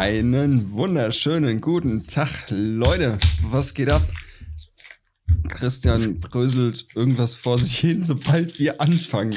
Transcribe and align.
Einen 0.00 0.72
wunderschönen 0.72 1.60
guten 1.60 2.06
Tag, 2.06 2.30
Leute. 2.48 3.18
Was 3.50 3.74
geht 3.74 3.90
ab? 3.90 4.00
Christian 5.46 6.16
bröselt 6.16 6.86
irgendwas 6.94 7.34
vor 7.34 7.58
sich 7.58 7.76
hin, 7.76 8.02
sobald 8.02 8.58
wir 8.58 8.80
anfangen. 8.80 9.34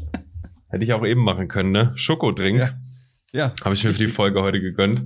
Hätte 0.70 0.82
ich 0.82 0.92
auch 0.92 1.06
eben 1.06 1.20
machen 1.20 1.46
können, 1.46 1.70
ne? 1.70 1.92
Schokodrink. 1.94 2.58
Ja. 2.58 2.80
Ja, 3.32 3.54
Habe 3.64 3.76
ich 3.76 3.84
mir 3.84 3.94
für 3.94 4.02
die 4.02 4.10
Folge 4.10 4.42
heute 4.42 4.60
gegönnt. 4.60 5.04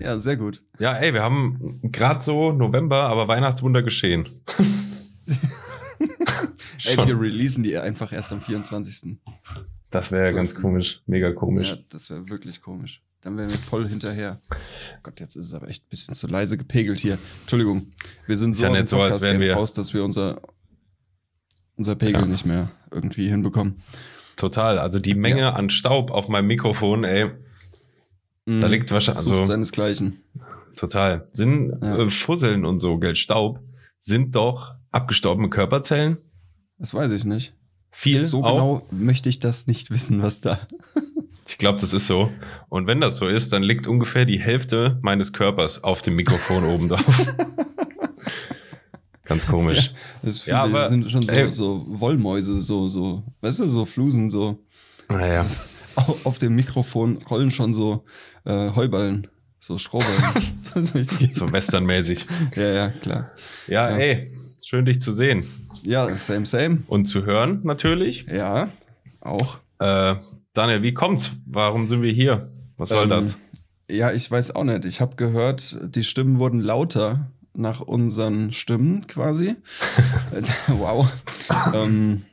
ja, 0.00 0.18
sehr 0.18 0.38
gut. 0.38 0.62
Ja, 0.78 0.96
ey, 0.96 1.12
wir 1.12 1.22
haben 1.22 1.78
gerade 1.82 2.24
so 2.24 2.50
November, 2.50 3.02
aber 3.02 3.28
Weihnachtswunder 3.28 3.82
geschehen. 3.82 4.26
Ey, 6.86 6.96
wir 6.96 7.20
releasen 7.20 7.62
die 7.62 7.76
einfach 7.76 8.10
erst 8.10 8.32
am 8.32 8.40
24. 8.40 9.18
Das 9.90 10.10
wäre 10.10 10.32
ganz 10.32 10.54
komisch, 10.54 11.02
mega 11.04 11.30
komisch. 11.30 11.72
Ja, 11.72 11.78
das 11.90 12.08
wäre 12.08 12.26
wirklich 12.30 12.62
komisch. 12.62 13.02
Dann 13.22 13.36
wären 13.36 13.50
wir 13.50 13.58
voll 13.58 13.86
hinterher. 13.88 14.40
Gott, 15.02 15.20
jetzt 15.20 15.36
ist 15.36 15.46
es 15.46 15.54
aber 15.54 15.68
echt 15.68 15.84
ein 15.84 15.88
bisschen 15.90 16.14
zu 16.14 16.26
leise 16.26 16.56
gepegelt 16.56 16.98
hier. 17.00 17.18
Entschuldigung. 17.42 17.92
Wir 18.26 18.36
sind 18.38 18.54
so 18.54 18.64
ja 18.64 18.70
aus 18.70 18.76
dem 18.78 18.86
so, 18.86 18.96
Podcast 18.96 19.24
Game 19.24 19.40
wir- 19.40 19.54
raus, 19.54 19.74
dass 19.74 19.92
wir 19.92 20.04
unser, 20.04 20.40
unser 21.76 21.96
Pegel 21.96 22.22
Ja. 22.22 22.26
nicht 22.26 22.46
mehr 22.46 22.70
irgendwie 22.90 23.28
hinbekommen. 23.28 23.76
Total. 24.36 24.78
Also 24.78 24.98
die 25.00 25.14
Menge 25.14 25.52
an 25.54 25.68
Staub 25.68 26.10
auf 26.10 26.28
meinem 26.28 26.46
Mikrofon, 26.46 27.04
ey, 27.04 27.30
da 28.46 28.52
Mhm. 28.66 28.72
liegt 28.72 28.90
wahrscheinlich, 28.90 29.22
Sucht 29.24 29.34
also 29.40 29.44
seinesgleichen. 29.44 30.20
total. 30.76 31.28
Sind 31.30 31.76
Ja. 31.82 31.98
äh, 31.98 32.10
Fusseln 32.10 32.64
und 32.64 32.78
so, 32.78 32.98
gell, 32.98 33.16
Staub, 33.16 33.60
sind 33.98 34.34
doch 34.34 34.74
abgestorbene 34.92 35.50
Körperzellen. 35.50 36.16
Das 36.78 36.94
weiß 36.94 37.12
ich 37.12 37.26
nicht. 37.26 37.54
Viel 37.90 38.24
So 38.24 38.44
auch. 38.44 38.52
genau 38.52 38.86
möchte 38.92 39.28
ich 39.28 39.40
das 39.40 39.66
nicht 39.66 39.90
wissen, 39.90 40.22
was 40.22 40.40
da. 40.40 40.58
Ich 41.50 41.58
glaube, 41.58 41.80
das 41.80 41.92
ist 41.92 42.06
so. 42.06 42.30
Und 42.68 42.86
wenn 42.86 43.00
das 43.00 43.16
so 43.16 43.26
ist, 43.26 43.52
dann 43.52 43.62
liegt 43.64 43.86
ungefähr 43.88 44.24
die 44.24 44.38
Hälfte 44.40 44.98
meines 45.02 45.32
Körpers 45.32 45.82
auf 45.82 46.00
dem 46.00 46.14
Mikrofon 46.14 46.62
oben 46.64 46.88
drauf. 46.88 47.26
Ganz 49.24 49.46
komisch. 49.46 49.92
Das 50.22 50.46
Ja, 50.46 50.64
viele 50.64 50.78
aber- 50.78 50.88
sind 50.88 51.08
schon 51.10 51.26
so, 51.26 51.32
ey. 51.32 51.52
so 51.52 51.84
Wollmäuse, 51.88 52.60
so, 52.62 52.88
so, 52.88 53.22
weißt 53.40 53.60
du, 53.60 53.68
so 53.68 53.84
Flusen, 53.84 54.30
so. 54.30 54.58
Naja. 55.08 55.44
Au- 55.96 56.16
Auf 56.24 56.38
dem 56.38 56.54
Mikrofon 56.54 57.18
rollen 57.28 57.50
schon 57.50 57.72
so 57.72 58.04
äh, 58.44 58.70
Heuballen, 58.74 59.26
so 59.58 59.76
Strohballen. 59.78 60.34
Das. 60.74 60.92
So 61.34 61.50
westernmäßig. 61.50 62.26
ja, 62.54 62.62
ja, 62.70 62.88
klar. 62.90 63.32
Ja, 63.66 63.86
Klar. 63.88 63.98
ey, 63.98 64.32
schön 64.62 64.84
dich 64.84 65.00
zu 65.00 65.10
sehen. 65.12 65.44
Ja, 65.82 66.14
same, 66.16 66.46
same. 66.46 66.82
Und 66.86 67.06
zu 67.06 67.24
hören 67.24 67.60
natürlich. 67.64 68.26
Ja, 68.32 68.68
auch. 69.20 69.58
Äh, 69.80 70.14
Daniel, 70.52 70.82
wie 70.82 70.94
kommt's? 70.94 71.30
Warum 71.46 71.88
sind 71.88 72.02
wir 72.02 72.12
hier? 72.12 72.50
Was 72.76 72.88
soll 72.90 73.04
Ähm, 73.04 73.10
das? 73.10 73.38
Ja, 73.90 74.12
ich 74.12 74.30
weiß 74.30 74.54
auch 74.54 74.64
nicht. 74.64 74.84
Ich 74.84 75.00
habe 75.00 75.16
gehört, 75.16 75.78
die 75.94 76.04
Stimmen 76.04 76.38
wurden 76.38 76.60
lauter 76.60 77.30
nach 77.54 77.80
unseren 77.80 78.52
Stimmen 78.52 79.06
quasi. 79.06 79.56
wow. 80.68 81.08
ähm, 81.74 82.24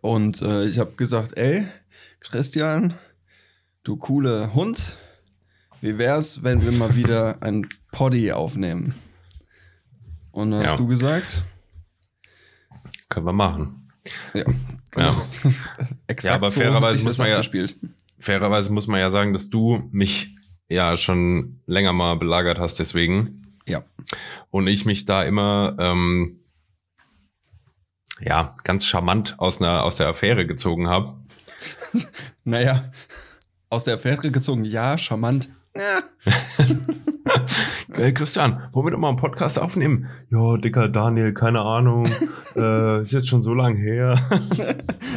und 0.00 0.40
äh, 0.42 0.64
ich 0.64 0.78
habe 0.78 0.92
gesagt, 0.92 1.36
ey, 1.36 1.66
Christian, 2.20 2.94
du 3.82 3.96
coole 3.96 4.54
Hund, 4.54 4.96
wie 5.80 5.98
wär's, 5.98 6.42
wenn 6.42 6.62
wir 6.62 6.72
mal 6.72 6.96
wieder 6.96 7.42
ein 7.42 7.66
Poddy 7.92 8.32
aufnehmen? 8.32 8.94
Und 10.32 10.50
dann 10.50 10.62
Ja. 10.62 10.68
hast 10.68 10.78
du 10.78 10.86
gesagt, 10.86 11.44
Können 13.08 13.26
wir 13.26 13.32
machen. 13.32 13.88
ja, 14.34 14.44
genau. 14.96 15.14
Exakt 16.06 16.24
Ja, 16.24 16.34
aber 16.34 16.50
so 16.50 16.60
fairerweise 16.60 17.04
muss 17.04 17.18
man 17.18 17.28
ja-. 17.28 17.42
Fairerweise 18.18 18.72
muss 18.72 18.86
man 18.86 19.00
ja 19.00 19.10
sagen, 19.10 19.32
dass 19.32 19.50
du 19.50 19.88
mich 19.92 20.34
ja 20.68 20.96
schon 20.96 21.60
länger 21.66 21.92
mal 21.92 22.16
belagert 22.16 22.58
hast, 22.58 22.78
deswegen. 22.78 23.42
Ja. 23.68 23.84
Und 24.50 24.66
ich 24.66 24.84
mich 24.84 25.06
da 25.06 25.22
immer 25.22 25.76
ähm, 25.78 26.40
ja 28.20 28.56
ganz 28.64 28.86
charmant 28.86 29.34
aus 29.38 29.60
einer 29.60 29.82
aus 29.84 29.96
der 29.96 30.08
Affäre 30.08 30.46
gezogen 30.46 30.88
habe. 30.88 31.14
Naja, 32.48 32.92
aus 33.70 33.82
der 33.82 33.94
Affäre 33.94 34.30
gezogen, 34.30 34.64
ja, 34.64 34.96
charmant. 34.98 35.48
Ja. 35.76 36.00
Äh, 37.98 38.12
Christian, 38.12 38.52
wollen 38.72 38.86
wir 38.86 38.90
doch 38.90 38.98
mal 38.98 39.08
einen 39.08 39.16
Podcast 39.16 39.58
aufnehmen? 39.58 40.08
Ja, 40.30 40.58
dicker 40.58 40.88
Daniel, 40.88 41.32
keine 41.32 41.62
Ahnung. 41.62 42.06
äh, 42.56 43.00
ist 43.00 43.12
jetzt 43.12 43.28
schon 43.28 43.42
so 43.42 43.54
lang 43.54 43.76
her. 43.76 44.18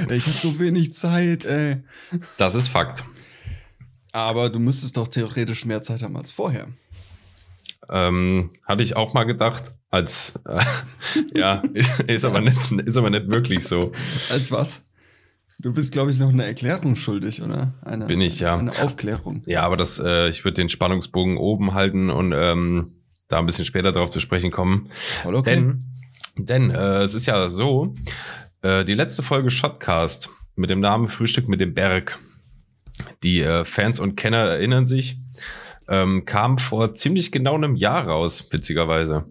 Ich 0.09 0.25
habe 0.27 0.37
so 0.37 0.59
wenig 0.59 0.93
Zeit, 0.93 1.43
ey. 1.45 1.83
Das 2.37 2.55
ist 2.55 2.69
Fakt. 2.69 3.03
Aber 4.13 4.49
du 4.49 4.57
müsstest 4.57 4.95
doch 4.97 5.07
theoretisch 5.07 5.65
mehr 5.65 5.81
Zeit 5.81 6.01
haben 6.01 6.15
als 6.15 6.31
vorher. 6.31 6.67
Ähm, 7.89 8.49
hatte 8.65 8.81
ich 8.81 8.95
auch 8.95 9.13
mal 9.13 9.25
gedacht, 9.25 9.75
als 9.91 10.39
äh, 10.47 10.63
ja, 11.37 11.61
ist, 11.73 11.99
ist 12.01 12.25
aber 12.25 12.39
nicht, 12.39 12.71
ist 12.71 12.97
aber 12.97 13.09
nicht 13.09 13.31
wirklich 13.31 13.67
so. 13.67 13.91
Als 14.31 14.51
was? 14.51 14.88
Du 15.61 15.73
bist, 15.73 15.91
glaube 15.91 16.09
ich, 16.11 16.19
noch 16.19 16.29
eine 16.29 16.45
Erklärung 16.45 16.95
schuldig, 16.95 17.41
oder? 17.41 17.73
Eine, 17.83 18.05
Bin 18.05 18.21
ich, 18.21 18.39
ja. 18.39 18.57
Eine 18.57 18.71
Aufklärung. 18.81 19.43
Ja, 19.45 19.63
aber 19.63 19.75
das, 19.75 19.99
äh, 19.99 20.29
ich 20.29 20.45
würde 20.45 20.55
den 20.55 20.69
Spannungsbogen 20.69 21.35
oben 21.37 21.73
halten 21.73 22.09
und 22.09 22.31
ähm, 22.33 22.93
da 23.27 23.39
ein 23.39 23.45
bisschen 23.45 23.65
später 23.65 23.91
drauf 23.91 24.09
zu 24.09 24.21
sprechen 24.21 24.51
kommen. 24.51 24.89
Voll 25.21 25.35
okay. 25.35 25.55
Denn, 25.55 25.83
denn 26.37 26.71
äh, 26.71 27.01
es 27.01 27.13
ist 27.13 27.25
ja 27.25 27.49
so, 27.49 27.93
äh, 28.61 28.85
die 28.85 28.93
letzte 28.93 29.21
Folge 29.21 29.51
Shotcast 29.51 30.29
mit 30.55 30.69
dem 30.69 30.79
Namen 30.79 31.09
Frühstück 31.09 31.49
mit 31.49 31.59
dem 31.59 31.73
Berg, 31.73 32.17
die 33.23 33.41
äh, 33.41 33.65
Fans 33.65 33.99
und 33.99 34.15
Kenner 34.15 34.45
erinnern 34.45 34.85
sich, 34.85 35.19
ähm, 35.89 36.23
kam 36.23 36.57
vor 36.57 36.95
ziemlich 36.95 37.33
genau 37.33 37.55
einem 37.55 37.75
Jahr 37.75 38.07
raus, 38.07 38.47
witzigerweise. 38.51 39.25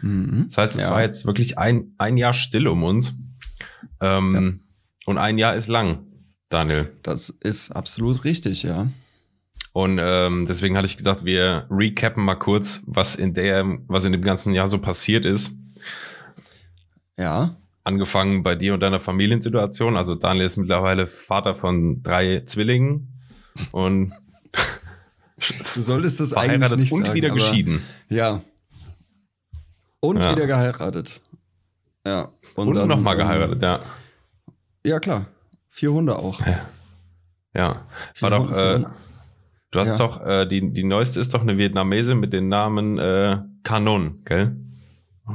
Mhm. 0.00 0.44
Das 0.48 0.56
heißt, 0.58 0.76
es 0.76 0.82
Ja. 0.84 0.90
war 0.92 1.02
jetzt 1.02 1.26
wirklich 1.26 1.58
ein, 1.58 1.92
ein 1.98 2.16
Jahr 2.16 2.32
still 2.32 2.68
um 2.68 2.82
uns. 2.84 3.14
Ähm, 4.00 4.60
Und 5.06 5.18
ein 5.18 5.38
Jahr 5.38 5.54
ist 5.54 5.66
lang, 5.68 6.06
Daniel. 6.48 6.92
Das 7.02 7.28
ist 7.30 7.72
absolut 7.72 8.24
richtig, 8.24 8.62
ja. 8.62 8.88
Und 9.72 9.98
ähm, 10.00 10.46
deswegen 10.46 10.76
hatte 10.76 10.86
ich 10.86 10.96
gedacht, 10.96 11.24
wir 11.24 11.66
recappen 11.70 12.24
mal 12.24 12.36
kurz, 12.36 12.80
was 12.86 13.16
in 13.16 13.34
der, 13.34 13.64
was 13.88 14.04
in 14.04 14.12
dem 14.12 14.22
ganzen 14.22 14.54
Jahr 14.54 14.68
so 14.68 14.78
passiert 14.78 15.24
ist. 15.24 15.50
Ja. 17.18 17.56
Angefangen 17.82 18.42
bei 18.42 18.54
dir 18.54 18.74
und 18.74 18.80
deiner 18.80 19.00
Familiensituation. 19.00 19.96
Also 19.96 20.14
Daniel 20.14 20.46
ist 20.46 20.56
mittlerweile 20.56 21.06
Vater 21.06 21.54
von 21.54 22.02
drei 22.02 22.42
Zwillingen 22.46 23.08
und 23.72 24.12
Du 25.74 25.82
solltest 25.82 26.20
das 26.20 26.32
eigentlich 26.32 26.76
nicht 26.76 26.92
und 26.92 27.02
sagen. 27.02 27.14
wieder 27.14 27.30
geschieden. 27.30 27.82
Ja. 28.08 28.40
Und 30.00 30.18
Ja. 30.18 30.30
wieder 30.32 30.46
geheiratet. 30.46 31.20
Ja. 32.06 32.28
Und, 32.54 32.74
dann, 32.74 32.88
nochmal 32.88 33.14
ähm, 33.14 33.18
geheiratet, 33.26 33.62
ja. 33.62 33.80
Ja, 34.86 35.00
klar. 35.00 35.26
Vier 35.68 35.92
Hunde 35.92 36.16
auch. 36.18 36.40
Ja. 37.54 37.86
War 38.20 38.30
doch, 38.30 38.50
äh, 38.50 38.84
du 39.70 39.78
hast 39.80 39.86
Ja. 39.88 39.96
doch, 39.98 40.20
äh, 40.26 40.46
die, 40.46 40.72
die 40.72 40.84
neueste 40.84 41.20
ist 41.20 41.32
doch 41.34 41.40
eine 41.42 41.56
Vietnamesin 41.58 42.18
mit 42.18 42.32
dem 42.32 42.48
Namen 42.48 42.98
äh, 42.98 43.38
Kanon, 43.62 44.22
gell? 44.24 44.56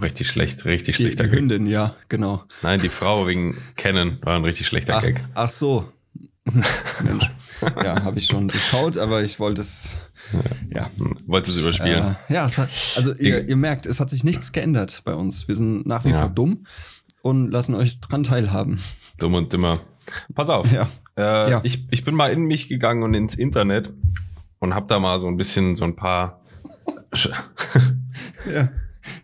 Richtig 0.01 0.27
schlecht, 0.27 0.65
richtig 0.65 0.97
Die, 0.97 1.03
schlechter 1.03 1.23
die 1.23 1.29
Gag. 1.31 1.39
Hündin, 1.39 1.65
ja, 1.65 1.95
genau. 2.09 2.43
Nein, 2.61 2.79
die 2.79 2.89
Frau 2.89 3.25
wegen 3.25 3.57
Kennen 3.75 4.19
war 4.21 4.33
ein 4.33 4.43
richtig 4.45 4.67
schlechter 4.67 4.97
Ach, 4.97 5.01
Gag. 5.01 5.23
ach 5.33 5.49
so. 5.49 5.91
Mensch. 7.03 7.29
Ja, 7.83 8.03
habe 8.03 8.19
ich 8.19 8.27
schon 8.27 8.47
geschaut, 8.47 8.97
aber 8.97 9.23
ich 9.23 9.39
wollte 9.39 9.61
es. 9.61 9.99
Ja. 10.73 10.89
Wolltest 11.25 11.57
es 11.57 11.63
überspielen? 11.63 12.15
Äh, 12.27 12.33
ja, 12.33 12.45
es 12.45 12.57
hat, 12.57 12.69
also 12.97 13.13
ihr, 13.15 13.47
ihr 13.47 13.55
merkt, 13.57 13.85
es 13.85 13.99
hat 13.99 14.09
sich 14.09 14.23
nichts 14.23 14.51
geändert 14.51 15.01
bei 15.05 15.13
uns. 15.13 15.47
Wir 15.47 15.55
sind 15.55 15.85
nach 15.87 16.05
wie 16.05 16.09
Ja. 16.11 16.19
vor 16.19 16.29
dumm 16.29 16.65
und 17.21 17.49
lassen 17.51 17.75
euch 17.75 17.99
dran 17.99 18.23
teilhaben. 18.23 18.79
Dumm 19.19 19.35
und 19.35 19.53
dümmer. 19.53 19.79
Pass 20.33 20.49
auf. 20.49 20.71
Ja. 20.71 20.87
Äh, 21.17 21.49
Ja. 21.51 21.59
ich, 21.63 21.85
ich 21.91 22.03
bin 22.03 22.15
mal 22.15 22.31
in 22.31 22.45
mich 22.45 22.67
gegangen 22.69 23.03
und 23.03 23.13
ins 23.13 23.35
Internet 23.35 23.91
und 24.59 24.73
hab 24.73 24.87
da 24.87 24.99
mal 24.99 25.19
so 25.19 25.27
ein 25.27 25.37
bisschen 25.37 25.75
so 25.75 25.83
ein 25.85 25.95
paar 25.95 26.41
Ja. 28.51 28.69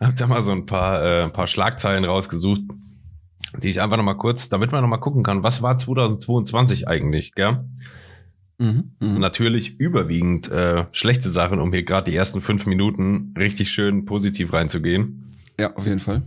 hab 0.00 0.16
da 0.16 0.26
mal 0.26 0.42
so 0.42 0.52
ein 0.52 0.66
paar, 0.66 1.02
äh, 1.02 1.22
ein 1.24 1.32
paar 1.32 1.46
Schlagzeilen 1.46 2.04
rausgesucht, 2.04 2.60
die 3.58 3.68
ich 3.68 3.80
einfach 3.80 3.96
noch 3.96 4.04
mal 4.04 4.14
kurz, 4.14 4.48
damit 4.48 4.72
man 4.72 4.82
noch 4.82 4.88
mal 4.88 4.98
gucken 4.98 5.22
kann, 5.22 5.42
was 5.42 5.62
war 5.62 5.78
2022 5.78 6.88
eigentlich, 6.88 7.32
gell? 7.34 7.64
Mhm. 8.58 8.92
Mhm. 9.00 9.18
Natürlich 9.20 9.78
überwiegend 9.78 10.50
äh, 10.50 10.84
schlechte 10.92 11.28
Sachen, 11.30 11.60
um 11.60 11.72
hier 11.72 11.82
gerade 11.82 12.10
die 12.10 12.16
ersten 12.16 12.40
fünf 12.40 12.66
Minuten 12.66 13.34
richtig 13.38 13.70
schön 13.70 14.04
positiv 14.06 14.52
reinzugehen. 14.52 15.30
Ja, 15.60 15.74
auf 15.74 15.86
jeden 15.86 16.00
Fall. 16.00 16.22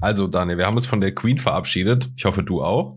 Also, 0.00 0.26
Daniel, 0.26 0.58
wir 0.58 0.66
haben 0.66 0.76
uns 0.76 0.86
von 0.86 1.00
der 1.00 1.14
Queen 1.14 1.38
verabschiedet. 1.38 2.10
Ich 2.16 2.24
hoffe, 2.24 2.42
du 2.42 2.62
auch. 2.62 2.96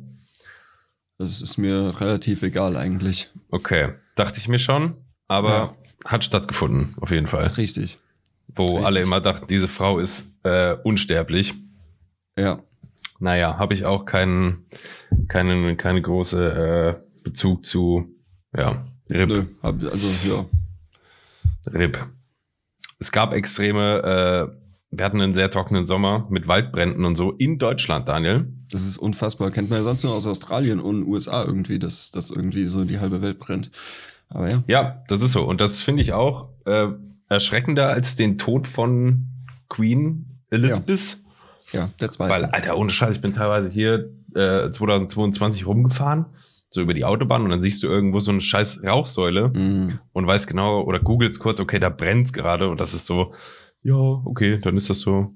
Das 1.17 1.41
ist 1.41 1.57
mir 1.57 1.99
relativ 1.99 2.43
egal 2.43 2.77
eigentlich. 2.77 3.29
Okay, 3.49 3.93
dachte 4.15 4.39
ich 4.39 4.47
mir 4.47 4.59
schon, 4.59 4.95
aber 5.27 5.49
Ja. 5.49 5.75
hat 6.05 6.23
stattgefunden, 6.23 6.95
auf 7.01 7.11
jeden 7.11 7.27
Fall. 7.27 7.47
Richtig. 7.47 7.97
Wo 8.47 8.65
Richtig. 8.77 8.85
alle 8.87 8.99
immer 9.01 9.19
dachten, 9.21 9.47
diese 9.47 9.67
Frau 9.67 9.99
ist 9.99 10.31
äh, 10.43 10.73
unsterblich. 10.83 11.55
Ja. 12.37 12.59
Naja, 13.19 13.57
habe 13.57 13.73
ich 13.73 13.85
auch 13.85 14.05
keinen, 14.05 14.65
keinen, 15.27 15.75
keine 15.75 16.01
große 16.01 16.99
äh, 17.01 17.21
Bezug 17.23 17.65
zu, 17.65 18.07
ja, 18.55 18.85
RIP. 19.11 19.29
Nö, 19.29 19.45
hab, 19.61 19.83
also 19.83 20.07
ja. 20.25 20.45
RIP. 21.73 21.97
Es 22.99 23.11
gab 23.11 23.33
extreme, 23.33 24.49
äh, 24.53 24.55
wir 24.91 25.05
hatten 25.05 25.21
einen 25.21 25.33
sehr 25.33 25.51
trockenen 25.51 25.85
Sommer 25.85 26.25
mit 26.29 26.47
Waldbränden 26.47 27.05
und 27.05 27.15
so 27.15 27.31
in 27.31 27.59
Deutschland, 27.59 28.07
Daniel. 28.07 28.51
Das 28.71 28.87
ist 28.87 28.97
unfassbar. 28.97 29.51
Kennt 29.51 29.69
man 29.69 29.79
ja 29.79 29.83
sonst 29.83 30.03
nur 30.03 30.13
aus 30.13 30.27
Australien 30.27 30.79
und 30.79 31.05
USA 31.05 31.43
irgendwie, 31.43 31.79
dass, 31.79 32.11
dass 32.11 32.31
irgendwie 32.31 32.65
so 32.65 32.85
die 32.85 32.99
halbe 32.99 33.21
Welt 33.21 33.39
brennt. 33.39 33.71
Aber 34.29 34.49
ja. 34.49 34.63
Ja, 34.67 35.03
das 35.07 35.21
ist 35.21 35.31
so. 35.31 35.43
Und 35.43 35.61
das 35.61 35.79
finde 35.81 36.01
ich 36.01 36.13
auch 36.13 36.49
äh, 36.65 36.87
erschreckender 37.29 37.89
als 37.89 38.15
den 38.15 38.37
Tod 38.37 38.67
von 38.67 39.27
Queen 39.69 40.25
Elizabeth. 40.49 41.17
Ja, 41.71 41.89
der 42.01 42.09
zweite. 42.11 42.31
Weil, 42.31 42.45
Alter, 42.45 42.77
ohne 42.77 42.89
Scheiß, 42.91 43.15
ich 43.17 43.21
bin 43.21 43.33
teilweise 43.33 43.69
hier 43.71 44.09
äh, 44.35 44.69
2022 44.71 45.65
rumgefahren, 45.67 46.25
so 46.71 46.81
über 46.81 46.93
die 46.95 47.05
Autobahn 47.05 47.43
und 47.43 47.49
dann 47.49 47.61
siehst 47.61 47.81
du 47.83 47.87
irgendwo 47.87 48.19
so 48.19 48.31
eine 48.31 48.41
scheiß 48.41 48.81
Rauchsäule 48.83 49.49
Mhm. 49.49 49.99
und 50.13 50.27
weißt 50.27 50.47
genau 50.47 50.81
oder 50.83 50.99
googelst 50.99 51.39
kurz, 51.39 51.59
okay, 51.59 51.79
da 51.79 51.89
brennt's 51.89 52.33
gerade 52.33 52.69
und 52.69 52.79
das 52.79 52.93
ist 52.93 53.05
so, 53.05 53.33
ja, 53.83 53.93
okay, 53.95 54.59
dann 54.59 54.77
ist 54.77 54.89
das 54.89 54.99
so. 55.01 55.33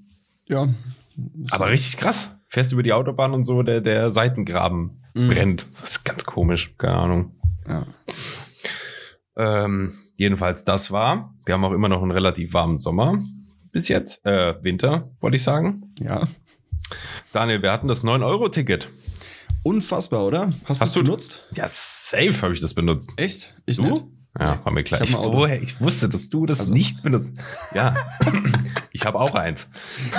Ja. 0.47 0.67
Aber 1.51 1.69
richtig 1.69 1.97
krass. 1.97 2.39
Fährst 2.47 2.71
über 2.71 2.83
die 2.83 2.93
Autobahn 2.93 3.33
und 3.33 3.43
so, 3.45 3.63
der, 3.63 3.81
der 3.81 4.09
Seitengraben 4.09 4.99
Mhm. 5.15 5.27
brennt. 5.29 5.67
Das 5.79 5.91
ist 5.91 6.05
ganz 6.05 6.23
komisch, 6.25 6.75
keine 6.77 6.95
Ahnung. 6.95 7.35
Ja. 7.67 7.85
Ähm, 9.37 9.93
jedenfalls, 10.15 10.65
das 10.65 10.91
war. 10.91 11.33
Wir 11.45 11.53
haben 11.53 11.63
auch 11.65 11.71
immer 11.71 11.89
noch 11.89 12.01
einen 12.01 12.11
relativ 12.11 12.53
warmen 12.53 12.77
Sommer. 12.77 13.19
Bis 13.71 13.87
jetzt. 13.89 14.25
Äh, 14.25 14.55
Winter, 14.63 15.11
wollte 15.19 15.35
ich 15.35 15.43
sagen. 15.43 15.93
ja. 15.99 16.21
Daniel, 17.31 17.61
wir 17.63 17.71
hatten 17.71 17.87
das 17.87 18.03
9-Euro-Ticket. 18.03 18.87
Unfassbar, 19.63 20.25
oder? 20.27 20.53
Hast, 20.65 20.81
Hast 20.81 20.95
du 20.95 20.99
es 20.99 21.05
benutzt? 21.05 21.49
Ja, 21.55 21.65
safe 21.67 22.39
habe 22.41 22.53
ich 22.53 22.61
das 22.61 22.73
benutzt. 22.75 23.09
Echt? 23.17 23.55
Ich 23.65 23.77
Du? 23.77 23.83
nicht. 23.83 24.03
Ja, 24.39 24.63
war 24.65 24.71
mir 24.73 24.83
klar. 24.83 25.01
Ich 25.01 25.11
Ich, 25.11 25.15
woher, 25.15 25.61
ich 25.61 25.79
wusste, 25.79 26.09
dass 26.09 26.29
du 26.29 26.45
das 26.45 26.59
Also- 26.59 26.73
nicht 26.73 27.03
benutzt. 27.03 27.33
Ja, 27.75 27.95
ich 28.91 29.05
habe 29.05 29.19
auch 29.19 29.35
eins. 29.35 29.67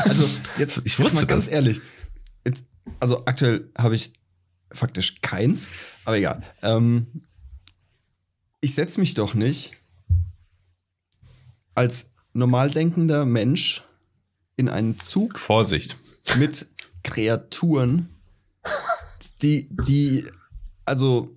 Also 0.04 0.28
jetzt, 0.56 0.78
Ich 0.78 0.84
jetzt 0.84 0.98
wusste 1.00 1.16
mal 1.16 1.26
ganz 1.26 1.46
das. 1.46 1.54
ehrlich. 1.54 1.80
Jetzt, 2.46 2.66
also 3.00 3.24
aktuell 3.26 3.70
habe 3.76 3.94
ich 3.96 4.12
faktisch 4.70 5.20
keins, 5.20 5.70
aber 6.04 6.16
egal. 6.18 6.42
Ähm, 6.62 7.06
ich 8.60 8.74
setze 8.74 9.00
mich 9.00 9.14
doch 9.14 9.34
nicht 9.34 9.72
als 11.74 12.10
normal 12.32 12.70
denkender 12.70 13.24
Mensch 13.24 13.82
in 14.56 14.68
einen 14.68 14.98
Zug 14.98 15.38
Vorsicht. 15.38 15.96
mit 16.38 16.66
Kreaturen, 17.02 18.08
die, 19.42 19.68
die, 19.70 20.24
also, 20.84 21.36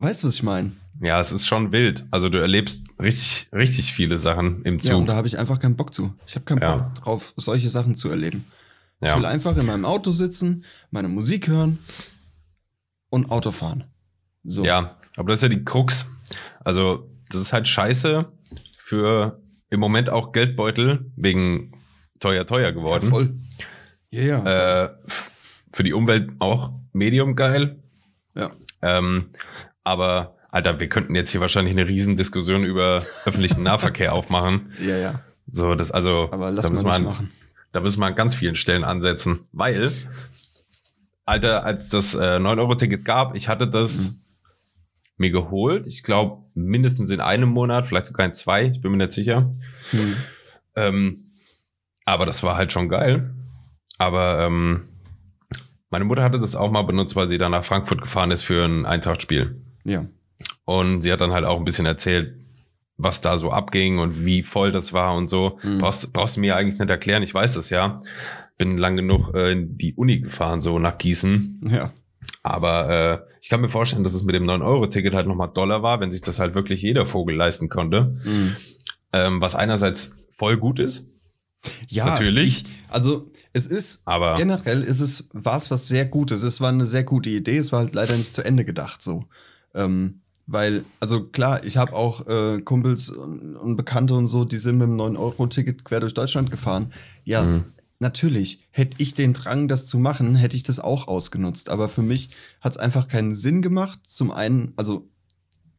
weißt 0.00 0.22
du, 0.22 0.26
was 0.28 0.34
ich 0.34 0.42
meine? 0.42 0.72
Ja, 1.00 1.18
es 1.18 1.32
ist 1.32 1.46
schon 1.46 1.72
wild. 1.72 2.04
Also 2.10 2.28
du 2.28 2.38
erlebst 2.38 2.86
richtig, 3.00 3.48
richtig 3.52 3.94
viele 3.94 4.18
Sachen 4.18 4.62
im 4.64 4.78
Ja, 4.80 4.94
und 4.96 5.00
Zug. 5.00 5.06
da 5.06 5.14
habe 5.14 5.26
ich 5.26 5.38
einfach 5.38 5.58
keinen 5.58 5.76
Bock 5.76 5.94
zu. 5.94 6.14
Ich 6.26 6.34
habe 6.34 6.44
keinen 6.44 6.60
Ja. 6.62 6.76
Bock 6.76 6.94
drauf, 6.96 7.32
solche 7.36 7.68
Sachen 7.70 7.94
zu 7.94 8.10
erleben. 8.10 8.44
Ich 9.00 9.08
Ja. 9.08 9.16
will 9.16 9.24
einfach 9.24 9.56
in 9.56 9.64
meinem 9.66 9.86
Auto 9.86 10.10
sitzen, 10.10 10.64
meine 10.90 11.08
Musik 11.08 11.48
hören 11.48 11.78
und 13.08 13.30
Auto 13.30 13.50
fahren. 13.50 13.84
So. 14.44 14.62
Ja, 14.64 14.96
aber 15.16 15.30
das 15.30 15.38
ist 15.38 15.42
ja 15.42 15.48
die 15.48 15.64
Krux. 15.64 16.06
Also, 16.64 17.08
das 17.30 17.40
ist 17.40 17.52
halt 17.52 17.66
scheiße 17.66 18.26
für 18.78 19.40
im 19.70 19.80
Moment 19.80 20.10
auch 20.10 20.32
Geldbeutel 20.32 21.10
wegen 21.16 21.72
teuer, 22.18 22.46
teuer 22.46 22.62
ja 22.64 22.70
geworden. 22.72 23.08
voll. 23.08 23.34
Ja, 24.10 24.22
ja. 24.44 24.84
äh, 24.84 24.90
für 25.72 25.82
die 25.82 25.92
Umwelt 25.94 26.30
auch 26.40 26.72
medium 26.92 27.36
geil. 27.36 27.78
ja. 28.34 28.50
Ähm, 28.82 29.30
aber, 29.84 30.36
Alter, 30.52 30.80
wir 30.80 30.88
könnten 30.88 31.14
jetzt 31.14 31.30
hier 31.30 31.40
wahrscheinlich 31.40 31.72
eine 31.72 31.86
Riesendiskussion 31.86 32.64
über 32.64 32.96
öffentlichen 33.24 33.62
Nahverkehr 33.62 34.12
aufmachen. 34.12 34.72
ja, 34.80 34.96
ja. 34.96 35.20
So, 35.48 35.74
das, 35.74 35.90
also, 35.90 36.28
Aber 36.32 36.50
lass 36.50 36.64
da 36.66 36.70
mal 36.70 36.74
müssen 36.74 36.86
wir 36.86 36.92
an, 36.94 37.04
machen. 37.04 37.30
da 37.72 37.80
müssen 37.80 38.00
wir 38.00 38.06
an 38.06 38.14
ganz 38.14 38.34
vielen 38.34 38.56
Stellen 38.56 38.84
ansetzen, 38.84 39.40
weil, 39.52 39.90
Alter, 41.24 41.64
als 41.64 41.88
das 41.88 42.14
äh, 42.14 42.18
9-Euro-Ticket 42.38 43.04
gab, 43.04 43.34
ich 43.36 43.48
hatte 43.48 43.68
das 43.68 44.10
Mhm. 44.10 44.16
mir 45.18 45.30
geholt. 45.30 45.86
Ich 45.86 46.02
glaube, 46.02 46.42
mindestens 46.54 47.10
in 47.10 47.20
einem 47.20 47.48
Monat, 47.50 47.86
vielleicht 47.86 48.06
sogar 48.06 48.26
in 48.26 48.32
zwei, 48.32 48.66
ich 48.66 48.80
bin 48.80 48.90
mir 48.92 48.96
nicht 48.98 49.12
sicher. 49.12 49.50
Hm. 49.90 50.16
Ähm, 50.76 51.24
aber 52.04 52.26
das 52.26 52.42
war 52.42 52.56
halt 52.56 52.72
schon 52.72 52.88
geil. 52.88 53.30
Aber 53.98 54.40
ähm, 54.46 54.88
meine 55.90 56.04
Mutter 56.04 56.22
hatte 56.22 56.40
das 56.40 56.56
auch 56.56 56.70
mal 56.70 56.82
benutzt, 56.82 57.16
weil 57.16 57.28
sie 57.28 57.38
dann 57.38 57.52
nach 57.52 57.64
Frankfurt 57.64 58.00
gefahren 58.02 58.30
ist 58.30 58.42
für 58.42 58.64
ein 58.64 58.86
Eintrachtspiel. 58.86 59.60
Ja. 59.84 60.06
Und 60.70 61.02
sie 61.02 61.10
hat 61.10 61.20
dann 61.20 61.32
halt 61.32 61.44
auch 61.44 61.58
ein 61.58 61.64
bisschen 61.64 61.84
erzählt, 61.84 62.32
was 62.96 63.20
da 63.20 63.36
so 63.36 63.50
abging 63.50 63.98
und 63.98 64.24
wie 64.24 64.44
voll 64.44 64.70
das 64.70 64.92
war 64.92 65.16
und 65.16 65.26
so. 65.26 65.58
Mhm. 65.64 65.78
Brauchst, 65.78 66.12
brauchst 66.12 66.36
du 66.36 66.40
mir 66.40 66.54
eigentlich 66.54 66.78
nicht 66.78 66.88
erklären, 66.88 67.24
ich 67.24 67.34
weiß 67.34 67.54
das 67.54 67.70
ja. 67.70 68.00
Bin 68.56 68.78
lang 68.78 68.94
genug 68.94 69.34
äh, 69.34 69.50
in 69.50 69.76
die 69.76 69.94
Uni 69.94 70.20
gefahren, 70.20 70.60
so 70.60 70.78
nach 70.78 70.96
Gießen. 70.96 71.68
Ja. 71.72 71.90
Aber 72.44 72.88
äh, 72.88 73.18
ich 73.40 73.48
kann 73.48 73.60
mir 73.60 73.68
vorstellen, 73.68 74.04
dass 74.04 74.14
es 74.14 74.22
mit 74.22 74.36
dem 74.36 74.44
9-Euro-Ticket 74.44 75.12
halt 75.12 75.26
nochmal 75.26 75.50
Dollar 75.52 75.82
war, 75.82 75.98
wenn 75.98 76.12
sich 76.12 76.20
das 76.20 76.38
halt 76.38 76.54
wirklich 76.54 76.82
jeder 76.82 77.04
Vogel 77.04 77.34
leisten 77.34 77.68
konnte. 77.68 78.16
Hm. 78.22 78.56
Ähm, 79.12 79.40
was 79.40 79.56
einerseits 79.56 80.24
voll 80.36 80.56
gut 80.56 80.78
ist, 80.78 81.10
Ja, 81.88 82.04
Natürlich. 82.06 82.62
Ich, 82.62 82.64
also 82.90 83.28
es 83.52 83.66
ist 83.66 84.06
aber 84.06 84.36
generell 84.36 84.82
ist 84.82 85.00
es 85.00 85.28
war 85.32 85.56
es 85.56 85.68
was 85.72 85.88
sehr 85.88 86.04
Gutes. 86.04 86.44
Es 86.44 86.60
war 86.60 86.68
eine 86.68 86.86
sehr 86.86 87.02
gute 87.02 87.30
Idee. 87.30 87.56
Es 87.56 87.72
war 87.72 87.80
halt 87.80 87.92
leider 87.92 88.16
nicht 88.16 88.32
zu 88.32 88.44
Ende 88.44 88.64
gedacht 88.64 89.02
so, 89.02 89.24
ähm, 89.74 90.20
weil 90.52 90.84
also 90.98 91.24
klar, 91.24 91.64
ich 91.64 91.76
habe 91.76 91.92
auch 91.92 92.26
äh, 92.26 92.60
Kumpels 92.60 93.08
und, 93.10 93.56
und 93.56 93.76
Bekannte 93.76 94.14
und 94.14 94.26
so, 94.26 94.44
die 94.44 94.58
sind 94.58 94.78
mit 94.78 94.88
dem 94.88 94.96
9 94.96 95.16
Euro 95.16 95.46
Ticket 95.46 95.84
quer 95.84 96.00
durch 96.00 96.14
Deutschland 96.14 96.50
gefahren. 96.50 96.92
Ja, 97.24 97.44
Mhm. 97.44 97.64
natürlich 98.00 98.66
hätte 98.70 98.96
ich 98.98 99.14
den 99.14 99.32
Drang, 99.32 99.68
das 99.68 99.86
zu 99.86 99.98
machen, 99.98 100.34
hätte 100.34 100.56
ich 100.56 100.64
das 100.64 100.80
auch 100.80 101.06
ausgenutzt. 101.06 101.68
Aber 101.68 101.88
für 101.88 102.02
mich 102.02 102.30
hat 102.60 102.72
es 102.72 102.78
einfach 102.78 103.06
keinen 103.06 103.32
Sinn 103.32 103.62
gemacht. 103.62 104.00
Zum 104.06 104.32
einen, 104.32 104.72
also 104.76 105.08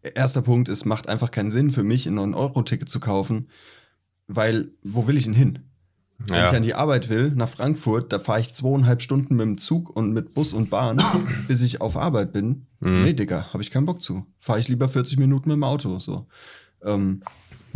erster 0.02 0.42
Punkt 0.42 0.70
ist, 0.70 0.86
macht 0.86 1.10
einfach 1.10 1.32
keinen 1.32 1.50
Sinn 1.50 1.72
für 1.72 1.84
mich, 1.84 2.08
ein 2.08 2.14
9 2.16 2.34
Euro 2.34 2.62
Ticket 2.64 2.90
zu 2.90 3.00
kaufen, 3.00 3.50
weil 4.28 4.72
wo 4.84 5.08
will 5.08 5.18
ich 5.18 5.26
denn 5.26 5.34
hin? 5.34 5.60
Wenn 6.28 6.38
ja. 6.38 6.46
ich 6.46 6.56
an 6.56 6.64
die 6.64 6.74
Arbeit 6.74 7.10
will, 7.10 7.32
nach 7.32 7.50
Frankfurt, 7.50 8.14
da 8.14 8.20
fahre 8.20 8.42
ich 8.42 8.54
zweieinhalb 8.54 9.02
Stunden 9.02 9.36
mit 9.36 9.46
dem 9.46 9.58
Zug 9.58 9.90
und 9.96 10.14
mit 10.14 10.34
Bus 10.34 10.54
und 10.54 10.70
Bahn, 10.70 11.04
bis 11.48 11.62
ich 11.62 11.82
auf 11.82 11.98
Arbeit 11.98 12.32
bin. 12.34 12.68
Mhm. 12.80 13.02
Nee, 13.02 13.14
Digga, 13.14 13.52
habe 13.54 13.64
ich 13.64 13.72
keinen 13.72 13.86
Bock 13.86 14.02
zu. 14.02 14.26
Fahre 14.38 14.60
ich 14.60 14.68
lieber 14.68 14.88
40 14.88 15.18
Minuten 15.18 15.50
mit 15.50 15.56
dem 15.56 15.64
Auto. 15.64 16.00
So. 16.00 16.28
Ähm, 16.84 17.22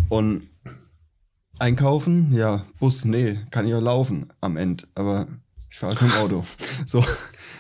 und 0.10 0.44
einkaufen, 1.60 2.34
ja, 2.34 2.66
Bus, 2.80 3.06
nee, 3.06 3.40
kann 3.52 3.68
ich 3.68 3.74
auch 3.74 3.82
laufen 3.82 4.28
am 4.42 4.58
Ende. 4.58 4.86
Aber 4.96 5.28
ich 5.70 5.78
fahre 5.78 5.94
halt 5.94 6.02
mit 6.02 6.12
dem 6.12 6.20
Auto. 6.20 6.44
so. 6.86 7.04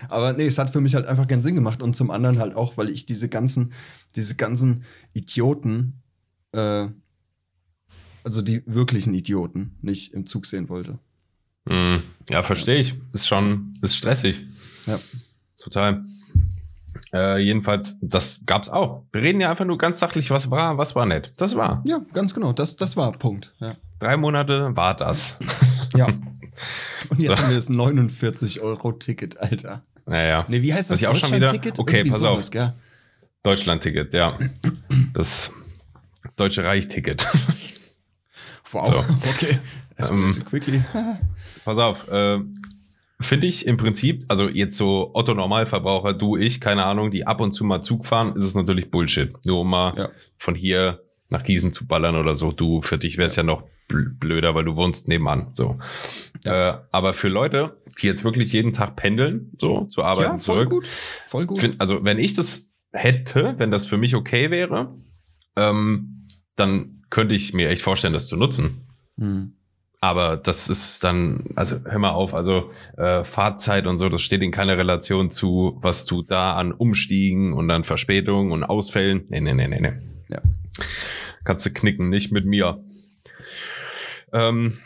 Aber 0.09 0.33
nee, 0.33 0.47
es 0.47 0.57
hat 0.57 0.69
für 0.69 0.81
mich 0.81 0.95
halt 0.95 1.07
einfach 1.07 1.27
keinen 1.27 1.43
Sinn 1.43 1.55
gemacht. 1.55 1.81
Und 1.81 1.95
zum 1.95 2.11
anderen 2.11 2.39
halt 2.39 2.55
auch, 2.55 2.77
weil 2.77 2.89
ich 2.89 3.05
diese 3.05 3.29
ganzen, 3.29 3.73
diese 4.15 4.35
ganzen 4.35 4.83
Idioten, 5.13 6.01
äh, 6.51 6.87
also 8.25 8.41
die 8.41 8.63
wirklichen 8.65 9.13
Idioten, 9.13 9.77
nicht 9.81 10.13
im 10.13 10.25
Zug 10.25 10.45
sehen 10.45 10.67
wollte. 10.69 10.99
Mhm. 11.65 12.03
ja, 12.29 12.43
verstehe 12.43 12.77
ich. 12.77 12.93
Ist 13.13 13.27
schon, 13.27 13.77
ist 13.81 13.95
stressig. 13.95 14.43
Ja. 14.85 14.99
Total. 15.59 16.03
Äh, 17.13 17.39
jedenfalls, 17.39 17.97
das 18.01 18.41
gab's 18.45 18.69
auch. 18.69 19.03
Wir 19.11 19.21
reden 19.21 19.41
ja 19.41 19.49
einfach 19.49 19.65
nur 19.65 19.77
ganz 19.77 19.99
sachlich, 19.99 20.29
was 20.29 20.51
war, 20.51 20.77
was 20.77 20.95
war 20.95 21.05
nett. 21.05 21.33
Das 21.37 21.55
war. 21.55 21.83
Ja, 21.87 22.01
ganz 22.13 22.33
genau. 22.33 22.51
Das, 22.53 22.75
das 22.75 22.97
war 22.97 23.11
Punkt. 23.13 23.55
Ja. 23.59 23.75
Drei 23.99 24.17
Monate 24.17 24.75
war 24.75 24.95
das. 24.95 25.37
ja. 25.95 26.07
Und 27.09 27.19
jetzt 27.19 27.39
haben 27.41 27.49
wir 27.49 27.55
das 27.55 27.69
49-Euro-Ticket, 27.69 29.37
Alter. 29.39 29.83
Naja. 30.05 30.45
Nee, 30.47 30.61
wie 30.61 30.73
heißt 30.73 30.91
das? 30.91 31.01
Wieder- 31.01 31.11
Deutschland-Ticket? 31.13 31.79
Okay, 31.79 31.97
Irgendwie 31.97 32.11
pass 32.11 32.21
auf. 32.23 32.33
sowas, 32.35 32.51
Gell? 32.51 32.73
Deutschland-Ticket, 33.43 34.13
ja. 34.13 34.37
Das 35.13 35.51
Deutsche 36.35 36.63
Reich-Ticket. 36.63 37.25
Wow, 38.75 38.87
So. 38.87 38.97
okay. 39.29 39.59
Ähm, 40.13 40.31
quickly. 40.45 40.83
Pass 41.65 41.77
auf, 41.79 42.07
äh, 42.11 42.39
finde 43.21 43.47
ich 43.47 43.65
im 43.65 43.77
Prinzip, 43.77 44.25
also 44.27 44.49
jetzt 44.49 44.75
so 44.77 45.11
Otto 45.13 45.33
Normalverbraucher, 45.33 46.13
du, 46.13 46.35
ich, 46.35 46.59
keine 46.59 46.83
Ahnung, 46.83 47.11
die 47.11 47.25
ab 47.25 47.39
und 47.41 47.53
zu 47.53 47.63
mal 47.63 47.81
Zug 47.81 48.05
fahren, 48.05 48.35
ist 48.35 48.43
es 48.43 48.55
natürlich 48.55 48.91
Bullshit. 48.91 49.33
Nur 49.45 49.61
um 49.61 49.69
mal 49.69 49.93
Ja. 49.97 50.09
von 50.37 50.53
hier 50.55 51.01
nach 51.31 51.43
Gießen 51.43 51.71
zu 51.73 51.87
ballern 51.87 52.15
oder 52.17 52.35
so. 52.35 52.51
Du, 52.51 52.81
für 52.81 52.97
dich 52.97 53.17
wäre 53.17 53.27
es 53.27 53.35
ja. 53.37 53.43
noch 53.43 53.63
bl- 53.89 54.17
blöder, 54.19 54.53
weil 54.53 54.65
du 54.65 54.75
wohnst 54.75 55.07
nebenan. 55.07 55.49
So. 55.53 55.79
Äh, 56.43 56.73
aber 56.91 57.13
für 57.13 57.29
Leute, 57.29 57.77
die 58.01 58.07
jetzt 58.07 58.23
wirklich 58.25 58.51
jeden 58.53 58.73
Tag 58.73 58.95
pendeln, 58.97 59.51
so 59.59 59.85
zur 59.85 60.05
Arbeit 60.05 60.25
Ja, 60.25 60.29
voll 60.31 60.39
zurück, 60.41 60.69
gut. 60.69 60.87
Voll 60.87 61.45
gut. 61.45 61.59
Find, 61.61 61.79
also 61.81 62.03
wenn 62.03 62.19
ich 62.19 62.33
das 62.35 62.73
hätte, 62.91 63.55
wenn 63.57 63.71
das 63.71 63.85
für 63.87 63.97
mich 63.97 64.13
okay 64.15 64.51
wäre, 64.51 64.93
ähm, 65.55 66.27
dann 66.57 66.94
könnte 67.09 67.35
ich 67.35 67.53
mir 67.53 67.69
echt 67.69 67.81
vorstellen, 67.81 68.13
das 68.13 68.27
zu 68.27 68.37
nutzen. 68.37 68.87
Hm. 69.17 69.53
Aber 70.01 70.37
das 70.37 70.69
ist 70.69 71.03
dann, 71.03 71.45
also 71.55 71.77
hör 71.83 71.97
mal 71.97 72.11
auf, 72.11 72.35
also 72.35 72.69
äh, 72.97 73.23
Fahrzeit 73.23 73.87
und 73.87 73.97
so, 73.97 74.07
das 74.07 74.21
steht 74.21 74.43
in 74.43 74.51
keiner 74.51 74.77
Relation 74.77 75.31
zu, 75.31 75.79
was 75.81 76.05
du 76.05 76.21
da 76.21 76.55
an 76.55 76.73
Umstiegen 76.73 77.53
und 77.53 77.67
dann 77.67 77.83
Verspätungen 77.83 78.51
und 78.51 78.63
Ausfällen. 78.63 79.25
Nee, 79.29 79.41
nee, 79.41 79.53
nee, 79.53 79.67
nee, 79.67 79.79
nee. 79.79 79.93
Ja. 80.29 80.41
Kannst 81.43 81.65
du 81.65 81.71
knicken, 81.71 82.09
nicht 82.09 82.31
mit 82.31 82.45
mir. 82.45 82.83
Ähm, 84.31 84.77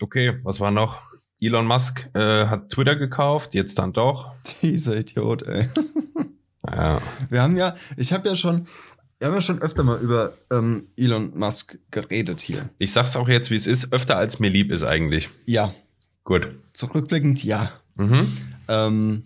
okay, 0.00 0.40
was 0.42 0.58
war 0.58 0.70
noch? 0.70 1.02
Elon 1.40 1.66
Musk 1.66 2.08
äh, 2.14 2.46
hat 2.46 2.70
Twitter 2.70 2.96
gekauft, 2.96 3.54
jetzt 3.54 3.78
dann 3.78 3.92
doch. 3.92 4.32
Dieser 4.62 4.96
Idiot, 4.96 5.42
ey. 5.42 5.68
Ja. 6.66 6.98
Wir 7.30 7.42
haben 7.42 7.56
ja, 7.56 7.74
ich 7.96 8.12
habe 8.12 8.28
ja 8.28 8.34
schon, 8.34 8.66
wir 9.18 9.28
haben 9.28 9.34
ja 9.34 9.40
schon 9.40 9.60
öfter 9.60 9.84
mal 9.84 10.00
über 10.00 10.34
ähm, 10.50 10.88
Elon 10.96 11.36
Musk 11.36 11.78
geredet 11.90 12.40
hier. 12.40 12.68
Ich 12.78 12.92
sag's 12.92 13.16
auch 13.16 13.28
jetzt, 13.28 13.50
wie 13.50 13.54
es 13.54 13.66
ist, 13.66 13.92
öfter 13.92 14.16
als 14.16 14.38
mir 14.38 14.50
lieb 14.50 14.70
ist 14.70 14.84
eigentlich. 14.84 15.30
Ja, 15.46 15.72
Gut. 16.24 16.48
zurückblickend 16.72 17.42
ja. 17.44 17.70
Mhm. 17.96 18.26
Ähm, 18.68 19.22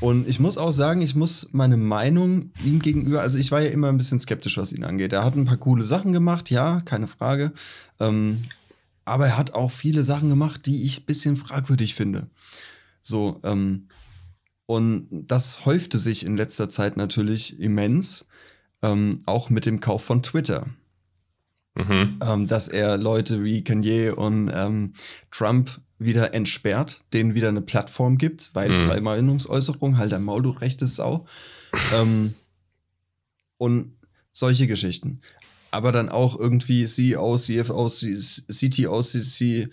und 0.00 0.28
ich 0.28 0.40
muss 0.40 0.58
auch 0.58 0.72
sagen, 0.72 1.00
ich 1.00 1.14
muss 1.14 1.48
meine 1.52 1.76
Meinung 1.76 2.50
ihm 2.64 2.80
gegenüber, 2.80 3.20
also 3.20 3.38
ich 3.38 3.52
war 3.52 3.60
ja 3.60 3.70
immer 3.70 3.88
ein 3.88 3.98
bisschen 3.98 4.18
skeptisch, 4.18 4.56
was 4.56 4.72
ihn 4.72 4.84
angeht. 4.84 5.12
Er 5.12 5.24
hat 5.24 5.36
ein 5.36 5.44
paar 5.44 5.56
coole 5.56 5.84
Sachen 5.84 6.12
gemacht, 6.12 6.50
ja, 6.50 6.80
keine 6.80 7.06
Frage. 7.06 7.52
Ähm, 8.00 8.44
aber 9.04 9.26
er 9.26 9.38
hat 9.38 9.54
auch 9.54 9.70
viele 9.70 10.04
Sachen 10.04 10.28
gemacht, 10.28 10.66
die 10.66 10.84
ich 10.84 11.00
ein 11.00 11.04
bisschen 11.06 11.36
fragwürdig 11.36 11.94
finde. 11.94 12.28
So, 13.00 13.40
ähm, 13.42 13.88
und 14.66 15.08
das 15.10 15.66
häufte 15.66 15.98
sich 15.98 16.24
in 16.24 16.36
letzter 16.36 16.70
Zeit 16.70 16.96
natürlich 16.96 17.60
immens, 17.60 18.26
ähm, 18.82 19.20
auch 19.26 19.50
mit 19.50 19.66
dem 19.66 19.80
Kauf 19.80 20.04
von 20.04 20.22
Twitter 20.22 20.66
Mhm. 21.74 22.18
ähm, 22.22 22.46
dass 22.46 22.68
er 22.68 22.98
Leute 22.98 23.42
wie 23.42 23.64
Kanye 23.64 24.10
und 24.10 24.50
ähm, 24.52 24.92
Trump 25.30 25.80
wieder 25.98 26.34
entsperrt, 26.34 27.02
denen 27.14 27.34
wieder 27.34 27.48
eine 27.48 27.62
Plattform 27.62 28.18
gibt, 28.18 28.50
weil 28.54 28.68
Mhm. 28.70 28.86
freie 28.86 29.00
Meinungsäußerung, 29.00 29.96
halt 29.96 30.12
ein 30.12 30.22
Maul, 30.22 30.42
du 30.42 30.50
rechte 30.50 30.86
Sau. 30.86 31.26
ähm, 31.94 32.34
und 33.56 33.96
solche 34.32 34.66
Geschichten. 34.66 35.20
Aber 35.70 35.92
dann 35.92 36.10
auch 36.10 36.38
irgendwie 36.38 36.84
CEO, 36.86 37.36
CFO, 37.38 37.88
CTO, 37.88 39.00
CC, 39.00 39.68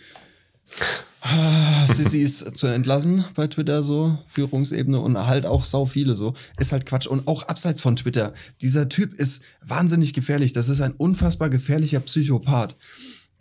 CCs 1.21 2.53
zu 2.53 2.67
entlassen 2.67 3.25
bei 3.35 3.47
Twitter 3.47 3.83
so, 3.83 4.17
Führungsebene 4.25 4.99
und 4.99 5.17
halt 5.17 5.45
auch 5.45 5.65
sau 5.65 5.85
viele 5.85 6.15
so, 6.15 6.33
ist 6.57 6.71
halt 6.71 6.85
Quatsch. 6.85 7.07
Und 7.07 7.27
auch 7.27 7.43
abseits 7.43 7.81
von 7.81 7.95
Twitter, 7.97 8.33
dieser 8.61 8.87
Typ 8.89 9.13
ist 9.13 9.43
wahnsinnig 9.61 10.13
gefährlich. 10.13 10.53
Das 10.53 10.69
ist 10.69 10.79
ein 10.81 10.93
unfassbar 10.93 11.49
gefährlicher 11.49 11.99
Psychopath. 11.99 12.77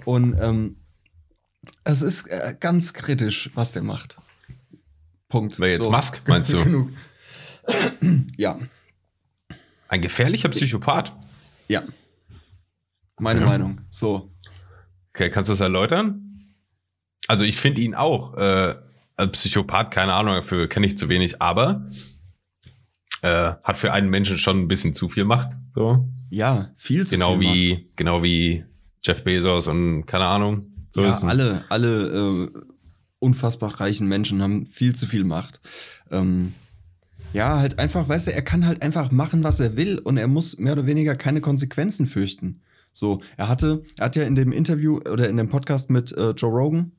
Und 0.04 0.36
ähm, 0.40 0.76
es 1.84 2.02
ist 2.02 2.26
äh, 2.28 2.56
ganz 2.58 2.94
kritisch, 2.94 3.50
was 3.54 3.72
der 3.72 3.82
macht. 3.82 4.16
Punkt. 5.28 5.60
Wer 5.60 5.70
jetzt 5.70 5.82
Musk, 5.88 6.20
meinst 6.26 6.52
du? 6.52 6.58
Genug. 6.64 6.90
ja, 8.36 8.58
Ein 9.88 10.02
gefährlicher 10.02 10.48
Psychopath. 10.48 11.12
ja. 11.68 11.82
Meine 13.20 13.40
Ja. 13.40 13.46
Meinung. 13.46 13.80
So. 13.90 14.32
Okay, 15.12 15.28
kannst 15.30 15.48
du 15.48 15.52
das 15.52 15.60
erläutern? 15.60 16.27
Also 17.28 17.44
ich 17.44 17.58
finde 17.58 17.80
ihn 17.82 17.94
auch 17.94 18.36
äh, 18.36 18.74
als 19.16 19.32
Psychopath, 19.32 19.90
keine 19.90 20.14
Ahnung, 20.14 20.34
dafür 20.34 20.68
kenne 20.68 20.86
ich 20.86 20.96
zu 20.96 21.08
wenig, 21.08 21.40
aber 21.40 21.86
äh, 23.22 23.52
hat 23.62 23.78
für 23.78 23.92
einen 23.92 24.08
Menschen 24.08 24.38
schon 24.38 24.60
ein 24.60 24.68
bisschen 24.68 24.94
zu 24.94 25.08
viel 25.08 25.24
Macht. 25.24 25.50
So. 25.74 26.08
Ja, 26.30 26.72
viel 26.76 27.06
zu 27.06 27.14
Genau 27.14 27.38
viel 27.38 27.46
Macht. 27.46 27.54
wie, 27.56 27.90
genau 27.96 28.22
wie 28.22 28.64
Jeff 29.02 29.24
Bezos 29.24 29.66
und 29.66 30.06
keine 30.06 30.26
Ahnung. 30.26 30.66
So 30.90 31.02
ja, 31.02 31.18
alle, 31.22 31.64
alle 31.68 32.06
äh, 32.06 32.58
unfassbar 33.18 33.80
reichen 33.80 34.08
Menschen 34.08 34.42
haben 34.42 34.66
viel 34.66 34.94
zu 34.94 35.06
viel 35.06 35.24
Macht. 35.24 35.60
Ähm, 36.10 36.54
ja, 37.32 37.58
halt 37.58 37.78
einfach, 37.78 38.08
weißt 38.08 38.28
du, 38.28 38.32
er 38.32 38.42
kann 38.42 38.66
halt 38.66 38.80
einfach 38.82 39.10
machen, 39.10 39.44
was 39.44 39.60
er 39.60 39.76
will 39.76 39.98
und 39.98 40.16
er 40.16 40.28
muss 40.28 40.58
mehr 40.58 40.72
oder 40.72 40.86
weniger 40.86 41.14
keine 41.14 41.40
Konsequenzen 41.40 42.06
fürchten. 42.06 42.62
So, 42.92 43.20
er 43.36 43.48
hatte, 43.48 43.82
er 43.98 44.06
hat 44.06 44.16
ja 44.16 44.22
in 44.22 44.34
dem 44.34 44.50
Interview 44.50 44.98
oder 44.98 45.28
in 45.28 45.36
dem 45.36 45.48
Podcast 45.48 45.90
mit 45.90 46.10
äh, 46.12 46.30
Joe 46.30 46.50
Rogan, 46.50 46.92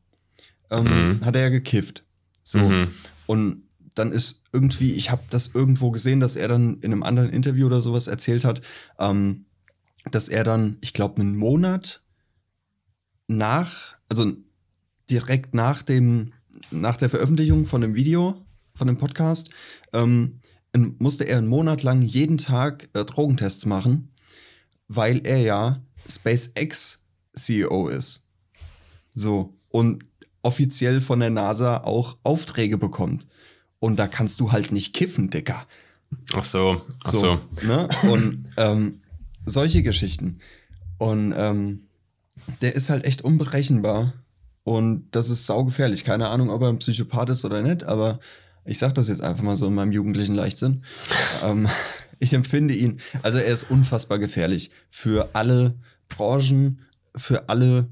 ähm, 0.72 0.84
Mhm. 1.18 1.26
hat 1.26 1.36
er 1.36 1.44
ja 1.44 1.50
gekifft. 1.50 2.04
So. 2.44 2.60
Mhm. 2.60 2.88
Und 3.28 3.64
dann 3.96 4.12
ist 4.12 4.44
irgendwie, 4.54 4.94
ich 4.94 5.12
habe 5.12 5.24
das 5.30 5.48
irgendwo 5.54 5.92
gesehen, 5.92 6.20
dass 6.20 6.36
er 6.36 6.48
dann 6.48 6.80
in 6.82 6.92
einem 6.92 7.04
anderen 7.04 7.30
Interview 7.30 7.68
oder 7.68 7.82
sowas 7.82 8.08
erzählt 8.08 8.46
hat, 8.46 8.62
ähm, 8.98 9.46
dass 10.12 10.30
er 10.30 10.44
dann, 10.44 10.78
ich 10.82 10.94
glaube, 10.94 11.22
einen 11.22 11.36
Monat 11.36 12.02
nach, 13.28 13.98
also 14.08 14.32
direkt 15.10 15.54
nach 15.54 15.82
dem, 15.82 16.34
nach 16.72 16.98
der 16.98 17.10
Veröffentlichung 17.10 17.66
von 17.66 17.82
dem 17.82 17.96
Video, 17.96 18.46
von 18.76 18.88
dem 18.88 18.98
Podcast, 18.98 19.50
ähm, 19.94 20.40
musste 21.00 21.26
er 21.26 21.40
einen 21.40 21.48
Monat 21.48 21.84
lang 21.84 22.02
jeden 22.02 22.38
Tag 22.38 22.90
äh, 22.94 23.04
Drogentests 23.04 23.66
machen, 23.66 24.14
weil 24.88 25.26
er 25.26 25.40
ja 25.40 25.84
SpaceX 26.08 27.06
CEO 27.36 27.88
ist. 27.90 28.28
So. 29.14 29.58
Und 29.70 30.06
offiziell 30.42 31.02
von 31.02 31.20
der 31.20 31.30
NASA 31.30 31.84
auch 31.84 32.18
Aufträge 32.24 32.78
bekommt. 32.78 33.28
Und 33.80 33.98
da 33.98 34.08
kannst 34.08 34.40
du 34.40 34.52
halt 34.52 34.72
nicht 34.72 34.94
kiffen, 34.94 35.30
Dicker. 35.30 35.66
Ach 36.34 36.46
so, 36.46 36.82
ach 37.04 37.12
So, 37.12 37.20
so. 37.20 37.40
Ne? 37.66 37.88
Und 38.12 38.46
ähm, 38.58 39.02
solche 39.46 39.84
Geschichten. 39.84 40.40
Und 40.98 41.34
ähm, 41.36 41.88
der 42.62 42.76
ist 42.76 42.90
halt 42.90 43.06
echt 43.06 43.22
unberechenbar. 43.22 44.14
Und 44.64 45.08
das 45.12 45.30
ist 45.30 45.46
saugefährlich. 45.46 46.04
Keine 46.04 46.28
Ahnung, 46.30 46.50
ob 46.50 46.62
er 46.62 46.70
ein 46.70 46.80
Psychopath 46.80 47.30
ist 47.30 47.46
oder 47.46 47.62
nicht, 47.62 47.84
aber 47.84 48.20
ich 48.66 48.78
sag 48.78 48.94
das 48.94 49.08
jetzt 49.08 49.22
einfach 49.22 49.44
mal 49.44 49.56
so 49.56 49.68
in 49.68 49.74
meinem 49.74 49.92
jugendlichen 49.92 50.36
Leichtsinn. 50.36 50.84
ähm, 51.44 51.68
ich 52.20 52.34
empfinde 52.34 52.76
ihn, 52.76 53.00
also 53.24 53.38
er 53.38 53.54
ist 53.54 53.70
unfassbar 53.72 54.20
gefährlich 54.20 54.72
für 54.90 55.30
alle 55.34 55.76
Branchen, 56.10 56.82
für 57.16 57.48
alle 57.50 57.88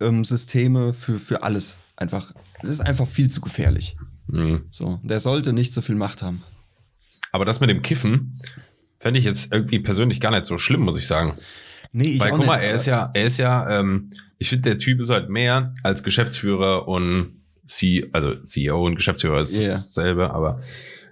ähm, 0.00 0.24
Systeme, 0.24 0.92
für, 0.92 1.18
für 1.18 1.42
alles. 1.42 1.78
Einfach, 1.96 2.32
es 2.62 2.68
ist 2.68 2.80
einfach 2.80 3.06
viel 3.06 3.28
zu 3.30 3.40
gefährlich. 3.40 3.96
Mhm. 4.28 4.66
So, 4.70 5.00
der 5.02 5.20
sollte 5.20 5.52
nicht 5.52 5.72
so 5.72 5.82
viel 5.82 5.94
Macht 5.94 6.22
haben. 6.22 6.42
Aber 7.32 7.44
das 7.44 7.60
mit 7.60 7.70
dem 7.70 7.82
Kiffen 7.82 8.40
fände 8.98 9.18
ich 9.18 9.24
jetzt 9.24 9.52
irgendwie 9.52 9.78
persönlich 9.80 10.20
gar 10.20 10.30
nicht 10.30 10.46
so 10.46 10.58
schlimm, 10.58 10.80
muss 10.82 10.98
ich 10.98 11.06
sagen. 11.06 11.38
Nee, 11.92 12.04
ich 12.14 12.20
Weil 12.20 12.30
guck 12.32 12.46
mal, 12.46 12.56
nicht, 12.56 12.64
er 12.64 12.70
aber- 12.70 12.74
ist 12.76 12.86
ja, 12.86 13.10
er 13.14 13.24
ist 13.24 13.38
ja, 13.38 13.80
ähm, 13.80 14.10
ich 14.38 14.48
finde, 14.48 14.70
der 14.70 14.78
Typ 14.78 15.00
ist 15.00 15.10
halt 15.10 15.28
mehr 15.28 15.74
als 15.82 16.02
Geschäftsführer 16.02 16.88
und 16.88 17.42
C, 17.66 18.08
also 18.12 18.34
CEO 18.36 18.86
und 18.86 18.96
Geschäftsführer 18.96 19.40
ist 19.40 19.54
Ja. 19.56 19.68
dasselbe, 19.72 20.30
aber 20.32 20.60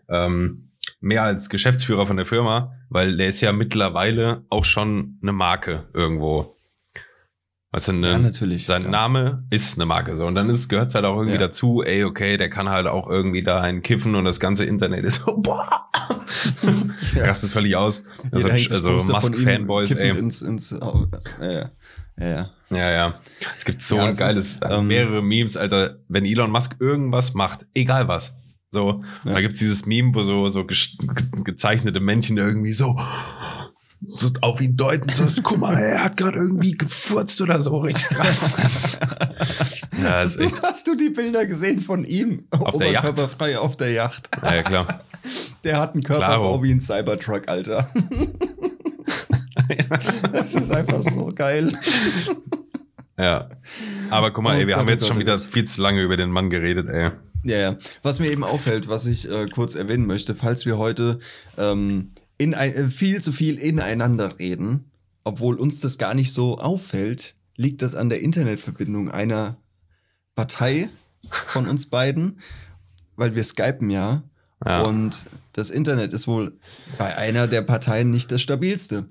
ähm, 0.09 0.71
mehr 1.01 1.23
als 1.25 1.49
Geschäftsführer 1.51 2.07
von 2.07 2.17
der 2.17 2.27
Firma, 2.27 2.75
weil 2.89 3.17
der 3.17 3.29
ist 3.29 3.41
ja 3.41 3.53
mittlerweile 3.53 4.45
auch 4.49 4.65
schon 4.65 5.19
eine 5.23 5.33
Marke 5.33 5.89
irgendwo. 5.95 6.57
Weißt 7.73 7.87
du, 7.89 7.93
ne, 7.93 8.11
Ja, 8.13 8.19
natürlich, 8.19 8.67
Sein 8.67 8.81
klar. 8.81 8.91
Name 8.91 9.45
ist 9.51 9.77
eine 9.79 9.87
Marke 9.87 10.17
so. 10.17 10.27
Und 10.27 10.35
dann 10.35 10.53
gehört 10.69 10.89
es 10.89 10.95
halt 10.97 11.05
auch 11.05 11.15
irgendwie 11.17 11.35
Ja. 11.35 11.39
dazu, 11.39 11.83
ey, 11.85 12.03
okay, 12.05 12.37
der 12.37 12.51
kann 12.51 12.69
halt 12.69 12.89
auch 12.89 13.09
irgendwie 13.09 13.45
da 13.45 13.61
einen 13.61 13.83
kiffen 13.83 14.17
und 14.17 14.25
das 14.25 14.41
ganze 14.41 14.65
Internet 14.65 15.05
ist 15.05 15.23
so, 15.25 15.37
boah, 15.41 15.89
Ja. 17.15 17.27
rastet 17.27 17.51
völlig 17.51 17.77
aus. 17.77 18.03
Also, 18.33 18.49
Jeder 18.49 18.53
hängt 18.59 18.69
sich 18.71 18.77
also 18.77 18.91
ihm 18.99 19.13
Musk-Fanboys, 19.13 19.91
ey. 19.93 20.19
Ins, 20.19 20.43
ins, 20.43 20.71
ja, 20.73 21.07
ja, 21.41 21.71
ja, 22.19 22.27
ja. 22.29 22.51
Ja, 22.71 22.91
ja. 22.91 23.15
Es 23.57 23.65
gibt 23.65 23.83
so 23.83 23.97
Ja, 23.97 24.05
ein 24.05 24.11
es 24.11 24.19
geiles, 24.19 24.37
ist, 24.39 24.63
also 24.65 24.81
ähm, 24.81 24.89
mehrere 24.89 25.23
Memes, 25.23 25.57
Alter. 25.57 25.99
Wenn 26.09 26.25
Elon 26.25 26.51
Musk 26.51 26.75
irgendwas 26.81 27.35
macht, 27.35 27.67
egal 27.75 28.09
was. 28.09 28.35
So, 28.71 29.01
Ja. 29.25 29.35
da 29.35 29.41
gibt's 29.41 29.59
dieses 29.61 29.87
Meme, 29.87 30.15
wo 30.15 30.23
so, 30.23 30.49
so 30.49 30.65
ge 30.65 30.77
gezeichnete 31.45 31.99
Männchen 32.01 32.37
irgendwie 32.37 32.73
so, 32.73 32.97
so 34.07 34.31
auf 34.41 34.61
ihn 34.61 34.77
deuten, 34.77 35.09
so, 35.11 35.43
guck 35.43 35.59
mal, 35.59 35.77
er 35.77 36.05
hat 36.05 36.17
gerade 36.17 36.39
irgendwie 36.39 36.73
gefurzt 36.73 37.41
oder 37.41 37.63
so, 37.63 37.79
richtig 37.79 38.09
krass. 38.17 38.99
ja, 40.03 40.13
Hast, 40.13 40.41
du, 40.41 40.51
hast 40.63 40.87
du 40.87 40.97
die 40.97 41.11
Bilder 41.11 41.47
gesehen 41.47 41.81
von 41.81 42.05
ihm? 42.05 42.45
Auf 42.51 42.79
der 42.79 42.93
Yacht. 42.93 43.05
Oberkörperfrei 43.05 43.59
auf 43.59 43.77
der 43.77 43.91
Yacht. 43.93 44.31
Ja, 44.43 44.55
ja, 44.55 44.63
klar. 44.63 45.01
Der 45.65 45.79
hat 45.79 45.93
einen 45.93 46.03
Körperbau 46.03 46.63
wie 46.63 46.73
ein 46.73 46.81
Cybertruck, 46.81 47.49
Alter. 47.49 47.91
das 50.33 50.55
ist 50.55 50.71
einfach 50.73 51.03
so 51.03 51.29
geil. 51.35 51.71
Ja. 53.19 53.51
Aber 54.11 54.31
guck 54.31 54.45
mal, 54.45 54.57
Oh 54.57 54.61
ey, 54.61 54.67
wir 54.67 54.75
Gott, 54.75 54.81
haben 54.81 54.89
oh 54.89 54.93
jetzt 54.93 55.01
Gott, 55.01 55.09
schon 55.09 55.17
oh 55.19 55.21
wieder 55.21 55.37
Gott. 55.37 55.51
viel 55.51 55.67
zu 55.67 55.83
lange 55.83 56.01
über 56.03 56.17
den 56.17 56.31
Mann 56.31 56.49
geredet, 56.49 56.89
ey. 56.89 57.11
Ja, 57.45 57.59
ja. 57.59 57.77
Was 58.03 58.19
mir 58.19 58.31
eben 58.31 58.45
auffällt, 58.45 58.89
was 58.89 59.05
ich 59.07 59.31
äh, 59.31 59.47
kurz 59.47 59.75
erwähnen 59.75 60.07
möchte, 60.07 60.35
falls 60.35 60.65
wir 60.65 60.79
heute 60.79 61.19
ähm, 61.59 62.13
in 62.41 62.55
ein, 62.55 62.73
äh, 62.73 62.89
viel 62.89 63.21
zu 63.21 63.33
viel 63.33 63.59
ineinander 63.59 64.39
reden, 64.39 64.91
obwohl 65.25 65.57
uns 65.57 65.81
das 65.81 65.99
gar 65.99 66.15
nicht 66.15 66.33
so 66.33 66.59
auffällt, 66.59 67.37
liegt 67.57 67.83
das 67.83 67.95
an 67.95 68.09
der 68.09 68.23
Internetverbindung 68.23 69.11
einer 69.11 69.59
Partei 70.35 70.89
von 71.49 71.69
uns 71.69 71.91
beiden, 71.91 72.41
weil 73.17 73.37
wir 73.37 73.45
skypen 73.45 73.91
ja. 73.91 74.23
Ja. 74.65 74.83
Und 74.83 75.27
das 75.53 75.71
Internet 75.71 76.15
ist 76.15 76.27
wohl 76.27 76.59
bei 76.97 77.15
einer 77.15 77.47
der 77.47 77.61
Parteien 77.61 78.11
nicht 78.11 78.33
das 78.33 78.41
stabilste. 78.41 79.07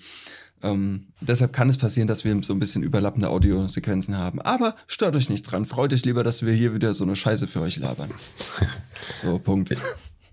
Ähm, 0.64 1.08
deshalb 1.22 1.54
kann 1.54 1.70
es 1.70 1.78
passieren, 1.78 2.08
dass 2.08 2.24
wir 2.24 2.36
so 2.42 2.54
ein 2.54 2.60
bisschen 2.60 2.82
überlappende 2.82 3.30
Audiosequenzen 3.30 4.18
haben. 4.18 4.42
Aber 4.42 4.76
stört 4.88 5.16
euch 5.16 5.30
nicht 5.30 5.44
dran. 5.44 5.66
Freut 5.66 5.94
euch 5.94 6.04
lieber, 6.04 6.24
dass 6.24 6.44
wir 6.44 6.54
hier 6.54 6.74
wieder 6.74 6.96
so 6.96 7.04
eine 7.04 7.16
Scheiße 7.16 7.48
für 7.48 7.62
euch 7.62 7.78
labern. 7.78 8.12
So, 9.14 9.40
Punkt. 9.40 9.74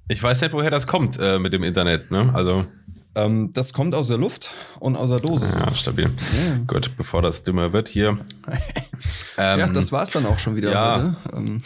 Ich 0.09 0.23
weiß 0.23 0.41
nicht, 0.43 0.53
woher 0.53 0.71
das 0.71 0.87
kommt 0.87 1.19
äh, 1.19 1.39
mit 1.39 1.53
dem 1.53 1.63
Internet, 1.63 2.11
ne? 2.11 2.33
Also, 2.35 2.65
Ähm, 3.15 3.53
das 3.53 3.73
kommt 3.73 3.95
aus 3.95 4.09
der 4.09 4.19
Luft 4.19 4.55
und 4.79 4.95
aus 4.95 5.09
der 5.09 5.19
Dose. 5.21 5.49
Ja, 5.59 5.75
stabil. 5.75 6.05
Ja. 6.05 6.59
Gut, 6.67 6.97
bevor 6.97 7.23
das 7.23 7.43
dümmer 7.45 7.73
wird 7.73 7.89
hier. 7.89 8.11
ähm, 9.39 9.59
ja, 9.59 9.69
das 9.69 9.91
war's 9.91 10.11
dann 10.11 10.27
auch 10.27 10.39
schon 10.39 10.55
wieder 10.57 10.71
ja. 10.71 11.17
Ähm, 11.33 11.59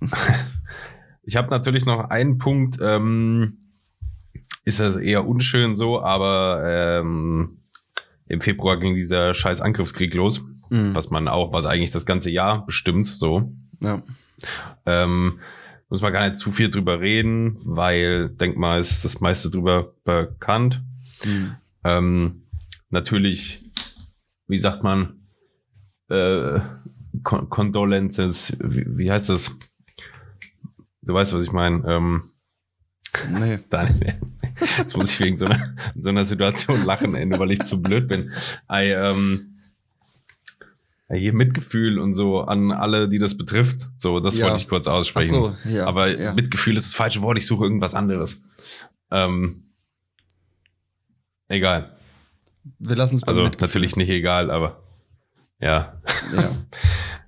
Ich 1.22 1.36
habe 1.36 1.50
natürlich 1.50 1.84
noch 1.86 2.08
einen 2.10 2.38
Punkt, 2.38 2.78
ähm, 2.82 3.58
ist 4.64 4.80
das 4.80 4.96
eher 4.96 5.26
unschön 5.26 5.74
so, 5.76 6.02
aber 6.02 6.62
ähm, 6.64 7.58
im 8.26 8.40
Februar 8.40 8.78
ging 8.78 8.94
dieser 8.94 9.32
scheiß 9.34 9.60
Angriffskrieg 9.60 10.12
los, 10.14 10.42
Mhm. 10.70 10.94
was 10.94 11.10
man 11.10 11.28
auch, 11.28 11.52
was 11.52 11.66
eigentlich 11.66 11.90
das 11.90 12.06
ganze 12.06 12.30
Jahr 12.30 12.64
bestimmt, 12.66 13.06
so. 13.06 13.52
ja. 13.82 14.02
Ähm, 14.86 15.40
muss 15.90 16.02
man 16.02 16.12
gar 16.12 16.24
nicht 16.24 16.38
zu 16.38 16.52
viel 16.52 16.70
drüber 16.70 17.00
reden, 17.00 17.58
weil, 17.64 18.30
denk 18.30 18.56
mal, 18.56 18.78
ist 18.78 19.04
das 19.04 19.20
meiste 19.20 19.50
drüber 19.50 19.94
bekannt. 20.04 20.82
Mhm. 21.24 21.56
Ähm, 21.84 22.42
natürlich, 22.90 23.64
wie 24.46 24.58
sagt 24.58 24.82
man, 24.82 25.20
äh, 26.08 26.60
Con 27.24 27.50
Condolences, 27.50 28.56
wie, 28.62 28.86
wie 28.96 29.10
heißt 29.10 29.30
das? 29.30 29.50
Du 31.02 31.12
weißt, 31.12 31.34
was 31.34 31.42
ich 31.42 31.52
meine. 31.52 31.82
Ähm, 31.86 32.22
Nee. 33.28 33.58
Daniel, 33.70 34.20
jetzt 34.78 34.96
muss 34.96 35.10
ich 35.10 35.20
wegen 35.20 35.36
so 35.36 35.46
einer, 35.46 35.74
so 35.94 36.10
einer 36.10 36.24
Situation 36.24 36.84
lachen, 36.84 37.12
nur 37.28 37.38
weil 37.38 37.52
ich 37.52 37.62
zu 37.62 37.82
blöd 37.82 38.08
bin. 38.08 38.30
Ei, 38.68 38.92
ähm, 38.92 39.49
ja, 41.10 41.16
hier 41.16 41.32
Mitgefühl 41.34 41.98
und 41.98 42.14
so 42.14 42.40
an 42.40 42.70
alle, 42.72 43.08
die 43.08 43.18
das 43.18 43.36
betrifft. 43.36 43.88
So, 43.96 44.20
das 44.20 44.36
Ja. 44.36 44.46
wollte 44.46 44.58
ich 44.58 44.68
kurz 44.68 44.86
Ach 44.88 44.92
aussprechen. 44.94 45.30
so, 45.30 45.56
ja. 45.68 45.86
Aber 45.86 46.08
ja. 46.18 46.32
Mitgefühl 46.34 46.76
ist 46.76 46.86
das 46.86 46.94
falsche 46.94 47.20
Wort, 47.22 47.36
ich 47.38 47.46
suche 47.46 47.64
irgendwas 47.64 47.94
anderes. 47.94 48.42
Ähm, 49.10 49.64
egal. 51.48 51.90
Wir 52.78 52.96
lassen 52.96 53.16
es 53.16 53.24
Also 53.24 53.42
Mitgefühl. 53.42 53.66
natürlich 53.68 53.96
nicht 53.96 54.08
egal, 54.08 54.50
aber 54.50 54.82
ja. 55.60 56.00
Ja. 56.32 56.50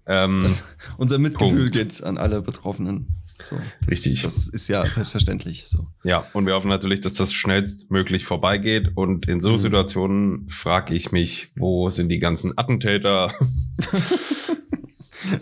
Ähm, 0.05 0.43
Das, 0.43 0.65
unser 0.99 1.19
Mitgefühl 1.21 1.71
Punkt. 1.71 1.75
geht 1.75 2.03
an 2.03 2.19
alle 2.19 2.43
Betroffenen. 2.43 3.22
So, 3.43 3.57
das, 3.81 3.89
Richtig. 3.89 4.23
Das 4.23 4.47
ist 4.49 4.69
ja 4.69 4.89
selbstverständlich 4.91 5.65
so. 5.67 5.87
Ja, 6.05 6.25
und 6.33 6.47
wir 6.47 6.55
hoffen 6.55 6.69
natürlich, 6.69 7.01
dass 7.01 7.15
das 7.15 7.33
schnellstmöglich 7.33 8.25
vorbeigeht. 8.25 8.93
Und 8.95 9.27
in 9.29 9.41
so 9.41 9.53
Mhm. 9.53 9.59
Situationen 9.59 10.49
frage 10.49 10.95
ich 10.95 11.13
mich, 11.13 11.51
wo 11.57 11.91
sind 11.91 12.09
die 12.09 12.19
ganzen 12.19 12.57
Attentäter? 12.57 13.33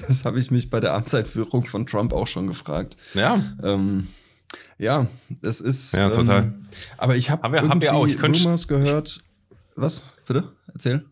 Das 0.06 0.24
habe 0.26 0.38
ich 0.38 0.50
mich 0.50 0.68
bei 0.68 0.78
der 0.80 0.92
Amtseinführung 0.94 1.64
von 1.64 1.86
Trump 1.86 2.12
auch 2.12 2.26
schon 2.26 2.46
gefragt. 2.46 2.96
Ja, 3.14 3.42
Ähm, 3.62 4.08
ja, 4.78 5.06
es 5.42 5.60
ist. 5.60 5.94
Ja, 5.94 6.10
total. 6.10 6.42
Ähm, 6.42 6.62
aber 6.98 7.16
ich 7.16 7.30
habe 7.30 7.42
Haben 7.42 7.52
wir- 7.54 7.68
haben 7.68 7.82
wir 7.82 7.90
Rumors 7.92 8.68
gehört. 8.68 9.20
Was? 9.76 10.04
Bitte? 10.26 10.52
Erzähl. 10.72 11.04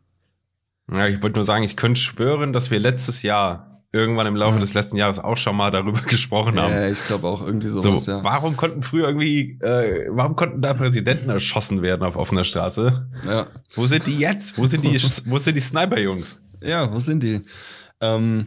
ja 0.91 1.07
ich 1.09 1.23
wollte 1.23 1.37
nur 1.37 1.45
sagen, 1.45 1.65
ich 1.65 1.77
könnte 1.77 2.01
schwören, 2.01 2.53
dass 2.53 2.71
wir 2.71 2.79
letztes 2.79 3.23
Jahr, 3.23 3.78
irgendwann 3.99 4.27
im 4.27 4.37
Laufe 4.37 4.55
Ja. 4.55 4.61
des 4.61 4.75
letzten 4.75 4.97
Jahres 4.97 5.19
auch 5.19 5.37
schon 5.37 5.57
mal 5.57 5.71
darüber 5.71 6.01
gesprochen 6.09 6.59
haben. 6.61 6.73
Ja, 6.73 6.89
ich 6.89 7.05
glaube 7.05 7.27
auch 7.27 7.45
irgendwie 7.45 7.67
So, 7.69 7.81
sowas, 7.81 8.07
ja. 8.07 8.23
warum 8.25 8.57
konnten 8.57 8.83
früher 8.83 9.07
irgendwie, 9.09 9.59
äh, 9.61 10.09
warum 10.11 10.37
konnten 10.37 10.63
da 10.63 10.75
Präsidenten 10.75 11.29
erschossen 11.31 11.83
werden 11.83 12.03
auf 12.03 12.17
offener 12.17 12.45
Straße? 12.45 13.09
ja. 13.27 13.47
Wo 13.75 13.87
sind 13.87 14.07
die 14.07 14.19
jetzt? 14.19 14.57
Wo 14.59 14.67
sind 14.67 14.85
die, 14.85 14.95
wo 15.27 15.39
sind 15.39 15.57
die 15.57 15.61
Sniper-Jungs? 15.61 16.41
Ja, 16.63 16.93
wo 16.93 16.99
sind 17.01 17.23
die? 17.23 17.41
Ähm, 18.01 18.47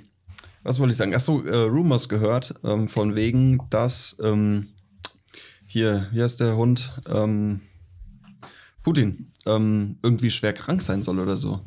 was 0.63 0.79
wollte 0.79 0.91
ich 0.91 0.97
sagen? 0.97 1.15
Achso, 1.15 1.41
äh, 1.43 1.55
Rumors 1.63 2.07
gehört, 2.09 2.55
ähm, 2.63 2.87
von 2.87 3.15
wegen, 3.15 3.59
dass 3.69 4.17
ähm, 4.23 4.67
hier, 5.65 6.07
hier 6.11 6.25
ist 6.25 6.39
der 6.39 6.55
Hund, 6.55 6.93
ähm, 7.07 7.61
Putin, 8.83 9.31
ähm, 9.45 9.97
irgendwie 10.03 10.29
schwer 10.29 10.53
krank 10.53 10.81
sein 10.81 11.01
soll 11.01 11.19
oder 11.19 11.37
so. 11.37 11.61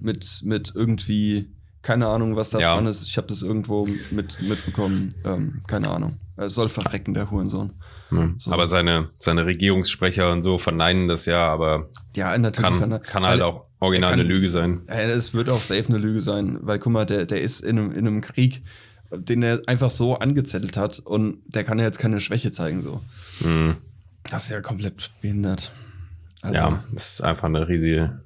Mit, 0.00 0.42
mit 0.44 0.72
irgendwie, 0.74 1.50
keine 1.84 2.08
Ahnung, 2.08 2.34
was 2.34 2.50
da 2.50 2.58
Ja. 2.58 2.74
dran 2.74 2.86
ist. 2.86 3.04
Ich 3.06 3.16
habe 3.18 3.26
das 3.28 3.42
irgendwo 3.42 3.86
mit, 4.10 4.40
mitbekommen. 4.42 5.10
Ähm, 5.24 5.60
keine 5.68 5.90
Ahnung. 5.90 6.18
Er 6.36 6.48
soll 6.50 6.68
verrecken, 6.68 7.14
der 7.14 7.30
Hurensohn. 7.30 7.70
Hm. 8.08 8.34
So. 8.38 8.50
Aber 8.52 8.66
seine, 8.66 9.10
seine 9.18 9.46
Regierungssprecher 9.46 10.32
und 10.32 10.42
so 10.42 10.58
verneinen 10.58 11.06
das 11.08 11.26
ja, 11.26 11.46
aber 11.46 11.90
Ja, 12.14 12.36
natürlich. 12.38 12.78
kann, 12.80 13.00
kann 13.02 13.24
halt 13.24 13.42
auch 13.42 13.66
original 13.80 14.10
kann- 14.10 14.20
eine 14.20 14.28
Lüge 14.28 14.48
sein. 14.48 14.80
Ja, 14.88 14.94
es 14.94 15.34
wird 15.34 15.48
auch 15.50 15.60
safe 15.60 15.84
eine 15.88 15.98
Lüge 15.98 16.20
sein, 16.20 16.58
weil 16.62 16.78
guck 16.78 16.92
mal, 16.92 17.06
der, 17.06 17.26
der 17.26 17.40
ist 17.42 17.60
in 17.60 17.78
einem, 17.78 17.92
in 17.92 18.06
einem 18.06 18.20
Krieg, 18.20 18.62
den 19.12 19.42
er 19.42 19.60
einfach 19.66 19.90
so 19.90 20.18
angezettelt 20.18 20.76
hat 20.76 20.98
und 20.98 21.38
der 21.46 21.62
kann 21.64 21.78
ja 21.78 21.84
jetzt 21.84 21.98
keine 21.98 22.18
Schwäche 22.20 22.50
zeigen, 22.50 22.82
so. 22.82 23.00
Hm. 23.42 23.76
Das 24.30 24.44
ist 24.44 24.50
ja 24.50 24.60
komplett 24.62 25.10
behindert. 25.20 25.70
Also, 26.42 26.58
Ja, 26.58 26.82
das 26.92 27.10
ist 27.14 27.20
einfach 27.22 27.44
eine 27.44 27.68
riesige, 27.68 28.20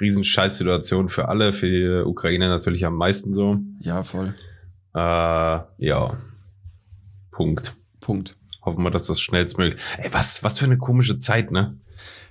riesen 0.00 0.24
Scheißsituation 0.24 1.08
für 1.08 1.28
alle, 1.28 1.52
für 1.52 1.68
die 1.68 2.08
Ukraine 2.08 2.48
natürlich 2.48 2.84
am 2.86 2.96
meisten 2.96 3.34
so. 3.34 3.58
ja, 3.80 4.02
voll. 4.02 4.34
Äh, 4.94 4.98
ja. 4.98 6.18
Punkt. 7.30 7.74
Punkt. 8.00 8.36
Hoffen 8.62 8.82
wir, 8.82 8.90
dass 8.90 9.06
das 9.06 9.20
schnellstmöglich. 9.20 9.80
Ey, 9.98 10.08
was, 10.12 10.42
was 10.42 10.58
für 10.58 10.64
eine 10.64 10.78
komische 10.78 11.18
Zeit, 11.18 11.50
ne? 11.50 11.76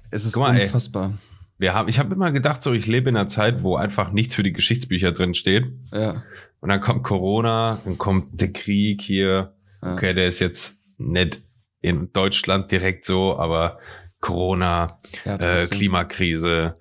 Es 0.09 0.25
ist 0.25 0.37
mal, 0.37 0.55
ey. 0.55 0.63
unfassbar. 0.63 1.13
Wir 1.57 1.73
haben, 1.73 1.87
ich 1.87 1.99
habe 1.99 2.13
immer 2.13 2.31
gedacht, 2.31 2.61
so 2.61 2.73
ich 2.73 2.87
lebe 2.87 3.09
in 3.09 3.15
einer 3.15 3.27
Zeit, 3.27 3.63
wo 3.63 3.75
einfach 3.75 4.11
nichts 4.11 4.35
für 4.35 4.43
die 4.43 4.53
Geschichtsbücher 4.53 5.11
drin 5.11 5.33
steht. 5.33 5.71
Ja. 5.91 6.23
Und 6.59 6.69
dann 6.69 6.81
kommt 6.81 7.03
Corona, 7.03 7.79
dann 7.85 7.97
kommt 7.97 8.39
der 8.39 8.53
Krieg 8.53 9.01
hier. 9.01 9.53
ja. 9.81 9.93
Okay, 9.93 10.13
der 10.13 10.27
ist 10.27 10.39
jetzt 10.39 10.77
nicht 10.97 11.41
in 11.81 12.11
Deutschland 12.13 12.71
direkt 12.71 13.05
so, 13.05 13.37
aber 13.37 13.79
Corona, 14.21 14.99
ja 15.25 15.35
äh. 15.35 15.65
Klimakrise, 15.67 16.77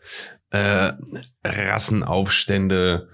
äh, 0.52 0.92
Rassenaufstände, 1.44 3.08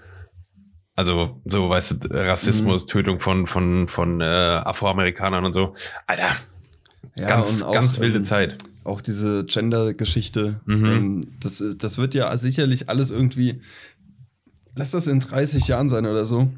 also 0.95 1.41
so, 1.45 1.69
weißt 1.69 1.91
du, 2.03 2.07
Rassismus, 2.11 2.83
Mhm. 2.83 2.87
Tötung 2.89 3.19
von, 3.21 3.47
von, 3.47 3.87
von 3.87 4.19
äh, 4.21 4.25
Afroamerikanern 4.25 5.45
und 5.45 5.53
so. 5.53 5.73
Alter, 6.05 6.35
Ja, 7.17 7.27
ganz, 7.27 7.63
auch, 7.63 7.71
ganz 7.71 7.99
wilde 7.99 8.17
ähm, 8.17 8.23
Zeit. 8.25 8.57
Auch 8.83 8.99
diese 8.99 9.45
Gender-Geschichte. 9.45 10.59
Mhm. 10.65 10.85
Ähm, 10.85 11.27
das, 11.39 11.63
das 11.77 11.97
wird 11.97 12.13
ja 12.13 12.35
sicherlich 12.35 12.89
alles 12.89 13.11
irgendwie. 13.11 13.61
Lass 14.75 14.91
das 14.91 15.07
in 15.07 15.21
30 15.21 15.67
Jahren 15.67 15.87
sein 15.89 16.05
oder 16.05 16.25
so. 16.25 16.51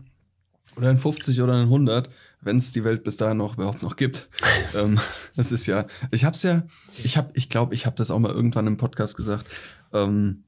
Oder 0.78 0.90
in 0.90 0.98
50 0.98 1.42
oder 1.42 1.54
in 1.56 1.64
100, 1.64 2.10
wenn 2.42 2.58
es 2.58 2.72
die 2.72 2.84
Welt 2.84 3.04
bis 3.04 3.18
dahin 3.18 3.38
noch 3.38 3.56
überhaupt 3.56 3.84
noch 3.84 3.98
gibt. 3.98 4.30
ähm, 4.76 5.00
das 5.36 5.52
ist 5.52 5.68
ja. 5.68 5.86
Ich 6.10 6.26
hab's 6.26 6.42
ja. 6.42 6.64
Ich 7.04 7.18
hab, 7.18 7.36
ich 7.38 7.50
glaube, 7.50 7.76
ich 7.76 7.86
habe 7.86 7.96
das 7.96 8.10
auch 8.10 8.20
mal 8.20 8.32
irgendwann 8.32 8.66
im 8.66 8.78
Podcast 8.78 9.16
gesagt. 9.18 9.48
Ähm, 9.94 10.44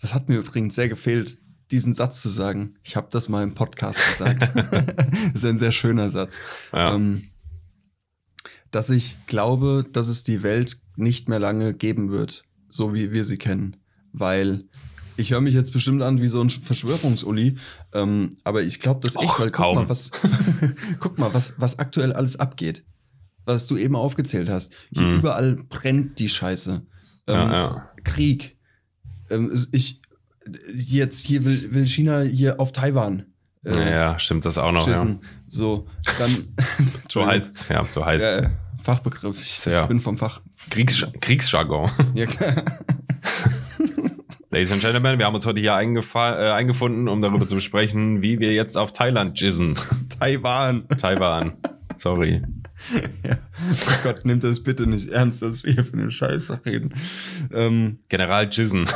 das 0.00 0.14
hat 0.14 0.28
mir 0.28 0.38
übrigens 0.38 0.74
sehr 0.74 0.88
gefehlt, 0.88 1.38
diesen 1.70 1.92
Satz 1.94 2.22
zu 2.22 2.28
sagen. 2.28 2.74
Ich 2.82 2.96
habe 2.96 3.08
das 3.10 3.28
mal 3.28 3.42
im 3.42 3.54
Podcast 3.54 4.00
gesagt. 4.10 4.48
das 4.54 5.12
ist 5.34 5.44
ein 5.44 5.58
sehr 5.58 5.72
schöner 5.72 6.08
Satz. 6.10 6.40
Ja. 6.72 6.94
Ähm, 6.94 7.30
dass 8.70 8.90
ich 8.90 9.16
glaube, 9.26 9.84
dass 9.92 10.08
es 10.08 10.24
die 10.24 10.42
Welt 10.42 10.80
nicht 10.96 11.28
mehr 11.28 11.38
lange 11.38 11.72
geben 11.74 12.10
wird, 12.10 12.44
so 12.68 12.92
wie 12.94 13.12
wir 13.12 13.24
sie 13.24 13.38
kennen. 13.38 13.76
Weil 14.12 14.64
ich 15.16 15.30
höre 15.32 15.40
mich 15.40 15.54
jetzt 15.54 15.72
bestimmt 15.72 16.02
an 16.02 16.20
wie 16.20 16.28
so 16.28 16.40
ein 16.40 16.50
Verschwörungsuli, 16.50 17.56
ähm, 17.92 18.36
aber 18.44 18.62
ich 18.62 18.78
glaube 18.80 19.00
das 19.02 19.16
echt, 19.16 19.24
Och, 19.30 19.40
weil 19.40 19.50
kaum. 19.50 19.76
guck 19.76 19.84
mal, 19.84 19.88
was, 19.90 20.10
guck 21.00 21.18
mal, 21.18 21.34
was, 21.34 21.54
was 21.58 21.78
aktuell 21.78 22.12
alles 22.12 22.38
abgeht. 22.38 22.84
Was 23.46 23.66
du 23.66 23.78
eben 23.78 23.96
aufgezählt 23.96 24.50
hast. 24.50 24.74
Hier 24.92 25.02
Mhm. 25.06 25.14
überall 25.16 25.54
brennt 25.70 26.18
die 26.18 26.28
Scheiße. 26.28 26.86
Ähm, 27.26 27.34
Ja, 27.34 27.52
ja. 27.58 27.88
Krieg. 28.04 28.57
Ähm, 29.30 29.52
ich, 29.72 30.00
jetzt 30.72 31.26
hier 31.26 31.44
will, 31.44 31.72
will 31.74 31.86
China 31.86 32.20
hier 32.22 32.58
auf 32.60 32.72
Taiwan. 32.72 33.26
äh, 33.64 33.90
ja, 33.90 34.18
stimmt 34.18 34.44
das 34.44 34.58
auch 34.58 34.72
noch. 34.72 34.86
Ja. 34.86 35.18
So, 35.46 35.86
dann. 36.18 36.54
So 37.08 37.26
heißt's, 37.26 37.68
ja, 37.68 37.82
so 37.84 38.04
heißt's. 38.04 38.36
Ja. 38.42 38.50
Fachbegriff. 38.80 39.40
Ich, 39.40 39.64
Ja. 39.64 39.82
ich 39.82 39.88
bin 39.88 40.00
vom 40.00 40.16
Fach. 40.18 40.40
Kriegs 40.70 41.04
Kriegsjargon. 41.20 41.90
Ja, 42.14 42.26
klar. 42.26 42.64
Ladies 44.50 44.72
and 44.72 44.80
Gentlemen, 44.80 45.18
wir 45.18 45.26
haben 45.26 45.34
uns 45.34 45.44
heute 45.44 45.60
hier 45.60 45.72
äh, 45.72 46.50
eingefunden, 46.52 47.08
um 47.08 47.20
darüber 47.20 47.46
zu 47.46 47.54
besprechen, 47.56 48.22
wie 48.22 48.38
wir 48.38 48.52
jetzt 48.54 48.78
auf 48.78 48.92
Thailand 48.92 49.38
jizzen. 49.40 49.78
Taiwan. 50.18 50.88
Taiwan. 50.88 51.52
Sorry. 51.98 52.40
Ja. 53.24 53.38
Oh 53.72 53.92
Gott, 54.02 54.24
nimmt 54.24 54.44
das 54.44 54.62
bitte 54.62 54.86
nicht 54.86 55.08
ernst, 55.08 55.42
dass 55.42 55.64
wir 55.64 55.72
hier 55.72 55.84
für 55.84 55.94
eine 55.94 56.10
Scheiße 56.10 56.60
reden. 56.64 56.94
Ähm, 57.52 57.98
General 58.08 58.48
Jizzen. 58.50 58.88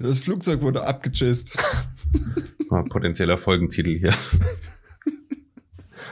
das 0.00 0.18
Flugzeug 0.18 0.62
wurde 0.62 0.86
abgechist. 0.86 1.56
Ah, 2.70 2.82
Potenzieller 2.82 3.38
Folgentitel 3.38 3.98
hier. 3.98 4.12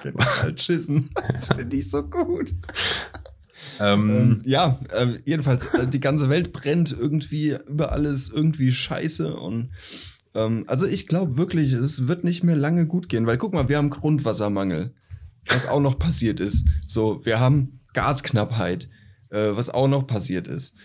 General 0.02 0.54
Chissen. 0.54 1.10
Das 1.28 1.48
finde 1.48 1.76
ich 1.76 1.90
so 1.90 2.02
gut. 2.02 2.54
Ähm, 3.78 4.08
Ähm, 4.10 4.38
ja, 4.44 4.80
äh, 4.92 5.08
jedenfalls, 5.26 5.66
äh, 5.74 5.86
die 5.86 6.00
ganze 6.00 6.30
Welt 6.30 6.52
brennt 6.52 6.96
irgendwie, 6.98 7.58
überall 7.68 8.06
ist 8.06 8.32
irgendwie 8.32 8.72
scheiße 8.72 9.36
und 9.36 9.68
ähm, 10.36 10.64
also 10.66 10.86
ich 10.86 11.06
glaube 11.06 11.36
wirklich, 11.36 11.72
es 11.72 12.06
wird 12.08 12.22
nicht 12.24 12.44
mehr 12.44 12.56
lange 12.56 12.86
gut 12.86 13.08
gehen, 13.08 13.26
weil 13.26 13.38
guck 13.38 13.54
mal, 13.54 13.68
wir 13.68 13.76
haben 13.78 13.90
Grundwassermangel. 13.90 14.94
was 15.48 15.66
auch 15.66 15.80
noch 15.80 15.98
passiert 15.98 16.40
ist. 16.40 16.66
So, 16.86 17.24
wir 17.24 17.38
haben 17.40 17.80
Gasknappheit, 17.94 18.88
äh, 19.30 19.50
was 19.56 19.70
auch 19.70 19.88
noch 19.88 20.06
passiert 20.06 20.48
ist. 20.48 20.76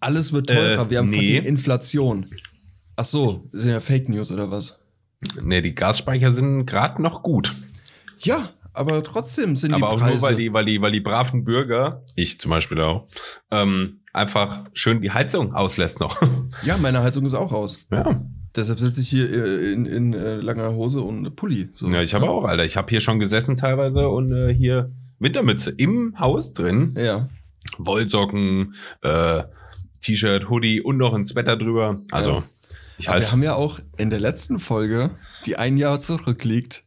Alles 0.00 0.32
wird 0.32 0.48
teurer, 0.50 0.86
Äh, 0.86 0.90
wir 0.90 0.98
haben 0.98 1.10
nee. 1.10 1.38
Inflation. 1.38 2.26
Ach 2.96 3.04
so, 3.04 3.48
sind 3.52 3.72
ja 3.72 3.80
Fake 3.80 4.08
News 4.08 4.30
oder 4.30 4.50
was? 4.50 4.80
Nee, 5.42 5.62
die 5.62 5.74
Gasspeicher 5.74 6.30
sind 6.30 6.66
gerade 6.66 7.00
noch 7.02 7.22
gut. 7.22 7.54
Ja, 8.20 8.50
aber 8.74 9.02
trotzdem 9.02 9.56
sind 9.56 9.72
Aber 9.74 9.86
die 9.88 9.92
auch 9.94 9.98
Preise. 10.00 10.14
nur, 10.18 10.22
weil 10.22 10.36
die, 10.36 10.52
weil 10.52 10.64
die, 10.66 10.80
weil 10.82 10.92
die 10.92 11.00
braven 11.00 11.44
Bürger, 11.44 12.02
ich 12.14 12.38
zum 12.40 12.50
Beispiel 12.50 12.80
auch, 12.80 13.08
ähm, 13.50 14.00
einfach 14.12 14.64
schön 14.74 15.00
die 15.00 15.10
Heizung 15.10 15.54
auslässt 15.54 16.00
noch. 16.00 16.20
ja, 16.64 16.76
meine 16.76 17.02
Heizung 17.02 17.24
ist 17.26 17.34
auch 17.34 17.52
aus. 17.52 17.86
ja. 17.90 18.20
Deshalb 18.56 18.78
sitze 18.78 19.00
ich 19.00 19.08
hier 19.08 19.28
äh, 19.32 19.72
in, 19.72 19.84
in 19.84 20.14
äh, 20.14 20.36
langer 20.36 20.72
Hose 20.74 21.00
und 21.00 21.34
Pulli. 21.34 21.70
So. 21.72 21.88
ja, 21.90 22.02
ich 22.02 22.14
habe 22.14 22.30
auch, 22.30 22.44
Alter. 22.44 22.64
Ich 22.64 22.76
habe 22.76 22.88
hier 22.88 23.00
schon 23.00 23.18
gesessen 23.18 23.56
teilweise 23.56 24.08
und 24.08 24.30
äh, 24.32 24.54
hier 24.54 24.92
Wintermütze 25.18 25.70
im 25.70 26.14
Haus 26.20 26.52
drin. 26.52 26.94
Ja. 26.96 27.28
Wollsocken, 27.78 28.74
äh, 29.02 29.42
T-Shirt, 30.02 30.48
Hoodie 30.48 30.80
und 30.80 30.98
noch 30.98 31.14
ein 31.14 31.24
Sweater 31.24 31.56
drüber. 31.56 31.98
Also, 32.12 32.30
Ja. 32.30 32.42
ich 32.98 33.08
Aber 33.08 33.14
halt. 33.14 33.24
wir 33.24 33.32
haben 33.32 33.42
ja 33.42 33.54
auch 33.54 33.80
in 33.96 34.10
der 34.10 34.20
letzten 34.20 34.58
Folge, 34.58 35.10
die 35.46 35.56
ein 35.56 35.76
Jahr 35.76 35.98
zurückliegt, 36.00 36.84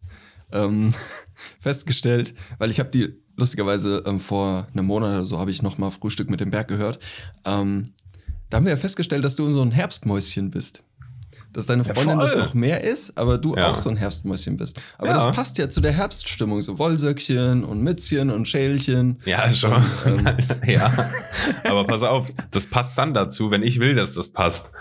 ähm, 0.52 0.94
festgestellt, 1.60 2.34
weil 2.58 2.70
ich 2.70 2.80
habe 2.80 2.90
die 2.90 3.14
lustigerweise 3.36 4.04
ähm, 4.06 4.20
vor 4.20 4.68
einem 4.74 4.86
Monat 4.86 5.12
oder 5.14 5.26
so 5.26 5.40
habe 5.40 5.52
ich 5.52 5.62
noch 5.62 5.78
mal 5.78 5.92
Frühstück 5.92 6.30
mit 6.30 6.40
dem 6.40 6.50
Berg 6.52 6.68
gehört. 6.68 7.00
Ähm, 7.46 7.94
da 8.50 8.58
haben 8.58 8.66
wir 8.66 8.72
ja 8.72 8.78
festgestellt, 8.78 9.24
dass 9.26 9.36
du 9.36 9.50
so 9.52 9.62
ein 9.62 9.72
Herbstmäuschen 9.72 10.52
bist. 10.52 10.84
Dass 11.54 11.66
deine 11.66 11.84
Ja, 11.84 11.94
Freundin 11.94 12.20
das 12.20 12.34
voll. 12.34 12.42
noch 12.44 12.54
mehr 12.54 12.84
ist, 12.84 13.18
aber 13.18 13.38
du 13.38 13.56
Ja. 13.56 13.72
auch 13.72 13.78
so 13.78 13.90
ein 13.90 13.96
Herbstmäuschen 13.98 14.58
bist. 14.58 14.80
Aber 14.98 15.08
Ja. 15.10 15.14
das 15.16 15.32
passt 15.36 15.58
ja 15.58 15.70
zu 15.70 15.82
der 15.82 15.92
Herbststimmung. 15.92 16.62
So 16.62 16.78
Wollsöckchen 16.78 17.64
und 17.64 17.82
Mützchen 17.82 18.30
und 18.30 18.48
Schälchen. 18.48 19.20
Ja, 19.26 19.52
schon. 19.52 19.74
ähm, 20.06 20.28
ja. 20.66 20.92
Aber 21.64 21.86
pass 21.88 22.04
auf, 22.04 22.32
das 22.52 22.68
passt 22.68 22.98
dann 22.98 23.14
dazu, 23.14 23.50
wenn 23.52 23.64
ich 23.64 23.80
will, 23.80 23.96
dass 23.96 24.14
das 24.16 24.28
passt. 24.30 24.72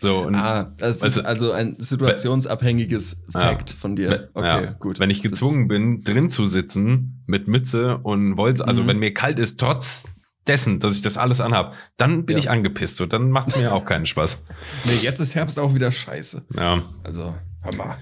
So, 0.00 0.26
und 0.26 0.34
Ah, 0.34 0.72
das 0.78 1.02
ist 1.04 1.18
also 1.18 1.52
ein 1.52 1.74
situationsabhängiges 1.78 3.26
Ja. 3.34 3.40
Fact 3.40 3.70
von 3.72 3.96
dir. 3.96 4.28
Okay, 4.34 4.46
ja, 4.64 4.72
gut. 4.72 4.98
Wenn 4.98 5.10
ich 5.10 5.22
Das- 5.22 5.32
gezwungen 5.32 5.68
bin, 5.68 6.02
drin 6.02 6.28
zu 6.28 6.46
sitzen 6.46 7.22
mit 7.26 7.48
Mütze 7.48 7.98
und 7.98 8.36
Wolz, 8.36 8.60
also 8.60 8.82
Mhm. 8.82 8.86
wenn 8.88 8.98
mir 8.98 9.14
kalt 9.14 9.38
ist, 9.38 9.60
trotz 9.60 10.04
dessen, 10.46 10.80
dass 10.80 10.96
ich 10.96 11.02
das 11.02 11.18
alles 11.18 11.40
anhab, 11.40 11.74
dann 11.96 12.24
bin 12.24 12.34
Ja. 12.36 12.38
ich 12.38 12.50
angepisst. 12.50 12.96
So, 12.96 13.06
dann 13.06 13.30
macht 13.30 13.48
es 13.48 13.56
mir 13.58 13.72
auch 13.74 13.84
keinen 13.84 14.06
Spaß. 14.06 14.44
Nee, 14.86 14.96
jetzt 15.02 15.20
ist 15.20 15.34
Herbst 15.34 15.58
auch 15.58 15.74
wieder 15.74 15.92
scheiße. 15.92 16.46
Ja. 16.56 16.82
Also, 17.04 17.34
Hammer. 17.62 17.98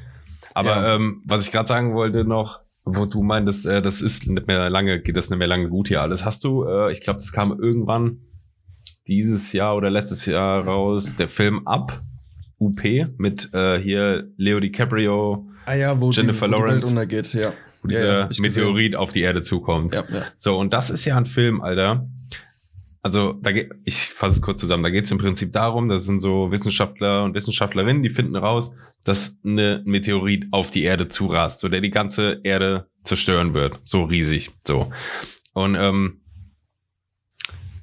Aber 0.54 0.86
ähm, 0.94 1.22
was 1.26 1.44
ich 1.44 1.52
gerade 1.52 1.66
sagen 1.66 1.94
wollte 1.94 2.24
noch, 2.24 2.60
wo 2.84 3.04
du 3.06 3.22
meintest, 3.22 3.66
äh, 3.66 3.82
das 3.82 4.00
ist 4.00 4.26
nicht 4.28 4.46
mehr 4.46 4.70
lange, 4.70 5.00
geht 5.00 5.16
das 5.16 5.28
nicht 5.30 5.38
mehr 5.38 5.46
lange 5.48 5.68
gut 5.68 5.88
hier 5.88 6.00
alles. 6.00 6.24
Hast 6.24 6.42
du, 6.44 6.64
äh, 6.64 6.90
ich 6.92 7.00
glaube, 7.00 7.18
das 7.18 7.32
kam 7.32 7.58
irgendwann 7.60 8.18
dieses 9.08 9.52
Jahr 9.52 9.76
oder 9.76 9.90
letztes 9.90 10.26
Jahr 10.26 10.64
raus, 10.64 11.16
der 11.16 11.28
Film 11.28 11.66
Up, 11.66 12.00
UP, 12.60 12.82
mit 13.16 13.52
äh, 13.54 13.78
hier 13.80 14.28
Leo 14.36 14.60
DiCaprio, 14.60 15.48
Ah 15.68 15.74
ja, 15.74 16.00
wo 16.00 16.10
Jennifer 16.10 16.48
die, 16.48 16.52
wo 16.52 16.56
die 16.56 16.62
Welt 16.62 16.70
Lawrence. 16.70 16.88
untergeht, 16.88 17.34
ja. 17.34 17.52
wo 17.82 17.88
dieser 17.88 18.06
ja, 18.06 18.30
ich 18.30 18.40
gesehen. 18.40 18.64
Meteorit 18.64 18.96
auf 18.96 19.12
die 19.12 19.20
Erde 19.20 19.42
zukommt. 19.42 19.92
Ja, 19.92 20.02
ja. 20.10 20.24
So, 20.34 20.58
und 20.58 20.72
das 20.72 20.88
ist 20.88 21.04
ja 21.04 21.16
ein 21.16 21.26
Film, 21.26 21.60
Alter. 21.60 22.08
Also, 23.02 23.34
da 23.34 23.52
geht, 23.52 23.70
ich 23.84 24.06
fasse 24.06 24.36
es 24.36 24.42
kurz 24.42 24.60
zusammen. 24.60 24.82
Da 24.82 24.88
geht 24.88 25.04
es 25.04 25.10
im 25.10 25.18
Prinzip 25.18 25.52
darum, 25.52 25.90
das 25.90 26.06
sind 26.06 26.20
so 26.20 26.50
Wissenschaftler 26.50 27.22
und 27.24 27.34
Wissenschaftlerinnen, 27.34 28.02
die 28.02 28.08
finden 28.08 28.34
raus, 28.34 28.72
dass 29.04 29.38
eine 29.44 29.82
Meteorit 29.84 30.46
auf 30.52 30.70
die 30.70 30.84
Erde 30.84 31.08
zurast, 31.08 31.60
so 31.60 31.68
der 31.68 31.82
die 31.82 31.90
ganze 31.90 32.40
Erde 32.44 32.88
zerstören 33.04 33.52
wird. 33.52 33.78
So 33.84 34.04
riesig. 34.04 34.50
So. 34.66 34.90
Und 35.52 35.74
ähm, 35.74 36.22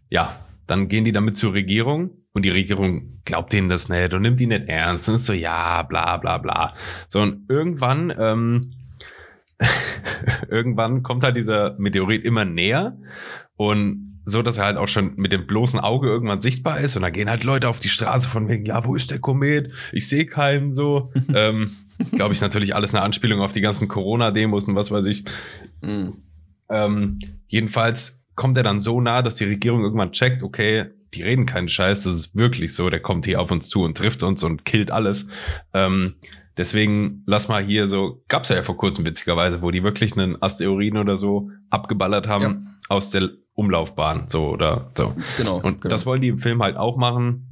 ja, 0.09 0.44
dann 0.67 0.87
gehen 0.87 1.05
die 1.05 1.11
damit 1.11 1.35
zur 1.35 1.53
Regierung 1.53 2.11
und 2.33 2.43
die 2.43 2.49
Regierung 2.49 3.21
glaubt 3.23 3.53
denen 3.53 3.69
das 3.69 3.89
nicht 3.89 4.13
und 4.13 4.21
nimmt 4.21 4.39
die 4.39 4.47
nicht 4.47 4.67
ernst 4.67 5.07
und 5.09 5.15
ist 5.15 5.25
so, 5.25 5.33
ja, 5.33 5.83
bla 5.83 6.17
bla 6.17 6.37
bla. 6.37 6.73
So, 7.07 7.21
und 7.21 7.49
irgendwann, 7.49 8.13
ähm, 8.17 8.73
irgendwann 10.49 11.03
kommt 11.03 11.23
halt 11.23 11.37
dieser 11.37 11.75
Meteorit 11.77 12.23
immer 12.25 12.45
näher 12.45 12.97
und 13.55 14.05
so, 14.25 14.41
dass 14.41 14.57
er 14.57 14.65
halt 14.65 14.77
auch 14.77 14.87
schon 14.87 15.15
mit 15.17 15.31
dem 15.31 15.45
bloßen 15.45 15.79
Auge 15.79 16.07
irgendwann 16.07 16.39
sichtbar 16.39 16.79
ist 16.79 16.95
und 16.95 17.03
da 17.03 17.11
gehen 17.11 17.29
halt 17.29 17.43
Leute 17.43 17.69
auf 17.69 17.79
die 17.79 17.89
Straße 17.89 18.27
von 18.27 18.49
wegen, 18.49 18.65
ja, 18.65 18.83
wo 18.83 18.95
ist 18.95 19.11
der 19.11 19.19
Komet? 19.19 19.71
Ich 19.91 20.09
sehe 20.09 20.25
keinen 20.25 20.73
so. 20.73 21.11
ähm, 21.33 21.71
Glaube 22.11 22.33
ich 22.33 22.41
natürlich 22.41 22.75
alles 22.75 22.93
eine 22.93 23.03
Anspielung 23.03 23.39
auf 23.39 23.53
die 23.53 23.61
ganzen 23.61 23.87
Corona-Demos 23.87 24.67
und 24.67 24.75
was 24.75 24.91
weiß 24.91 25.05
ich. 25.05 25.23
Mhm. 25.81 26.23
Ähm, 26.69 27.19
jedenfalls 27.47 28.24
kommt 28.35 28.57
er 28.57 28.63
dann 28.63 28.79
so 28.79 29.01
nah, 29.01 29.21
dass 29.21 29.35
die 29.35 29.45
Regierung 29.45 29.81
irgendwann 29.81 30.11
checkt, 30.11 30.43
okay, 30.43 30.85
die 31.13 31.23
reden 31.23 31.45
keinen 31.45 31.69
Scheiß, 31.69 32.03
das 32.03 32.13
ist 32.15 32.35
wirklich 32.35 32.73
so, 32.73 32.89
der 32.89 32.99
kommt 32.99 33.25
hier 33.25 33.39
auf 33.41 33.51
uns 33.51 33.69
zu 33.69 33.83
und 33.83 33.97
trifft 33.97 34.23
uns 34.23 34.43
und 34.43 34.65
killt 34.65 34.91
alles. 34.91 35.27
Ähm, 35.73 36.15
deswegen 36.57 37.23
lass 37.25 37.47
mal 37.47 37.63
hier 37.63 37.87
so, 37.87 38.23
gab's 38.27 38.49
ja, 38.49 38.61
vor 38.63 38.77
kurzem 38.77 39.05
witzigerweise, 39.05 39.61
wo 39.61 39.71
die 39.71 39.83
wirklich 39.83 40.17
einen 40.17 40.41
Asteroiden 40.41 40.99
oder 40.99 41.15
so 41.15 41.49
abgeballert 41.69 42.27
haben 42.27 42.43
Ja. 42.43 42.57
aus 42.89 43.11
der 43.11 43.29
Umlaufbahn, 43.53 44.27
so 44.27 44.49
oder 44.49 44.91
so. 44.95 45.15
Genau. 45.37 45.57
Und 45.57 45.81
genau. 45.81 45.93
das 45.93 46.05
wollen 46.05 46.21
die 46.21 46.27
im 46.27 46.39
Film 46.39 46.61
halt 46.61 46.75
auch 46.75 46.97
machen. 46.97 47.47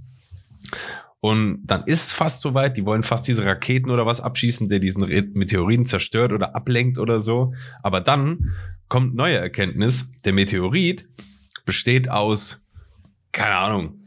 Und 1.23 1.61
dann 1.65 1.83
ist 1.85 2.07
es 2.07 2.11
fast 2.11 2.41
soweit, 2.41 2.75
die 2.75 2.85
wollen 2.85 3.01
fast 3.01 3.25
diese 3.29 3.45
Raketen 3.45 3.89
oder 3.91 4.05
was 4.05 4.19
abschießen, 4.19 4.67
der 4.67 4.79
diesen 4.79 5.07
Meteoriten 5.31 5.85
zerstört 5.85 6.33
oder 6.33 6.53
ablenkt 6.53 6.97
oder 6.97 7.21
so. 7.21 7.53
Aber 7.81 8.01
dann 8.01 8.51
kommt 8.89 9.15
neue 9.15 9.37
Erkenntnis, 9.37 10.11
der 10.25 10.33
Meteorit 10.33 11.07
besteht 11.65 12.09
aus, 12.09 12.65
keine 13.31 13.55
Ahnung, 13.55 14.01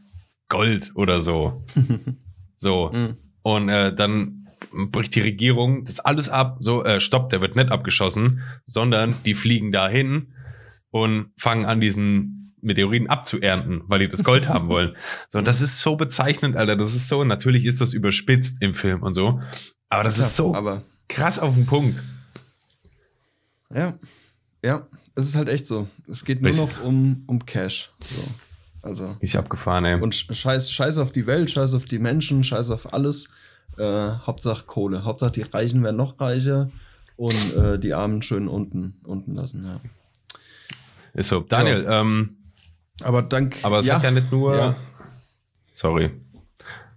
Gold 0.47 0.91
oder 0.93 1.19
so. 1.19 1.65
so. 2.55 2.91
Mhm. 2.93 3.17
Und 3.41 3.69
äh, 3.69 3.95
dann 3.95 4.47
bricht 4.91 5.15
die 5.15 5.21
Regierung 5.21 5.85
das 5.85 5.99
alles 5.99 6.29
ab, 6.29 6.57
so, 6.59 6.83
äh, 6.83 6.99
stopp, 6.99 7.31
der 7.31 7.41
wird 7.41 7.55
nicht 7.55 7.71
abgeschossen, 7.71 8.43
sondern 8.63 9.15
die 9.25 9.33
fliegen 9.33 9.71
dahin 9.71 10.33
und 10.91 11.31
fangen 11.35 11.65
an, 11.65 11.81
diesen 11.81 12.46
Meteoriten 12.61 13.07
abzuernten, 13.09 13.83
weil 13.87 13.99
die 13.99 14.07
das 14.07 14.23
Gold 14.23 14.47
haben 14.49 14.67
wollen. 14.69 14.95
So, 15.29 15.37
und 15.39 15.45
das 15.47 15.61
ist 15.61 15.77
so 15.79 15.95
bezeichnend, 15.95 16.55
Alter. 16.55 16.75
Das 16.75 16.93
ist 16.95 17.07
so, 17.07 17.23
natürlich 17.23 17.65
ist 17.65 17.81
das 17.81 17.93
überspitzt 17.93 18.61
im 18.61 18.73
Film 18.73 19.03
und 19.03 19.13
so. 19.13 19.39
Aber 19.89 20.03
das 20.03 20.17
Ja, 20.17 20.25
ist 20.25 20.35
so 20.35 20.53
Aber 20.55 20.81
krass 21.07 21.39
auf 21.39 21.53
den 21.55 21.65
Punkt. 21.65 22.01
ja, 23.73 23.93
ja, 24.63 24.87
es 25.15 25.27
ist 25.27 25.35
halt 25.35 25.49
echt 25.49 25.67
so. 25.67 25.87
Es 26.09 26.25
geht 26.25 26.41
nur 26.41 26.49
Richtig. 26.51 26.77
noch 26.77 26.83
um, 26.83 27.23
um 27.27 27.45
Cash. 27.45 27.91
So. 28.03 28.15
Also. 28.81 29.17
Ich 29.19 29.37
abgefahren, 29.37 29.85
ey. 29.85 29.99
Und 30.01 30.13
sch- 30.13 30.33
scheiß, 30.33 30.71
scheiß 30.71 30.97
auf 30.99 31.11
die 31.11 31.27
Welt, 31.27 31.51
scheiß 31.51 31.73
auf 31.73 31.85
die 31.85 31.99
Menschen, 31.99 32.43
scheiß 32.43 32.71
auf 32.71 32.93
alles. 32.93 33.29
Äh, 33.77 33.83
Hauptsache 34.25 34.65
Kohle. 34.65 35.03
Hauptsache 35.03 35.31
die 35.31 35.41
Reichen 35.43 35.83
werden 35.83 35.97
noch 35.97 36.19
reicher 36.19 36.69
und 37.15 37.53
äh, 37.55 37.77
die 37.77 37.93
Armen 37.93 38.21
schön 38.21 38.47
unten, 38.47 38.99
unten 39.03 39.35
lassen. 39.35 39.65
Ja. 39.65 39.79
ist 41.13 41.29
so. 41.29 41.41
Daniel, 41.41 41.85
ähm, 41.89 42.36
Aber 43.01 43.21
dank. 43.21 43.57
aber 43.63 43.79
es 43.79 43.89
hat 43.91 44.03
ja 44.03 44.11
nicht 44.11 44.31
nur. 44.31 44.55
Ja. 44.55 44.75
Sorry. 45.73 46.11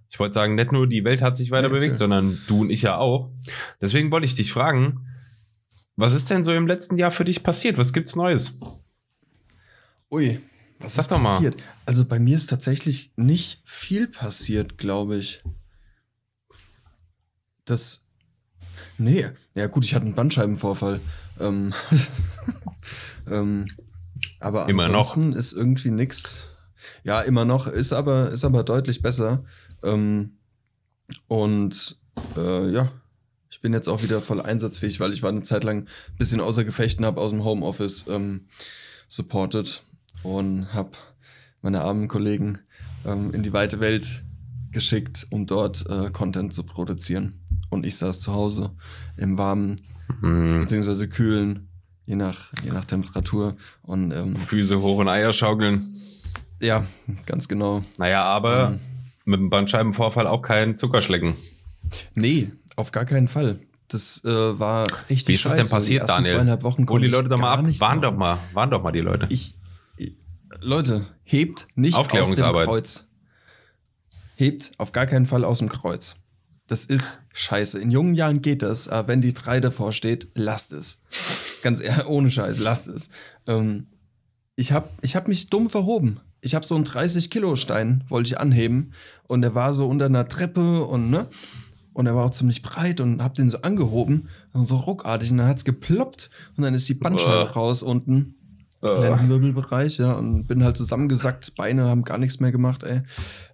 Ich 0.09 0.19
wollte 0.19 0.35
sagen, 0.35 0.55
nicht 0.55 0.73
nur 0.73 0.87
die 0.87 1.05
Welt 1.05 1.23
hat 1.23 1.37
sich 1.37 1.51
weiter 1.51 1.69
Nee, 1.69 1.75
bewegt, 1.75 1.99
sondern 1.99 2.39
du 2.49 2.63
und 2.63 2.71
ich 2.71 2.83
ja 2.83 2.97
auch. 2.97 3.31
Deswegen 3.81 4.11
wollte 4.11 4.25
ich 4.27 4.35
dich 4.35 4.53
fragen, 4.53 5.07
was 5.97 6.13
ist 6.13 6.31
denn 6.31 6.45
so 6.45 6.53
im 6.53 6.67
letzten 6.67 6.97
Jahr 6.99 7.11
für 7.11 7.25
dich 7.25 7.43
passiert? 7.43 7.79
Was 7.79 7.93
gibt's 7.93 8.17
Neues? 8.17 8.59
Ui, 10.11 10.41
was 10.81 10.95
Sag 10.95 11.03
ist 11.03 11.11
doch 11.13 11.23
mal. 11.23 11.35
passiert? 11.35 11.57
Also 11.87 12.05
bei 12.07 12.19
mir 12.19 12.37
ist 12.37 12.49
tatsächlich 12.49 13.13
nicht 13.17 13.61
viel 13.65 14.09
passiert, 14.09 14.79
glaube 14.79 15.17
ich. 15.17 15.43
Das. 17.65 18.09
Nee, 18.99 19.27
ja 19.55 19.67
gut, 19.69 19.85
ich 19.85 19.95
hatte 19.95 20.07
einen 20.07 20.15
Bandscheibenvorfall. 20.15 21.01
Ähm, 21.39 21.73
ähm, 23.31 23.67
aber 24.41 24.69
Immer 24.69 24.89
noch. 24.89 24.97
ansonsten 24.97 25.33
ist 25.33 25.53
irgendwie 25.53 25.91
nix. 25.91 26.51
Ja, 27.05 27.21
immer 27.21 27.45
noch, 27.45 27.67
ist 27.67 27.93
aber, 27.93 28.31
ist 28.31 28.45
aber 28.45 28.65
deutlich 28.65 29.03
besser. 29.03 29.45
Ähm, 29.83 30.39
und 31.29 31.99
äh, 32.37 32.71
ja, 32.71 32.91
ich 33.51 33.61
bin 33.61 33.73
jetzt 33.73 33.89
auch 33.89 34.03
wieder 34.03 34.23
voll 34.23 34.41
einsatzfähig, 34.41 35.01
weil 35.01 35.13
ich 35.13 35.23
war 35.23 35.31
eine 35.31 35.43
Zeit 35.43 35.65
lang 35.65 35.83
ein 35.83 36.17
bisschen 36.17 36.41
außer 36.41 36.65
Gefecht 36.65 36.99
und 36.99 37.05
habe 37.05 37.21
aus 37.21 37.31
dem 37.31 37.45
Homeoffice 37.45 38.07
ähm, 38.09 38.47
supported 39.09 39.83
und 40.23 40.73
habe 40.73 40.93
meine 41.61 41.83
armen 41.83 42.09
Kollegen 42.09 42.59
ähm, 43.05 43.35
in 43.35 43.43
die 43.43 43.53
weite 43.53 43.81
Welt 43.81 44.25
geschickt, 44.71 45.27
um 45.31 45.47
dort 45.47 45.85
äh, 45.91 46.11
Content 46.11 46.53
zu 46.55 46.63
produzieren. 46.63 47.45
Und 47.71 47.85
ich 47.85 47.97
saß 47.97 48.21
zu 48.21 48.33
Hause 48.33 48.71
im 49.17 49.37
Warmen 49.37 49.77
Hm, 50.21 50.61
beziehungsweise 50.61 51.09
Kühlen, 51.09 51.69
je 52.11 52.17
nach, 52.17 52.51
je 52.65 52.73
nach 52.73 52.85
Temperatur. 52.85 53.57
Und 53.83 54.11
ähm, 54.11 54.37
Füße 54.49 54.81
hoch 54.81 54.99
und 54.99 55.09
Eier 55.09 55.33
schaukeln. 55.33 55.95
ja, 56.61 56.85
ganz 57.27 57.47
genau. 57.47 57.83
Naja, 57.99 58.25
aber 58.25 58.71
Ähm. 58.71 58.81
mit 59.25 59.39
dem 59.41 59.49
Bandscheibenvorfall 59.49 60.27
auch 60.27 60.43
kein 60.43 60.77
Zuckerschlecken. 60.77 61.37
Nee, 62.15 62.51
auf 62.77 62.91
gar 62.91 63.05
keinen 63.05 63.29
Fall. 63.29 63.61
Das 63.89 64.25
äh, 64.25 64.29
war 64.59 64.87
richtig 65.09 65.29
Wie 65.29 65.35
ist 65.35 65.45
denn 65.45 65.53
scheiße. 65.53 65.69
Die 65.69 65.75
passiert, 65.75 66.01
ersten 66.03 66.17
Daniel? 66.25 66.35
Zweieinhalb 66.37 66.63
Wochen 66.65 66.89
Hol 66.89 67.01
die 67.01 67.07
Leute 67.07 67.29
doch 67.29 67.39
mal 67.39 67.53
ab. 67.53 67.65
Waren 67.81 68.03
doch 68.03 68.17
mal, 68.17 68.39
waren 68.55 68.71
doch 68.71 68.83
mal 68.83 68.93
die 68.93 69.01
Leute. 69.01 69.27
Ich, 69.31 69.55
Leute, 70.61 71.07
hebt 71.23 71.69
nicht 71.77 71.97
aus 71.97 72.09
dem. 72.09 72.53
Kreuz. 72.53 73.09
Hebt 74.35 74.73
auf 74.79 74.91
gar 74.93 75.07
keinen 75.07 75.27
Fall 75.27 75.45
aus 75.45 75.59
dem 75.59 75.69
Kreuz. 75.69 76.20
Das 76.71 76.85
ist 76.85 77.25
scheiße. 77.33 77.81
In 77.81 77.91
jungen 77.91 78.15
Jahren 78.15 78.43
geht 78.43 78.63
das, 78.63 78.89
aber 78.89 79.09
wenn 79.09 79.21
die 79.21 79.35
drei 79.35 79.59
davor 79.59 79.93
steht, 79.93 80.29
lasst 80.35 80.71
es. 80.71 81.03
Ganz 81.63 81.81
ehrlich, 81.81 82.07
ohne 82.07 82.31
Scheiß, 82.31 82.61
lasst 82.61 82.87
es. 82.87 83.11
Ähm, 83.49 83.89
ich 84.55 84.71
habe 84.71 84.89
ich 85.03 85.17
hab 85.17 85.27
mich 85.27 85.51
dumm 85.51 85.69
verhoben. 85.69 86.21
Ich 86.41 86.55
habe 86.55 86.65
so 86.65 86.77
einen 86.77 86.87
30-Kilo-Stein, 86.87 88.05
wollte 88.09 88.29
ich 88.29 88.39
anheben. 88.39 88.93
Und 89.27 89.43
der 89.43 89.57
war 89.57 89.75
so 89.75 89.89
unter 89.89 90.07
einer 90.07 90.29
Treppe 90.29 90.85
und, 90.85 91.11
ne? 91.11 91.27
Und 91.93 92.07
er 92.07 92.15
war 92.15 92.27
auch 92.27 92.31
ziemlich 92.31 92.63
breit 92.63 93.01
und 93.01 93.21
hab 93.21 93.35
den 93.35 93.51
so 93.51 93.63
angehoben 93.63 94.29
und 94.53 94.67
so 94.67 94.77
ruckartig. 94.77 95.33
Und 95.33 95.39
dann 95.39 95.49
hat's 95.49 95.65
geploppt 95.65 96.31
und 96.57 96.63
dann 96.63 96.75
ist 96.75 96.89
die 96.89 96.95
Bandscheibe 96.95 97.51
raus 97.51 97.83
unten. 97.83 98.37
Äh, 98.83 99.01
Lendenwirbelbereich, 99.01 99.99
ja, 99.99 100.13
und 100.15 100.47
bin 100.47 100.65
halt 100.65 100.77
zusammengesackt, 100.77 101.55
Beine 101.55 101.85
haben 101.85 102.03
gar 102.03 102.17
nichts 102.17 102.41
mehr 102.41 102.51
gemacht, 102.51 102.83
ey. 102.83 103.03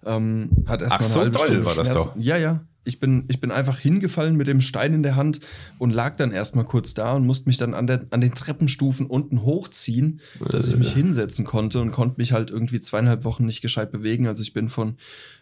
Ähm, 0.05 0.49
hat 0.65 0.81
erst 0.81 0.95
Ach, 0.95 0.99
mal 0.99 1.05
eine 1.05 1.13
so 1.13 1.19
halbe 1.19 1.37
Stunde 1.37 1.65
war 1.65 1.75
das 1.75 1.91
doch. 1.91 2.15
Ja, 2.15 2.37
ja. 2.37 2.61
Ich 2.85 3.01
bin, 3.01 3.25
ich 3.27 3.41
bin 3.41 3.51
einfach 3.51 3.77
hingefallen 3.77 4.37
mit 4.37 4.47
dem 4.47 4.61
Stein 4.61 4.93
in 4.93 5.03
der 5.03 5.17
Hand 5.17 5.41
und 5.77 5.91
lag 5.91 6.15
dann 6.15 6.31
erstmal 6.31 6.63
kurz 6.63 6.93
da 6.93 7.15
und 7.15 7.25
musste 7.25 7.49
mich 7.49 7.57
dann 7.57 7.73
an, 7.73 7.85
der, 7.85 8.05
an 8.11 8.21
den 8.21 8.33
Treppenstufen 8.33 9.07
unten 9.07 9.41
hochziehen, 9.41 10.21
dass 10.49 10.69
ich 10.69 10.77
mich 10.77 10.93
hinsetzen 10.93 11.43
konnte 11.43 11.81
und 11.81 11.91
konnte 11.91 12.15
mich 12.17 12.31
halt 12.31 12.49
irgendwie 12.49 12.79
zweieinhalb 12.79 13.25
Wochen 13.25 13.45
nicht 13.45 13.61
gescheit 13.61 13.91
bewegen. 13.91 14.27
Also 14.27 14.41
ich 14.41 14.53
bin 14.53 14.69
von, 14.69 14.95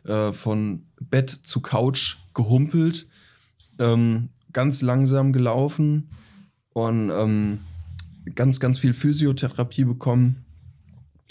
äh, 0.06 0.34
von 0.34 0.88
Bett 1.00 1.30
zu 1.30 1.60
Couch 1.60 2.16
gehumpelt, 2.34 3.08
ähm, 3.78 4.30
ganz 4.52 4.82
langsam 4.82 5.32
gelaufen 5.32 6.10
und 6.74 7.12
ähm, 7.12 7.60
ganz, 8.34 8.60
ganz 8.60 8.80
viel 8.80 8.94
Physiotherapie 8.94 9.86
bekommen. 9.86 10.46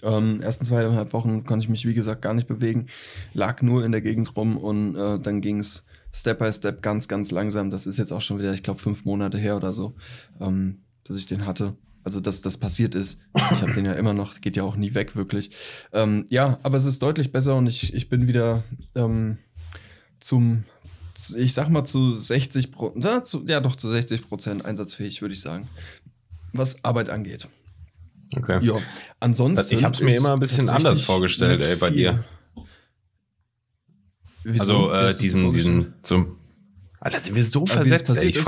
Ähm, 0.03 0.41
ersten 0.43 0.65
zweieinhalb 0.67 1.13
Wochen 1.13 1.45
konnte 1.45 1.65
ich 1.65 1.71
mich, 1.71 1.87
wie 1.87 1.95
gesagt, 1.95 2.23
gar 2.23 2.35
nicht 2.35 2.47
bewegen, 2.47 2.89
lag 3.33 3.63
nur 3.63 3.85
in 3.85 3.93
der 3.93 4.03
Gegend 4.03 4.37
rum 4.37 4.57
und 4.59 4.97
äh, 4.97 5.19
dann 5.19 5.41
ging 5.41 5.59
es 5.61 5.87
Step 6.13 6.39
by 6.39 6.53
Step 6.53 6.83
ganz, 6.83 7.09
ganz 7.09 7.31
langsam. 7.31 7.71
Das 7.71 7.87
ist 7.87 7.99
jetzt 7.99 8.13
auch 8.13 8.21
schon 8.21 8.39
wieder, 8.39 8.53
ich 8.53 8.63
glaube, 8.63 8.81
fünf 8.81 9.05
Monate 9.05 9.39
her 9.39 9.57
oder 9.57 9.73
so, 9.73 9.95
ähm, 10.41 10.83
dass 11.05 11.17
ich 11.17 11.27
den 11.27 11.47
hatte. 11.47 11.77
Also, 12.05 12.21
dass 12.21 12.43
das 12.43 12.59
passiert 12.59 12.95
ist. 12.95 13.23
Ich 13.53 13.63
habe 13.63 13.73
den 13.73 13.87
ja 13.87 13.95
immer 13.95 14.13
noch, 14.13 14.43
geht 14.43 14.57
ja 14.59 14.63
auch 14.63 14.77
nie 14.77 14.93
weg, 14.95 15.17
wirklich. 15.17 15.51
Ähm, 15.91 16.27
ja, 16.29 16.59
aber 16.63 16.77
es 16.77 16.85
ist 16.85 17.03
deutlich 17.03 17.33
besser 17.33 17.57
und 17.57 17.67
ich, 17.67 17.95
ich 17.95 18.11
bin 18.11 18.29
wieder 18.29 18.63
ähm, 18.95 19.39
zum, 20.21 20.65
zu- 21.15 21.39
ich 21.39 21.55
sag 21.55 21.71
mal 21.71 21.85
zu 21.85 22.13
60 22.13 22.73
Prozent, 22.73 23.49
ja 23.49 23.61
doch 23.61 23.75
zu 23.75 23.89
60 23.89 24.29
Prozent 24.29 24.67
einsatzfähig, 24.67 25.23
würde 25.23 25.33
ich 25.33 25.41
sagen, 25.41 25.67
was 26.55 26.85
Arbeit 26.85 27.11
angeht. 27.11 27.49
okay. 28.37 28.59
Ja, 28.63 28.75
ansonsten. 29.21 29.75
Ich 29.75 29.85
hab's 29.85 30.01
mir 30.01 30.09
ist 30.09 30.19
immer 30.19 30.33
ein 30.33 30.41
bisschen 30.41 30.69
anders 30.69 31.03
vorgestellt, 31.03 31.63
ey, 31.65 31.77
bei 31.77 31.91
dir. 31.91 32.25
Wieso? 34.43 34.91
Also 34.91 35.09
äh, 35.09 35.21
diesen, 35.23 35.53
diesen, 35.53 35.95
so. 36.03 36.37
Alter, 37.01 37.21
sind 37.21 37.35
wir 37.35 37.45
so 37.45 37.65
das 37.65 37.73
versetzt, 37.75 38.23
ey. 38.23 38.29
Ich 38.31 38.45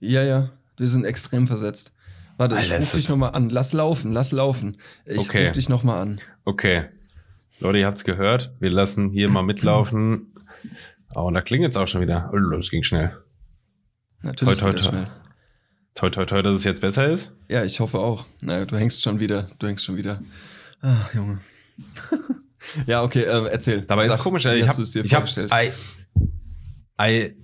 Ja, 0.00 0.22
ja, 0.22 0.50
wir 0.76 0.88
sind 0.88 1.04
extrem 1.04 1.46
versetzt. 1.46 1.92
Warte, 2.38 2.54
ich 2.56 2.62
Alter, 2.62 2.76
ruf 2.76 2.84
ist 2.84 2.96
dich 2.96 3.08
nochmal 3.08 3.32
an. 3.32 3.48
Lass 3.48 3.72
laufen, 3.72 4.12
lass 4.12 4.32
laufen. 4.32 4.76
Ich 5.06 5.20
Okay. 5.20 5.44
ruf 5.44 5.52
dich 5.52 5.68
nochmal 5.68 6.02
an. 6.02 6.20
okay. 6.44 6.86
Leute, 7.60 7.78
ihr 7.78 7.86
habt's 7.86 8.04
gehört. 8.04 8.52
Wir 8.60 8.68
lassen 8.68 9.08
hier 9.10 9.30
mal 9.30 9.42
mitlaufen. 9.42 10.32
Oh, 11.14 11.22
und 11.28 11.34
da 11.34 11.40
klingelt's 11.40 11.78
auch 11.78 11.88
schon 11.88 12.02
wieder. 12.02 12.30
Oh, 12.34 12.38
das 12.50 12.68
ging 12.68 12.82
schnell. 12.82 13.16
Natürlich 14.20 14.58
Toi, 14.58 14.72
toi, 14.72 14.90
toi. 14.90 15.04
Toi, 15.96 16.10
toi, 16.10 16.26
toi, 16.26 16.42
dass 16.42 16.56
es 16.56 16.64
jetzt 16.64 16.82
besser 16.82 17.10
ist. 17.10 17.34
Ja, 17.48 17.64
ich 17.64 17.80
hoffe 17.80 17.98
auch. 17.98 18.26
Naja, 18.42 18.66
du 18.66 18.76
hängst 18.76 19.02
schon 19.02 19.18
wieder. 19.18 19.48
Du 19.58 19.66
hängst 19.66 19.84
schon 19.84 19.96
wieder. 19.96 20.20
Ah, 20.82 21.06
Junge. 21.14 21.40
ja, 22.86 23.02
okay, 23.02 23.22
ähm, 23.22 23.46
erzähl. 23.50 23.80
Dabei 23.82 24.04
Sag, 24.04 24.18
ist 24.18 24.22
komisch, 24.22 24.44
ey. 24.44 24.56
Ich 24.58 24.62
hast 24.64 24.70
hab, 24.70 24.76
du 24.76 24.82
es 24.82 24.90
dir 24.92 25.04
ich 25.04 25.14
hab, 25.14 25.20
vorgestellt? 25.20 25.52
ei, 25.52 25.72
ei, 26.98 27.34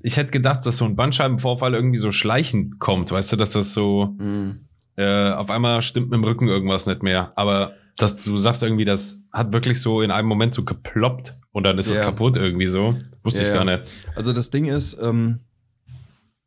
ich 0.00 0.16
hätte 0.16 0.32
gedacht, 0.32 0.66
dass 0.66 0.76
so 0.78 0.86
ein 0.86 0.96
Bandscheibenvorfall 0.96 1.72
irgendwie 1.72 1.98
so 1.98 2.10
schleichend 2.10 2.80
kommt. 2.80 3.12
Weißt 3.12 3.30
du, 3.32 3.36
dass 3.36 3.52
das 3.52 3.72
so, 3.74 4.14
Hm. 4.18 4.58
äh, 4.96 5.30
auf 5.30 5.48
einmal 5.50 5.80
stimmt 5.80 6.10
mit 6.10 6.16
dem 6.18 6.24
Rücken 6.24 6.48
irgendwas 6.48 6.86
nicht 6.86 7.04
mehr. 7.04 7.32
Aber 7.36 7.74
dass 7.96 8.16
du 8.16 8.36
sagst 8.38 8.64
irgendwie, 8.64 8.84
das 8.84 9.22
hat 9.32 9.52
wirklich 9.52 9.80
so 9.80 10.02
in 10.02 10.10
einem 10.10 10.26
Moment 10.26 10.52
so 10.52 10.64
geploppt 10.64 11.36
und 11.52 11.62
dann 11.62 11.78
ist 11.78 11.88
es 11.88 11.98
Ja. 11.98 12.04
kaputt 12.06 12.36
irgendwie 12.36 12.66
so. 12.66 12.96
Wusste 13.22 13.42
Ja, 13.42 13.48
ich 13.48 13.54
gar 13.54 13.64
nicht. 13.64 13.84
Also 14.16 14.32
das 14.32 14.50
Ding 14.50 14.64
ist, 14.64 15.00
ähm, 15.00 15.40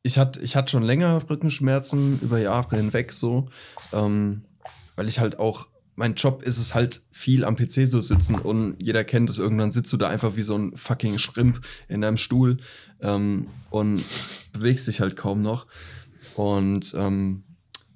ich 0.03 0.17
hatte 0.17 0.41
ich 0.41 0.55
hatte 0.55 0.71
schon 0.71 0.83
länger 0.83 1.29
Rückenschmerzen 1.29 2.19
über 2.21 2.39
Jahre 2.39 2.75
hinweg 2.75 3.13
so, 3.13 3.49
ähm, 3.93 4.43
weil 4.95 5.07
ich 5.07 5.19
halt 5.19 5.39
auch, 5.39 5.67
mein 5.95 6.15
Job 6.15 6.43
ist 6.43 6.59
es 6.59 6.75
halt 6.75 7.01
viel 7.11 7.45
am 7.45 7.55
PC 7.55 7.87
so 7.87 8.01
sitzen 8.01 8.35
und 8.35 8.75
jeder 8.81 9.03
kennt 9.03 9.29
es, 9.29 9.39
irgendwann 9.39 9.71
sitzt 9.71 9.93
du 9.93 9.97
da 9.97 10.09
einfach 10.09 10.35
wie 10.35 10.41
so 10.41 10.57
ein 10.57 10.75
fucking 10.75 11.17
Schrimp 11.17 11.61
in 11.87 12.01
deinem 12.01 12.17
Stuhl 12.17 12.57
ähm, 13.01 13.47
und 13.69 14.03
bewegst 14.51 14.87
dich 14.87 14.99
halt 14.99 15.15
kaum 15.15 15.41
noch. 15.41 15.67
Und 16.35 16.93
ähm, 16.97 17.43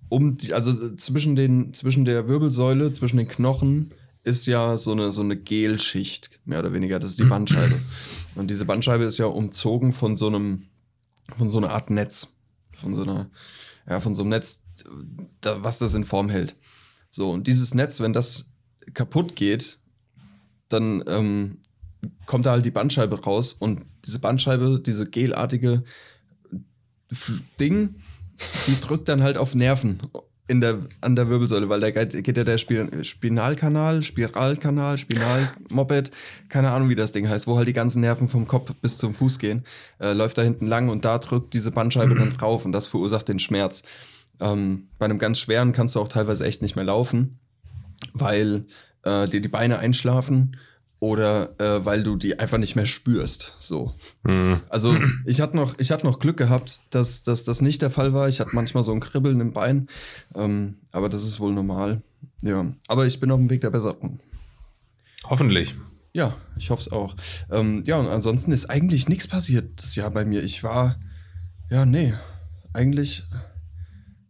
um 0.10 0.38
die, 0.38 0.54
also 0.54 0.96
zwischen 0.96 1.36
den, 1.36 1.74
zwischen 1.74 2.06
der 2.06 2.28
Wirbelsäule, 2.28 2.92
zwischen 2.92 3.18
den 3.18 3.28
Knochen 3.28 3.92
ist 4.24 4.46
ja 4.46 4.78
so 4.78 4.92
eine, 4.92 5.12
so 5.12 5.22
eine 5.22 5.38
Gelschicht, 5.38 6.40
mehr 6.46 6.60
oder 6.60 6.74
weniger. 6.74 7.00
Das 7.00 7.12
ist 7.12 7.20
die 7.20 7.26
Bandscheibe. 7.26 7.80
Und 8.36 8.50
diese 8.52 8.66
Bandscheibe 8.66 9.06
ist 9.06 9.18
ja 9.18 9.26
umzogen 9.26 9.94
von 9.94 10.16
so 10.16 10.28
einem, 10.28 10.64
von 11.36 11.50
so 11.50 11.58
einer 11.58 11.72
Art 11.72 11.90
Netz. 11.90 12.38
Von 12.80 12.96
so 12.96 13.04
einer, 13.04 13.30
ja, 13.90 14.00
von 14.00 14.16
so 14.16 14.22
einem 14.22 14.30
Netz, 14.30 14.64
da, 15.42 15.64
was 15.64 15.80
das 15.80 15.96
in 15.96 16.06
Form 16.06 16.30
hält. 16.30 16.56
So, 17.10 17.32
und 17.32 17.48
dieses 17.48 17.74
Netz, 17.74 18.00
wenn 18.00 18.14
das 18.14 18.54
kaputt 18.94 19.36
geht, 19.36 19.80
dann 20.70 21.04
ähm, 21.08 21.60
kommt 22.26 22.46
da 22.46 22.52
halt 22.52 22.66
die 22.66 22.72
Bandscheibe 22.72 23.22
raus 23.22 23.54
und 23.54 23.86
diese 24.06 24.20
Bandscheibe, 24.20 24.80
diese 24.80 25.10
gelartige 25.10 25.84
Ding, 27.60 27.96
die 28.68 28.80
drückt 28.80 29.10
dann 29.10 29.24
halt 29.24 29.38
auf 29.38 29.56
Nerven 29.56 30.00
in 30.48 30.62
der, 30.62 30.80
an 31.02 31.16
der 31.16 31.30
Wirbelsäule, 31.30 31.68
weil 31.68 31.82
da 31.82 31.92
geht, 31.92 32.38
ja 32.38 32.44
der 32.44 32.58
Spin 32.58 33.04
Spinalkanal, 33.04 34.02
Spiralkanal, 34.02 34.98
Spinalmoped, 34.98 36.12
keine 36.48 36.72
Ahnung, 36.72 36.90
wie 36.90 36.96
das 36.96 37.12
Ding 37.12 37.28
heißt, 37.28 37.48
wo 37.48 37.58
halt 37.58 37.68
die 37.68 37.74
ganzen 37.74 38.02
Nerven 38.02 38.30
vom 38.30 38.48
Kopf 38.48 38.74
bis 38.82 38.98
zum 38.98 39.14
Fuß 39.14 39.40
gehen, 39.40 39.66
äh, 40.00 40.14
läuft 40.14 40.38
da 40.38 40.42
hinten 40.42 40.68
lang 40.68 40.90
und 40.90 41.04
da 41.04 41.18
drückt 41.18 41.54
diese 41.54 41.72
Bandscheibe 41.72 42.16
dann 42.16 42.32
drauf 42.38 42.66
und 42.66 42.72
das 42.72 42.88
verursacht 42.88 43.28
den 43.28 43.40
Schmerz. 43.40 43.84
Ähm, 44.40 44.88
bei 44.98 45.06
einem 45.06 45.20
ganz 45.20 45.40
schweren 45.40 45.74
kannst 45.74 45.96
du 45.96 46.00
auch 46.00 46.08
teilweise 46.08 46.46
echt 46.46 46.62
nicht 46.62 46.76
mehr 46.76 46.86
laufen, 46.86 47.40
weil 48.14 48.66
äh, 49.04 49.28
dir 49.28 49.42
die 49.42 49.50
Beine 49.50 49.80
einschlafen 49.80 50.58
oder 51.00 51.60
äh, 51.60 51.86
weil 51.86 52.04
du 52.04 52.16
die 52.16 52.40
einfach 52.40 52.58
nicht 52.58 52.76
mehr 52.76 52.86
spürst. 52.86 53.56
So. 53.60 53.94
Hm. 54.26 54.62
Also 54.70 54.96
ich 55.26 55.42
hatte 55.42 55.56
noch, 55.56 55.78
ich 55.78 55.92
hatte 55.92 56.06
noch 56.06 56.20
Glück 56.20 56.38
gehabt, 56.38 56.80
dass, 56.90 57.24
dass 57.24 57.44
das 57.44 57.62
nicht 57.62 57.82
der 57.82 57.92
Fall 57.92 58.14
war. 58.14 58.28
Ich 58.28 58.40
hatte 58.40 58.52
manchmal 58.54 58.84
so 58.84 58.92
ein 58.94 59.00
Kribbeln 59.00 59.40
im 59.40 59.54
Bein, 59.54 59.88
ähm, 60.36 60.76
aber 60.92 61.10
das 61.10 61.24
ist 61.24 61.40
wohl 61.40 61.54
normal. 61.54 62.02
Ja, 62.42 62.66
aber 62.88 63.06
ich 63.06 63.20
bin 63.20 63.32
auf 63.32 63.40
dem 63.40 63.50
Weg 63.50 63.62
der 63.62 63.70
Besserung. 63.70 64.20
Hoffentlich. 65.24 65.76
Ja, 66.14 66.36
ich 66.58 66.72
hoffe 66.72 66.82
es 66.82 66.92
auch. 66.92 67.16
Ähm, 67.52 67.84
ja, 67.86 67.98
und 67.98 68.08
ansonsten 68.08 68.52
ist 68.52 68.70
eigentlich 68.70 69.08
nichts 69.08 69.28
passiert 69.28 69.82
das 69.82 69.96
Jahr 69.96 70.10
bei 70.10 70.26
mir. 70.26 70.44
Ich 70.44 70.64
war, 70.64 71.00
ja, 71.70 71.86
nee, 71.86 72.14
eigentlich 72.74 73.24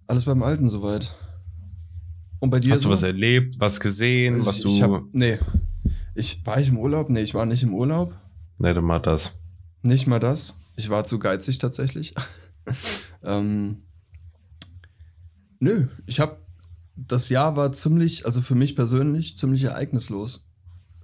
alles 0.08 0.25
beim 0.25 0.43
Alten 0.43 0.67
soweit. 0.67 1.13
Und 2.39 2.49
bei 2.49 2.60
dir? 2.60 2.73
Hast 2.73 2.84
du 2.84 2.89
so? 2.89 2.91
was 2.91 3.03
erlebt, 3.03 3.56
was 3.60 3.80
gesehen, 3.80 4.36
Also 4.36 4.45
was 4.45 4.58
ich, 4.58 4.63
du. 4.63 4.69
Ich 4.69 4.82
hab, 4.82 5.03
nee. 5.12 5.38
Ich, 6.17 6.43
war 6.47 6.60
ich 6.60 6.69
im 6.69 6.80
Urlaub? 6.80 7.10
Nee, 7.10 7.21
ich 7.21 7.36
war 7.36 7.45
nicht 7.45 7.62
im 7.62 7.75
Urlaub. 7.75 8.12
Nee, 8.58 8.73
du 8.73 8.82
mal 8.82 8.99
das. 8.99 9.36
Nicht 9.84 10.08
mal 10.08 10.19
das. 10.19 10.60
Ich 10.75 10.89
war 10.89 11.06
zu 11.06 11.19
geizig 11.19 11.60
tatsächlich. 11.60 12.15
ähm, 13.23 13.84
nö, 15.60 15.88
ich 16.08 16.19
habe 16.19 16.38
das 16.95 17.30
Jahr 17.30 17.56
war 17.56 17.71
ziemlich, 17.71 18.25
also 18.25 18.41
für 18.41 18.56
mich 18.56 18.75
persönlich 18.75 19.38
ziemlich 19.38 19.65
ereignislos. 19.65 20.47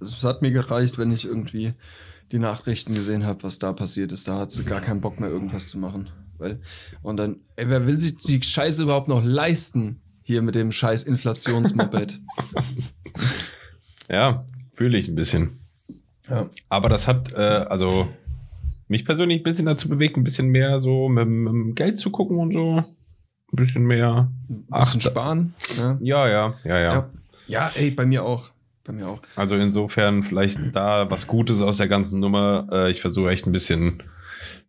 Es 0.00 0.24
hat 0.24 0.42
mir 0.42 0.50
gereicht, 0.50 0.98
wenn 0.98 1.12
ich 1.12 1.24
irgendwie 1.24 1.74
die 2.32 2.40
Nachrichten 2.40 2.96
gesehen 2.96 3.24
habe, 3.24 3.44
was 3.44 3.60
da 3.60 3.72
passiert 3.72 4.10
ist. 4.10 4.26
Da 4.26 4.40
hat 4.40 4.50
sie 4.50 4.64
gar 4.64 4.80
keinen 4.80 5.00
Bock 5.00 5.20
mehr 5.20 5.30
irgendwas 5.30 5.68
zu 5.68 5.78
machen, 5.78 6.10
weil 6.38 6.60
und 7.02 7.18
dann, 7.18 7.36
ey, 7.54 7.68
wer 7.68 7.86
will 7.86 8.00
sich 8.00 8.16
die 8.16 8.42
Scheiße 8.42 8.82
überhaupt 8.82 9.06
noch 9.06 9.22
leisten 9.22 10.00
hier 10.24 10.42
mit 10.42 10.56
dem 10.56 10.72
Scheiß 10.72 11.04
Inflationsmoped? 11.04 12.20
Ja, 14.10 14.44
fühle 14.74 14.98
ich 14.98 15.08
ein 15.08 15.14
bisschen. 15.14 15.58
ja. 16.28 16.48
Aber 16.68 16.88
das 16.88 17.06
hat, 17.08 17.32
äh, 17.32 17.36
also 17.36 18.08
mich 18.88 19.04
persönlich 19.04 19.40
ein 19.40 19.44
bisschen 19.44 19.66
dazu 19.66 19.88
bewegt, 19.88 20.16
ein 20.16 20.24
bisschen 20.24 20.48
mehr 20.48 20.78
so 20.80 21.08
mit, 21.08 21.26
mit 21.26 21.52
dem 21.52 21.74
Geld 21.74 21.98
zu 21.98 22.10
gucken 22.10 22.38
und 22.38 22.52
so. 22.52 22.76
Ein 22.78 23.56
bisschen 23.56 23.84
mehr. 23.86 24.30
Ein 24.48 24.66
bisschen 24.80 25.00
Ach, 25.04 25.10
sparen. 25.10 25.54
Ne? 25.78 25.98
Ja, 26.02 26.28
ja, 26.28 26.54
ja, 26.64 26.78
ja. 26.78 26.92
Ja. 26.94 27.10
ja, 27.46 27.70
ey, 27.74 27.90
bei 27.90 28.04
mir 28.04 28.24
auch. 28.24 28.50
Bei 28.84 28.92
mir 28.92 29.08
auch. 29.08 29.20
Also 29.36 29.54
insofern 29.56 30.22
vielleicht 30.24 30.58
da 30.74 31.10
was 31.10 31.26
Gutes 31.26 31.62
aus 31.62 31.78
der 31.78 31.88
ganzen 31.88 32.20
Nummer. 32.20 32.68
Äh, 32.70 32.90
ich 32.90 33.00
versuche 33.00 33.30
echt 33.30 33.46
ein 33.46 33.52
bisschen 33.52 34.02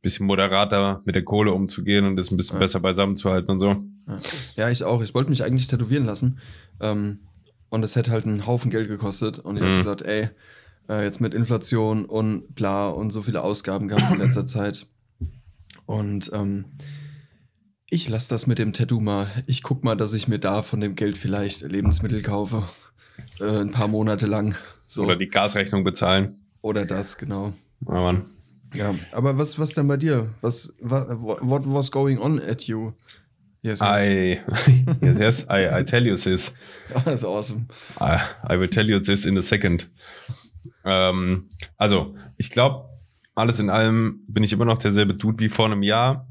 bisschen 0.01 0.27
moderater 0.27 1.01
mit 1.05 1.15
der 1.15 1.23
Kohle 1.23 1.51
umzugehen 1.51 2.05
und 2.05 2.15
das 2.15 2.31
ein 2.31 2.37
bisschen 2.37 2.55
Ja. 2.57 2.59
besser 2.59 2.79
beisammen 2.79 3.15
zu 3.17 3.29
halten 3.31 3.51
und 3.51 3.59
so. 3.59 3.75
Ja, 4.55 4.69
ich 4.69 4.83
auch. 4.83 5.01
Ich 5.01 5.13
wollte 5.15 5.31
mich 5.31 5.43
eigentlich 5.43 5.67
tätowieren 5.67 6.05
lassen. 6.05 6.39
Ähm, 6.79 7.19
und 7.75 7.83
es 7.83 7.95
hätte 7.95 8.11
halt 8.11 8.25
einen 8.25 8.47
Haufen 8.47 8.71
Geld 8.71 8.87
gekostet. 8.87 9.37
Und 9.39 9.57
ich 9.57 9.61
habe 9.61 9.73
Mhm. 9.73 9.77
gesagt, 9.77 10.01
ey, 10.01 10.29
äh, 10.89 11.03
jetzt 11.03 11.21
mit 11.21 11.33
Inflation 11.33 12.05
und 12.05 12.55
bla 12.55 12.87
und 12.87 13.11
so 13.11 13.21
viele 13.21 13.43
Ausgaben 13.43 13.87
gehabt 13.87 14.11
in 14.11 14.17
letzter 14.19 14.45
Zeit. 14.45 14.87
Und 15.85 16.31
ähm, 16.33 16.65
ich 17.89 18.09
lasse 18.09 18.29
das 18.29 18.47
mit 18.47 18.57
dem 18.57 18.73
Tattoo 18.73 18.99
mal. 18.99 19.27
Ich 19.45 19.61
guck 19.61 19.83
mal, 19.83 19.95
dass 19.95 20.13
ich 20.13 20.27
mir 20.27 20.39
da 20.39 20.61
von 20.63 20.81
dem 20.81 20.95
Geld 20.95 21.17
vielleicht 21.17 21.61
Lebensmittel 21.61 22.21
kaufe. 22.23 22.63
Äh, 23.39 23.59
ein 23.61 23.71
paar 23.71 23.87
Monate 23.87 24.25
lang. 24.25 24.55
So. 24.87 25.03
Oder 25.03 25.15
die 25.15 25.27
Gasrechnung 25.27 25.83
bezahlen. 25.83 26.39
Oder 26.61 26.85
das, 26.85 27.17
genau. 27.17 27.53
Ja, 27.87 27.93
Mann. 27.93 28.25
Ja, 28.73 28.95
aber 29.11 29.37
was, 29.37 29.59
was 29.59 29.73
denn 29.73 29.87
bei 29.87 29.97
dir? 29.97 30.27
Was, 30.41 30.75
what, 30.81 31.07
what 31.41 31.61
was 31.65 31.91
going 31.91 32.17
on 32.19 32.41
at 32.41 32.63
you? 32.63 32.91
Yes, 33.65 33.79
yes. 33.81 34.09
I, 34.09 34.39
yes, 35.01 35.19
yes, 35.19 35.49
I, 35.49 35.79
I 35.79 35.83
tell 35.83 36.05
you 36.05 36.15
this. 36.15 36.53
That's 37.05 37.23
awesome. 37.23 37.67
I, 37.99 38.21
I 38.47 38.57
will 38.57 38.67
tell 38.67 38.85
you 38.85 38.99
this 38.99 39.25
in 39.25 39.35
a 39.39 39.41
second. 39.41 39.89
Ähm, 40.83 41.49
also, 41.75 42.13
ich 42.37 42.51
glaube, 42.51 42.87
alles 43.33 43.57
in 43.57 43.71
allem 43.71 44.23
bin 44.27 44.43
ich 44.43 44.53
immer 44.53 44.65
noch 44.65 44.77
derselbe 44.77 45.15
Dude 45.15 45.39
wie 45.39 45.49
vor 45.49 45.65
einem 45.65 45.81
Jahr. 45.81 46.27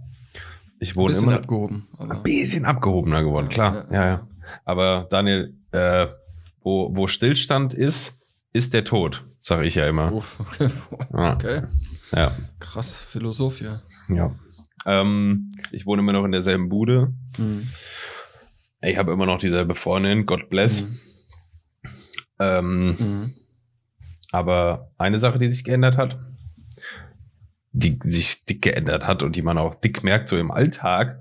Ich 0.79 0.91
Ein 0.93 0.97
wohne 0.97 1.09
bisschen 1.09 1.25
immer 1.25 1.35
abgehoben. 1.35 1.89
Ein 1.99 2.23
bisschen 2.23 2.65
abgehobener 2.65 3.25
geworden, 3.25 3.49
klar. 3.49 3.85
Ja, 3.91 4.07
ja. 4.07 4.29
Aber 4.65 5.09
Daniel, 5.11 5.57
äh, 5.73 6.07
wo, 6.63 6.95
wo 6.95 7.09
Stillstand 7.09 7.75
ist, 7.75 8.23
ist 8.53 8.73
der 8.75 8.85
Tod, 8.85 9.25
sage 9.41 9.67
ich 9.67 9.75
ja 9.75 9.89
immer. 9.89 10.13
Uff, 10.13 10.39
okay. 10.61 10.71
Ja, 11.13 11.35
okay. 11.35 11.63
ja. 12.15 12.33
Krass, 12.61 12.97
Philosoph, 12.97 13.61
ja. 13.61 13.83
Ähm, 14.87 15.51
ich 15.73 15.87
wohne 15.87 16.03
immer 16.03 16.13
noch 16.13 16.25
in 16.25 16.33
derselben 16.33 16.69
Bude. 16.69 17.13
Mhm. 17.39 17.69
Ich 18.83 18.97
habe 18.99 19.13
immer 19.13 19.27
noch 19.27 19.39
dieselbe 19.39 19.75
Freundin, 19.75 20.27
God 20.27 20.51
bless. 20.51 20.83
Mhm. 20.83 20.99
Ähm, 22.39 22.97
Mhm. 22.99 23.35
Aber 24.33 24.91
eine 24.99 25.19
Sache, 25.21 25.39
die 25.39 25.49
sich 25.49 25.63
geändert 25.63 25.97
hat, 25.97 26.19
die 27.73 27.99
sich 28.03 28.45
dick 28.47 28.63
geändert 28.63 29.07
hat 29.07 29.23
und 29.23 29.37
die 29.37 29.43
man 29.43 29.59
auch 29.59 29.77
dick 29.77 30.03
merkt 30.03 30.29
so 30.29 30.37
im 30.37 30.51
Alltag, 30.51 31.21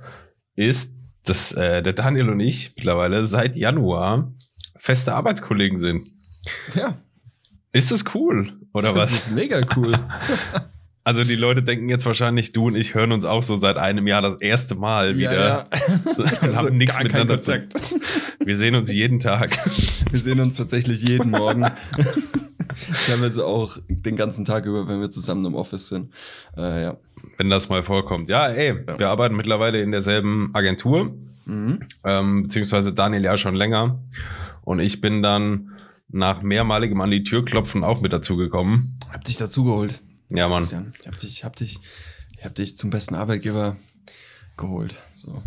ist, 0.55 0.95
dass 1.23 1.51
äh, 1.51 1.81
der 1.83 1.93
Daniel 1.93 2.29
und 2.29 2.39
ich 2.39 2.73
mittlerweile 2.75 3.23
seit 3.23 3.55
Januar 3.55 4.33
feste 4.77 5.13
Arbeitskollegen 5.13 5.77
sind. 5.77 6.11
Ja, 6.75 6.97
Ist 7.71 7.91
das 7.91 8.03
cool? 8.15 8.51
Oder 8.73 8.93
das 8.93 9.11
was? 9.11 9.11
ist 9.11 9.31
mega 9.31 9.61
cool. 9.75 9.93
Also 11.05 11.23
die 11.25 11.35
Leute 11.35 11.61
denken 11.63 11.89
jetzt 11.89 12.05
wahrscheinlich, 12.05 12.53
du 12.53 12.67
und 12.67 12.75
ich 12.75 12.95
hören 12.95 13.11
uns 13.11 13.25
auch 13.25 13.43
so 13.43 13.55
seit 13.57 13.75
einem 13.77 14.07
Jahr 14.07 14.21
das 14.21 14.37
erste 14.39 14.75
Mal 14.75 15.17
wieder 15.17 15.67
und 16.17 16.19
Also 16.41 16.55
haben 16.67 16.77
nichts 16.77 16.95
gar 16.97 17.05
keinen 17.05 17.27
miteinander 17.27 17.39
zu. 17.39 17.59
Wir 18.39 18.55
sehen 18.57 18.75
uns 18.75 18.91
jeden 18.91 19.19
Tag. 19.19 19.51
Wir 20.11 20.19
sehen 20.19 20.39
uns 20.39 20.55
tatsächlich 20.55 21.03
jeden 21.03 21.31
Morgen. 21.31 21.65
Teilweise 23.07 23.45
auch 23.45 23.77
den 23.87 24.15
ganzen 24.15 24.45
Tag 24.45 24.65
über, 24.65 24.87
wenn 24.87 25.01
wir 25.01 25.11
zusammen 25.11 25.45
im 25.45 25.55
Office 25.55 25.89
sind. 25.89 26.09
Äh, 26.57 26.83
ja. 26.83 26.97
wenn 27.37 27.49
das 27.49 27.69
mal 27.69 27.83
vorkommt. 27.83 28.29
Ja, 28.29 28.45
ey, 28.45 28.73
wir 28.97 29.09
arbeiten 29.09 29.35
mittlerweile 29.35 29.81
in 29.81 29.91
derselben 29.91 30.51
Agentur, 30.53 31.13
Mhm. 31.45 31.79
ähm, 32.05 32.43
beziehungsweise 32.43 32.93
Daniel 32.93 33.25
ja 33.25 33.35
schon 33.35 33.55
länger. 33.55 33.99
Und 34.61 34.79
ich 34.79 35.01
bin 35.01 35.21
dann 35.21 35.71
nach 36.09 36.41
mehrmaligem 36.41 37.01
an 37.01 37.11
die 37.11 37.23
Tür 37.25 37.43
klopfen 37.43 37.83
auch 37.83 37.99
mit 37.99 38.13
dazugekommen. 38.13 38.97
Hab 39.11 39.25
dich 39.25 39.35
dazugeholt, 39.37 39.99
Ja, 40.33 40.47
Mann. 40.47 40.59
Christian. 40.59 40.93
Ich 40.99 41.07
hab 41.07 41.17
dich, 41.17 41.43
hab 41.43 41.55
dich, 41.55 41.79
ich 42.37 42.45
hab 42.45 42.55
dich 42.55 42.77
zum 42.77 42.89
besten 42.89 43.15
Arbeitgeber 43.15 43.77
geholt. 44.57 45.01
So. 45.15 45.41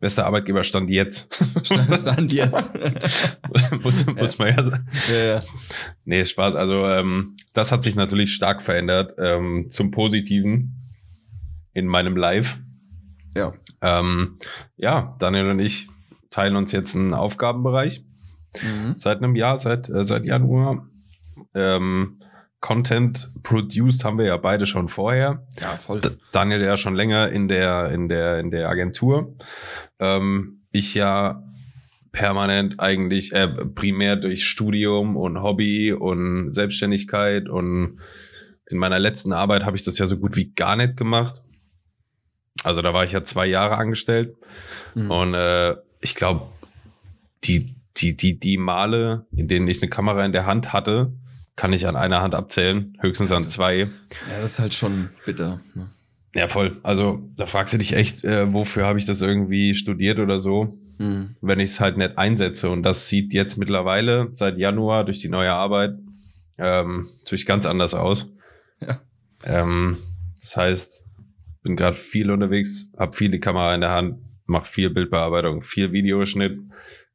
Bester 0.00 0.24
Arbeitgeber 0.24 0.64
stand 0.64 0.88
jetzt. 0.88 1.28
Stand, 1.62 1.98
stand 1.98 2.32
jetzt. 2.32 2.72
muss, 3.82 4.06
muss 4.06 4.38
man 4.38 4.48
ja 4.48 4.64
sagen. 4.64 4.86
ja, 5.12 5.24
ja. 5.34 5.40
Nee, 6.06 6.24
Spaß. 6.24 6.56
Also, 6.56 6.86
ähm, 6.86 7.36
das 7.52 7.70
hat 7.70 7.82
sich 7.82 7.96
natürlich 7.96 8.34
stark 8.34 8.62
verändert 8.62 9.14
ähm, 9.18 9.66
zum 9.68 9.90
Positiven 9.90 10.74
in 11.74 11.86
meinem 11.86 12.16
Live. 12.16 12.58
ja. 13.36 13.52
Ähm, 13.82 14.38
ja, 14.76 15.16
Daniel 15.18 15.50
und 15.50 15.58
ich 15.58 15.88
teilen 16.30 16.56
uns 16.56 16.72
jetzt 16.72 16.96
einen 16.96 17.14
Aufgabenbereich. 17.14 18.02
Mhm. 18.62 18.96
seit 18.96 19.18
einem 19.18 19.36
Jahr, 19.36 19.58
seit, 19.58 19.88
äh, 19.88 20.04
seit 20.04 20.26
Januar. 20.26 20.86
Ähm, 21.54 22.19
Content 22.60 23.30
produced 23.42 24.04
haben 24.04 24.18
wir 24.18 24.26
ja 24.26 24.36
beide 24.36 24.66
schon 24.66 24.88
vorher. 24.88 25.46
Ja, 25.60 25.70
voll. 25.70 26.00
Daniel 26.32 26.62
ja 26.62 26.76
schon 26.76 26.94
länger 26.94 27.30
in 27.30 27.48
der, 27.48 27.90
in 27.90 28.08
der, 28.08 28.38
in 28.38 28.50
der 28.50 28.68
Agentur. 28.68 29.34
Ähm, 29.98 30.60
ich 30.70 30.94
ja 30.94 31.42
permanent 32.12 32.78
eigentlich, 32.78 33.32
äh, 33.32 33.48
primär 33.48 34.16
durch 34.16 34.44
Studium 34.44 35.16
und 35.16 35.42
Hobby 35.42 35.92
und 35.92 36.52
Selbstständigkeit 36.52 37.48
und 37.48 38.00
in 38.66 38.78
meiner 38.78 38.98
letzten 38.98 39.32
Arbeit 39.32 39.64
habe 39.64 39.76
ich 39.76 39.84
das 39.84 39.98
ja 39.98 40.06
so 40.06 40.18
gut 40.18 40.36
wie 40.36 40.52
gar 40.52 40.76
nicht 40.76 40.96
gemacht. 40.96 41.42
Also 42.62 42.82
da 42.82 42.92
war 42.92 43.04
ich 43.04 43.12
ja 43.12 43.24
zwei 43.24 43.46
Jahre 43.46 43.76
angestellt. 43.76 44.36
Mhm. 44.94 45.10
Und 45.10 45.34
äh, 45.34 45.76
ich 46.00 46.14
glaube, 46.14 46.48
die, 47.44 47.74
die, 47.96 48.16
die, 48.16 48.38
die 48.38 48.58
Male, 48.58 49.26
in 49.32 49.48
denen 49.48 49.66
ich 49.66 49.82
eine 49.82 49.90
Kamera 49.90 50.24
in 50.24 50.32
der 50.32 50.46
Hand 50.46 50.72
hatte, 50.72 51.12
kann 51.60 51.74
ich 51.74 51.86
an 51.86 51.94
einer 51.94 52.22
Hand 52.22 52.34
abzählen, 52.34 52.96
höchstens 53.02 53.32
an 53.32 53.44
zwei. 53.44 53.80
Ja, 53.80 53.86
das 54.40 54.52
ist 54.52 54.58
halt 54.60 54.72
schon 54.72 55.10
bitter. 55.26 55.60
Ne? 55.74 55.90
Ja, 56.34 56.48
voll. 56.48 56.78
Also 56.82 57.28
da 57.36 57.44
fragst 57.44 57.74
du 57.74 57.78
dich 57.78 57.92
echt, 57.92 58.24
äh, 58.24 58.50
wofür 58.50 58.86
habe 58.86 58.98
ich 58.98 59.04
das 59.04 59.20
irgendwie 59.20 59.74
studiert 59.74 60.18
oder 60.20 60.38
so, 60.38 60.78
Mhm. 60.98 61.36
wenn 61.42 61.60
ich 61.60 61.70
es 61.70 61.80
halt 61.80 61.98
nicht 61.98 62.16
einsetze. 62.16 62.70
Und 62.70 62.82
das 62.82 63.08
sieht 63.10 63.34
jetzt 63.34 63.58
mittlerweile 63.58 64.28
seit 64.32 64.56
Januar 64.56 65.04
durch 65.04 65.20
die 65.20 65.28
neue 65.28 65.52
Arbeit 65.52 65.98
ähm, 66.56 67.06
natürlich 67.18 67.44
ganz 67.44 67.66
anders 67.66 67.92
aus. 67.94 68.32
Ja. 68.80 69.00
Ähm, 69.44 69.98
das 70.40 70.56
heißt, 70.56 71.04
bin 71.62 71.76
gerade 71.76 71.96
viel 71.96 72.30
unterwegs, 72.30 72.90
habe 72.98 73.14
viel 73.14 73.30
die 73.30 73.40
Kamera 73.40 73.74
in 73.74 73.82
der 73.82 73.90
Hand, 73.90 74.16
mache 74.46 74.66
viel 74.72 74.88
Bildbearbeitung, 74.88 75.60
viel 75.60 75.92
Videoschnitt. 75.92 76.58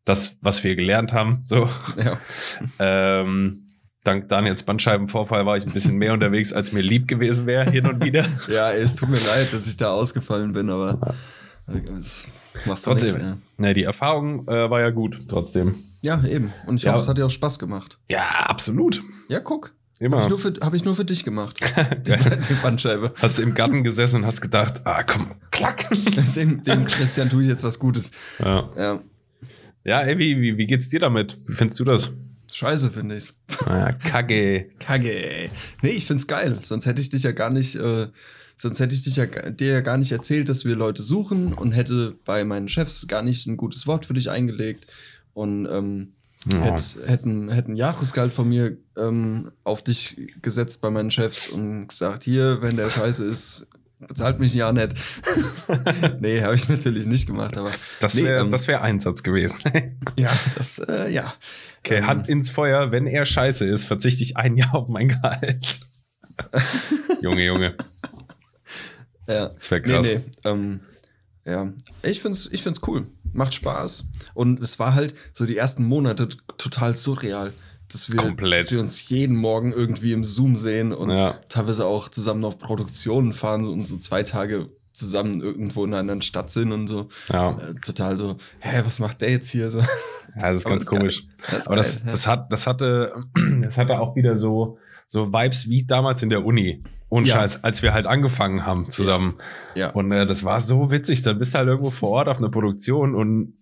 Das, 0.04 0.36
was 0.42 0.64
wir 0.64 0.76
gelernt 0.76 1.14
haben, 1.14 1.42
so. 1.46 1.68
Ja. 1.98 2.20
Ähm, 2.80 3.65
dank 4.06 4.30
Daniels 4.30 4.64
Bandscheibenvorfall 4.64 5.46
war 5.46 5.58
ich 5.58 5.66
ein 5.66 5.74
bisschen 5.74 5.98
mehr 5.98 6.14
unterwegs, 6.14 6.54
als 6.54 6.72
mir 6.72 6.82
lieb 6.82 7.08
gewesen 7.08 7.46
wäre, 7.46 7.70
hin 7.70 7.86
und 7.88 8.04
wieder. 8.04 8.26
ja, 8.48 8.72
es 8.72 8.96
tut 8.96 9.10
mir 9.10 9.18
leid, 9.28 9.52
dass 9.54 9.68
ich 9.68 9.78
da 9.78 9.92
ausgefallen 9.94 10.54
bin, 10.54 10.70
aber 10.70 11.16
das 11.68 12.28
machst 12.66 12.86
du 12.86 12.92
Trotzdem. 12.92 13.10
nichts, 13.12 13.24
ja. 13.24 13.38
Nee, 13.58 13.74
die 13.74 13.84
Erfahrung 13.84 14.48
äh, 14.48 14.70
war 14.70 14.82
ja 14.82 14.90
gut, 14.92 15.22
trotzdem. 15.28 15.76
ja, 16.02 16.24
eben. 16.26 16.54
Und 16.68 16.76
ich 16.78 16.84
Ja. 16.84 16.92
hoffe, 16.94 17.02
es 17.02 17.08
hat 17.08 17.18
dir 17.18 17.26
auch 17.26 17.30
Spaß 17.32 17.60
gemacht. 17.60 17.98
Ja, 18.10 18.28
absolut. 18.48 19.02
Ja, 19.30 19.40
guck. 19.40 19.74
Immer. 19.98 20.18
Habe 20.18 20.24
ich, 20.26 20.30
nur 20.30 20.40
für- 20.40 20.54
hab 20.60 20.74
ich 20.74 20.84
nur 20.84 20.94
für 20.94 21.06
dich 21.06 21.24
gemacht. 21.24 21.58
die, 22.06 22.12
die 22.50 22.54
Bandscheibe. 22.62 23.14
Hast 23.22 23.38
du 23.38 23.42
im 23.42 23.54
Garten 23.56 23.84
gesessen 23.84 24.18
und 24.18 24.26
hast 24.28 24.42
gedacht, 24.42 24.82
ah 24.86 25.04
komm, 25.04 25.32
klack. 25.52 25.88
Dem, 26.36 26.64
dem 26.64 26.84
Christian 26.86 27.30
tue 27.30 27.44
ich 27.44 27.48
jetzt 27.48 27.64
was 27.64 27.80
Gutes. 27.80 28.12
Ja, 28.40 28.70
Ja, 28.78 29.00
ja 29.86 30.02
ey, 30.02 30.18
wie, 30.18 30.42
wie, 30.42 30.58
wie 30.58 30.66
geht's 30.68 30.90
dir 30.90 31.00
damit? 31.00 31.38
Wie 31.48 31.54
findest 31.54 31.80
du 31.80 31.86
das? 31.86 32.12
Scheiße 32.52 32.90
finde 32.90 33.18
ich's. 33.18 33.34
Ah, 33.66 33.92
Kacke. 33.92 34.70
Kacke. 34.80 35.50
Nee, 35.82 35.90
ich 35.90 36.06
find's 36.06 36.28
geil. 36.28 36.60
Sonst 36.62 36.86
hätte 36.86 37.02
ich 37.02 37.10
dich 37.10 37.24
ja 37.24 37.32
gar 37.32 37.50
nicht, 37.50 37.76
äh, 37.76 38.08
sonst 38.58 38.80
hätte 38.80 38.96
ich 38.96 39.02
dich 39.04 39.16
ja, 39.18 39.26
dir 39.26 39.68
ja 39.74 39.82
gar 39.82 39.98
nicht 39.98 40.12
erzählt, 40.12 40.50
dass 40.50 40.66
wir 40.66 40.76
Leute 40.76 41.04
suchen 41.04 41.54
und 41.54 41.72
hätte 41.74 42.16
bei 42.26 42.44
meinen 42.44 42.68
Chefs 42.70 43.08
gar 43.08 43.22
nicht 43.22 43.46
ein 43.48 43.58
gutes 43.58 43.88
Wort 43.88 44.06
für 44.06 44.14
dich 44.14 44.30
eingelegt 44.30 44.88
und 45.34 45.66
ähm, 45.66 46.14
Ja. 46.48 46.64
hätt, 46.64 46.98
hätten, 47.08 47.50
hätten 47.50 47.76
Jahresgehalt 47.76 48.32
von 48.32 48.48
mir 48.48 48.78
ähm, 48.98 49.52
auf 49.64 49.84
dich 49.84 50.32
gesetzt 50.42 50.80
bei 50.82 50.90
meinen 50.90 51.12
Chefs 51.12 51.48
und 51.50 51.88
gesagt, 51.88 52.24
hier, 52.24 52.62
wenn 52.62 52.78
der 52.78 52.90
scheiße 52.90 53.26
ist, 53.26 53.68
bezahlt 54.00 54.40
mich 54.40 54.54
ja 54.54 54.72
nicht. 54.72 54.94
nee, 56.20 56.42
habe 56.42 56.56
ich 56.56 56.68
natürlich 56.70 57.06
nicht 57.06 57.28
gemacht, 57.28 57.58
aber 57.58 57.72
Das 58.00 58.14
Nee, 58.16 58.24
wäre 58.24 58.42
ähm, 58.42 58.52
das 58.52 58.68
wär 58.68 58.82
Einsatz 58.82 59.24
gewesen. 59.24 59.60
ja, 60.16 60.32
das, 60.56 60.80
äh, 60.80 61.12
ja. 61.12 61.34
Okay, 61.80 61.98
Ähm, 61.98 62.08
Hand 62.08 62.30
ins 62.30 62.50
Feuer, 62.50 62.92
wenn 62.92 63.08
er 63.08 63.26
scheiße 63.26 63.66
ist, 63.66 63.86
verzichte 63.86 64.24
ich 64.24 64.38
ein 64.38 64.58
Jahr 64.58 64.76
auf 64.76 64.88
mein 64.88 65.10
Gehalt. 65.10 65.80
Junge, 67.22 67.44
Junge. 67.44 67.76
Ja. 69.28 69.50
Das 69.50 69.72
wäre 69.72 69.82
krass. 69.82 70.08
Nee, 70.08 70.18
nee. 70.18 70.50
Ähm, 70.50 70.80
ja, 71.46 71.72
ich 72.02 72.22
find's, 72.22 72.50
ich 72.52 72.64
find's 72.64 72.82
cool. 72.88 73.08
Macht 73.32 73.54
Spaß. 73.54 74.12
Und 74.34 74.62
es 74.62 74.80
war 74.80 74.96
halt 74.96 75.16
so 75.34 75.46
die 75.46 75.58
ersten 75.58 75.86
Monate 75.86 76.28
total 76.58 76.96
surreal. 76.96 77.54
Dass 77.92 78.12
wir, 78.12 78.22
dass 78.52 78.72
wir 78.72 78.80
uns 78.80 79.08
jeden 79.10 79.36
Morgen 79.36 79.72
irgendwie 79.72 80.12
im 80.14 80.24
Zoom 80.24 80.56
sehen 80.58 80.92
und 80.92 81.10
Ja. 81.12 81.36
teilweise 81.50 81.86
auch 81.86 82.10
zusammen 82.10 82.44
auf 82.46 82.58
Produktionen 82.60 83.34
fahren 83.34 83.66
und 83.68 83.88
so 83.88 83.98
zwei 83.98 84.24
Tage 84.24 84.70
zusammen 84.94 85.42
irgendwo 85.42 85.84
in 85.84 85.92
einer 85.92 86.00
anderen 86.00 86.22
Stadt 86.22 86.50
sind 86.50 86.72
und 86.72 86.88
so. 86.88 87.10
Ja. 87.32 87.52
Äh, 87.52 87.74
total 87.86 88.18
so, 88.18 88.38
hä, 88.60 88.82
was 88.86 89.00
macht 89.00 89.22
der 89.22 89.30
jetzt 89.32 89.50
hier 89.50 89.70
so? 89.70 89.80
Ja, 89.80 89.86
das 90.50 90.60
ist 90.60 90.66
Aber 90.66 90.76
ganz 90.76 90.86
das 90.86 90.90
komisch. 90.90 91.28
Das 91.52 91.68
Aber 91.68 91.76
das, 91.76 91.96
geil, 91.98 92.04
ja. 92.06 92.12
das, 92.12 92.28
hat, 92.28 92.52
das, 92.52 92.68
hatte, 92.68 93.14
das 93.62 93.78
hatte 93.78 94.00
auch 94.00 94.16
wieder 94.16 94.36
so, 94.38 94.78
so 95.06 95.32
Vibes 95.34 95.70
wie 95.70 95.84
damals 95.86 96.24
in 96.24 96.30
der 96.30 96.46
Uni. 96.46 96.82
Und 97.10 97.28
Ja. 97.28 97.36
Scheiß, 97.36 97.64
als 97.64 97.82
wir 97.84 97.94
halt 97.94 98.08
angefangen 98.08 98.66
haben 98.66 98.90
zusammen. 98.90 99.36
Ja. 99.76 99.92
Und 99.92 100.12
äh, 100.12 100.26
das 100.26 100.44
war 100.44 100.60
so 100.60 100.90
witzig. 100.92 101.22
Dann 101.22 101.38
bist 101.38 101.54
du 101.54 101.60
halt 101.60 101.68
irgendwo 101.68 101.92
vor 101.92 102.10
Ort 102.10 102.30
auf 102.30 102.38
einer 102.40 102.50
Produktion 102.50 103.14
und 103.16 103.54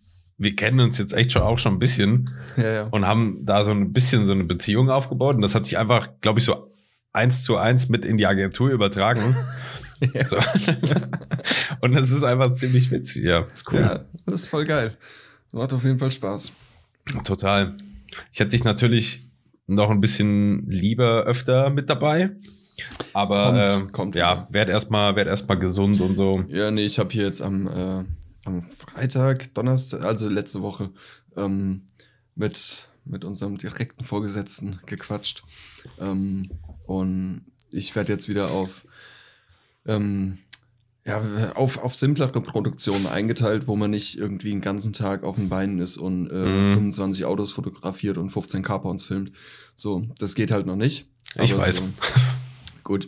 wir 0.43 0.55
kennen 0.55 0.79
uns 0.79 0.97
jetzt 0.97 1.13
echt 1.13 1.31
schon 1.31 1.41
auch 1.41 1.57
schon 1.57 1.73
ein 1.73 1.79
bisschen 1.79 2.25
Ja, 2.57 2.73
ja. 2.73 2.83
und 2.91 3.05
haben 3.07 3.39
da 3.45 3.63
so 3.63 3.71
ein 3.71 3.93
bisschen 3.93 4.25
so 4.25 4.33
eine 4.33 4.43
Beziehung 4.43 4.89
aufgebaut. 4.89 5.35
Und 5.35 5.41
das 5.41 5.55
hat 5.55 5.65
sich 5.65 5.77
einfach, 5.77 6.09
glaube 6.21 6.39
ich, 6.39 6.45
so 6.45 6.71
eins 7.13 7.43
zu 7.43 7.57
eins 7.57 7.89
mit 7.89 8.05
in 8.05 8.17
die 8.17 8.25
Agentur 8.27 8.69
übertragen. 8.69 9.35
Ja. 10.13 10.27
so. 10.27 10.35
und 11.79 11.93
das 11.93 12.09
ist 12.11 12.23
einfach 12.25 12.51
ziemlich 12.51 12.91
witzig. 12.91 13.23
Ja, 13.23 13.39
ist 13.41 13.71
cool. 13.71 13.79
ja, 13.79 14.01
das 14.25 14.41
ist 14.41 14.47
voll 14.47 14.65
geil. 14.65 14.97
Macht 15.53 15.71
auf 15.71 15.85
jeden 15.85 15.97
Fall 15.97 16.11
Spaß. 16.11 16.51
Total. 17.23 17.73
Ich 18.33 18.39
hätte 18.41 18.49
dich 18.49 18.65
natürlich 18.65 19.29
noch 19.65 19.89
ein 19.89 20.01
bisschen 20.01 20.69
lieber 20.69 21.23
öfter 21.23 21.69
mit 21.69 21.89
dabei. 21.89 22.31
Aber 23.13 23.63
Kommt, 23.65 23.89
äh, 23.89 23.91
kommt 23.91 24.15
ja, 24.15 24.47
werd 24.51 24.69
erstmal 24.69 25.15
werd 25.15 25.27
erst 25.27 25.47
gesund 25.47 26.01
und 26.01 26.15
so. 26.15 26.43
Ja, 26.47 26.71
nee, 26.71 26.85
ich 26.85 26.99
habe 26.99 27.09
hier 27.11 27.23
jetzt 27.25 27.41
am, 27.41 27.67
äh, 27.67 28.03
am 28.45 28.61
Freitag, 28.63 29.53
Donnerstag, 29.53 30.03
also 30.03 30.29
letzte 30.29 30.61
Woche, 30.61 30.89
ähm, 31.37 31.83
mit, 32.35 32.89
mit 33.05 33.23
unserem 33.25 33.57
direkten 33.57 34.03
Vorgesetzten 34.03 34.79
gequatscht. 34.85 35.43
Ähm, 35.99 36.49
und 36.85 37.45
ich 37.71 37.95
werde 37.95 38.11
jetzt 38.13 38.27
wieder 38.29 38.51
auf, 38.51 38.85
ähm, 39.85 40.39
ja, 41.05 41.21
auf, 41.55 41.79
auf 41.83 41.95
simplere 41.95 42.39
Produktionen 42.41 43.07
eingeteilt, 43.07 43.67
wo 43.67 43.75
man 43.75 43.91
nicht 43.91 44.17
irgendwie 44.17 44.51
den 44.51 44.61
ganzen 44.61 44.93
Tag 44.93 45.23
auf 45.23 45.35
den 45.35 45.49
Beinen 45.49 45.79
ist 45.79 45.97
und 45.97 46.29
äh, 46.29 46.33
Mhm. 46.33 46.73
25 46.73 47.25
Autos 47.25 47.51
fotografiert 47.51 48.17
und 48.17 48.29
15 48.29 48.63
Carpons 48.63 49.03
filmt. 49.05 49.31
So, 49.75 50.07
das 50.17 50.33
geht 50.35 50.51
halt 50.51 50.65
noch 50.65 50.75
nicht. 50.77 51.07
Ich 51.41 51.57
weiß. 51.57 51.77
So, 51.77 51.83
gut. 52.83 53.07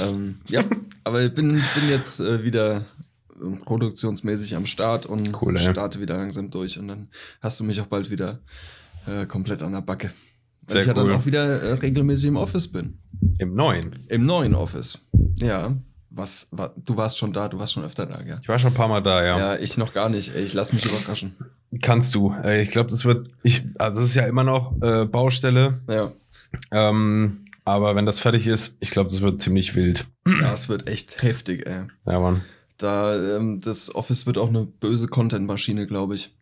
ähm, 0.00 0.38
ja, 0.48 0.64
aber 1.04 1.22
ich 1.24 1.34
bin, 1.34 1.48
bin 1.54 1.88
jetzt 1.90 2.20
äh, 2.20 2.44
wieder 2.44 2.84
produktionsmäßig 3.64 4.56
am 4.56 4.66
Start 4.66 5.06
und 5.06 5.40
Cool, 5.40 5.56
starte 5.58 6.00
wieder 6.00 6.16
langsam 6.16 6.50
durch. 6.50 6.78
Und 6.78 6.88
dann 6.88 7.08
hast 7.40 7.60
du 7.60 7.64
mich 7.64 7.80
auch 7.80 7.86
bald 7.86 8.10
wieder 8.10 8.40
äh, 9.06 9.26
komplett 9.26 9.62
an 9.62 9.72
der 9.72 9.80
Backe. 9.80 10.10
Weil 10.66 10.70
Sehr 10.72 10.80
ich 10.82 10.86
ja 10.86 10.96
cool. 10.96 11.08
dann 11.08 11.18
auch 11.20 11.26
wieder 11.26 11.44
äh, 11.62 11.72
regelmäßig 11.74 12.28
im 12.28 12.36
Office 12.36 12.68
bin. 12.68 12.98
Im 13.38 13.54
neuen. 13.54 13.98
Im 14.08 14.24
neuen 14.26 14.54
Office. 14.54 14.98
Ja. 15.38 15.76
Was, 16.10 16.48
wa, 16.50 16.70
du 16.76 16.96
warst 16.96 17.16
schon 17.18 17.32
da, 17.32 17.48
du 17.48 17.58
warst 17.58 17.72
schon 17.72 17.84
öfter 17.84 18.04
da, 18.06 18.20
gell? 18.22 18.38
Ich 18.42 18.48
war 18.48 18.58
schon 18.58 18.70
ein 18.72 18.74
paar 18.76 18.88
Mal 18.88 19.02
da, 19.02 19.24
ja. 19.24 19.38
Ja, 19.38 19.58
ich 19.58 19.78
noch 19.78 19.94
gar 19.94 20.08
nicht. 20.10 20.34
Ey, 20.34 20.42
ich 20.44 20.52
lass 20.52 20.72
mich 20.72 20.84
überraschen. 20.84 21.34
Kannst 21.80 22.14
du. 22.14 22.34
Ey, 22.42 22.62
Ich 22.62 22.68
glaube, 22.68 22.90
das 22.90 23.04
wird. 23.06 23.30
Ich, 23.42 23.64
also 23.78 24.00
es 24.00 24.08
ist 24.08 24.14
ja 24.14 24.26
immer 24.26 24.44
noch 24.44 24.74
äh, 24.82 25.06
Baustelle. 25.06 25.80
Ja. 25.88 26.12
Ähm, 26.70 27.44
aber 27.64 27.96
wenn 27.96 28.04
das 28.04 28.18
fertig 28.18 28.46
ist, 28.46 28.76
ich 28.80 28.90
glaube, 28.90 29.08
das 29.10 29.22
wird 29.22 29.40
ziemlich 29.40 29.74
wild. 29.74 30.06
Ja, 30.26 30.52
es 30.52 30.68
wird 30.68 30.86
echt 30.88 31.22
heftig, 31.22 31.66
ey. 31.66 31.84
Ja, 32.06 32.20
Mann. 32.20 32.42
Da, 32.82 33.36
ähm, 33.36 33.60
das 33.60 33.94
Office 33.94 34.26
wird 34.26 34.38
auch 34.38 34.48
eine 34.48 34.64
böse 34.64 35.06
Content-Maschine, 35.06 35.86
glaube 35.86 36.14
ich. 36.16 36.34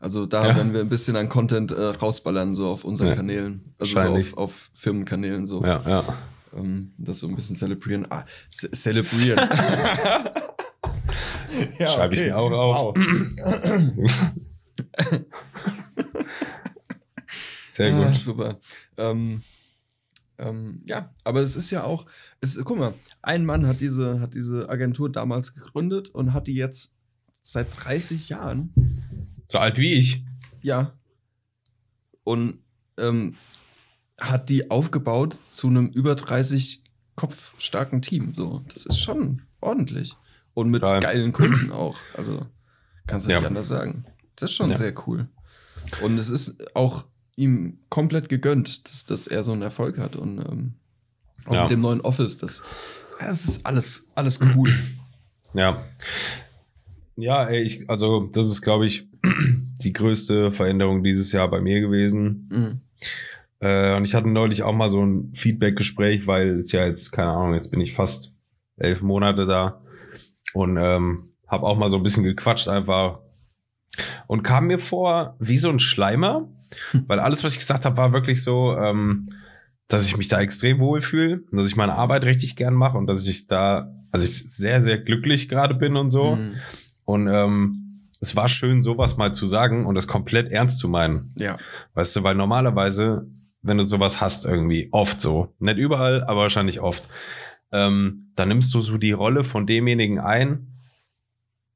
Also 0.00 0.24
da 0.26 0.46
Ja. 0.48 0.56
werden 0.56 0.72
wir 0.72 0.80
ein 0.80 0.88
bisschen 0.88 1.16
an 1.16 1.28
Content 1.28 1.70
äh, 1.72 1.80
rausballern, 1.80 2.54
so 2.54 2.68
auf 2.68 2.84
unseren 2.84 3.08
Ja. 3.08 3.14
Kanälen. 3.14 3.74
Also 3.78 4.00
so 4.00 4.06
auf, 4.08 4.36
auf 4.36 4.70
Firmenkanälen, 4.74 5.46
so. 5.46 5.62
Ja, 5.64 5.82
ja. 5.86 6.04
Ähm, 6.56 6.92
das 6.98 7.20
so 7.20 7.28
ein 7.28 7.34
bisschen 7.36 7.56
zelebrieren. 7.56 8.06
Ah, 8.10 8.24
ce- 8.50 8.70
zelebrieren. 8.70 9.38
ja, 11.78 11.88
Schreibe 11.90 12.14
ich 12.16 12.20
mir 12.26 12.36
auch 12.38 12.50
auf. 12.52 12.96
Sehr 17.70 17.94
Ah, 17.94 18.04
gut. 18.06 18.16
super. 18.16 18.58
Ähm, 18.98 19.42
ähm, 20.42 20.80
ja, 20.84 21.14
aber 21.24 21.40
es 21.40 21.56
ist 21.56 21.70
ja 21.70 21.84
auch, 21.84 22.06
es, 22.40 22.60
guck 22.64 22.78
mal, 22.78 22.94
ein 23.22 23.44
Mann 23.46 23.66
hat 23.66 23.80
diese, 23.80 24.20
hat 24.20 24.34
diese 24.34 24.68
Agentur 24.68 25.10
damals 25.10 25.54
gegründet 25.54 26.10
und 26.10 26.32
hat 26.32 26.46
die 26.48 26.54
jetzt 26.54 26.96
seit 27.40 27.68
30 27.84 28.28
Jahren. 28.28 28.72
So 29.50 29.58
alt 29.58 29.78
wie 29.78 29.94
ich. 29.94 30.24
Ja. 30.62 30.92
Und 32.24 32.58
ähm, 32.98 33.34
hat 34.20 34.48
die 34.50 34.70
aufgebaut 34.70 35.38
zu 35.48 35.68
einem 35.68 35.88
über 35.88 36.14
30 36.14 36.82
Kopf 37.16 37.52
starken 37.58 38.00
Team. 38.02 38.32
So, 38.32 38.64
das 38.72 38.86
ist 38.86 38.98
schon 39.00 39.42
ordentlich. 39.60 40.16
Und 40.54 40.70
mit 40.70 40.82
Total. 40.82 41.00
geilen 41.00 41.32
Kunden 41.32 41.72
auch. 41.72 41.98
Also, 42.16 42.46
kannst 43.06 43.26
du 43.26 43.30
Ja. 43.30 43.38
nicht 43.38 43.46
anders 43.46 43.68
sagen. 43.68 44.04
Das 44.36 44.50
ist 44.50 44.56
schon 44.56 44.70
Ja. 44.70 44.76
sehr 44.76 44.94
cool. 45.06 45.28
Und 46.02 46.16
es 46.18 46.30
ist 46.30 46.74
auch 46.76 47.04
ihm 47.36 47.78
komplett 47.88 48.28
gegönnt, 48.28 48.88
dass, 48.88 49.04
dass 49.06 49.26
er 49.26 49.42
so 49.42 49.52
einen 49.52 49.62
Erfolg 49.62 49.98
hat. 49.98 50.16
Und 50.16 50.38
ähm, 50.38 50.74
auch 51.46 51.54
Ja. 51.54 51.62
mit 51.62 51.70
dem 51.72 51.80
neuen 51.80 52.00
Office, 52.02 52.38
das, 52.38 52.62
das 53.20 53.44
ist 53.44 53.66
alles, 53.66 54.10
alles 54.14 54.40
cool. 54.56 54.72
Ja. 55.54 55.82
Ja, 57.16 57.44
ey, 57.44 57.60
ich, 57.62 57.90
also 57.90 58.30
das 58.32 58.46
ist, 58.46 58.62
glaube 58.62 58.86
ich, 58.86 59.06
die 59.82 59.92
größte 59.92 60.50
Veränderung 60.50 61.04
dieses 61.04 61.30
Jahr 61.30 61.48
bei 61.50 61.60
mir 61.60 61.80
gewesen. 61.82 62.48
Mhm. 62.50 62.80
Äh, 63.60 63.94
und 63.96 64.06
ich 64.06 64.14
hatte 64.14 64.28
neulich 64.28 64.62
auch 64.62 64.72
mal 64.72 64.88
so 64.88 65.04
ein 65.04 65.30
Feedback-Gespräch, 65.34 66.26
weil 66.26 66.56
es 66.58 66.72
ja 66.72 66.86
jetzt, 66.86 67.12
keine 67.12 67.32
Ahnung, 67.32 67.52
jetzt 67.54 67.70
bin 67.70 67.82
ich 67.82 67.92
fast 67.92 68.32
elf 68.78 69.02
Monate 69.02 69.44
da 69.46 69.82
und 70.54 70.78
ähm, 70.80 71.34
habe 71.46 71.66
auch 71.66 71.76
mal 71.76 71.90
so 71.90 71.98
ein 71.98 72.02
bisschen 72.02 72.24
gequatscht 72.24 72.68
einfach 72.68 73.18
und 74.26 74.42
kam 74.42 74.68
mir 74.68 74.78
vor 74.78 75.36
wie 75.38 75.58
so 75.58 75.68
ein 75.68 75.80
Schleimer, 75.80 76.48
weil 77.06 77.20
alles, 77.20 77.44
was 77.44 77.52
ich 77.52 77.58
gesagt 77.58 77.84
habe, 77.84 77.96
war 77.96 78.12
wirklich 78.12 78.42
so, 78.42 78.76
ähm, 78.76 79.24
dass 79.88 80.06
ich 80.06 80.16
mich 80.16 80.28
da 80.28 80.40
extrem 80.40 80.78
wohlfühle 80.78 81.42
und 81.50 81.56
dass 81.58 81.66
ich 81.66 81.76
meine 81.76 81.94
Arbeit 81.94 82.24
richtig 82.24 82.56
gern 82.56 82.74
mache 82.74 82.96
und 82.96 83.06
dass 83.06 83.26
ich 83.26 83.46
da, 83.46 83.92
also 84.10 84.26
ich 84.26 84.50
sehr, 84.50 84.82
sehr 84.82 84.98
glücklich 84.98 85.48
gerade 85.48 85.74
bin 85.74 85.96
und 85.96 86.10
so. 86.10 86.36
Mhm. 86.36 86.54
Und 87.04 87.28
ähm, 87.28 88.08
es 88.20 88.36
war 88.36 88.48
schön, 88.48 88.80
sowas 88.82 89.16
mal 89.16 89.34
zu 89.34 89.46
sagen 89.46 89.84
und 89.84 89.94
das 89.94 90.06
komplett 90.06 90.50
ernst 90.50 90.78
zu 90.78 90.88
meinen. 90.88 91.34
Ja. 91.36 91.58
Weißt 91.94 92.16
du, 92.16 92.22
weil 92.22 92.36
normalerweise, 92.36 93.26
wenn 93.62 93.78
du 93.78 93.84
sowas 93.84 94.20
hast, 94.20 94.44
irgendwie, 94.44 94.88
oft 94.92 95.20
so, 95.20 95.54
nicht 95.58 95.76
überall, 95.76 96.22
aber 96.24 96.42
wahrscheinlich 96.42 96.80
oft, 96.80 97.08
ähm, 97.72 98.30
dann 98.36 98.48
nimmst 98.48 98.72
du 98.74 98.80
so 98.80 98.96
die 98.96 99.12
Rolle 99.12 99.44
von 99.44 99.66
demjenigen 99.66 100.20
ein 100.20 100.71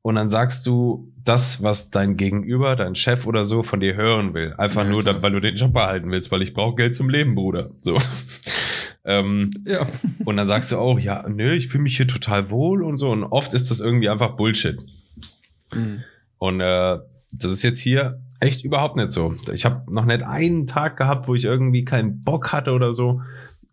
und 0.07 0.15
dann 0.15 0.31
sagst 0.31 0.65
du 0.69 1.13
das, 1.25 1.65
was 1.65 1.91
dein 1.91 2.17
Gegenüber, 2.17 2.77
dein 2.77 2.95
Chef 2.95 3.27
oder 3.27 3.45
so 3.45 3.65
von 3.65 3.81
dir 3.81 3.97
hören 3.97 4.35
will. 4.35 4.55
Einfach 4.57 4.85
Ja, 4.85 4.91
nur, 4.91 5.03
klar. 5.03 5.21
weil 5.21 5.33
du 5.33 5.41
den 5.41 5.57
Job 5.57 5.73
behalten 5.73 6.13
willst, 6.13 6.31
weil 6.31 6.43
ich 6.43 6.55
brauche 6.55 6.77
Geld 6.77 6.95
zum 6.95 7.11
Leben, 7.11 7.35
Bruder. 7.35 7.71
So. 7.81 7.99
ähm, 9.05 9.51
Ja. 9.67 9.85
und 10.25 10.37
dann 10.37 10.47
sagst 10.47 10.71
du 10.71 10.79
auch, 10.79 11.01
ja, 11.01 11.29
nö, 11.29 11.53
ich 11.55 11.67
fühle 11.67 11.83
mich 11.83 11.97
hier 11.97 12.07
total 12.07 12.51
wohl 12.51 12.85
und 12.85 12.99
so. 12.99 13.11
Und 13.11 13.25
oft 13.25 13.53
ist 13.53 13.73
das 13.73 13.81
irgendwie 13.81 14.09
einfach 14.09 14.37
Bullshit. 14.37 14.79
Mhm. 15.75 16.05
Und 16.39 16.61
äh, 16.61 16.99
das 17.33 17.51
ist 17.51 17.65
jetzt 17.65 17.81
hier 17.81 18.21
echt 18.39 18.65
überhaupt 18.65 18.95
nicht 18.95 19.11
so. 19.11 19.35
Ich 19.53 19.65
habe 19.65 19.93
noch 19.93 20.05
nicht 20.05 20.23
einen 20.23 20.69
Tag 20.69 20.97
gehabt, 20.97 21.27
wo 21.27 21.35
ich 21.35 21.45
irgendwie 21.47 21.85
keinen 21.85 22.23
Bock 22.23 22.53
hatte 22.53 22.71
oder 22.71 22.93
so. 22.93 23.23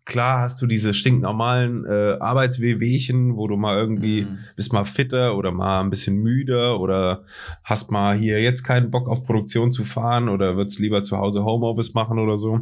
Klar 0.06 0.40
hast 0.42 0.60
du 0.60 0.66
diese 0.66 0.92
stinknormalen 0.92 1.86
äh, 1.86 2.18
Arbeitswehwehchen, 2.20 3.36
wo 3.36 3.48
du 3.48 3.56
mal 3.56 3.76
irgendwie 3.78 4.26
Mhm. 4.26 4.38
bist 4.54 4.72
mal 4.72 4.84
fitter 4.84 5.34
oder 5.36 5.50
mal 5.50 5.80
ein 5.80 5.88
bisschen 5.88 6.16
müder 6.18 6.78
oder 6.78 7.24
hast 7.62 7.90
mal 7.90 8.14
hier 8.14 8.42
jetzt 8.42 8.64
keinen 8.64 8.90
Bock 8.90 9.08
auf 9.08 9.24
Produktion 9.24 9.72
zu 9.72 9.84
fahren 9.86 10.28
oder 10.28 10.56
würdest 10.56 10.78
lieber 10.78 11.02
zu 11.02 11.16
Hause 11.16 11.44
Homeoffice 11.44 11.94
machen 11.94 12.18
oder 12.18 12.36
so. 12.36 12.60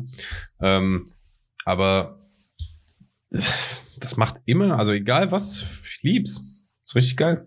Ähm, 0.60 1.04
aber 1.64 2.20
das 3.98 4.16
macht 4.16 4.36
immer, 4.44 4.78
also 4.78 4.92
egal 4.92 5.32
was, 5.32 5.62
ich 5.88 6.02
lieb's. 6.02 6.40
Ist 6.84 6.94
richtig 6.96 7.16
geil. 7.16 7.46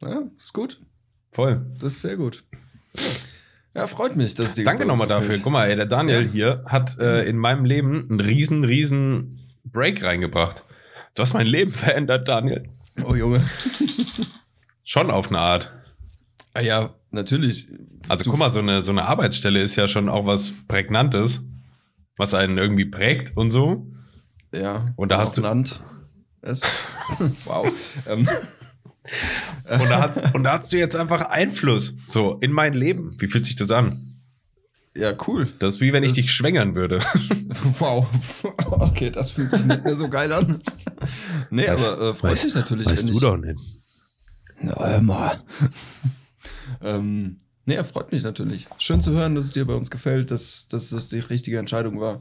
ja, 0.00 0.22
ist 0.38 0.52
gut. 0.54 0.80
Voll. 1.32 1.66
Das 1.78 1.92
ist 1.94 2.02
sehr 2.02 2.16
gut. 2.16 2.42
Ja, 3.76 3.86
freut 3.86 4.16
mich, 4.16 4.34
dass 4.34 4.54
die 4.54 4.64
Danke 4.64 4.86
nochmal 4.86 5.06
dafür. 5.06 5.36
Guck 5.42 5.52
mal, 5.52 5.66
ey, 5.68 5.76
der 5.76 5.84
Daniel 5.86 6.22
Ja. 6.24 6.30
hier 6.32 6.64
hat 6.66 6.98
äh, 6.98 7.24
in 7.28 7.36
meinem 7.36 7.66
Leben 7.66 8.06
einen 8.08 8.20
riesen, 8.20 8.64
riesen 8.64 9.38
Break 9.64 10.02
reingebracht. 10.02 10.62
Du 11.14 11.22
hast 11.22 11.34
mein 11.34 11.46
Leben 11.46 11.70
verändert, 11.72 12.26
Daniel. 12.26 12.70
Oh 13.04 13.14
Junge. 13.14 13.44
Schon 14.84 15.10
auf 15.10 15.28
eine 15.28 15.40
Art. 15.40 15.72
Ah 16.54 16.60
ja, 16.60 16.94
natürlich. 17.10 17.68
Also 18.08 18.24
Du- 18.24 18.30
guck 18.30 18.38
mal, 18.38 18.50
so 18.50 18.60
eine, 18.60 18.80
so 18.80 18.92
eine 18.92 19.04
Arbeitsstelle 19.04 19.60
ist 19.60 19.76
ja 19.76 19.88
schon 19.88 20.08
auch 20.08 20.24
was 20.24 20.66
Prägnantes, 20.68 21.42
was 22.16 22.32
einen 22.32 22.56
irgendwie 22.56 22.86
prägt 22.86 23.36
und 23.36 23.50
so. 23.50 23.88
Ja. 24.54 24.86
Und 24.96 25.10
da 25.12 25.18
hast 25.18 25.36
du- 25.36 25.42
es. 26.40 26.62
wow. 27.44 27.66
Und 29.68 29.90
da, 29.90 30.00
hast, 30.02 30.34
und 30.34 30.44
da 30.44 30.58
hast 30.58 30.72
du 30.72 30.76
jetzt 30.78 30.94
einfach 30.96 31.22
Einfluss 31.30 31.94
so 32.06 32.38
in 32.40 32.52
mein 32.52 32.72
Leben. 32.74 33.16
Wie 33.20 33.26
fühlt 33.26 33.44
sich 33.44 33.56
das 33.56 33.70
an? 33.70 34.12
ja, 34.94 35.12
cool. 35.26 35.46
Das 35.58 35.74
ist 35.74 35.80
wie 35.82 35.92
wenn 35.92 36.02
ich 36.04 36.12
Das- 36.12 36.16
dich 36.16 36.32
schwängern 36.32 36.74
würde. 36.74 37.00
Wow. 37.78 38.06
Okay, 38.70 39.10
das 39.10 39.30
fühlt 39.30 39.50
sich 39.50 39.64
nicht 39.64 39.84
mehr 39.84 39.96
so 39.96 40.08
geil 40.08 40.32
an. 40.32 40.62
Nee, 41.50 41.68
Weiß- 41.68 41.86
aber 41.88 42.10
äh, 42.10 42.14
freut 42.14 42.42
mich 42.44 42.54
natürlich. 42.54 42.86
Weißt 42.86 43.08
du 43.08 43.12
ich, 43.12 43.20
doch 43.20 43.36
nicht. 43.36 43.58
Na, 44.60 45.00
mal. 45.02 45.38
ähm, 46.82 47.36
nee, 47.66 47.82
freut 47.84 48.12
mich 48.12 48.22
natürlich. 48.22 48.66
Schön 48.78 49.00
zu 49.00 49.12
hören, 49.12 49.34
dass 49.34 49.46
es 49.46 49.52
dir 49.52 49.66
bei 49.66 49.74
uns 49.74 49.90
gefällt, 49.90 50.30
dass, 50.30 50.68
dass 50.68 50.90
das 50.90 51.08
die 51.08 51.18
richtige 51.20 51.58
Entscheidung 51.58 52.00
war. 52.00 52.20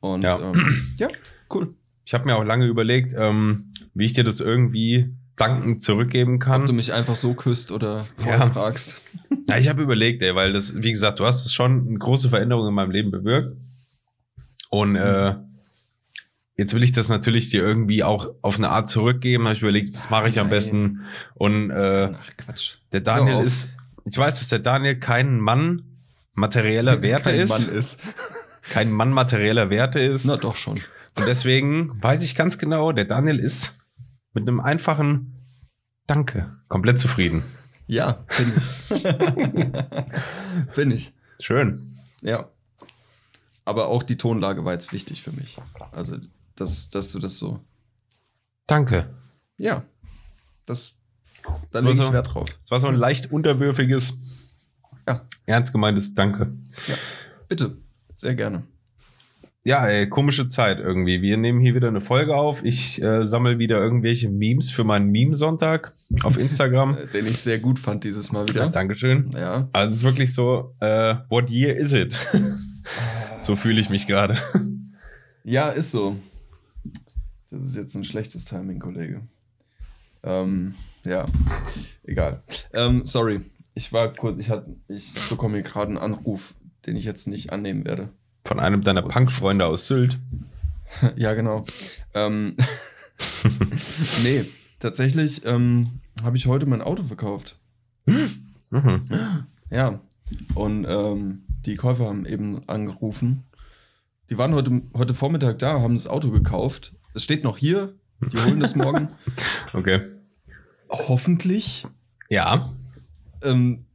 Und 0.00 0.22
Ja. 0.22 0.38
ja, 0.38 0.50
ähm, 0.50 0.94
ja 0.98 1.08
cool. 1.54 1.74
Ich 2.04 2.14
habe 2.14 2.24
mir 2.24 2.36
auch 2.36 2.44
lange 2.44 2.66
überlegt, 2.66 3.12
ähm, 3.16 3.72
wie 3.94 4.04
ich 4.04 4.12
dir 4.14 4.24
das 4.24 4.40
irgendwie 4.40 5.14
dankend 5.40 5.82
zurückgeben 5.82 6.38
kann. 6.38 6.62
Ob 6.62 6.66
du 6.66 6.72
mich 6.72 6.92
einfach 6.92 7.16
so 7.16 7.34
küsst 7.34 7.72
oder 7.72 8.06
Ja. 8.24 8.46
fragst. 8.50 9.00
Ja, 9.48 9.58
ich 9.58 9.68
habe 9.68 9.82
überlegt, 9.82 10.22
ey, 10.22 10.34
weil 10.34 10.52
das, 10.52 10.80
wie 10.82 10.90
gesagt, 10.92 11.20
du 11.20 11.24
hast 11.26 11.52
schon 11.54 11.86
eine 11.88 11.98
große 11.98 12.28
Veränderung 12.30 12.66
in 12.68 12.74
meinem 12.74 12.90
Leben 12.90 13.10
bewirkt. 13.12 13.56
Und 14.70 14.96
äh, 14.96 15.34
jetzt 16.56 16.74
will 16.74 16.82
ich 16.82 16.92
das 16.92 17.08
natürlich 17.08 17.48
dir 17.50 17.62
irgendwie 17.62 18.02
auch 18.04 18.28
auf 18.42 18.58
eine 18.58 18.70
Art 18.70 18.88
zurückgeben. 18.88 19.44
Habe 19.44 19.54
ich 19.54 19.62
überlegt, 19.62 19.94
was 19.94 20.10
mache 20.10 20.28
ich 20.28 20.38
am 20.40 20.50
besten? 20.50 21.00
Und 21.34 21.70
äh, 21.70 22.10
Ach, 22.12 22.30
Quatsch. 22.36 22.74
der 22.92 23.00
Daniel 23.00 23.44
ist, 23.44 23.68
ich 24.04 24.16
weiß, 24.18 24.38
dass 24.40 24.48
der 24.48 24.58
Daniel 24.60 24.96
kein 24.98 25.40
Mann 25.40 25.82
materieller 26.34 27.02
Werte 27.02 27.30
Kein 27.30 27.40
ist, 27.40 27.48
Mann 27.50 27.68
ist. 27.68 28.00
kein 28.70 28.90
Mann 28.92 29.10
materieller 29.10 29.70
Werte 29.70 30.00
ist. 30.00 30.24
Na 30.26 30.36
doch 30.36 30.56
schon. 30.56 30.74
Und 31.18 31.26
deswegen 31.26 32.00
weiß 32.02 32.22
ich 32.22 32.34
ganz 32.36 32.58
genau, 32.58 32.92
der 32.92 33.04
Daniel 33.04 33.38
ist 33.40 33.74
mit 34.32 34.46
einem 34.48 34.60
einfachen 34.60 35.34
Danke 36.06 36.56
komplett 36.68 36.98
zufrieden. 36.98 37.42
Ja, 37.86 38.24
bin 38.38 38.52
ich. 38.56 39.02
bin 40.74 40.90
ich. 40.90 41.12
Schön. 41.40 41.96
Ja. 42.22 42.48
Aber 43.64 43.88
auch 43.88 44.02
die 44.02 44.16
Tonlage 44.16 44.64
war 44.64 44.72
jetzt 44.72 44.92
wichtig 44.92 45.22
für 45.22 45.32
mich. 45.32 45.58
Also, 45.92 46.18
dass, 46.56 46.90
dass 46.90 47.12
du 47.12 47.18
das 47.18 47.38
so. 47.38 47.60
Danke. 48.66 49.12
Ja. 49.56 49.82
Das. 50.66 51.00
Da 51.70 51.80
lege 51.80 51.92
ich 51.92 51.96
so- 52.06 52.12
Wert 52.12 52.34
drauf. 52.34 52.46
Es 52.62 52.70
war 52.70 52.78
so 52.78 52.86
ein 52.88 52.94
leicht 52.96 53.32
unterwürfiges, 53.32 54.12
Ja. 55.08 55.24
ernst 55.46 55.72
gemeintes 55.72 56.14
Danke. 56.14 56.52
Bitte. 57.48 57.76
Sehr 58.14 58.34
gerne. 58.34 58.64
Ja, 59.62 59.86
ey, 59.86 60.08
komische 60.08 60.48
Zeit 60.48 60.78
irgendwie. 60.78 61.20
Wir 61.20 61.36
nehmen 61.36 61.60
hier 61.60 61.74
wieder 61.74 61.88
eine 61.88 62.00
Folge 62.00 62.34
auf. 62.34 62.64
Ich 62.64 63.02
äh, 63.02 63.26
sammle 63.26 63.58
wieder 63.58 63.78
irgendwelche 63.78 64.30
Memes 64.30 64.70
für 64.70 64.84
meinen 64.84 65.10
Meme-Sonntag 65.10 65.92
auf 66.22 66.38
Instagram. 66.38 66.96
Äh, 67.00 67.06
Den 67.08 67.26
ich 67.26 67.38
sehr 67.38 67.58
gut 67.58 67.78
fand 67.78 68.04
dieses 68.04 68.32
Mal 68.32 68.46
ja, 68.48 68.54
wieder. 68.54 68.68
Dankeschön. 68.70 69.30
Ja. 69.32 69.68
Also 69.72 69.92
es 69.92 69.98
ist 69.98 70.04
wirklich 70.04 70.32
so, 70.32 70.74
äh, 70.80 71.16
what 71.28 71.50
year 71.50 71.76
is 71.76 71.92
it? 71.92 72.16
so 73.38 73.54
fühle 73.54 73.80
ich 73.80 73.90
mich 73.90 74.06
gerade. 74.06 74.38
Ja, 75.44 75.68
ist 75.68 75.90
so. 75.90 76.16
Das 77.50 77.62
ist 77.62 77.76
jetzt 77.76 77.94
ein 77.94 78.04
schlechtes 78.04 78.46
Timing, 78.46 78.78
Kollege. 78.78 79.20
Ähm, 80.22 80.74
ja, 81.04 81.26
egal. 82.04 82.42
Ähm, 82.72 83.02
sorry, 83.04 83.42
ich 83.74 83.92
war 83.92 84.14
kurz, 84.14 84.38
ich, 84.38 84.50
hatte, 84.50 84.74
ich 84.88 85.14
bekomme 85.28 85.56
hier 85.58 85.64
gerade 85.64 85.88
einen 85.88 85.98
Anruf, 85.98 86.54
den 86.86 86.96
ich 86.96 87.04
jetzt 87.04 87.26
nicht 87.26 87.52
annehmen 87.52 87.84
werde. 87.84 88.08
Von 88.44 88.60
einem 88.60 88.82
deiner 88.82 89.02
Punk-Freunde 89.02 89.66
aus 89.66 89.86
Sylt. 89.86 90.18
ja, 91.16 91.34
genau. 91.34 91.66
Ähm, 92.14 92.56
nee, 94.22 94.46
tatsächlich 94.78 95.44
ähm, 95.44 96.00
habe 96.22 96.36
ich 96.36 96.46
heute 96.46 96.66
mein 96.66 96.82
Auto 96.82 97.04
verkauft. 97.04 97.58
Mhm. 98.06 99.08
Ja. 99.70 100.00
Und 100.54 100.86
ähm, 100.88 101.42
die 101.66 101.76
Käufer 101.76 102.06
haben 102.06 102.24
eben 102.24 102.68
angerufen. 102.68 103.44
Die 104.30 104.38
waren 104.38 104.54
heute, 104.54 104.82
heute 104.94 105.14
Vormittag 105.14 105.58
da, 105.58 105.80
haben 105.80 105.94
das 105.94 106.06
Auto 106.06 106.30
gekauft. 106.30 106.94
Es 107.14 107.24
steht 107.24 107.44
noch 107.44 107.58
hier. 107.58 107.94
Die 108.20 108.38
holen 108.38 108.60
das 108.60 108.76
morgen. 108.76 109.08
Okay. 109.72 110.02
Hoffentlich. 110.88 111.86
Ja. 112.28 112.72
Ähm, 113.42 113.86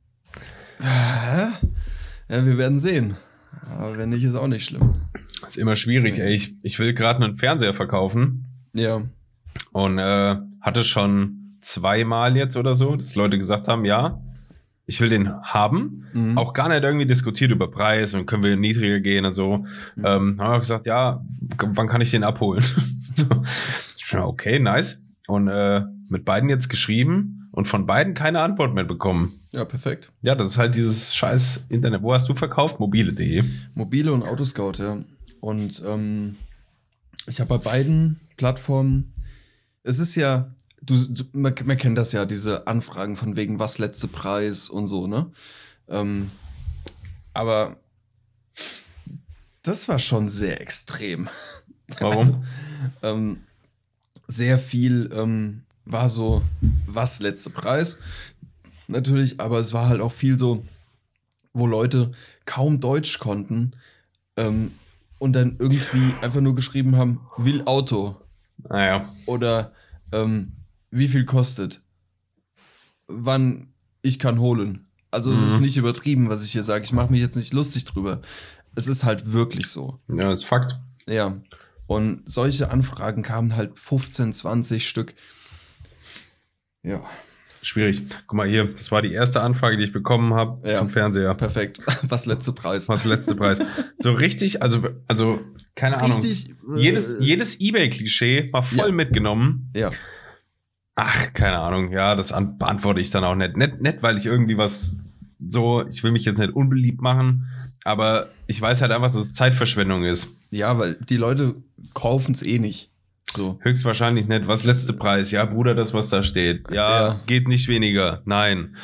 ja, 0.79 1.51
wir 2.27 2.57
werden 2.57 2.79
sehen. 2.79 3.17
Aber 3.71 3.97
wenn 3.97 4.09
nicht, 4.09 4.23
ist 4.23 4.35
auch 4.35 4.47
nicht 4.47 4.65
schlimm. 4.65 4.95
Ist 5.47 5.57
immer 5.57 5.75
schwierig, 5.75 6.17
ey. 6.19 6.33
Ich, 6.33 6.55
ich 6.63 6.79
will 6.79 6.93
gerade 6.93 7.23
einen 7.23 7.35
Fernseher 7.37 7.73
verkaufen 7.73 8.45
Ja. 8.73 9.01
und 9.71 9.97
äh, 9.99 10.35
hatte 10.61 10.83
schon 10.83 11.57
zweimal 11.61 12.37
jetzt 12.37 12.57
oder 12.57 12.73
so, 12.75 12.95
dass 12.95 13.15
Leute 13.15 13.37
gesagt 13.37 13.67
haben, 13.67 13.85
ja, 13.85 14.19
ich 14.87 15.01
will 15.01 15.09
den 15.09 15.33
haben. 15.41 16.05
Mhm. 16.13 16.37
Auch 16.37 16.53
gar 16.53 16.69
nicht 16.69 16.83
irgendwie 16.83 17.07
diskutiert 17.07 17.51
über 17.51 17.69
Preis 17.71 18.13
und 18.13 18.27
können 18.27 18.43
wir 18.43 18.55
niedriger 18.55 18.99
gehen 18.99 19.25
und 19.25 19.33
so. 19.33 19.65
Mhm. 19.95 20.05
Ähm, 20.05 20.35
haben 20.39 20.51
wir 20.53 20.59
gesagt, 20.59 20.85
ja, 20.85 21.23
wann 21.73 21.87
kann 21.87 22.01
ich 22.01 22.11
den 22.11 22.23
abholen? 22.23 22.63
so. 23.13 23.25
Okay, 24.17 24.59
nice. 24.59 25.01
Und 25.27 25.47
äh, 25.47 25.81
mit 26.09 26.25
beiden 26.25 26.49
jetzt 26.49 26.69
geschrieben 26.69 27.49
und 27.51 27.67
von 27.67 27.85
beiden 27.85 28.13
keine 28.13 28.41
Antwort 28.41 28.73
mehr 28.73 28.83
bekommen. 28.83 29.39
Ja, 29.51 29.65
perfekt. 29.65 30.11
Ja, 30.21 30.35
das 30.35 30.51
ist 30.51 30.57
halt 30.57 30.75
dieses 30.75 31.15
scheiß 31.15 31.65
Internet. 31.69 32.03
Wo 32.03 32.13
hast 32.13 32.27
du 32.29 32.35
verkauft? 32.35 32.79
Mobile.de. 32.79 33.43
Mobile 33.73 34.11
und 34.11 34.23
Autoscout, 34.23 34.73
ja. 34.77 34.99
Und 35.39 35.81
ähm, 35.85 36.35
ich 37.27 37.39
habe 37.39 37.57
bei 37.57 37.63
beiden 37.63 38.19
Plattformen, 38.37 39.13
es 39.83 39.99
ist 39.99 40.15
ja, 40.15 40.53
du, 40.81 40.95
du 40.95 41.23
man, 41.31 41.53
man 41.63 41.77
kennt 41.77 41.97
das 41.97 42.11
ja, 42.11 42.25
diese 42.25 42.67
Anfragen 42.67 43.15
von 43.15 43.35
wegen 43.35 43.57
was 43.59 43.77
letzte 43.77 44.07
Preis 44.07 44.69
und 44.69 44.87
so, 44.87 45.07
ne? 45.07 45.31
Ähm, 45.87 46.29
aber 47.33 47.77
das 49.63 49.87
war 49.87 49.99
schon 49.99 50.27
sehr 50.27 50.61
extrem. 50.61 51.29
Warum? 51.99 52.17
Also, 52.17 52.43
ähm, 53.01 53.37
sehr 54.27 54.57
viel 54.59 55.09
ähm, 55.13 55.63
war 55.85 56.09
so, 56.09 56.41
was 56.87 57.19
letzte 57.19 57.49
Preis. 57.49 57.99
Natürlich, 58.87 59.39
aber 59.39 59.59
es 59.59 59.73
war 59.73 59.89
halt 59.89 60.01
auch 60.01 60.11
viel 60.11 60.37
so, 60.37 60.63
wo 61.53 61.67
Leute 61.67 62.11
kaum 62.45 62.79
Deutsch 62.79 63.19
konnten 63.19 63.73
ähm, 64.35 64.71
und 65.19 65.33
dann 65.33 65.55
irgendwie 65.59 66.13
einfach 66.21 66.41
nur 66.41 66.55
geschrieben 66.55 66.95
haben, 66.95 67.21
will 67.37 67.63
Auto 67.65 68.15
naja. 68.69 69.07
oder 69.25 69.71
ähm, 70.11 70.51
wie 70.91 71.07
viel 71.07 71.25
kostet, 71.25 71.81
wann 73.07 73.67
ich 74.01 74.19
kann 74.19 74.39
holen. 74.39 74.87
Also 75.11 75.31
es 75.31 75.41
Mhm. 75.41 75.47
ist 75.47 75.59
nicht 75.61 75.77
übertrieben, 75.77 76.29
was 76.29 76.43
ich 76.43 76.51
hier 76.51 76.63
sage. 76.63 76.83
Ich 76.83 76.93
mache 76.93 77.11
mich 77.11 77.21
jetzt 77.21 77.37
nicht 77.37 77.53
lustig 77.53 77.85
drüber. 77.85 78.21
Es 78.75 78.87
ist 78.87 79.03
halt 79.03 79.31
wirklich 79.31 79.67
so. 79.67 79.99
Ja, 80.09 80.31
ist 80.31 80.45
Fakt. 80.45 80.77
Ja. 81.07 81.37
Und 81.87 82.21
solche 82.25 82.71
Anfragen 82.71 83.21
kamen 83.23 83.55
halt 83.55 83.77
15, 83.79 84.33
20 84.33 84.87
Stück. 84.87 85.13
Ja, 86.83 87.01
Schwierig. 87.61 88.03
Guck 88.27 88.37
mal 88.37 88.47
hier, 88.47 88.65
das 88.65 88.91
war 88.91 89.01
die 89.01 89.11
erste 89.11 89.41
Anfrage, 89.41 89.75
die 89.77 89.85
ich 89.85 89.91
bekommen 89.91 90.35
habe 90.35 90.67
Ja. 90.67 90.75
zum 90.75 90.91
Fernseher. 90.91 91.33
perfekt. 91.33 91.79
Was 92.07 92.27
letzte 92.27 92.53
Preis. 92.53 92.89
Was 92.89 93.05
letzte 93.05 93.33
Preis? 93.33 93.59
So 93.97 94.13
richtig, 94.13 94.61
also, 94.61 94.87
also 95.07 95.41
keine 95.73 95.97
Ahnung. 95.99 96.21
Richtig. 96.21 96.51
äh, 96.51 96.79
Jedes, 96.79 97.15
jedes 97.19 97.59
Ebay-Klischee 97.59 98.53
war 98.53 98.61
voll 98.61 98.89
Ja. 98.89 98.93
mitgenommen. 98.93 99.71
Ja, 99.75 99.89
Ach, 100.93 101.33
keine 101.33 101.57
Ahnung. 101.57 101.91
Ja, 101.91 102.15
das 102.15 102.31
an, 102.31 102.57
beantworte 102.59 102.99
ich 103.01 103.09
dann 103.09 103.23
auch 103.23 103.35
nicht. 103.35 103.57
nicht. 103.57 103.81
Nicht, 103.81 104.01
weil 104.03 104.15
ich 104.17 104.25
irgendwie 104.27 104.57
was 104.57 104.95
so, 105.45 105.85
ich 105.87 106.03
will 106.03 106.11
mich 106.11 106.23
jetzt 106.23 106.37
nicht 106.37 106.53
unbeliebt 106.53 107.01
machen, 107.01 107.47
aber 107.85 108.27
ich 108.47 108.59
weiß 108.59 108.81
halt 108.81 108.91
einfach, 108.91 109.11
dass 109.11 109.21
es 109.27 109.33
Zeitverschwendung 109.35 110.03
ist. 110.03 110.27
ja, 110.51 110.77
weil 110.77 110.95
die 111.09 111.15
Leute 111.17 111.55
kaufen 111.93 112.33
es 112.33 112.43
eh 112.43 112.59
nicht. 112.59 112.89
So. 113.33 113.59
Höchstwahrscheinlich 113.61 114.27
nicht. 114.27 114.47
Was 114.47 114.63
letzte 114.65 114.93
Preis? 114.93 115.31
Ja, 115.31 115.45
Bruder, 115.45 115.73
das, 115.75 115.93
was 115.93 116.09
da 116.09 116.23
steht. 116.23 116.69
Ja, 116.71 117.07
Ja. 117.07 117.19
geht 117.27 117.47
nicht 117.47 117.67
weniger. 117.69 118.21
Nein. 118.25 118.75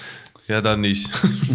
Ja, 0.48 0.60
dann 0.62 0.82
nicht. 0.82 1.10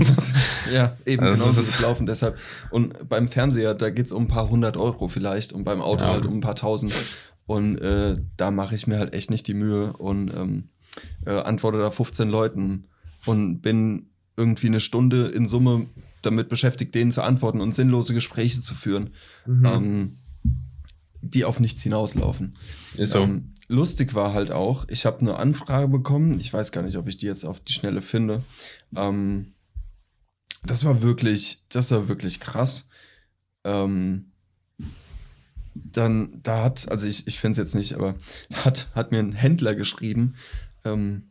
ja, 0.72 0.97
eben 1.05 1.22
Also 1.24 1.36
genau 1.36 1.53
so 1.53 1.61
ist- 1.61 1.68
ist 1.68 1.80
laufen. 1.80 2.07
Deshalb. 2.07 2.38
Und 2.70 3.09
beim 3.09 3.28
Fernseher, 3.28 3.74
da 3.74 3.90
geht 3.90 4.07
es 4.07 4.12
um 4.12 4.24
ein 4.24 4.28
paar 4.28 4.49
hundert 4.49 4.76
Euro 4.76 5.09
vielleicht 5.09 5.53
und 5.53 5.64
beim 5.64 5.82
Auto 5.82 6.05
Ja. 6.07 6.12
halt 6.12 6.26
um 6.26 6.34
ein 6.38 6.40
paar 6.40 6.55
tausend. 6.55 6.94
Und 7.47 7.76
äh, 7.78 8.14
da 8.36 8.51
mache 8.51 8.74
ich 8.74 8.86
mir 8.86 8.99
halt 8.99 9.12
echt 9.12 9.30
nicht 9.30 9.47
die 9.49 9.55
Mühe 9.55 9.92
und 9.92 10.32
ähm, 10.34 10.68
äh, 11.26 11.30
antworte 11.30 11.78
da 11.78 11.90
15 11.90 12.28
Leuten 12.30 12.84
und 13.26 13.61
bin 13.61 14.09
irgendwie 14.36 14.66
eine 14.68 14.80
Stunde 14.80 15.26
in 15.26 15.47
Summe 15.47 15.86
damit 16.27 16.49
beschäftigt, 16.49 16.95
denen 16.95 17.11
zu 17.12 17.22
antworten 17.22 17.61
und 17.61 17.74
sinnlose 17.74 18.12
Gespräche 18.14 18.61
zu 18.61 18.74
führen, 18.74 19.11
Mhm. 19.47 19.64
ähm, 19.66 20.18
die 21.22 21.45
auf 21.45 21.61
nichts 21.61 21.83
hinauslaufen. 21.83 22.57
Ist 22.97 23.12
so. 23.12 23.20
Ähm, 23.22 23.55
lustig 23.68 24.14
war 24.14 24.33
halt 24.35 24.51
auch, 24.53 24.87
ich 24.89 25.07
habe 25.07 25.20
eine 25.20 25.37
Anfrage 25.37 25.89
bekommen, 25.89 26.39
ich 26.41 26.53
weiß 26.53 26.70
gar 26.72 26.83
nicht, 26.83 26.97
ob 26.97 27.09
ich 27.09 27.16
die 27.16 27.27
jetzt 27.27 27.45
auf 27.45 27.61
die 27.61 27.72
Schnelle 27.72 28.03
finde. 28.03 28.43
Ähm, 28.95 29.55
das 30.64 30.85
war 30.85 31.03
wirklich, 31.03 31.64
das 31.68 31.91
war 31.91 32.09
wirklich 32.09 32.41
krass. 32.41 32.89
Ähm, 33.64 34.33
dann, 35.74 36.41
da 36.43 36.64
hat, 36.64 36.91
also 36.91 37.07
ich, 37.07 37.27
ich 37.27 37.39
finde 37.39 37.53
es 37.53 37.59
jetzt 37.59 37.74
nicht, 37.74 37.95
aber 37.95 38.14
da 38.51 38.64
hat, 38.64 38.89
hat 38.95 39.11
mir 39.12 39.18
ein 39.18 39.33
Händler 39.33 39.74
geschrieben, 39.74 40.35
ähm, 40.85 41.31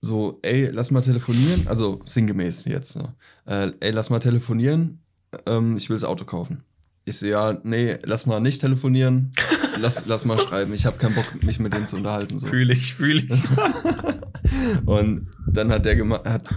so, 0.00 0.38
ey, 0.42 0.70
lass 0.72 0.90
mal 0.90 1.02
telefonieren, 1.02 1.66
also 1.68 2.00
sinngemäß 2.06 2.64
jetzt, 2.64 2.96
ne? 2.96 3.14
äh, 3.46 3.70
ey, 3.80 3.90
lass 3.90 4.08
mal 4.10 4.18
telefonieren, 4.18 5.00
ähm, 5.46 5.76
ich 5.76 5.88
will 5.90 5.96
das 5.96 6.04
Auto 6.04 6.24
kaufen. 6.24 6.62
Ich 7.04 7.18
so, 7.18 7.26
ja, 7.26 7.58
nee, 7.64 7.98
lass 8.04 8.26
mal 8.26 8.40
nicht 8.40 8.60
telefonieren, 8.60 9.32
lass, 9.80 10.06
lass 10.06 10.24
mal 10.24 10.38
schreiben, 10.38 10.72
ich 10.74 10.86
habe 10.86 10.96
keinen 10.98 11.14
Bock, 11.14 11.42
mich 11.42 11.58
mit 11.58 11.72
denen 11.74 11.86
zu 11.86 11.96
unterhalten. 11.96 12.38
So. 12.38 12.48
Fühle 12.48 12.72
ich, 12.72 12.94
fühle 12.94 13.20
ich. 13.22 13.42
Und 14.86 15.28
dann 15.46 15.70
hat 15.70 15.84
der 15.84 15.96
gemeint, 15.96 16.24
hat, 16.24 16.50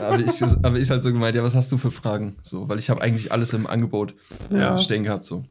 habe 0.00 0.22
ich, 0.22 0.40
hab 0.42 0.76
ich 0.76 0.90
halt 0.90 1.02
so 1.02 1.12
gemeint, 1.12 1.34
ja, 1.34 1.42
was 1.42 1.54
hast 1.54 1.72
du 1.72 1.78
für 1.78 1.90
Fragen? 1.90 2.36
So, 2.42 2.68
weil 2.68 2.78
ich 2.78 2.90
habe 2.90 3.00
eigentlich 3.00 3.32
alles 3.32 3.52
im 3.54 3.66
Angebot 3.66 4.14
äh, 4.52 4.58
Ja. 4.58 4.78
stehen 4.78 5.04
gehabt, 5.04 5.24
so. 5.26 5.44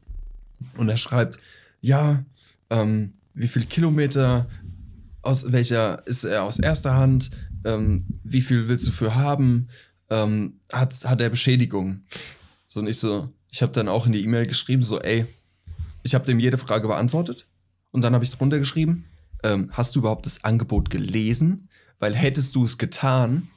Und 0.76 0.88
er 0.88 0.96
schreibt, 0.96 1.38
ja, 1.80 2.24
ähm, 2.70 3.12
wie 3.34 3.48
viel 3.48 3.64
Kilometer, 3.66 4.48
aus 5.22 5.52
welcher 5.52 6.06
ist 6.06 6.24
er 6.24 6.44
aus 6.44 6.58
erster 6.58 6.94
Hand, 6.94 7.30
ähm, 7.64 8.06
wie 8.24 8.40
viel 8.40 8.68
willst 8.68 8.88
du 8.88 8.92
für 8.92 9.14
haben, 9.14 9.68
ähm, 10.08 10.60
hat, 10.72 11.04
hat 11.04 11.20
er 11.20 11.30
Beschädigung. 11.30 12.02
So 12.66 12.80
und 12.80 12.86
ich 12.86 12.98
so, 12.98 13.32
ich 13.48 13.62
habe 13.62 13.72
dann 13.72 13.88
auch 13.88 14.06
in 14.06 14.12
die 14.12 14.22
E-Mail 14.22 14.46
geschrieben, 14.46 14.82
so, 14.82 15.00
ey, 15.00 15.26
ich 16.02 16.14
habe 16.14 16.24
dem 16.24 16.40
jede 16.40 16.58
Frage 16.58 16.88
beantwortet. 16.88 17.46
Und 17.90 18.02
dann 18.02 18.14
habe 18.14 18.24
ich 18.24 18.30
drunter 18.30 18.58
geschrieben, 18.58 19.04
ähm, 19.42 19.70
hast 19.72 19.94
du 19.94 20.00
überhaupt 20.00 20.26
das 20.26 20.44
Angebot 20.44 20.90
gelesen? 20.90 21.68
Weil 21.98 22.14
hättest 22.14 22.54
du 22.54 22.64
es 22.64 22.78
getan, 22.78 23.48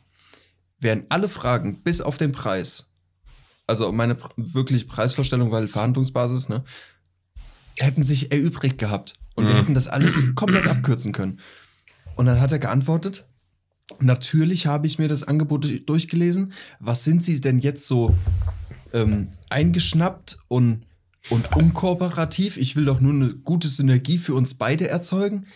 wären 0.80 1.06
alle 1.10 1.30
Fragen 1.30 1.82
bis 1.82 2.02
auf 2.02 2.18
den 2.18 2.34
Preis, 2.34 2.94
also 3.68 3.92
meine 3.94 4.16
pr- 4.16 4.54
wirklich 4.54 4.88
Preisvorstellung, 4.88 5.52
weil 5.52 5.70
Verhandlungsbasis, 5.70 6.50
ne, 6.50 6.66
hätten 7.80 8.04
sich 8.04 8.32
erübrigt 8.32 8.78
gehabt. 8.78 9.16
Und 9.36 9.46
wir 9.48 9.54
Mhm. 9.54 9.58
hätten 9.58 9.74
das 9.74 9.88
alles 9.88 10.24
komplett 10.36 10.68
abkürzen 10.68 11.12
können. 11.12 11.40
Und 12.16 12.28
dann 12.28 12.40
hat 12.40 12.52
er 12.52 12.60
geantwortet, 12.60 13.26
natürlich 14.00 14.68
habe 14.68 14.86
ich 14.88 15.00
mir 15.00 15.08
das 15.08 15.24
Angebot 15.24 15.64
durch- 15.64 15.86
durchgelesen. 15.86 16.54
Was 16.80 17.04
sind 17.04 17.24
Sie 17.24 17.40
denn 17.42 17.60
jetzt 17.60 17.88
so 17.88 18.16
ähm, 18.94 19.30
eingeschnappt 19.50 20.38
und, 20.50 20.82
und 21.32 21.56
unkooperativ? 21.56 22.58
Ich 22.58 22.76
will 22.76 22.86
doch 22.86 23.00
nur 23.02 23.12
eine 23.14 23.34
gute 23.34 23.68
Synergie 23.70 24.20
für 24.20 24.36
uns 24.36 24.54
beide 24.54 24.88
erzeugen. 24.88 25.48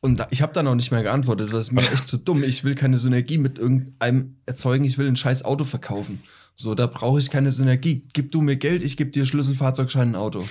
Und 0.00 0.18
da, 0.18 0.26
ich 0.30 0.42
habe 0.42 0.52
dann 0.52 0.66
auch 0.66 0.74
nicht 0.74 0.90
mehr 0.90 1.02
geantwortet, 1.02 1.52
das 1.52 1.66
ist 1.66 1.72
mir 1.72 1.82
echt 1.90 2.06
zu 2.06 2.16
dumm. 2.18 2.42
Ich 2.44 2.64
will 2.64 2.74
keine 2.74 2.98
Synergie 2.98 3.38
mit 3.38 3.58
irgendeinem 3.58 4.36
erzeugen, 4.46 4.84
ich 4.84 4.98
will 4.98 5.06
ein 5.08 5.16
scheiß 5.16 5.44
Auto 5.44 5.64
verkaufen. 5.64 6.20
So, 6.56 6.74
da 6.74 6.86
brauche 6.88 7.18
ich 7.20 7.30
keine 7.30 7.52
Synergie. 7.52 8.02
Gib 8.12 8.32
du 8.32 8.40
mir 8.40 8.56
Geld, 8.56 8.82
ich 8.82 8.96
gebe 8.96 9.10
dir 9.10 9.24
Schlüssel, 9.24 9.54
Fahrzeugschein, 9.54 10.10
ein 10.10 10.16
Auto. 10.16 10.48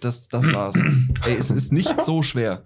Das, 0.00 0.28
das 0.28 0.52
war's. 0.52 0.76
ey, 1.26 1.36
es 1.38 1.50
ist 1.50 1.72
nicht 1.72 2.00
so 2.02 2.22
schwer. 2.22 2.62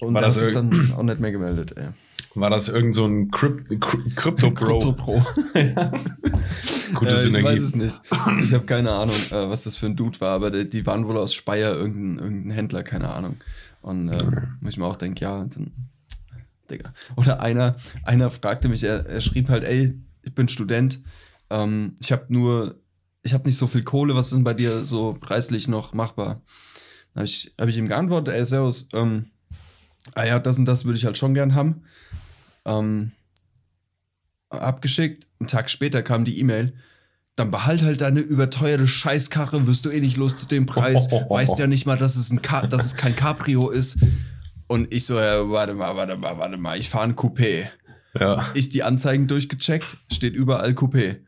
Und 0.00 0.14
da 0.14 0.20
das 0.20 0.36
hat 0.36 0.44
sich 0.46 0.54
dann 0.54 0.92
auch 0.94 1.02
nicht 1.02 1.20
mehr 1.20 1.32
gemeldet, 1.32 1.74
ey. 1.76 1.88
War 2.34 2.48
das 2.48 2.68
irgend 2.68 2.94
so 2.94 3.04
ein 3.06 3.30
Crypt 3.30 3.68
Cryp- 3.68 4.14
Crypto-Bro? 4.16 4.78
Krypto 4.78 4.92
Pro. 4.94 5.22
Gute 6.94 7.10
Äh, 7.10 7.14
ich 7.14 7.20
Synergie. 7.20 7.44
weiß 7.44 7.62
es 7.62 7.76
nicht. 7.76 8.00
Ich 8.42 8.54
habe 8.54 8.64
keine 8.64 8.90
Ahnung, 8.92 9.16
äh, 9.30 9.48
was 9.50 9.64
das 9.64 9.76
für 9.76 9.86
ein 9.86 9.96
Dude 9.96 10.20
war, 10.20 10.30
aber 10.34 10.50
die, 10.50 10.66
die 10.68 10.86
waren 10.86 11.06
wohl 11.06 11.18
aus 11.18 11.34
Speyer, 11.34 11.74
irgendein, 11.74 12.24
irgendein 12.24 12.50
Händler, 12.52 12.82
keine 12.82 13.10
Ahnung. 13.10 13.36
Und 13.82 14.08
äh, 14.08 14.24
wo 14.60 14.68
ich 14.68 14.78
mir 14.78 14.86
auch 14.86 14.96
denke, 14.96 15.20
ja, 15.24 15.44
dann, 15.44 15.72
Digga. 16.70 16.92
Oder 17.16 17.40
einer, 17.42 17.76
einer 18.04 18.30
fragte 18.30 18.68
mich, 18.68 18.82
er, 18.84 19.04
er 19.06 19.20
schrieb 19.20 19.48
halt, 19.48 19.64
ey, 19.64 19.98
ich 20.22 20.34
bin 20.34 20.48
Student, 20.48 21.00
ähm, 21.50 21.96
ich 22.00 22.12
habe 22.12 22.24
nur, 22.28 22.76
ich 23.22 23.34
habe 23.34 23.44
nicht 23.44 23.56
so 23.56 23.66
viel 23.66 23.82
Kohle, 23.82 24.14
was 24.14 24.26
ist 24.26 24.34
denn 24.34 24.44
bei 24.44 24.54
dir 24.54 24.84
so 24.84 25.16
preislich 25.20 25.68
noch 25.68 25.94
machbar? 25.94 26.42
Dann 27.14 27.22
habe 27.22 27.26
ich, 27.26 27.52
hab 27.60 27.68
ich 27.68 27.76
ihm 27.76 27.88
geantwortet, 27.88 28.34
ey, 28.34 28.44
Servus, 28.44 28.88
ähm, 28.92 29.26
ah 30.14 30.24
ja, 30.24 30.38
das 30.38 30.58
und 30.58 30.66
das 30.66 30.84
würde 30.84 30.98
ich 30.98 31.04
halt 31.04 31.16
schon 31.16 31.34
gern 31.34 31.54
haben. 31.54 31.82
Ähm, 32.64 33.12
abgeschickt. 34.48 35.26
Einen 35.40 35.48
Tag 35.48 35.70
später 35.70 36.02
kam 36.02 36.24
die 36.24 36.38
E-Mail. 36.38 36.74
Dann 37.36 37.50
behalt 37.50 37.82
halt 37.82 38.02
deine 38.02 38.20
überteuerte 38.20 38.86
Scheißkarre, 38.86 39.66
wirst 39.66 39.86
du 39.86 39.90
eh 39.90 40.00
nicht 40.00 40.16
los 40.16 40.36
zu 40.36 40.46
dem 40.46 40.66
Preis. 40.66 41.10
Weißt 41.28 41.58
ja 41.58 41.66
nicht 41.66 41.86
mal, 41.86 41.96
dass 41.96 42.16
es, 42.16 42.30
ein 42.30 42.42
Ca 42.42 42.66
dass 42.66 42.84
es 42.84 42.96
kein 42.96 43.16
Cabrio 43.16 43.70
ist. 43.70 44.00
Und 44.66 44.92
ich 44.92 45.06
so, 45.06 45.18
ja, 45.18 45.48
warte 45.48 45.74
mal, 45.74 45.96
warte 45.96 46.16
mal, 46.16 46.38
warte 46.38 46.56
mal, 46.56 46.78
ich 46.78 46.88
fahre 46.88 47.04
ein 47.04 47.16
Coupé. 47.16 47.68
Ja. 48.18 48.50
Ich 48.54 48.70
die 48.70 48.82
Anzeigen 48.82 49.26
durchgecheckt, 49.26 49.96
steht 50.10 50.34
überall 50.34 50.72
Coupé. 50.72 51.20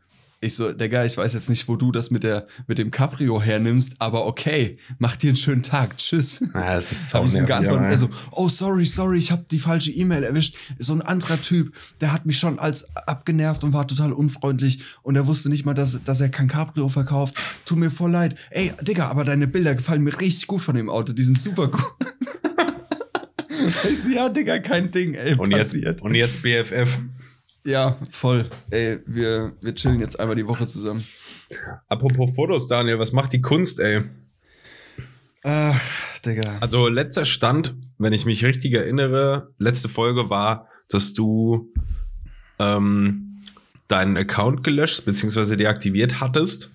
Ich 0.45 0.53
so, 0.53 0.71
Digga, 0.71 1.03
ich 1.03 1.17
weiß 1.17 1.33
jetzt 1.33 1.49
nicht, 1.49 1.67
wo 1.67 1.75
du 1.75 1.91
das 1.91 2.11
mit, 2.11 2.23
der, 2.23 2.45
mit 2.67 2.77
dem 2.77 2.91
Cabrio 2.91 3.41
hernimmst, 3.41 3.95
aber 3.97 4.27
okay, 4.27 4.77
mach 4.99 5.15
dir 5.15 5.29
einen 5.29 5.37
schönen 5.37 5.63
Tag, 5.63 5.97
tschüss. 5.97 6.39
Ja, 6.53 6.75
das 6.75 6.91
ist 6.91 7.15
Habe 7.15 7.25
ich 7.25 7.33
ihm 7.33 7.47
geantwortet. 7.47 7.89
Er 7.89 7.97
so, 7.97 8.09
oh, 8.31 8.47
sorry, 8.47 8.85
sorry, 8.85 9.17
ich 9.17 9.31
habe 9.31 9.43
die 9.49 9.57
falsche 9.57 9.89
E-Mail 9.89 10.21
erwischt. 10.21 10.55
So 10.77 10.93
ein 10.93 11.01
anderer 11.01 11.41
Typ, 11.41 11.73
der 11.99 12.13
hat 12.13 12.27
mich 12.27 12.37
schon 12.37 12.59
als 12.59 12.95
abgenervt 12.95 13.63
und 13.63 13.73
war 13.73 13.87
total 13.87 14.13
unfreundlich 14.13 14.83
und 15.01 15.15
er 15.15 15.25
wusste 15.25 15.49
nicht 15.49 15.65
mal, 15.65 15.73
dass, 15.73 16.03
dass 16.03 16.21
er 16.21 16.29
kein 16.29 16.47
Cabrio 16.47 16.89
verkauft. 16.89 17.33
Tut 17.65 17.79
mir 17.79 17.89
voll 17.89 18.11
leid. 18.11 18.35
Ey, 18.51 18.71
Digga, 18.81 19.07
aber 19.07 19.25
deine 19.25 19.47
Bilder 19.47 19.73
gefallen 19.73 20.03
mir 20.03 20.21
richtig 20.21 20.45
gut 20.45 20.61
von 20.61 20.75
dem 20.75 20.91
Auto. 20.91 21.11
Die 21.11 21.23
sind 21.23 21.39
super 21.39 21.69
gut. 21.69 21.81
ja, 24.13 24.29
Digga, 24.29 24.59
kein 24.59 24.91
Ding, 24.91 25.15
ey, 25.15 25.33
und, 25.33 25.49
jetzt, 25.49 25.73
passiert. 25.73 26.03
und 26.03 26.13
jetzt 26.13 26.43
BFF. 26.43 26.99
Ja, 27.65 27.97
voll. 28.11 28.45
Ey, 28.69 28.99
wir, 29.07 29.53
wir 29.59 29.73
chillen 29.73 29.99
jetzt 29.99 30.19
einmal 30.19 30.35
die 30.35 30.47
Woche 30.47 30.67
zusammen. 30.67 31.05
Apropos 31.87 32.35
Fotos, 32.35 32.67
Daniel, 32.67 32.99
was 32.99 33.11
macht 33.11 33.33
die 33.33 33.41
Kunst, 33.41 33.79
ey? 33.79 34.03
Ach, 35.43 36.19
Digga. 36.19 36.59
Also 36.59 36.87
letzter 36.87 37.25
Stand, 37.25 37.75
wenn 37.97 38.13
ich 38.13 38.25
mich 38.25 38.45
richtig 38.45 38.73
erinnere, 38.73 39.49
letzte 39.57 39.89
Folge 39.89 40.29
war, 40.29 40.67
dass 40.89 41.13
du 41.13 41.73
ähm, 42.59 43.41
deinen 43.87 44.15
Account 44.15 44.63
gelöscht 44.63 45.03
bzw. 45.05 45.55
deaktiviert 45.55 46.19
hattest. 46.19 46.71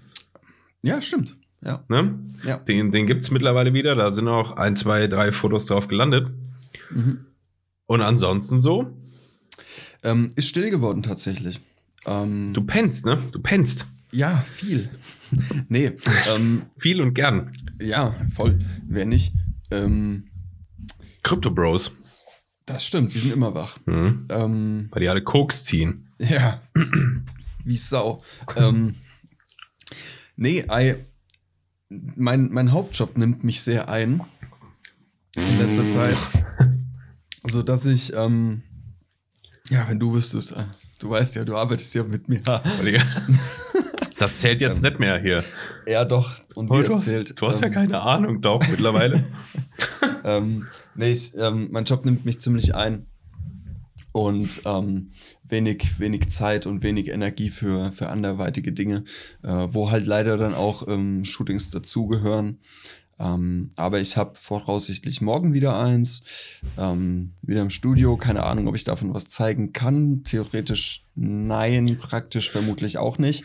Ja, 0.83 1.01
stimmt. 1.01 1.37
Ja. 1.63 1.85
Ne? 1.89 2.19
Ja. 2.45 2.57
Den, 2.59 2.91
den 2.91 3.07
gibt 3.07 3.23
es 3.23 3.31
mittlerweile 3.31 3.75
wieder. 3.75 3.95
Da 3.95 4.11
sind 4.11 4.27
auch 4.27 4.57
ein, 4.57 4.77
zwei, 4.77 5.07
drei 5.07 5.31
Fotos 5.31 5.67
drauf 5.67 5.87
gelandet. 5.87 6.29
Mhm. 6.91 7.27
Und 7.87 8.03
ansonsten 8.03 8.61
so, 8.61 8.97
Ähm, 10.03 10.31
ist 10.37 10.49
still 10.49 10.71
geworden 10.71 11.03
tatsächlich. 11.03 11.61
Ähm, 12.07 12.53
du 12.55 12.63
pennst, 12.63 13.05
ne? 13.05 13.23
Du 13.33 13.41
pennst. 13.41 13.87
Ja, 14.13 14.39
viel. 14.39 14.91
nee, 15.69 15.93
ähm, 16.35 16.63
Viel 16.79 17.01
und 17.01 17.15
gern. 17.15 17.53
ja, 17.81 18.15
voll. 18.35 18.59
Wer 18.89 19.05
nicht? 19.07 19.33
Ähm, 19.71 20.25
Crypto 21.23 21.51
Bros. 21.51 21.93
das 22.67 22.85
stimmt, 22.85 23.15
die 23.15 23.19
sind 23.19 23.33
immer 23.33 23.55
wach. 23.55 23.79
Mhm. 23.87 24.27
Ähm, 24.31 24.89
Weil 24.91 25.03
die 25.03 25.09
alle 25.09 25.23
Koks 25.23 25.63
ziehen. 25.65 26.09
ja, 26.19 26.63
wie 27.65 27.77
Sau. 27.77 28.23
ähm, 28.57 28.97
nee, 30.37 30.65
I, 30.71 30.95
mein, 31.89 32.51
mein 32.51 32.73
Hauptjob 32.73 33.17
nimmt 33.19 33.45
mich 33.45 33.61
sehr 33.63 33.89
ein 33.89 34.23
in 35.37 35.59
letzter 35.59 35.89
Zeit. 35.89 36.19
So 37.49 37.63
dass 37.63 37.87
ich, 37.87 38.13
ähm, 38.15 38.63
ja, 39.71 39.87
wenn 39.89 39.99
du 39.99 40.13
wüsstest, 40.15 40.53
äh, 40.53 40.65
du 41.01 41.11
weißt 41.11 41.37
ja, 41.37 41.45
du 41.45 41.57
arbeitest 41.57 41.95
ja 41.95 42.05
mit 42.05 42.29
mir. 42.29 42.41
Digga. 42.85 43.03
Das 44.19 44.37
zählt 44.37 44.61
jetzt 44.61 44.83
nicht 44.83 44.99
mehr 45.01 45.19
hier. 45.19 45.43
ja, 45.87 46.05
doch. 46.05 46.31
Und 46.55 46.69
wie 46.69 46.75
Oh, 46.75 46.83
du, 46.83 46.95
hast, 46.95 47.05
zählt. 47.05 47.41
du 47.41 47.47
hast 47.47 47.61
ja 47.63 47.69
ähm, 47.69 47.73
keine 47.73 48.03
Ahnung, 48.03 48.43
doch, 48.43 48.61
mittlerweile. 48.69 49.25
ähm, 50.25 50.67
nee, 50.95 51.11
ich, 51.11 51.33
ähm, 51.39 51.69
mein 51.71 51.85
Job 51.85 52.05
nimmt 52.05 52.27
mich 52.27 52.39
ziemlich 52.39 52.75
ein 52.75 53.07
und 54.13 54.61
ähm, 54.67 55.11
wenig, 55.45 55.99
wenig 55.99 56.29
Zeit 56.31 56.67
und 56.67 56.83
wenig 56.83 57.09
Energie 57.09 57.49
für, 57.49 57.93
für 57.93 58.09
anderweitige 58.11 58.73
Dinge, 58.73 59.05
äh, 59.43 59.49
wo 59.71 59.91
halt 59.91 60.07
leider 60.07 60.37
dann 60.37 60.53
auch 60.55 60.87
ähm, 60.89 61.25
Shootings 61.25 61.71
dazugehören. 61.71 62.59
Ähm, 63.21 63.69
aber 63.77 64.01
ich 64.01 64.17
habe 64.17 64.33
voraussichtlich 64.35 65.21
morgen 65.21 65.53
wieder 65.53 65.79
eins, 65.79 66.63
ähm, 66.79 67.35
wieder 67.43 67.61
im 67.61 67.69
Studio. 67.69 68.17
Keine 68.17 68.45
Ahnung, 68.45 68.67
ob 68.67 68.75
ich 68.75 68.85
davon 68.85 69.13
was 69.13 69.29
zeigen 69.29 69.75
kann. 69.75 70.25
Theoretisch 70.25 71.05
nein, 71.15 71.99
praktisch 72.01 72.51
vermutlich 72.51 72.97
auch 72.97 73.19
nicht. 73.19 73.45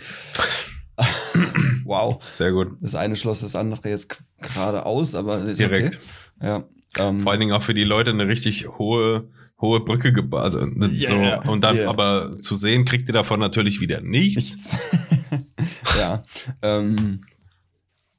wow. 1.84 2.24
Sehr 2.34 2.54
gut. 2.54 2.78
Das 2.80 2.96
eine 2.96 3.18
schloss 3.18 3.42
das 3.42 3.58
andere 3.58 3.90
jetzt 3.90 4.24
gerade 4.42 4.86
aus, 4.86 5.14
aber 5.14 5.40
ist 5.40 5.60
Direkt. 5.60 6.00
okay. 6.40 6.48
Ja. 6.48 6.64
Ähm, 6.98 7.20
Vor 7.20 7.34
allen 7.34 7.42
Dingen 7.42 7.52
auch 7.52 7.64
für 7.64 7.74
die 7.74 7.84
Leute 7.84 8.12
eine 8.12 8.30
richtig 8.30 8.70
hohe, 8.78 9.28
hohe 9.60 9.82
Brücke 9.82 10.14
gebaut. 10.14 10.40
Also, 10.42 10.66
ne, 10.66 10.88
Yeah, 10.88 11.44
so, 11.44 11.52
und 11.52 11.60
dann 11.62 11.76
yeah. 11.76 11.90
aber 11.90 12.32
zu 12.32 12.56
sehen, 12.56 12.86
kriegt 12.86 13.10
ihr 13.10 13.14
davon 13.14 13.42
natürlich 13.42 13.82
wieder 13.82 14.00
nichts. 14.00 14.72
nichts. 14.72 14.98
ja. 16.00 16.24
Ähm, 16.62 17.26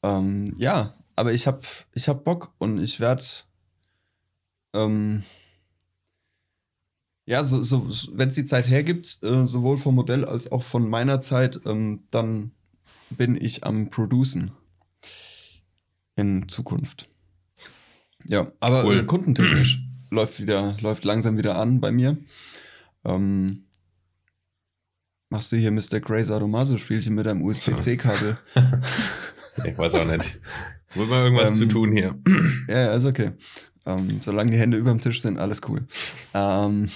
ähm, 0.02 0.52
ja, 0.58 0.94
aber 1.16 1.32
ich 1.32 1.46
hab, 1.46 1.66
ich 1.92 2.08
hab 2.08 2.24
Bock 2.24 2.54
und 2.58 2.78
ich 2.80 3.00
werde 3.00 3.24
ähm, 4.74 5.22
ja, 7.24 7.42
so, 7.42 7.60
so, 7.60 7.88
wenn 8.12 8.28
es 8.28 8.36
die 8.36 8.44
Zeit 8.44 8.68
hergibt, 8.68 9.18
äh, 9.22 9.44
sowohl 9.46 9.78
vom 9.78 9.96
Modell 9.96 10.24
als 10.24 10.52
auch 10.52 10.62
von 10.62 10.88
meiner 10.88 11.20
Zeit, 11.20 11.60
ähm, 11.64 12.04
dann 12.10 12.52
bin 13.10 13.36
ich 13.40 13.64
am 13.64 13.90
Producen 13.90 14.52
in 16.14 16.48
Zukunft. 16.48 17.08
Ja, 18.28 18.52
aber 18.60 18.84
Cool. 18.84 19.00
äh, 19.00 19.04
kundentechnisch 19.04 19.82
läuft 20.10 20.40
wieder, 20.40 20.76
läuft 20.80 21.04
langsam 21.04 21.36
wieder 21.36 21.56
an 21.58 21.80
bei 21.80 21.90
mir. 21.90 22.16
Ähm, 23.04 23.64
machst 25.30 25.50
du 25.50 25.56
hier 25.56 25.72
Mr. 25.72 26.00
Grey 26.00 26.22
Sadomaso 26.22 26.76
Spielchen 26.76 27.14
mit 27.14 27.26
einem 27.26 27.42
USB-C-Kabel? 27.42 28.38
Ich 29.64 29.78
weiß 29.78 29.94
auch 29.94 30.04
nicht. 30.04 30.38
Muss 30.94 31.08
mal 31.08 31.24
irgendwas 31.24 31.50
Ähm, 31.50 31.54
zu 31.54 31.66
tun 31.66 31.92
hier. 31.92 32.14
Ja, 32.68 32.78
ja, 32.78 32.92
ist 32.92 33.06
okay. 33.06 33.32
Ähm, 33.84 34.20
solange 34.20 34.50
die 34.50 34.58
Hände 34.58 34.76
über 34.76 34.90
dem 34.90 34.98
Tisch 34.98 35.20
sind, 35.20 35.38
alles 35.38 35.60
cool. 35.68 35.86
Ähm, 36.34 36.88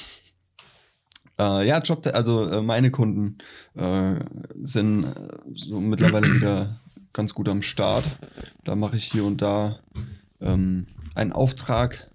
äh, 1.39 1.67
ja, 1.67 1.79
Job, 1.79 2.07
also 2.13 2.51
äh, 2.51 2.63
meine 2.63 2.91
Kunden 2.91 3.39
äh, 3.77 4.15
sind 4.63 5.05
äh, 5.05 5.09
so 5.55 5.81
mittlerweile 5.81 6.33
wieder 6.35 6.81
ganz 7.13 7.35
gut 7.35 7.49
am 7.49 7.63
Start. 7.63 8.11
Da 8.65 8.75
mache 8.77 8.97
ich 8.97 9.05
hier 9.05 9.25
und 9.25 9.41
da 9.43 9.79
ähm, 10.41 10.87
einen 11.15 11.33
Auftrag 11.33 12.09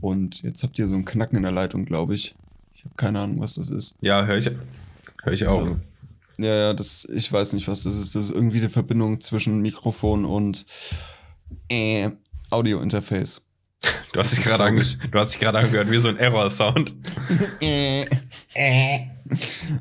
und 0.00 0.42
jetzt 0.42 0.62
habt 0.62 0.78
ihr 0.78 0.86
so 0.86 0.94
ein 0.96 1.04
Knacken 1.04 1.36
in 1.36 1.42
der 1.42 1.52
Leitung, 1.52 1.84
glaube 1.84 2.14
ich. 2.14 2.34
Ich 2.74 2.84
habe 2.84 2.94
keine 2.96 3.20
Ahnung, 3.20 3.40
was 3.40 3.54
das 3.54 3.70
ist. 3.70 3.96
Ja, 4.00 4.24
höre 4.26 4.36
ich, 4.36 4.50
hör 5.22 5.32
ich 5.32 5.46
auch. 5.46 5.66
So. 5.66 5.76
Ja, 6.38 6.54
ja, 6.54 6.74
das, 6.74 7.06
ich 7.12 7.32
weiß 7.32 7.54
nicht, 7.54 7.68
was 7.68 7.84
das 7.84 7.96
ist. 7.96 8.14
Das 8.14 8.24
ist 8.24 8.30
irgendwie 8.30 8.60
die 8.60 8.68
Verbindung 8.68 9.20
zwischen 9.20 9.60
Mikrofon 9.60 10.24
und 10.24 10.66
äh, 11.68 12.10
Audio-Interface. 12.50 13.42
Du 14.12 14.20
hast 14.20 14.34
dich 14.34 14.44
gerade 14.44 14.64
ange 14.64 14.82
du 14.82 15.18
hast 15.18 15.34
dich 15.34 15.40
gerade 15.40 15.58
angehört 15.58 15.90
wie 15.90 15.98
so 15.98 16.08
ein 16.08 16.16
Error-Sound. 16.16 16.94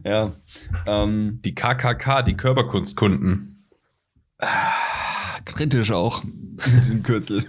ja. 0.04 0.34
Ähm, 0.86 1.40
die 1.46 1.56
KKK, 1.56 2.24
die 2.24 2.36
Körperkunstkunden. 2.36 3.66
kritisch 5.46 5.92
auch 5.92 6.22
mit 6.24 6.80
diesem 6.80 7.02
Kürzel. 7.02 7.46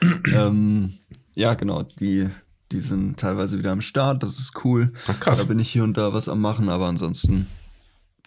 ähm, 0.32 0.94
ja, 1.34 1.54
genau. 1.54 1.82
Die, 1.82 2.28
die 2.72 2.80
sind 2.80 3.18
teilweise 3.18 3.58
wieder 3.58 3.72
am 3.72 3.80
Start. 3.80 4.22
Das 4.22 4.38
ist 4.38 4.64
cool. 4.64 4.92
Ach, 5.06 5.20
krass. 5.20 5.38
Da 5.38 5.44
bin 5.44 5.58
ich 5.58 5.70
hier 5.70 5.84
und 5.84 5.96
da 5.96 6.12
was 6.12 6.28
am 6.28 6.40
machen, 6.40 6.68
aber 6.68 6.86
ansonsten, 6.86 7.46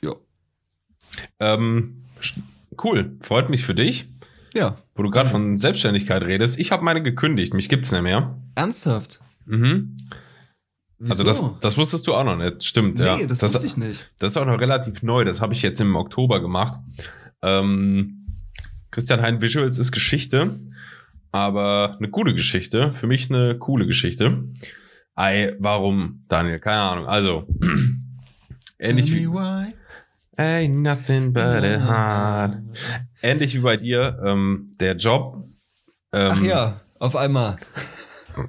ja. 0.04 0.14
Ähm, 1.40 2.04
cool. 2.84 3.18
Freut 3.22 3.50
mich 3.50 3.66
für 3.66 3.76
dich. 3.76 4.08
Ja. 4.54 4.78
Wo 4.96 5.04
du 5.04 5.10
gerade 5.10 5.30
von 5.30 5.58
Selbstständigkeit 5.58 6.24
redest. 6.24 6.60
Ich 6.60 6.72
habe 6.72 6.84
meine 6.84 7.04
gekündigt. 7.04 7.54
Mich 7.54 7.68
gibt's 7.68 7.92
nicht 7.92 8.02
mehr. 8.02 8.40
Ernsthaft? 8.56 9.20
Mhm. 9.46 9.98
Also 11.10 11.24
das, 11.24 11.44
das 11.60 11.78
wusstest 11.78 12.08
du 12.08 12.14
auch 12.14 12.24
noch 12.24 12.38
nicht. 12.38 12.64
Stimmt, 12.64 13.00
nee, 13.00 13.06
ja. 13.06 13.18
das, 13.28 13.40
das 13.40 13.54
wusste 13.54 13.68
ich 13.68 13.78
nicht. 13.78 14.10
Das 14.18 14.32
ist 14.32 14.38
auch 14.38 14.46
noch 14.46 14.60
relativ 14.60 15.04
neu. 15.04 15.26
Das 15.26 15.42
habe 15.42 15.54
ich 15.54 15.62
jetzt 15.62 15.82
im 15.82 15.96
Oktober 15.96 16.40
gemacht. 16.40 16.80
Ähm, 17.42 18.28
Christian 18.92 19.22
Hein 19.22 19.42
Visuals 19.42 19.78
ist 19.78 19.92
Geschichte, 19.92 20.58
aber 21.36 21.98
eine 22.00 22.10
gute 22.10 22.34
Geschichte. 22.34 22.94
Für 22.94 23.08
mich 23.08 23.30
eine 23.30 23.58
coole 23.58 23.86
Geschichte. 23.86 24.46
Ei, 25.16 25.54
warum, 25.60 26.24
Daniel? 26.30 26.60
Keine 26.60 26.80
Ahnung. 26.82 27.08
Also, 27.08 27.46
ähnlich 28.80 29.12
wie. 29.12 29.28
why. 29.28 29.74
Ain't 30.38 30.76
nothing 30.76 31.34
but 31.34 31.44
a 31.44 31.80
heart. 31.80 32.58
Ähnlich 33.22 33.54
wie 33.54 33.60
bei 33.60 33.76
dir, 33.76 34.18
ähm, 34.26 34.72
der 34.80 34.96
Job. 34.96 35.46
Ähm, 36.14 36.32
Ach 36.32 36.42
ja, 36.42 36.82
auf 37.00 37.18
einmal. 37.18 37.58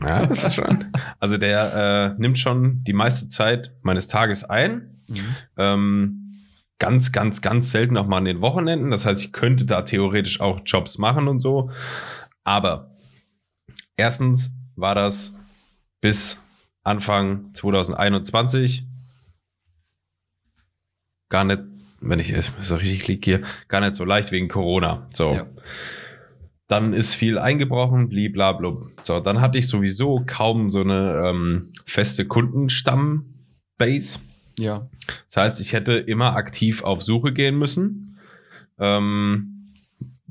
Ja, 0.09 0.24
das 0.24 0.45
ist 0.45 0.55
schon. 0.55 0.93
Also 1.18 1.39
der 1.39 2.14
äh, 2.16 2.20
nimmt 2.20 2.39
schon 2.39 2.84
die 2.84 2.93
meiste 2.93 3.28
Zeit 3.28 3.72
meines 3.82 4.09
Tages 4.09 4.45
ein. 4.45 4.97
Ähm, 5.57 6.32
ganz, 6.78 7.12
ganz, 7.12 7.41
ganz 7.41 7.70
selten 7.70 7.97
auch 7.97 8.07
mal 8.07 8.18
an 8.18 8.24
den 8.24 8.41
Wochenenden. 8.41 8.91
Das 8.91 9.07
heißt, 9.07 9.24
ich 9.24 9.32
könnte 9.32 9.64
da 9.64 9.82
theoretisch 9.82 10.41
auch 10.41 10.61
Jobs 10.64 10.99
machen 10.99 11.28
und 11.28 11.39
so. 11.39 11.70
Aber 12.47 12.97
erstens 13.97 14.53
war 14.77 14.95
das 14.95 15.37
bis 16.01 16.41
Anfang 16.85 17.53
2021 17.55 18.87
gar 21.29 21.43
nicht, 21.43 21.59
wenn 22.01 22.21
ich 22.21 22.31
es 22.31 22.53
so 22.61 22.77
richtig 22.77 23.09
liege 23.09 23.25
hier, 23.25 23.43
gar 23.67 23.81
nicht 23.81 23.97
so 23.97 24.05
leicht 24.05 24.31
wegen 24.31 24.47
Corona. 24.47 25.09
So. 25.13 25.33
Ja. 25.33 25.47
Dann 26.69 26.93
ist 26.93 27.15
viel 27.15 27.37
eingebrochen, 27.37 28.09
bliblablub. 28.09 28.93
So, 29.03 29.19
dann 29.19 29.41
hatte 29.41 29.59
ich 29.59 29.67
sowieso 29.67 30.23
kaum 30.25 30.71
so 30.71 30.83
eine 30.83 31.25
ähm, 31.27 31.73
feste 31.85 32.27
Kundenstammbase. 32.27 34.21
Ja. 34.57 34.89
Das 35.27 35.37
heißt, 35.37 35.61
ich 35.61 35.73
hätte 35.73 35.95
immer 35.95 36.37
aktiv 36.37 36.85
auf 36.85 37.03
Suche 37.03 37.33
gehen 37.33 37.59
müssen. 37.59 38.21
Ähm, 38.79 39.56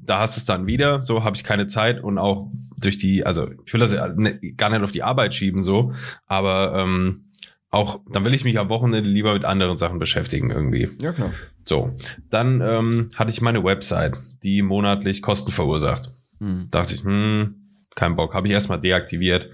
da 0.05 0.19
hast 0.19 0.35
du 0.35 0.39
es 0.39 0.45
dann 0.45 0.67
wieder, 0.67 1.03
so 1.03 1.23
habe 1.23 1.35
ich 1.35 1.43
keine 1.43 1.67
Zeit 1.67 2.01
und 2.03 2.17
auch 2.17 2.49
durch 2.77 2.97
die, 2.97 3.25
also 3.25 3.47
ich 3.65 3.73
will 3.73 3.79
das 3.79 3.93
ja 3.93 4.07
ne- 4.07 4.39
gar 4.53 4.69
nicht 4.69 4.81
auf 4.81 4.91
die 4.91 5.03
Arbeit 5.03 5.33
schieben, 5.33 5.63
so, 5.63 5.93
aber 6.27 6.73
ähm, 6.75 7.25
auch, 7.71 7.99
dann 8.09 8.23
will 8.23 8.33
ich 8.33 8.45
mich 8.45 8.57
am 8.57 8.69
Wochenende 8.69 9.09
lieber 9.09 9.33
mit 9.33 9.43
anderen 9.43 9.75
Sachen 9.77 9.99
beschäftigen 9.99 10.49
irgendwie. 10.49 10.89
Ja, 11.01 11.11
klar. 11.11 11.31
So, 11.65 11.95
dann 12.29 12.61
ähm, 12.61 13.11
hatte 13.15 13.31
ich 13.31 13.41
meine 13.41 13.63
Website, 13.63 14.15
die 14.43 14.61
monatlich 14.61 15.21
Kosten 15.21 15.51
verursacht. 15.51 16.11
Hm. 16.39 16.69
Dachte 16.71 16.95
ich, 16.95 17.03
hm, 17.03 17.55
kein 17.95 18.15
Bock, 18.15 18.33
habe 18.33 18.47
ich 18.47 18.53
erstmal 18.53 18.79
deaktiviert. 18.79 19.49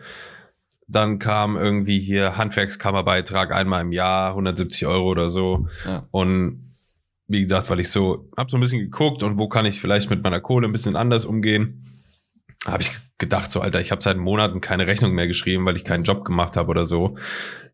Dann 0.88 1.20
kam 1.20 1.56
irgendwie 1.58 2.00
hier 2.00 2.38
Handwerkskammerbeitrag 2.38 3.54
einmal 3.54 3.82
im 3.82 3.92
Jahr, 3.92 4.32
170 4.32 4.88
Euro 4.88 5.10
oder 5.10 5.30
so. 5.30 5.68
Ja. 5.86 6.06
Und 6.12 6.71
wie 7.32 7.42
gesagt, 7.42 7.70
weil 7.70 7.80
ich 7.80 7.90
so, 7.90 8.30
hab 8.38 8.52
so 8.52 8.58
ein 8.58 8.62
bisschen 8.62 8.82
geguckt 8.82 9.24
und 9.24 9.38
wo 9.38 9.48
kann 9.48 9.66
ich 9.66 9.80
vielleicht 9.80 10.10
mit 10.10 10.22
meiner 10.24 10.42
Kohle 10.42 10.68
ein 10.68 10.72
bisschen 10.72 10.96
anders 10.96 11.26
umgehen, 11.26 11.88
habe 12.66 12.84
ich 12.84 12.92
gedacht, 13.18 13.52
so 13.52 13.62
Alter, 13.62 13.80
ich 13.82 13.92
habe 13.92 14.02
seit 14.02 14.18
Monaten 14.18 14.62
keine 14.62 14.86
Rechnung 14.88 15.14
mehr 15.14 15.28
geschrieben, 15.28 15.66
weil 15.66 15.78
ich 15.78 15.84
keinen 15.86 16.04
Job 16.04 16.26
gemacht 16.26 16.58
habe 16.58 16.70
oder 16.70 16.86
so. 16.86 17.18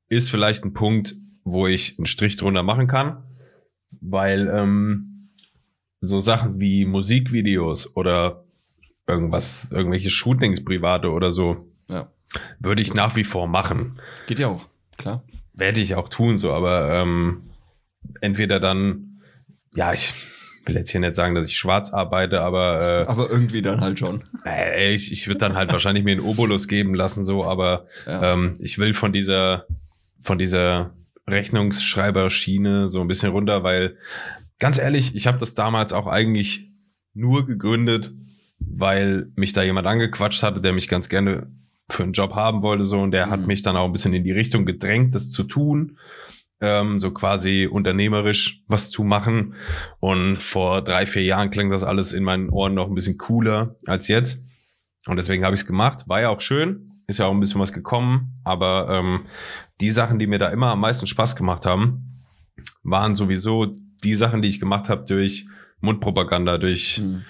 Ist 0.10 0.30
vielleicht 0.30 0.64
ein 0.64 0.74
Punkt, 0.74 1.16
wo 1.44 1.68
ich 1.68 1.98
einen 1.98 2.06
Strich 2.06 2.38
drunter 2.38 2.64
machen 2.64 2.88
kann, 2.88 3.24
weil 4.02 4.48
ähm, 4.54 5.30
so 6.02 6.20
Sachen 6.20 6.60
wie 6.60 6.86
Musikvideos 6.86 7.96
oder 7.96 8.46
irgendwas, 9.08 9.72
irgendwelche 9.72 10.10
Shootings 10.10 10.64
private 10.64 11.10
oder 11.12 11.32
so, 11.32 11.72
Ja. 11.90 12.12
würde 12.60 12.82
ich 12.82 12.94
nach 12.94 13.16
wie 13.16 13.24
vor 13.24 13.48
machen. 13.48 14.00
Geht 14.28 14.40
ja 14.40 14.48
auch, 14.50 14.68
klar. 14.98 15.24
Werde 15.54 15.80
ich 15.80 15.96
auch 15.96 16.10
tun, 16.10 16.38
so, 16.38 16.52
aber 16.54 16.94
ähm, 16.94 17.50
entweder 18.22 18.60
dann, 18.60 19.07
ja, 19.78 19.94
ich 19.94 20.14
will 20.66 20.76
jetzt 20.76 20.90
hier 20.92 21.00
nicht 21.00 21.16
sagen, 21.16 21.34
dass 21.36 21.48
ich 21.48 21.56
schwarz 21.56 21.94
arbeite, 21.94 22.42
aber 22.42 23.04
äh, 23.04 23.06
Aber 23.08 23.30
irgendwie 23.30 23.62
dann 23.62 23.80
halt 23.80 24.00
schon. 24.00 24.22
äh, 24.46 24.94
ich, 24.94 25.12
ich 25.14 25.28
würde 25.28 25.38
dann 25.40 25.56
halt 25.56 25.72
wahrscheinlich 25.72 26.04
mir 26.04 26.12
einen 26.12 26.20
Obolus 26.22 26.68
geben 26.68 26.94
lassen, 26.94 27.24
so, 27.24 27.46
aber 27.46 27.86
Ja. 28.06 28.34
ähm, 28.34 28.56
ich 28.60 28.78
will 28.78 28.94
von 28.94 29.14
dieser, 29.14 29.66
von 30.22 30.38
dieser 30.38 30.94
Rechnungsschreiberschiene 31.28 32.90
so 32.90 33.02
ein 33.02 33.08
bisschen 33.08 33.32
runter, 33.32 33.64
weil 33.64 33.98
ganz 34.60 34.78
ehrlich, 34.78 35.16
ich 35.16 35.28
habe 35.28 35.38
das 35.38 35.54
damals 35.56 35.94
auch 35.94 36.08
eigentlich 36.08 36.70
nur 37.14 37.46
gegründet, 37.46 38.12
weil 38.60 39.28
mich 39.36 39.54
da 39.54 39.64
jemand 39.64 39.88
angequatscht 39.88 40.44
hatte, 40.44 40.62
der 40.62 40.74
mich 40.74 40.88
ganz 40.88 41.10
gerne 41.10 41.48
für 41.90 42.04
einen 42.04 42.14
Job 42.14 42.36
haben 42.36 42.62
wollte, 42.64 42.84
so, 42.84 43.00
und 43.00 43.12
der 43.12 43.30
hat 43.30 43.42
Mhm. 43.42 43.48
mich 43.48 43.64
dann 43.64 43.78
auch 43.78 43.86
ein 43.86 43.92
bisschen 43.94 44.14
in 44.14 44.24
die 44.24 44.32
Richtung 44.32 44.66
gedrängt, 44.66 45.16
das 45.16 45.32
zu 45.32 45.44
tun. 45.44 45.98
Ähm, 46.60 47.00
so 47.00 47.12
quasi 47.12 47.68
unternehmerisch 47.72 48.64
was 48.68 48.90
zu 48.90 49.04
machen. 49.04 49.54
Und 50.00 50.42
vor 50.42 50.82
drei, 50.82 51.06
vier 51.06 51.24
Jahren 51.24 51.52
klingt 51.52 51.72
das 51.72 51.84
alles 51.84 52.14
in 52.14 52.24
meinen 52.24 52.50
Ohren 52.50 52.74
noch 52.74 52.88
ein 52.88 52.96
bisschen 52.96 53.18
cooler 53.18 53.76
als 53.86 54.08
jetzt. 54.08 54.44
Und 55.06 55.18
deswegen 55.18 55.46
habe 55.46 55.54
ich 55.54 55.62
es 55.62 55.68
gemacht. 55.68 56.06
War 56.08 56.22
ja 56.22 56.30
auch 56.30 56.42
schön. 56.42 56.92
Ist 57.08 57.20
ja 57.20 57.28
auch 57.28 57.32
ein 57.32 57.40
bisschen 57.40 57.62
was 57.62 57.74
gekommen. 57.74 58.34
Aber 58.44 58.90
ähm, 58.90 59.26
die 59.80 59.90
Sachen, 59.92 60.20
die 60.20 60.28
mir 60.28 60.40
da 60.40 60.50
immer 60.50 60.72
am 60.72 60.82
meisten 60.82 61.08
Spaß 61.08 61.36
gemacht 61.36 61.66
haben, 61.66 62.24
waren 62.84 63.16
sowieso 63.16 63.72
die 64.04 64.14
Sachen, 64.14 64.42
die 64.42 64.48
ich 64.50 64.60
gemacht 64.60 64.90
habe 64.90 65.06
durch 65.06 65.46
Mundpropaganda, 65.80 66.58
durch 66.58 66.98
Hm. 66.98 67.24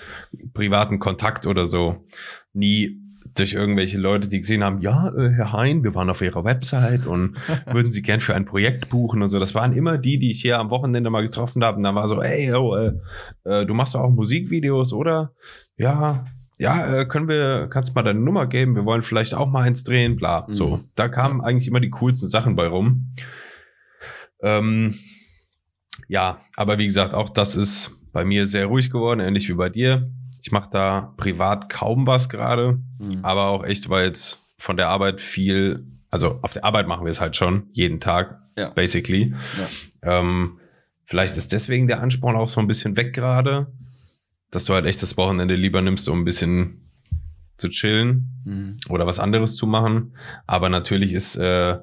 privaten 0.53 0.99
Kontakt 0.99 1.45
oder 1.45 1.65
so. 1.65 2.05
Nie 2.53 3.01
durch 3.36 3.53
irgendwelche 3.53 3.97
Leute, 3.97 4.28
die 4.28 4.39
gesehen 4.39 4.63
haben, 4.63 4.82
ja, 4.82 5.09
äh, 5.09 5.30
Herr 5.30 5.53
Hein, 5.53 5.84
wir 5.84 5.95
waren 5.95 6.09
auf 6.09 6.21
Ihrer 6.21 6.43
Website 6.43 7.05
und 7.05 7.38
würden 7.71 7.91
Sie 7.91 8.01
gern 8.01 8.19
für 8.19 8.36
ein 8.36 8.45
Projekt 8.45 8.89
buchen 8.89 9.21
und 9.21 9.30
so. 9.30 9.39
Das 9.39 9.55
waren 9.55 9.73
immer 9.73 9.97
die, 9.97 10.19
die 10.19 10.32
ich 10.32 10.41
hier 10.41 10.59
am 10.59 10.69
Wochenende 10.69 11.09
mal 11.09 11.23
getroffen 11.23 11.63
habe. 11.63 11.78
Und 11.78 11.84
dann 11.84 11.95
war 11.95 12.07
so, 12.07 12.21
ey, 12.21 12.49
yo, 12.49 12.75
äh, 12.75 12.93
äh, 13.43 13.65
du 13.65 13.73
machst 13.73 13.95
doch 13.95 14.01
auch 14.01 14.11
Musikvideos, 14.11 14.93
oder? 14.93 15.34
Ja, 15.78 16.25
ja, 16.59 17.01
äh, 17.01 17.05
können 17.05 17.28
wir, 17.28 17.67
kannst 17.69 17.93
mal 17.95 18.01
deine 18.01 18.19
Nummer 18.19 18.47
geben, 18.47 18.75
wir 18.75 18.86
wollen 18.86 19.03
vielleicht 19.03 19.36
auch 19.36 19.47
mal 19.47 19.61
eins 19.61 19.84
drehen, 19.84 20.15
bla. 20.15 20.45
Mhm. 20.47 20.53
So, 20.53 20.80
da 20.95 21.07
kamen 21.07 21.41
eigentlich 21.41 21.67
immer 21.67 21.80
die 21.80 21.91
coolsten 21.91 22.28
Sachen 22.28 22.55
bei 22.55 22.67
rum. 22.67 23.13
Ähm, 24.41 24.95
ja, 26.07 26.41
aber 26.55 26.78
wie 26.78 26.88
gesagt, 26.88 27.13
auch 27.13 27.30
das 27.30 27.55
ist 27.55 27.95
bei 28.11 28.25
mir 28.25 28.45
sehr 28.47 28.65
ruhig 28.65 28.89
geworden, 28.89 29.19
ähnlich 29.19 29.47
wie 29.49 29.53
bei 29.53 29.69
dir. 29.69 30.09
Ich 30.47 30.51
mache 30.53 30.69
da 30.71 31.13
privat 31.17 31.67
kaum 31.67 32.07
was 32.07 32.29
gerade, 32.29 32.79
Hm. 33.01 33.19
aber 33.21 33.47
auch 33.47 33.65
echt, 33.65 33.89
weil 33.89 34.05
jetzt 34.05 34.55
von 34.57 34.77
der 34.77 34.87
Arbeit 34.87 35.19
viel, 35.19 35.85
also 36.09 36.39
auf 36.41 36.53
der 36.53 36.63
Arbeit 36.63 36.87
machen 36.87 37.03
wir 37.05 37.11
es 37.11 37.19
halt 37.19 37.35
schon, 37.35 37.63
jeden 37.73 37.99
Tag, 37.99 38.39
Ja. 38.57 38.69
basically. 38.69 39.35
Ja. 40.01 40.19
Ähm, 40.19 40.57
vielleicht 41.03 41.35
ist 41.35 41.51
deswegen 41.51 41.89
der 41.89 41.99
Ansporn 42.01 42.37
auch 42.37 42.47
so 42.47 42.61
ein 42.61 42.67
bisschen 42.67 42.95
weg 42.95 43.11
gerade, 43.11 43.67
dass 44.49 44.63
du 44.63 44.73
halt 44.73 44.85
echt 44.85 45.03
das 45.03 45.17
Wochenende 45.17 45.55
lieber 45.55 45.81
nimmst, 45.81 46.07
um 46.07 46.21
ein 46.21 46.23
bisschen 46.25 46.89
zu 47.57 47.67
chillen 47.67 48.29
Hm. 48.45 48.77
oder 48.87 49.05
was 49.05 49.19
anderes 49.19 49.57
zu 49.57 49.67
machen. 49.67 50.13
Aber 50.45 50.69
natürlich 50.69 51.11
ist 51.11 51.35
äh, 51.35 51.77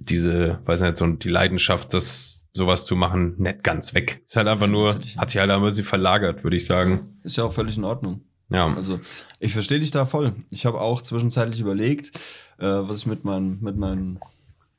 diese, 0.00 0.58
weiß 0.64 0.80
nicht, 0.80 0.96
so 0.96 1.06
die 1.06 1.28
Leidenschaft, 1.28 1.94
das 1.94 2.39
sowas 2.60 2.84
zu 2.84 2.94
machen, 2.94 3.34
nicht 3.38 3.64
ganz 3.64 3.94
weg. 3.94 4.22
Ist 4.26 4.36
halt 4.36 4.46
einfach 4.46 4.66
nur, 4.68 4.94
hat 5.16 5.30
sich 5.30 5.40
halt 5.40 5.50
ein 5.50 5.62
bisschen 5.62 5.84
verlagert, 5.84 6.44
würde 6.44 6.56
ich 6.56 6.66
sagen. 6.66 7.18
Ist 7.24 7.36
ja 7.38 7.44
auch 7.44 7.52
völlig 7.52 7.76
in 7.76 7.84
Ordnung. 7.84 8.20
Ja. 8.50 8.66
Also, 8.74 9.00
ich 9.38 9.52
verstehe 9.52 9.78
dich 9.78 9.90
da 9.90 10.04
voll. 10.06 10.34
Ich 10.50 10.66
habe 10.66 10.80
auch 10.80 11.00
zwischenzeitlich 11.02 11.60
überlegt, 11.60 12.12
äh, 12.58 12.66
was 12.66 12.98
ich 12.98 13.06
mit 13.06 13.24
meinen, 13.24 13.62
mit 13.62 13.76
meinen, 13.76 14.18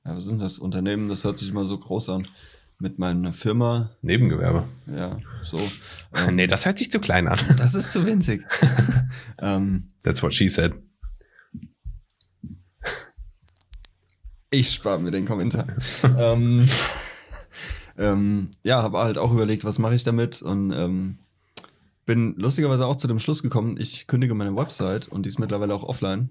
ja, 0.06 0.16
was 0.16 0.26
sind 0.26 0.40
das, 0.40 0.60
Unternehmen, 0.60 1.10
das 1.10 1.24
hört 1.24 1.38
sich 1.38 1.50
immer 1.50 1.66
so 1.66 1.78
groß 1.78 2.10
an. 2.10 2.28
mit 2.80 2.98
meiner 3.00 3.32
Firma. 3.32 3.92
Nebengewerbe. 4.02 4.64
Ja, 4.88 5.20
so. 5.42 5.60
Ähm, 6.14 6.36
nee, 6.36 6.48
das 6.48 6.66
hört 6.66 6.78
sich 6.78 6.92
zu 6.92 7.00
klein 7.00 7.28
an. 7.28 7.40
Das 7.58 7.74
ist 7.74 7.92
zu 7.94 8.06
winzig. 8.06 8.44
ähm, 9.42 9.92
That's 10.04 10.22
what 10.22 10.34
she 10.34 10.50
said. 10.50 10.74
Ich 14.50 14.72
spare 14.72 15.00
mir 15.00 15.12
den 15.12 15.26
Kommentar. 15.26 15.68
ähm, 16.18 16.68
ähm, 18.02 18.50
ja, 18.64 18.82
habe 18.82 18.98
halt 18.98 19.18
auch 19.18 19.32
überlegt, 19.32 19.64
was 19.64 19.78
mache 19.78 19.94
ich 19.94 20.04
damit 20.04 20.42
und 20.42 20.72
ähm, 20.72 21.20
bin 22.06 22.34
lustigerweise 22.36 22.86
auch 22.88 22.96
zu 22.96 23.08
dem 23.08 23.20
Schluss 23.20 23.44
gekommen, 23.44 23.78
ich 23.80 24.08
kündige 24.08 24.34
meine 24.34 24.56
Website 24.56 25.08
und 25.08 25.26
die 25.26 25.30
ist 25.30 25.40
mittlerweile 25.40 25.76
auch 25.76 25.84
offline. 25.84 26.30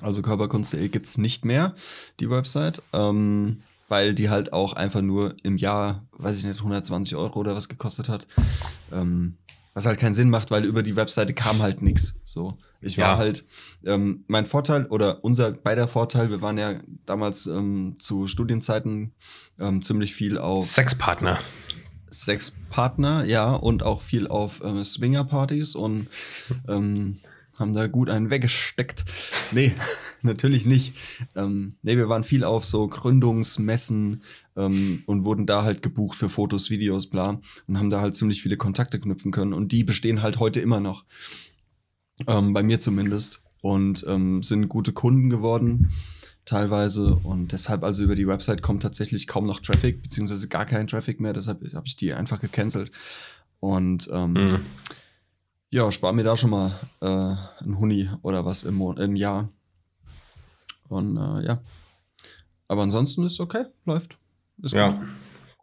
Also 0.00 0.22
körperkunst.de 0.22 0.88
gibt 0.88 1.06
es 1.06 1.18
nicht 1.18 1.44
mehr, 1.44 1.74
die 2.20 2.30
Website, 2.30 2.82
ähm, 2.92 3.62
weil 3.88 4.14
die 4.14 4.30
halt 4.30 4.52
auch 4.52 4.74
einfach 4.74 5.02
nur 5.02 5.34
im 5.42 5.56
Jahr, 5.56 6.06
weiß 6.12 6.38
ich 6.38 6.44
nicht, 6.44 6.58
120 6.58 7.16
Euro 7.16 7.40
oder 7.40 7.56
was 7.56 7.68
gekostet 7.68 8.08
hat. 8.08 8.26
Ähm, 8.92 9.36
was 9.74 9.86
halt 9.86 9.98
keinen 9.98 10.14
Sinn 10.14 10.30
macht, 10.30 10.50
weil 10.50 10.64
über 10.64 10.82
die 10.82 10.96
Webseite 10.96 11.34
kam 11.34 11.60
halt 11.60 11.82
nichts. 11.82 12.20
So, 12.24 12.56
ich 12.80 12.96
war 12.98 13.12
Ja. 13.12 13.16
halt 13.18 13.44
ähm, 13.84 14.24
mein 14.28 14.46
Vorteil 14.46 14.86
oder 14.86 15.22
unser 15.24 15.52
beider 15.52 15.88
Vorteil. 15.88 16.30
Wir 16.30 16.40
waren 16.40 16.56
ja 16.58 16.74
damals 17.06 17.46
ähm, 17.46 17.96
zu 17.98 18.26
Studienzeiten 18.26 19.12
ähm, 19.58 19.82
ziemlich 19.82 20.14
viel 20.14 20.38
auf 20.38 20.66
Sexpartner. 20.70 21.38
Sexpartner, 22.10 23.24
ja, 23.24 23.52
und 23.52 23.82
auch 23.82 24.00
viel 24.02 24.28
auf 24.28 24.62
ähm, 24.64 24.84
Swingerpartys 24.84 25.74
und 25.74 26.06
ähm, 26.68 27.18
haben 27.56 27.72
da 27.72 27.86
gut 27.86 28.10
einen 28.10 28.30
weggesteckt. 28.30 29.04
Nee, 29.52 29.72
natürlich 30.22 30.66
nicht. 30.66 30.94
Ähm, 31.36 31.76
nee, 31.82 31.96
wir 31.96 32.08
waren 32.08 32.24
viel 32.24 32.44
auf 32.44 32.64
so 32.64 32.88
Gründungsmessen 32.88 34.22
ähm, 34.56 35.02
und 35.06 35.24
wurden 35.24 35.46
da 35.46 35.62
halt 35.62 35.82
gebucht 35.82 36.16
für 36.16 36.28
Fotos, 36.28 36.70
Videos, 36.70 37.08
bla. 37.08 37.40
Und 37.66 37.78
haben 37.78 37.90
da 37.90 38.00
halt 38.00 38.16
ziemlich 38.16 38.42
viele 38.42 38.56
Kontakte 38.56 38.98
knüpfen 38.98 39.32
können. 39.32 39.52
Und 39.52 39.72
die 39.72 39.84
bestehen 39.84 40.22
halt 40.22 40.38
heute 40.38 40.60
immer 40.60 40.80
noch. 40.80 41.04
Ähm, 42.26 42.52
bei 42.52 42.62
mir 42.62 42.80
zumindest. 42.80 43.42
Und 43.60 44.04
ähm, 44.06 44.42
sind 44.42 44.68
gute 44.68 44.92
Kunden 44.92 45.30
geworden 45.30 45.90
teilweise 46.44 47.16
und 47.16 47.52
deshalb 47.52 47.84
also 47.84 48.02
über 48.02 48.14
die 48.14 48.28
Website 48.28 48.60
kommt 48.60 48.82
tatsächlich 48.82 49.26
kaum 49.26 49.46
noch 49.46 49.60
Traffic, 49.60 50.02
beziehungsweise 50.02 50.48
gar 50.48 50.66
kein 50.66 50.86
Traffic 50.86 51.20
mehr, 51.20 51.32
deshalb 51.32 51.62
habe 51.72 51.86
ich 51.86 51.96
die 51.96 52.12
einfach 52.12 52.40
gecancelt 52.40 52.90
und 53.60 54.08
ähm, 54.12 54.32
Mhm. 54.32 54.60
Ja, 55.74 55.90
spar 55.90 56.12
mir 56.12 56.22
da 56.22 56.36
schon 56.36 56.50
mal 56.50 56.70
äh, 57.00 57.64
ein 57.64 57.78
Huni 57.80 58.08
oder 58.22 58.44
was 58.44 58.62
im, 58.62 58.80
im 58.80 59.16
Jahr 59.16 59.48
und 60.88 61.16
äh, 61.16 61.46
ja, 61.46 61.62
aber 62.68 62.82
ansonsten 62.82 63.24
ist 63.24 63.40
okay, 63.40 63.64
läuft. 63.84 64.16
Ist 64.62 64.72
Ja, 64.72 64.90
gut. 64.90 65.00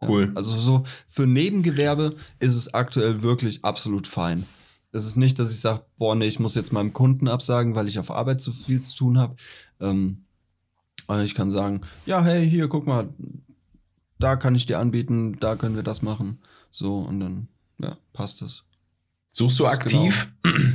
cool. 0.06 0.26
Ja, 0.26 0.32
also 0.36 0.54
so 0.58 0.82
für 1.08 1.26
Nebengewerbe 1.26 2.14
ist 2.40 2.56
es 2.56 2.74
aktuell 2.74 3.22
wirklich 3.22 3.64
absolut 3.64 4.06
fein. 4.06 4.44
Es 4.92 5.06
ist 5.06 5.16
nicht, 5.16 5.38
dass 5.38 5.50
ich 5.50 5.60
sage, 5.60 5.82
boah, 5.96 6.14
nee, 6.14 6.26
ich 6.26 6.38
muss 6.38 6.56
jetzt 6.56 6.74
meinem 6.74 6.92
Kunden 6.92 7.26
absagen, 7.26 7.74
weil 7.74 7.88
ich 7.88 7.98
auf 7.98 8.10
Arbeit 8.10 8.42
zu 8.42 8.52
viel 8.52 8.82
zu 8.82 8.94
tun 8.94 9.16
habe. 9.16 9.36
Ähm, 9.80 10.26
aber 11.06 11.22
ich 11.22 11.34
kann 11.34 11.50
sagen, 11.50 11.80
ja, 12.04 12.22
hey, 12.22 12.46
hier, 12.48 12.68
guck 12.68 12.86
mal, 12.86 13.08
da 14.18 14.36
kann 14.36 14.54
ich 14.54 14.66
dir 14.66 14.78
anbieten, 14.78 15.38
da 15.40 15.56
können 15.56 15.74
wir 15.74 15.82
das 15.82 16.02
machen. 16.02 16.38
So, 16.70 16.98
und 16.98 17.20
dann, 17.20 17.48
ja, 17.78 17.96
passt 18.12 18.42
das. 18.42 18.66
Suchst 19.34 19.58
du 19.58 19.64
Das 19.64 19.72
aktiv? 19.74 20.30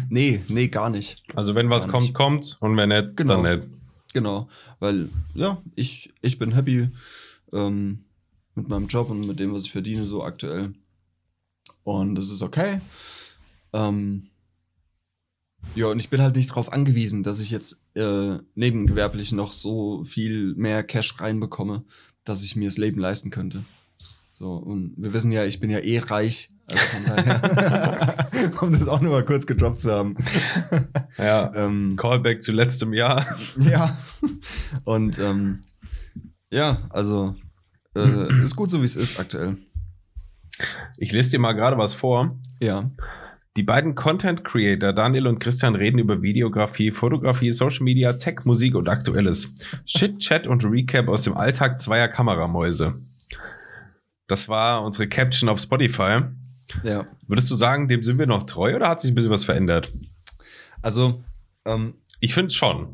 Nee, 0.09 0.41
nee, 0.47 0.67
gar 0.67 0.89
nicht. 0.89 1.21
Also 1.35 1.53
wenn 1.55 1.69
was 1.69 1.83
Gar 1.83 1.91
kommt, 1.91 2.03
nicht. 2.03 2.13
kommt 2.15 2.57
und 2.59 2.75
wenn 2.75 2.89
nicht, 2.89 3.15
Genau. 3.15 3.41
dann 3.43 3.59
nicht. 3.59 3.69
Genau, 4.13 4.49
weil, 4.79 5.09
ja, 5.35 5.61
ich, 5.75 6.11
ich 6.21 6.39
bin 6.39 6.53
happy 6.53 6.89
ähm, 7.53 7.99
mit 8.55 8.67
meinem 8.67 8.87
Job 8.87 9.11
und 9.11 9.27
mit 9.27 9.39
dem, 9.39 9.53
was 9.53 9.65
ich 9.65 9.71
verdiene, 9.71 10.05
so 10.07 10.23
aktuell. 10.23 10.73
Und 11.83 12.15
das 12.15 12.31
ist 12.31 12.41
okay. 12.41 12.81
Ähm, 13.73 14.23
ja, 15.75 15.87
und 15.87 15.99
ich 15.99 16.09
bin 16.09 16.21
halt 16.21 16.35
nicht 16.35 16.49
darauf 16.49 16.73
angewiesen, 16.73 17.21
dass 17.21 17.39
ich 17.39 17.51
jetzt 17.51 17.81
äh, 17.93 18.37
nebengewerblich 18.55 19.33
noch 19.33 19.53
so 19.53 20.03
viel 20.03 20.55
mehr 20.55 20.83
Cash 20.83 21.19
reinbekomme, 21.19 21.83
dass 22.23 22.41
ich 22.43 22.55
mir 22.55 22.69
das 22.69 22.77
Leben 22.77 22.99
leisten 22.99 23.29
könnte. 23.29 23.63
So, 24.31 24.53
und 24.53 24.93
wir 24.97 25.13
wissen 25.13 25.31
ja, 25.31 25.45
ich 25.45 25.59
bin 25.59 25.69
ja 25.69 25.79
eh 25.79 25.99
reich. 25.99 26.49
Also 26.69 26.85
von 26.85 27.05
daher, 27.05 28.27
um 28.61 28.71
das 28.71 28.87
auch 28.87 28.99
nur 28.99 29.11
mal 29.11 29.25
kurz 29.25 29.47
gedroppt 29.47 29.81
zu 29.81 29.91
haben. 29.91 30.15
Ja. 31.17 31.51
Ähm, 31.55 31.95
Callback 31.97 32.43
zu 32.43 32.51
letztem 32.51 32.93
Jahr. 32.93 33.25
ja. 33.59 33.97
Und 34.85 35.17
ähm, 35.17 35.61
ja, 36.51 36.77
also 36.91 37.35
äh, 37.95 38.41
ist 38.43 38.55
gut 38.55 38.69
so, 38.69 38.81
wie 38.81 38.85
es 38.85 38.95
ist 38.95 39.19
aktuell. 39.19 39.57
Ich 40.97 41.11
lese 41.11 41.31
dir 41.31 41.39
mal 41.39 41.53
gerade 41.53 41.75
was 41.77 41.95
vor. 41.95 42.37
Ja. 42.59 42.91
Die 43.55 43.63
beiden 43.63 43.95
Content 43.95 44.43
Creator 44.43 44.93
Daniel 44.93 45.25
und 45.25 45.39
Christian 45.39 45.73
reden 45.73 45.97
über 45.97 46.21
Videografie, 46.21 46.91
Fotografie, 46.91 47.49
Social 47.49 47.83
Media, 47.83 48.13
Tech, 48.13 48.45
Musik 48.45 48.75
und 48.75 48.87
Aktuelles. 48.87 49.55
Shit, 49.85 50.19
Chat 50.19 50.45
und 50.45 50.63
Recap 50.63 51.07
aus 51.07 51.23
dem 51.23 51.35
Alltag 51.35 51.81
zweier 51.81 52.07
Kameramäuse. 52.07 52.93
Das 54.27 54.49
war 54.49 54.83
unsere 54.83 55.07
Caption 55.07 55.49
auf 55.49 55.59
Spotify. 55.59 56.21
Ja. 56.83 57.05
Würdest 57.27 57.49
du 57.49 57.55
sagen, 57.55 57.87
dem 57.87 58.03
sind 58.03 58.17
wir 58.19 58.27
noch 58.27 58.43
treu 58.43 58.75
oder 58.75 58.89
hat 58.89 58.99
sich 59.01 59.11
ein 59.11 59.15
bisschen 59.15 59.31
was 59.31 59.45
verändert? 59.45 59.91
Also, 60.81 61.23
ähm, 61.65 61.93
Ich 62.19 62.33
finde 62.33 62.51
schon. 62.53 62.87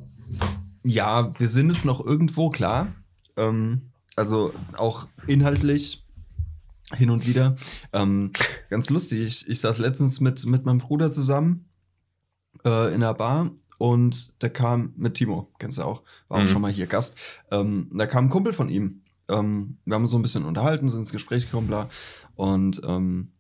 ja, 0.84 1.30
wir 1.40 1.48
sind 1.50 1.70
es 1.70 1.86
noch 1.86 2.06
irgendwo, 2.06 2.50
klar. 2.50 2.88
Ähm, 3.38 3.90
also 4.16 4.54
auch 4.78 5.08
inhaltlich 5.28 6.04
hin 6.94 7.10
und 7.10 7.26
wieder. 7.26 7.56
Ähm, 7.94 8.32
ganz 8.70 8.90
lustig, 8.90 9.22
ich, 9.22 9.50
ich 9.50 9.60
saß 9.62 9.80
letztens 9.80 10.20
mit, 10.20 10.46
mit 10.46 10.66
meinem 10.66 10.78
Bruder 10.80 11.10
zusammen 11.12 11.66
äh, 12.66 12.90
in 12.94 13.02
einer 13.04 13.14
Bar 13.14 13.50
und 13.80 14.42
der 14.44 14.50
kam 14.52 14.94
mit 14.96 15.16
Timo, 15.16 15.52
kennst 15.58 15.78
du 15.80 15.84
auch, 15.84 16.04
war 16.28 16.38
auch 16.38 16.44
Mhm. 16.44 16.48
schon 16.48 16.62
mal 16.62 16.72
hier 16.72 16.88
Gast. 16.88 17.18
Ähm, 17.52 17.90
da 17.94 18.06
kam 18.06 18.26
ein 18.26 18.30
Kumpel 18.30 18.54
von 18.54 18.70
ihm. 18.70 19.02
Ähm, 19.30 19.78
wir 19.86 19.96
haben 19.96 20.04
uns 20.04 20.12
so 20.12 20.18
ein 20.20 20.22
bisschen 20.22 20.46
unterhalten, 20.46 20.88
sind 20.90 21.00
ins 21.00 21.12
Gespräch 21.12 21.46
gekommen, 21.46 21.68
bla. 21.68 21.90
Und 22.36 22.82
ähm, 22.86 23.32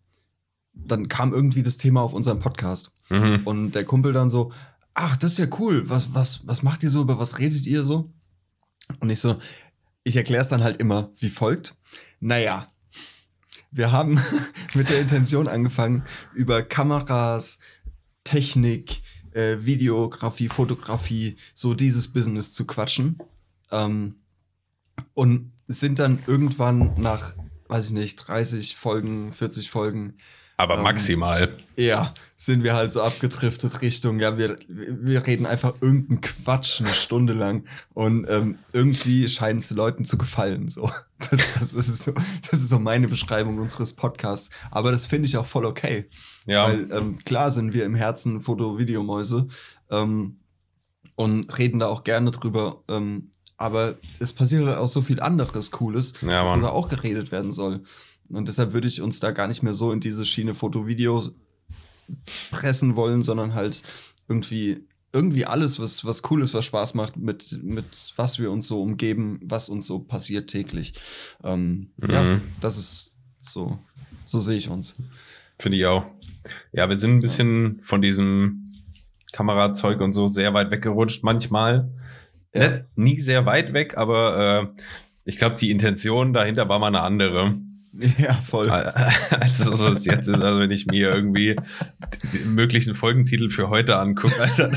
dann 0.73 1.07
kam 1.07 1.33
irgendwie 1.33 1.63
das 1.63 1.77
Thema 1.77 2.01
auf 2.01 2.13
unseren 2.13 2.39
Podcast. 2.39 2.91
Mhm. 3.09 3.41
Und 3.45 3.71
der 3.73 3.85
Kumpel 3.85 4.13
dann 4.13 4.29
so, 4.29 4.51
ach, 4.93 5.17
das 5.17 5.33
ist 5.33 5.37
ja 5.37 5.47
cool, 5.59 5.89
was, 5.89 6.13
was, 6.13 6.47
was 6.47 6.63
macht 6.63 6.83
ihr 6.83 6.89
so, 6.89 7.01
über 7.01 7.19
was 7.19 7.39
redet 7.39 7.65
ihr 7.65 7.83
so? 7.83 8.11
Und 8.99 9.09
ich 9.09 9.19
so, 9.19 9.37
ich 10.03 10.15
erkläre 10.15 10.41
es 10.41 10.49
dann 10.49 10.63
halt 10.63 10.77
immer 10.77 11.11
wie 11.17 11.29
folgt. 11.29 11.75
Naja, 12.19 12.67
wir 13.71 13.91
haben 13.91 14.19
mit 14.73 14.89
der 14.89 15.01
Intention 15.01 15.47
angefangen, 15.47 16.03
über 16.33 16.61
Kameras, 16.61 17.59
Technik, 18.23 19.01
äh, 19.31 19.57
Videografie, 19.61 20.49
Fotografie, 20.49 21.37
so 21.53 21.73
dieses 21.73 22.11
Business 22.11 22.53
zu 22.53 22.65
quatschen. 22.65 23.17
Ähm, 23.71 24.15
und 25.13 25.51
sind 25.67 25.99
dann 25.99 26.19
irgendwann 26.27 26.93
nach, 26.99 27.33
weiß 27.67 27.87
ich 27.87 27.93
nicht, 27.93 28.15
30 28.17 28.75
Folgen, 28.75 29.33
40 29.33 29.69
Folgen, 29.69 30.15
Aber 30.63 30.77
Ähm, 30.77 30.83
maximal. 30.83 31.55
ja, 31.75 32.13
sind 32.37 32.63
wir 32.63 32.73
halt 32.73 32.91
so 32.91 33.01
abgedriftet 33.01 33.81
Richtung, 33.81 34.19
ja, 34.19 34.37
wir, 34.37 34.57
wir 34.67 35.25
reden 35.25 35.45
einfach 35.45 35.73
irgendeinen 35.81 36.21
Quatsch 36.21 36.81
eine 36.81 36.89
Stunde 36.89 37.33
lang 37.33 37.63
und 37.93 38.25
ähm, 38.29 38.57
irgendwie 38.73 39.27
scheint 39.29 39.61
es 39.61 39.71
Leuten 39.71 40.03
zu 40.05 40.17
gefallen. 40.17 40.67
So. 40.67 40.89
Das, 41.31 41.71
das, 41.71 41.87
ist 41.87 42.03
so. 42.03 42.11
das 42.51 42.59
ist 42.59 42.67
so 42.67 42.79
meine 42.79 43.07
Beschreibung 43.07 43.57
unseres 43.57 43.93
Podcasts. 43.93 44.49
Aber 44.71 44.91
das 44.91 45.05
finde 45.05 45.27
ich 45.27 45.37
auch 45.37 45.45
voll 45.45 45.65
okay. 45.65 46.09
Ja. 46.45 46.67
Weil 46.67 46.91
ähm, 46.91 47.15
klar 47.23 47.49
sind 47.49 47.73
wir 47.73 47.85
im 47.85 47.95
Herzen 47.95 48.41
Foto-Videomäuse 48.41 49.47
ähm, 49.89 50.41
und 51.15 51.57
reden 51.57 51.79
da 51.79 51.87
auch 51.87 52.03
gerne 52.03 52.31
drüber. 52.31 52.83
Ähm, 52.89 53.31
aber 53.55 53.95
es 54.19 54.33
passiert 54.33 54.65
halt 54.65 54.77
auch 54.77 54.89
so 54.89 55.01
viel 55.01 55.21
anderes 55.21 55.71
Cooles, 55.71 56.15
Ja, 56.21 56.45
worüber 56.45 56.73
auch 56.73 56.89
geredet 56.89 57.31
werden 57.31 57.53
soll. 57.53 57.83
Und 58.29 58.47
deshalb 58.47 58.73
würde 58.73 58.87
ich 58.87 59.01
uns 59.01 59.19
da 59.19 59.31
gar 59.31 59.47
nicht 59.47 59.63
mehr 59.63 59.73
so 59.73 59.91
in 59.91 59.99
diese 59.99 60.25
Schiene 60.25 60.53
Foto-Videos 60.55 61.33
pressen 62.51 62.95
wollen, 62.95 63.23
sondern 63.23 63.53
halt 63.53 63.81
irgendwie, 64.27 64.85
irgendwie 65.11 65.45
alles, 65.45 65.79
was, 65.79 66.03
was 66.05 66.21
cool 66.31 66.41
ist, 66.41 66.53
was 66.53 66.65
Spaß 66.65 66.93
macht, 66.95 67.17
mit, 67.17 67.59
mit 67.63 67.85
was 68.15 68.39
wir 68.39 68.51
uns 68.51 68.67
so 68.67 68.81
umgeben, 68.81 69.39
was 69.43 69.69
uns 69.69 69.85
so 69.87 69.99
passiert 69.99 70.49
täglich. 70.49 70.93
Ähm, 71.43 71.89
Ja, 72.09 72.23
Mhm. 72.23 72.41
das 72.61 72.77
ist 72.77 73.17
so, 73.39 73.77
so 74.25 74.39
sehe 74.39 74.57
ich 74.57 74.69
uns. 74.69 75.01
Finde 75.59 75.77
ich 75.77 75.85
auch. 75.85 76.05
Ja, 76.71 76.89
wir 76.89 76.95
sind 76.97 77.11
ein 77.17 77.19
bisschen 77.19 77.79
von 77.83 78.01
diesem 78.01 78.73
Kamerazeug 79.31 80.01
und 80.01 80.11
so 80.11 80.27
sehr 80.27 80.53
weit 80.53 80.71
weggerutscht 80.71 81.23
manchmal. 81.23 81.89
Ja. 82.53 82.69
Nicht, 82.69 82.83
nie 82.95 83.19
sehr 83.21 83.45
weit 83.45 83.73
weg, 83.73 83.97
aber 83.97 84.73
äh, 84.77 84.81
ich 85.25 85.37
glaube, 85.37 85.55
die 85.57 85.71
Intention 85.71 86.33
dahinter 86.33 86.67
war 86.69 86.79
mal 86.79 86.87
eine 86.87 87.01
andere. 87.01 87.57
Ja, 88.17 88.33
voll. 88.33 88.69
Als 88.71 89.59
es 89.59 89.65
so 89.77 89.85
ist 89.87 90.05
jetzt 90.05 90.27
ist, 90.27 90.41
also 90.41 90.59
wenn 90.59 90.71
ich 90.71 90.87
mir 90.87 91.13
irgendwie 91.13 91.55
den 92.33 92.55
möglichen 92.55 92.95
Folgentitel 92.95 93.49
für 93.51 93.69
heute 93.69 93.97
angucke, 93.99 94.33
Alter. 94.41 94.71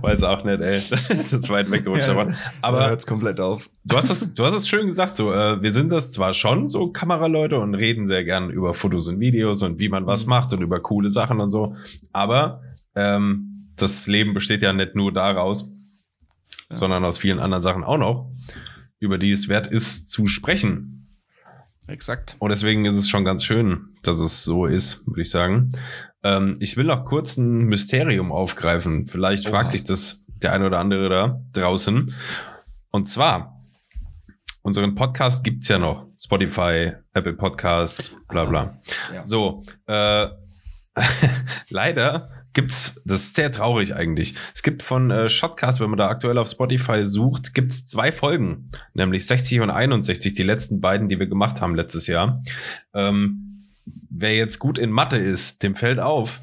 Weiß 0.00 0.22
auch 0.22 0.44
nicht, 0.44 0.60
ey. 0.60 0.80
Das 0.90 1.08
ist 1.10 1.32
jetzt 1.32 1.50
weit 1.50 1.70
weggerutscht. 1.70 2.06
Ja, 2.06 2.12
aber 2.12 2.34
aber 2.62 2.88
hört 2.88 3.00
es 3.00 3.06
komplett 3.06 3.40
auf. 3.40 3.68
du 3.84 3.96
hast 3.96 4.10
es, 4.10 4.34
du 4.34 4.44
hast 4.44 4.52
es 4.54 4.68
schön 4.68 4.86
gesagt, 4.86 5.16
so, 5.16 5.32
äh, 5.32 5.60
wir 5.62 5.72
sind 5.72 5.90
das 5.90 6.12
zwar 6.12 6.32
schon, 6.34 6.68
so 6.68 6.88
Kameraleute 6.92 7.58
und 7.58 7.74
reden 7.74 8.04
sehr 8.04 8.24
gern 8.24 8.50
über 8.50 8.74
Fotos 8.74 9.08
und 9.08 9.18
Videos 9.20 9.62
und 9.62 9.78
wie 9.80 9.88
man 9.88 10.06
was 10.06 10.24
Mhm. 10.26 10.30
macht 10.30 10.52
und 10.52 10.60
über 10.62 10.80
coole 10.80 11.08
Sachen 11.08 11.40
und 11.40 11.48
so. 11.48 11.74
Aber 12.12 12.62
ähm, 12.94 13.70
das 13.76 14.06
Leben 14.06 14.34
besteht 14.34 14.62
ja 14.62 14.72
nicht 14.72 14.94
nur 14.94 15.12
daraus, 15.12 15.70
Ja. 16.70 16.76
sondern 16.76 17.04
aus 17.04 17.18
vielen 17.18 17.40
anderen 17.40 17.62
Sachen 17.62 17.82
auch 17.84 17.98
noch, 17.98 18.30
über 19.00 19.18
die 19.18 19.32
es 19.32 19.48
wert 19.48 19.66
ist 19.66 20.10
zu 20.10 20.26
sprechen. 20.26 20.99
Exakt. 21.90 22.36
Und 22.38 22.50
deswegen 22.50 22.84
ist 22.84 22.96
es 22.96 23.08
schon 23.08 23.24
ganz 23.24 23.44
schön, 23.44 23.88
dass 24.02 24.20
es 24.20 24.44
so 24.44 24.66
ist, 24.66 25.06
würde 25.06 25.22
ich 25.22 25.30
sagen. 25.30 25.70
Ähm, 26.22 26.56
ich 26.60 26.76
will 26.76 26.84
noch 26.84 27.04
kurz 27.04 27.36
ein 27.36 27.64
Mysterium 27.64 28.32
aufgreifen. 28.32 29.06
Vielleicht 29.06 29.46
Oha. 29.46 29.50
fragt 29.50 29.72
sich 29.72 29.84
das 29.84 30.26
der 30.42 30.52
eine 30.52 30.66
oder 30.66 30.78
andere 30.78 31.08
da 31.08 31.40
draußen. 31.52 32.14
Und 32.90 33.06
zwar, 33.06 33.60
unseren 34.62 34.94
Podcast 34.94 35.44
gibt's 35.44 35.68
ja 35.68 35.78
noch. 35.78 36.06
Spotify, 36.18 36.92
Apple 37.12 37.34
Podcasts, 37.34 38.16
bla 38.28 38.44
bla. 38.44 38.80
Ja. 39.14 39.24
So, 39.24 39.64
äh, 39.86 40.28
leider 41.70 42.39
gibt's, 42.52 43.00
das 43.04 43.20
ist 43.22 43.34
sehr 43.36 43.52
traurig 43.52 43.94
eigentlich. 43.94 44.34
Es 44.54 44.62
gibt 44.62 44.82
von 44.82 45.10
äh, 45.10 45.28
Shotcast, 45.28 45.80
wenn 45.80 45.90
man 45.90 45.98
da 45.98 46.08
aktuell 46.08 46.38
auf 46.38 46.48
Spotify 46.48 47.04
sucht, 47.04 47.54
gibt's 47.54 47.84
zwei 47.86 48.12
Folgen, 48.12 48.70
nämlich 48.94 49.26
60 49.26 49.60
und 49.60 49.70
61, 49.70 50.32
die 50.32 50.42
letzten 50.42 50.80
beiden, 50.80 51.08
die 51.08 51.18
wir 51.18 51.26
gemacht 51.26 51.60
haben 51.60 51.74
letztes 51.74 52.06
Jahr. 52.06 52.42
Ähm, 52.94 53.56
wer 54.10 54.34
jetzt 54.36 54.58
gut 54.58 54.78
in 54.78 54.90
Mathe 54.90 55.16
ist, 55.16 55.62
dem 55.62 55.76
fällt 55.76 56.00
auf, 56.00 56.40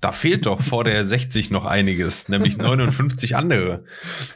da 0.00 0.12
fehlt 0.12 0.46
doch 0.46 0.60
vor 0.60 0.84
der 0.84 1.04
60 1.06 1.50
noch 1.50 1.64
einiges, 1.64 2.28
nämlich 2.28 2.56
59 2.58 3.36
andere. 3.36 3.84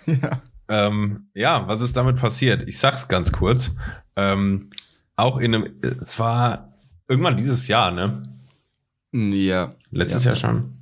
Ja. 0.07 0.43
Ähm, 0.71 1.29
ja, 1.35 1.67
was 1.67 1.81
ist 1.81 1.97
damit 1.97 2.17
passiert? 2.17 2.63
Ich 2.69 2.79
sag's 2.79 3.09
ganz 3.09 3.33
kurz. 3.33 3.75
Ähm, 4.17 4.71
auch 5.17 5.39
in 5.39 5.55
einem, 5.55 5.73
es 6.01 6.19
war 6.19 6.75
irgendwann 7.09 7.37
dieses 7.37 7.69
Jahr, 7.69 7.91
ne? 7.91 8.23
Ja. 9.13 9.75
Letztes 9.91 10.25
Ja. 10.25 10.33
Jahr 10.33 10.37
schon. 10.37 10.78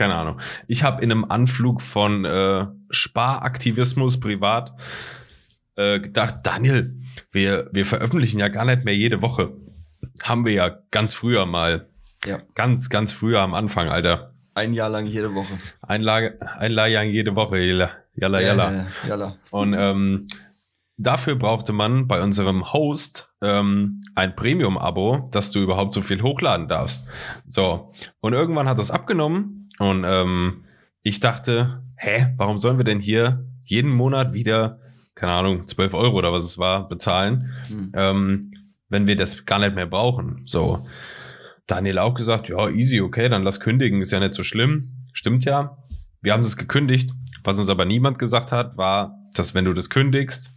Keine 0.00 0.14
Ahnung. 0.14 0.40
Ich 0.66 0.82
habe 0.82 1.04
in 1.04 1.12
einem 1.12 1.26
Anflug 1.26 1.82
von 1.82 2.24
äh, 2.24 2.64
Sparaktivismus 2.88 4.18
privat 4.18 4.72
äh, 5.76 6.00
gedacht, 6.00 6.36
Daniel, 6.42 6.98
wir, 7.32 7.68
wir 7.70 7.84
veröffentlichen 7.84 8.38
ja 8.38 8.48
gar 8.48 8.64
nicht 8.64 8.86
mehr 8.86 8.96
jede 8.96 9.20
Woche. 9.20 9.52
Haben 10.22 10.46
wir 10.46 10.54
ja 10.54 10.78
ganz 10.90 11.12
früher 11.12 11.44
mal. 11.44 11.90
Ja. 12.24 12.38
Ganz, 12.54 12.88
ganz 12.88 13.12
früher 13.12 13.42
am 13.42 13.52
Anfang, 13.52 13.90
Alter. 13.90 14.32
Ein 14.54 14.72
Jahr 14.72 14.88
lang 14.88 15.04
jede 15.04 15.34
Woche. 15.34 15.52
Einlage, 15.82 16.40
Einlagen 16.40 17.10
jede 17.10 17.36
Woche. 17.36 17.58
Jalla, 17.58 17.90
jalla. 18.14 18.40
jalla. 18.40 18.72
Ja, 18.72 18.86
jalla. 19.06 19.36
Und 19.50 19.74
ähm, 19.74 20.26
dafür 20.96 21.34
brauchte 21.34 21.74
man 21.74 22.08
bei 22.08 22.22
unserem 22.22 22.72
Host 22.72 23.34
ähm, 23.42 24.00
ein 24.14 24.34
Premium-Abo, 24.34 25.28
dass 25.30 25.50
du 25.50 25.58
überhaupt 25.60 25.92
so 25.92 26.00
viel 26.00 26.22
hochladen 26.22 26.68
darfst. 26.68 27.06
So, 27.46 27.92
und 28.20 28.32
irgendwann 28.32 28.66
hat 28.66 28.78
das 28.78 28.90
abgenommen 28.90 29.59
und 29.80 30.04
ähm, 30.06 30.64
ich 31.02 31.20
dachte, 31.20 31.82
hä, 31.96 32.34
warum 32.36 32.58
sollen 32.58 32.76
wir 32.76 32.84
denn 32.84 33.00
hier 33.00 33.46
jeden 33.64 33.90
Monat 33.90 34.34
wieder, 34.34 34.78
keine 35.14 35.32
Ahnung, 35.32 35.66
12 35.66 35.94
Euro 35.94 36.16
oder 36.18 36.32
was 36.32 36.44
es 36.44 36.58
war, 36.58 36.86
bezahlen, 36.86 37.50
Hm. 37.68 37.92
ähm, 37.94 38.52
wenn 38.88 39.06
wir 39.06 39.16
das 39.16 39.46
gar 39.46 39.58
nicht 39.58 39.74
mehr 39.74 39.86
brauchen? 39.86 40.42
So, 40.44 40.86
Daniel 41.66 41.98
auch 41.98 42.14
gesagt, 42.14 42.48
ja, 42.48 42.68
easy, 42.68 43.00
okay, 43.00 43.28
dann 43.28 43.42
lass 43.42 43.58
kündigen, 43.60 44.02
ist 44.02 44.12
ja 44.12 44.20
nicht 44.20 44.34
so 44.34 44.42
schlimm. 44.42 45.06
Stimmt 45.12 45.44
ja. 45.44 45.78
Wir 46.20 46.34
haben 46.34 46.42
es 46.42 46.56
gekündigt. 46.56 47.10
Was 47.42 47.58
uns 47.58 47.70
aber 47.70 47.86
niemand 47.86 48.18
gesagt 48.18 48.52
hat, 48.52 48.76
war, 48.76 49.14
dass 49.34 49.54
wenn 49.54 49.64
du 49.64 49.72
das 49.72 49.88
kündigst, 49.88 50.50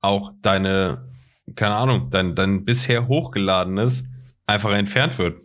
auch 0.00 0.32
deine, 0.42 1.08
keine 1.56 1.74
Ahnung, 1.74 2.10
dein, 2.10 2.36
dein 2.36 2.64
bisher 2.64 3.08
hochgeladenes 3.08 4.04
einfach 4.46 4.70
entfernt 4.70 5.18
wird. 5.18 5.40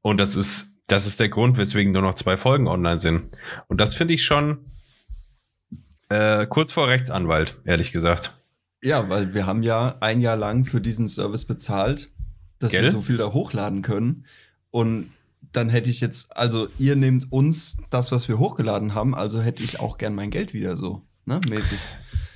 Und 0.00 0.18
das 0.18 0.34
ist, 0.34 0.75
das 0.86 1.06
ist 1.06 1.18
der 1.20 1.28
Grund, 1.28 1.56
weswegen 1.56 1.92
nur 1.92 2.02
noch 2.02 2.14
zwei 2.14 2.36
Folgen 2.36 2.68
online 2.68 2.98
sind. 2.98 3.22
Und 3.68 3.80
das 3.80 3.94
finde 3.94 4.14
ich 4.14 4.24
schon 4.24 4.58
äh, 6.08 6.46
kurz 6.46 6.72
vor 6.72 6.88
Rechtsanwalt, 6.88 7.58
ehrlich 7.64 7.92
gesagt. 7.92 8.34
Ja, 8.82 9.08
weil 9.08 9.34
wir 9.34 9.46
haben 9.46 9.62
ja 9.62 9.96
ein 10.00 10.20
Jahr 10.20 10.36
lang 10.36 10.64
für 10.64 10.80
diesen 10.80 11.08
Service 11.08 11.44
bezahlt, 11.44 12.10
dass 12.58 12.70
Gell? 12.70 12.84
wir 12.84 12.90
so 12.90 13.00
viel 13.00 13.16
da 13.16 13.32
hochladen 13.32 13.82
können. 13.82 14.26
Und 14.70 15.10
dann 15.52 15.68
hätte 15.68 15.90
ich 15.90 16.00
jetzt, 16.00 16.36
also 16.36 16.68
ihr 16.78 16.96
nehmt 16.96 17.32
uns 17.32 17.78
das, 17.90 18.12
was 18.12 18.28
wir 18.28 18.38
hochgeladen 18.38 18.94
haben, 18.94 19.14
also 19.14 19.40
hätte 19.40 19.62
ich 19.62 19.80
auch 19.80 19.98
gern 19.98 20.14
mein 20.14 20.30
Geld 20.30 20.54
wieder 20.54 20.76
so, 20.76 21.02
ne, 21.24 21.40
mäßig. 21.48 21.80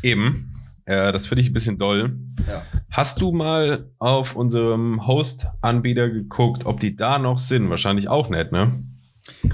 Eben. 0.03 0.60
Äh, 0.91 1.13
das 1.13 1.27
finde 1.27 1.43
ich 1.43 1.51
ein 1.51 1.53
bisschen 1.53 1.79
doll. 1.79 2.19
Ja. 2.49 2.63
Hast 2.91 3.21
du 3.21 3.31
mal 3.31 3.89
auf 4.01 4.35
unserem 4.35 5.07
Host-Anbieter 5.07 6.11
geguckt, 6.11 6.67
ob 6.67 6.81
die 6.81 6.97
da 6.97 7.21
noch 7.21 7.39
sind? 7.39 7.71
Wahrscheinlich 7.71 8.09
auch 8.09 8.29
nicht, 8.29 8.51
ne? 8.51 8.83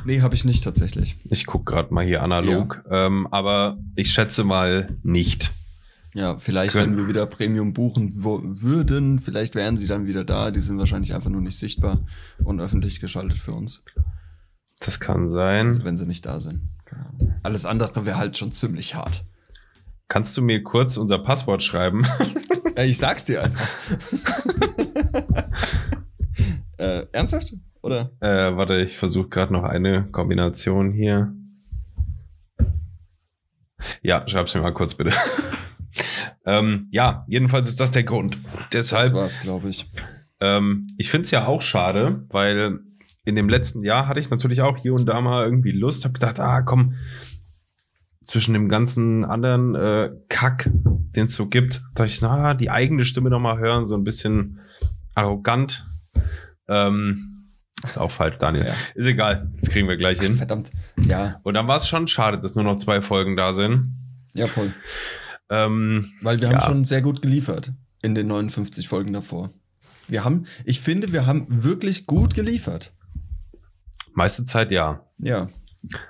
Nee, 0.06 0.22
habe 0.22 0.34
ich 0.34 0.46
nicht 0.46 0.64
tatsächlich. 0.64 1.16
Ich 1.24 1.44
gucke 1.44 1.70
gerade 1.70 1.92
mal 1.92 2.06
hier 2.06 2.22
analog. 2.22 2.82
Ähm, 2.90 3.26
aber 3.30 3.76
ich 3.96 4.10
schätze 4.12 4.44
mal 4.44 4.96
nicht. 5.02 5.52
Ja, 6.14 6.38
vielleicht, 6.38 6.74
wenn 6.76 6.96
wir 6.96 7.08
wieder 7.08 7.26
Premium 7.26 7.74
buchen 7.74 8.22
würden, 8.22 9.18
vielleicht 9.18 9.54
wären 9.54 9.76
sie 9.76 9.86
dann 9.86 10.06
wieder 10.06 10.24
da. 10.24 10.50
Die 10.50 10.60
sind 10.60 10.78
wahrscheinlich 10.78 11.14
einfach 11.14 11.28
nur 11.28 11.42
nicht 11.42 11.58
sichtbar 11.58 12.06
und 12.42 12.58
öffentlich 12.60 13.00
geschaltet 13.00 13.36
für 13.38 13.52
uns, 13.52 13.84
Das 14.80 14.98
kann 15.00 15.28
sein. 15.28 15.66
also 15.66 15.84
wenn 15.84 15.98
sie 15.98 16.06
nicht 16.06 16.24
da 16.24 16.40
sind. 16.40 16.62
Alles 17.42 17.66
andere 17.66 18.06
wäre 18.06 18.16
halt 18.16 18.38
schon 18.38 18.52
ziemlich 18.52 18.94
hart. 18.94 19.26
Kannst 20.08 20.36
du 20.36 20.42
mir 20.42 20.62
kurz 20.62 20.96
unser 20.96 21.18
Passwort 21.18 21.62
schreiben? 21.62 22.06
Ja, 22.76 22.82
ich 22.84 22.98
sag's 22.98 23.24
dir 23.24 23.42
einfach. 23.42 23.68
äh, 26.78 27.06
ernsthaft? 27.12 27.54
Oder? 27.82 28.10
äh, 28.20 28.56
warte, 28.56 28.80
ich 28.80 28.98
versuche 28.98 29.28
gerade 29.28 29.52
noch 29.52 29.64
eine 29.64 30.08
Kombination 30.10 30.92
hier. 30.92 31.32
Ja, 34.02 34.26
schreib's 34.26 34.54
mir 34.54 34.62
mal 34.62 34.74
kurz 34.74 34.94
bitte. 34.94 35.12
ähm, 36.46 36.88
ja, 36.90 37.24
jedenfalls 37.28 37.68
ist 37.68 37.80
das 37.80 37.90
der 37.90 38.04
Grund. 38.04 38.38
Deshalb 38.72 39.12
das 39.12 39.14
war's, 39.14 39.40
glaube 39.40 39.68
ich. 39.68 39.90
Ähm, 40.40 40.86
ich 40.98 41.10
finde 41.10 41.24
es 41.24 41.30
ja 41.30 41.46
auch 41.46 41.62
schade, 41.62 42.24
weil 42.30 42.80
in 43.24 43.36
dem 43.36 43.48
letzten 43.48 43.82
Jahr 43.82 44.06
hatte 44.08 44.20
ich 44.20 44.30
natürlich 44.30 44.62
auch 44.62 44.78
hier 44.78 44.94
und 44.94 45.06
da 45.06 45.20
mal 45.20 45.44
irgendwie 45.44 45.72
Lust, 45.72 46.04
habe 46.04 46.14
gedacht, 46.14 46.38
ah 46.40 46.62
komm, 46.62 46.94
zwischen 48.26 48.52
dem 48.52 48.68
ganzen 48.68 49.24
anderen 49.24 49.74
äh, 49.74 50.10
Kack, 50.28 50.68
den 50.74 51.26
es 51.26 51.34
so 51.34 51.46
gibt, 51.46 51.80
dachte 51.94 52.04
ich, 52.06 52.20
na, 52.20 52.52
die 52.54 52.70
eigene 52.70 53.04
Stimme 53.04 53.30
noch 53.30 53.40
mal 53.40 53.58
hören, 53.58 53.86
so 53.86 53.96
ein 53.96 54.04
bisschen 54.04 54.58
arrogant. 55.14 55.86
Ähm, 56.68 57.44
ist 57.84 57.98
auch 57.98 58.10
falsch, 58.10 58.36
Daniel. 58.38 58.66
Ja. 58.66 58.74
Ist 58.94 59.06
egal, 59.06 59.50
das 59.58 59.70
kriegen 59.70 59.88
wir 59.88 59.96
gleich 59.96 60.18
Ach, 60.18 60.24
hin. 60.24 60.36
verdammt. 60.36 60.70
Ja, 61.06 61.40
Und 61.44 61.54
dann 61.54 61.68
war 61.68 61.76
es 61.76 61.86
schon 61.88 62.08
schade, 62.08 62.38
dass 62.40 62.54
nur 62.54 62.64
noch 62.64 62.76
zwei 62.76 63.00
Folgen 63.00 63.36
da 63.36 63.52
sind. 63.52 63.94
ja, 64.34 64.46
voll. 64.46 64.72
Ähm, 65.48 66.10
Weil 66.22 66.40
wir 66.40 66.48
haben 66.48 66.54
Ja. 66.54 66.60
schon 66.60 66.84
sehr 66.84 67.02
gut 67.02 67.22
geliefert 67.22 67.72
in 68.02 68.14
den 68.16 68.26
59 68.26 68.88
Folgen 68.88 69.12
davor. 69.12 69.50
Wir 70.08 70.24
haben, 70.24 70.46
ich 70.64 70.80
finde, 70.80 71.12
wir 71.12 71.26
haben 71.26 71.46
wirklich 71.48 72.06
gut 72.06 72.34
geliefert. 72.34 72.92
meiste 74.14 74.44
Zeit 74.44 74.72
ja. 74.72 75.04
Ja. 75.18 75.48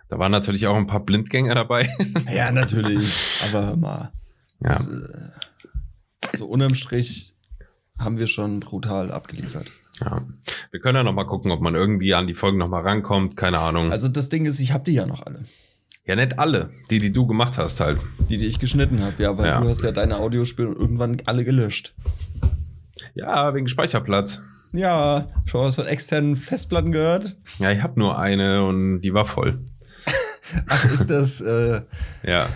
Da 0.09 0.19
waren 0.19 0.33
natürlich 0.33 0.67
auch 0.67 0.77
ein 0.77 0.87
paar 0.87 1.01
Blindgänger 1.05 1.55
dabei. 1.55 1.89
Ja, 2.33 2.51
natürlich. 2.53 3.41
Aber 3.49 3.67
hör 3.67 3.77
mal. 3.77 4.13
ja. 4.61 4.69
Das, 4.71 4.89
äh, 4.89 6.37
so 6.37 6.47
unterm 6.47 6.75
Strich 6.75 7.35
haben 7.99 8.19
wir 8.19 8.27
schon 8.27 8.61
brutal 8.61 9.11
abgeliefert. 9.13 9.71
Ja. 10.01 10.23
Wir 10.71 10.81
können 10.81 10.97
ja 10.97 11.03
noch 11.03 11.13
mal 11.15 11.25
gucken, 11.25 11.51
ob 11.51 11.61
man 11.63 11.75
irgendwie 11.75 12.13
an 12.15 12.27
die 12.27 12.35
Folgen 12.35 12.59
noch 12.59 12.69
mal 12.69 12.83
rankommt. 12.83 13.37
Keine 13.37 13.59
Ahnung. 13.59 13.91
Also 13.93 14.09
das 14.09 14.29
Ding 14.29 14.45
ist, 14.45 14.61
ich 14.61 14.73
habe 14.73 14.85
die 14.85 14.93
ja 14.93 15.07
noch 15.07 15.25
alle. 15.25 15.45
ja, 16.05 16.17
nicht 16.17 16.39
alle. 16.39 16.71
Die, 16.91 16.99
die 16.99 17.11
du 17.13 17.27
gemacht 17.27 17.57
hast 17.59 17.81
halt. 17.81 17.99
Die, 18.29 18.37
die 18.37 18.47
ich 18.47 18.59
geschnitten 18.59 19.01
habe. 19.03 19.23
Ja, 19.23 19.39
weil 19.39 19.47
Ja. 19.47 19.61
du 19.61 19.69
hast 19.69 19.83
ja 19.83 19.93
deine 19.93 20.17
Audiospiele 20.19 20.69
irgendwann 20.73 21.23
alle 21.27 21.45
gelöscht. 21.45 21.95
Ja, 23.15 23.55
wegen 23.55 23.69
Speicherplatz. 23.69 24.43
Ja, 24.73 25.29
schon 25.45 25.63
was 25.65 25.77
von 25.77 25.87
externen 25.87 26.37
Festplatten 26.37 26.93
gehört. 26.93 27.37
Ja, 27.59 27.71
ich 27.71 27.83
habe 27.83 27.99
nur 27.99 28.19
eine 28.19 28.65
und 28.65 29.01
die 29.01 29.15
war 29.15 29.25
voll. 29.25 29.59
Ach, 30.69 30.85
ist 30.93 31.09
das, 31.11 31.41
äh, 31.41 31.83
Ja, 32.25 32.49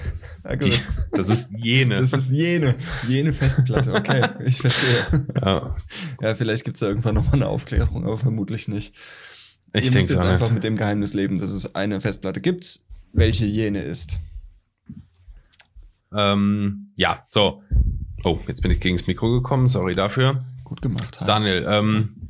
die, 0.62 0.72
das 1.12 1.28
ist 1.28 1.52
jene. 1.56 1.96
Das 1.96 2.12
ist 2.12 2.30
jene, 2.30 2.74
jene 3.08 3.32
Festplatte. 3.32 3.92
Okay, 3.94 4.28
ich 4.44 4.58
verstehe. 4.60 5.26
ja, 5.40 5.76
Ja, 6.20 6.34
vielleicht 6.34 6.64
gibt's 6.64 6.80
da 6.80 6.86
irgendwann 6.86 7.14
nochmal 7.14 7.34
eine 7.34 7.48
Aufklärung, 7.48 8.04
aber 8.04 8.18
vermutlich 8.18 8.68
nicht. 8.68 8.94
ich 9.72 9.86
Ihr 9.86 9.92
müsst 9.92 10.10
jetzt 10.10 10.20
einfach 10.20 10.46
nicht. 10.46 10.54
mit 10.54 10.64
dem 10.64 10.76
Geheimnis 10.76 11.14
leben, 11.14 11.38
dass 11.38 11.52
es 11.52 11.74
eine 11.74 12.00
Festplatte 12.00 12.40
gibt, 12.40 12.80
welche 13.12 13.46
jene 13.46 13.82
ist. 13.82 14.20
Ähm, 16.16 16.92
ja, 16.96 17.24
so. 17.28 17.62
Oh, 18.24 18.38
jetzt 18.46 18.62
bin 18.62 18.70
ich 18.70 18.80
gegen 18.80 18.96
das 18.96 19.06
Mikro 19.06 19.30
gekommen, 19.30 19.66
sorry 19.66 19.92
dafür. 19.92 20.44
Gut 20.70 20.82
gemacht. 20.82 21.20
Hein. 21.20 21.26
Daniel, 21.26 21.66
ähm, 21.68 22.28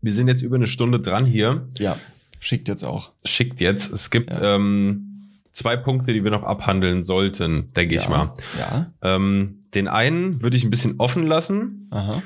wir 0.00 0.14
sind 0.14 0.26
jetzt 0.28 0.40
über 0.40 0.56
eine 0.56 0.66
Stunde 0.66 1.00
dran 1.00 1.26
hier. 1.26 1.68
Ja, 1.78 1.98
schickt 2.38 2.66
jetzt 2.66 2.82
auch. 2.82 3.10
Schickt 3.26 3.60
jetzt. 3.60 3.92
Es 3.92 4.08
gibt 4.10 4.30
Ja. 4.30 4.54
ähm, 4.56 5.28
zwei 5.52 5.76
Punkte, 5.76 6.14
die 6.14 6.24
wir 6.24 6.30
noch 6.30 6.44
abhandeln 6.44 7.04
sollten, 7.04 7.74
denke 7.74 7.96
ich 7.96 8.04
ja. 8.04 8.08
mal. 8.08 8.34
Ja. 8.58 8.90
Ähm, 9.02 9.64
den 9.74 9.86
einen 9.86 10.40
würde 10.40 10.56
ich 10.56 10.64
ein 10.64 10.70
bisschen 10.70 10.94
offen 10.98 11.26
lassen, 11.26 11.88
Aha. 11.90 12.22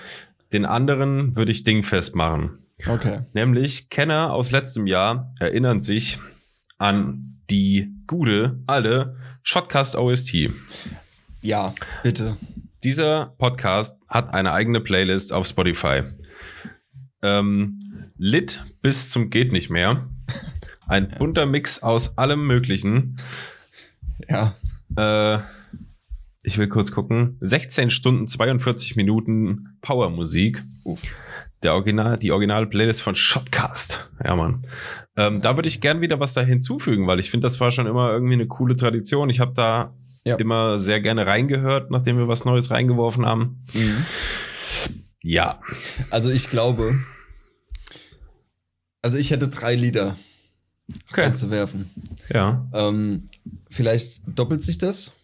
den 0.52 0.64
anderen 0.64 1.34
würde 1.34 1.50
ich 1.50 1.64
dingfest 1.64 2.14
machen. 2.14 2.58
Okay. 2.88 3.18
Nämlich 3.32 3.90
Kenner 3.90 4.32
aus 4.32 4.52
letztem 4.52 4.86
Jahr 4.86 5.32
erinnern 5.40 5.80
sich 5.80 6.18
an 6.78 7.40
die 7.50 7.96
gute, 8.06 8.60
alte 8.68 9.16
Shotcast 9.42 9.96
OST. 9.96 10.50
Ja, 11.42 11.74
bitte. 12.04 12.36
Dieser 12.84 13.34
Podcast 13.38 13.98
hat 14.08 14.34
eine 14.34 14.52
eigene 14.52 14.78
Playlist 14.78 15.32
auf 15.32 15.46
Spotify. 15.46 16.02
Ähm, 17.22 17.78
lit 18.18 18.62
bis 18.82 19.08
zum 19.08 19.30
geht 19.30 19.52
nicht 19.52 19.70
mehr. 19.70 20.06
Ein 20.86 21.08
bunter 21.08 21.46
Mix 21.46 21.82
aus 21.82 22.18
allem 22.18 22.46
Möglichen. 22.46 23.16
Ja. 24.28 24.54
Äh, 24.98 25.38
ich 26.42 26.58
will 26.58 26.68
kurz 26.68 26.92
gucken. 26.92 27.38
16 27.40 27.90
Stunden 27.90 28.28
42 28.28 28.96
Minuten 28.96 29.78
Powermusik. 29.80 30.62
Uff. 30.84 31.02
Der 31.62 31.72
Original, 31.72 32.18
die 32.18 32.32
originale 32.32 32.66
Playlist 32.66 33.00
von 33.00 33.14
Shotcast. 33.14 34.10
Ja, 34.22 34.36
Mann. 34.36 34.66
Ähm, 35.16 35.40
da 35.40 35.56
würde 35.56 35.68
ich 35.68 35.80
gern 35.80 36.02
wieder 36.02 36.20
was 36.20 36.34
da 36.34 36.42
hinzufügen, 36.42 37.06
weil 37.06 37.18
ich 37.18 37.30
finde, 37.30 37.46
das 37.46 37.60
war 37.60 37.70
schon 37.70 37.86
immer 37.86 38.12
irgendwie 38.12 38.34
eine 38.34 38.46
coole 38.46 38.76
Tradition. 38.76 39.30
Ich 39.30 39.40
habe 39.40 39.54
da 39.54 39.94
Ja. 40.24 40.36
immer 40.36 40.78
sehr 40.78 41.00
gerne 41.00 41.26
reingehört, 41.26 41.90
nachdem 41.90 42.16
wir 42.16 42.28
was 42.28 42.44
Neues 42.44 42.70
reingeworfen 42.70 43.26
haben. 43.26 43.62
Mhm. 43.74 44.04
Ja. 45.22 45.60
Also 46.10 46.30
ich 46.30 46.48
glaube, 46.48 46.98
also 49.02 49.18
ich 49.18 49.30
hätte 49.30 49.48
drei 49.48 49.74
Lieder 49.74 50.16
einzuwerfen. 51.12 51.90
Ja. 52.30 52.66
Ähm, 52.72 53.28
vielleicht 53.70 54.22
doppelt 54.26 54.62
sich 54.62 54.78
das? 54.78 55.14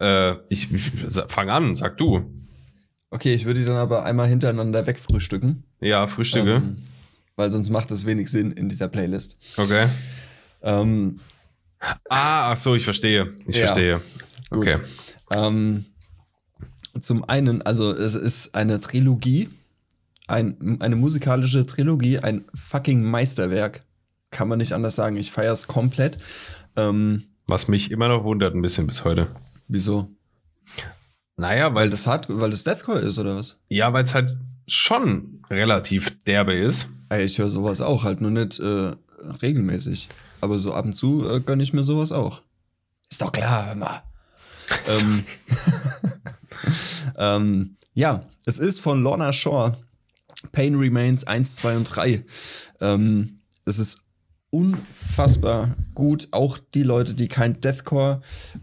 Äh, 0.00 0.34
ich, 0.48 0.72
ich 0.72 0.92
fang 1.28 1.50
an, 1.50 1.76
sag 1.76 1.96
du. 1.98 2.30
Okay, 3.10 3.34
ich 3.34 3.44
würde 3.44 3.60
die 3.60 3.66
dann 3.66 3.76
aber 3.76 4.04
einmal 4.04 4.28
hintereinander 4.28 4.86
wegfrühstücken. 4.86 5.64
Ja, 5.80 6.06
Frühstücke. 6.06 6.54
Ähm, 6.56 6.76
weil 7.36 7.50
sonst 7.50 7.68
macht 7.70 7.90
das 7.90 8.06
wenig 8.06 8.30
Sinn 8.30 8.52
in 8.52 8.68
dieser 8.68 8.88
Playlist. 8.88 9.36
Okay. 9.58 9.88
Ähm, 10.62 11.20
Ah, 12.08 12.52
ach 12.52 12.56
so, 12.56 12.74
ich 12.74 12.84
verstehe. 12.84 13.34
Ich 13.46 13.56
Ja. 13.56 13.66
verstehe. 13.66 14.00
Gut. 14.50 14.58
Okay. 14.68 14.78
Ähm, 15.30 15.84
zum 17.00 17.24
einen, 17.28 17.62
also 17.62 17.92
es 17.92 18.14
ist 18.14 18.54
eine 18.54 18.80
Trilogie, 18.80 19.48
ein, 20.28 20.78
eine 20.80 20.96
musikalische 20.96 21.66
Trilogie, 21.66 22.18
ein 22.18 22.44
fucking 22.54 23.02
Meisterwerk. 23.02 23.82
Kann 24.30 24.48
man 24.48 24.58
nicht 24.58 24.72
anders 24.72 24.94
sagen. 24.96 25.16
Ich 25.16 25.30
feiere 25.30 25.52
es 25.52 25.66
komplett. 25.66 26.18
Ähm, 26.76 27.24
Was 27.46 27.68
mich 27.68 27.90
immer 27.90 28.08
noch 28.08 28.24
wundert, 28.24 28.54
ein 28.54 28.62
bisschen 28.62 28.86
bis 28.86 29.04
heute. 29.04 29.28
wieso? 29.68 30.08
Naja, 31.36 31.74
Weil 31.74 31.84
weil 31.84 31.90
das 31.90 32.06
Hard 32.06 32.26
weil 32.28 32.50
das 32.50 32.62
Deathcore 32.64 33.00
ist, 33.00 33.18
oder 33.18 33.36
was? 33.36 33.58
ja, 33.68 33.92
weil 33.92 34.04
es 34.04 34.14
halt 34.14 34.36
schon 34.68 35.42
relativ 35.50 36.16
derbe 36.24 36.54
ist. 36.54 36.86
Ey, 37.08 37.24
ich 37.24 37.38
höre 37.38 37.48
sowas 37.48 37.80
auch, 37.80 38.04
halt 38.04 38.20
nur 38.20 38.30
nicht 38.30 38.60
äh, 38.60 38.92
regelmäßig. 39.42 40.08
Aber 40.42 40.58
so 40.58 40.74
ab 40.74 40.84
und 40.84 40.94
zu 40.94 41.26
äh, 41.28 41.40
gönne 41.40 41.62
ich 41.62 41.72
mir 41.72 41.84
sowas 41.84 42.10
auch. 42.10 42.42
Ist 43.08 43.22
doch 43.22 43.30
klar, 43.30 43.66
hör 43.66 43.74
mal. 43.76 44.02
ähm, 44.88 45.24
ähm, 47.16 47.76
ja, 47.94 48.24
es 48.44 48.58
ist 48.58 48.80
von 48.80 49.02
Lorna 49.02 49.32
Shore. 49.32 49.78
Pain 50.50 50.74
Remains 50.74 51.24
1, 51.24 51.54
2 51.54 51.76
und 51.76 51.84
3. 51.84 52.24
Ähm, 52.80 53.38
es 53.64 53.78
ist 53.78 54.08
unfassbar 54.50 55.76
gut. 55.94 56.26
Auch 56.32 56.58
die 56.58 56.82
Leute, 56.82 57.14
die 57.14 57.28
kein 57.28 57.60
Deathcore, 57.60 58.20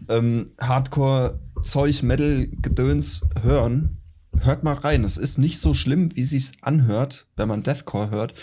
ähm, 0.08 0.50
Hardcore, 0.60 1.40
Zeug, 1.62 2.02
Metal, 2.02 2.46
Gedöns 2.60 3.26
hören, 3.42 4.02
hört 4.38 4.64
mal 4.64 4.74
rein. 4.74 5.04
Es 5.04 5.16
ist 5.16 5.38
nicht 5.38 5.60
so 5.60 5.72
schlimm, 5.72 6.14
wie 6.14 6.24
sich's 6.24 6.52
anhört, 6.60 7.26
wenn 7.36 7.48
man 7.48 7.62
Deathcore 7.62 8.10
hört 8.10 8.34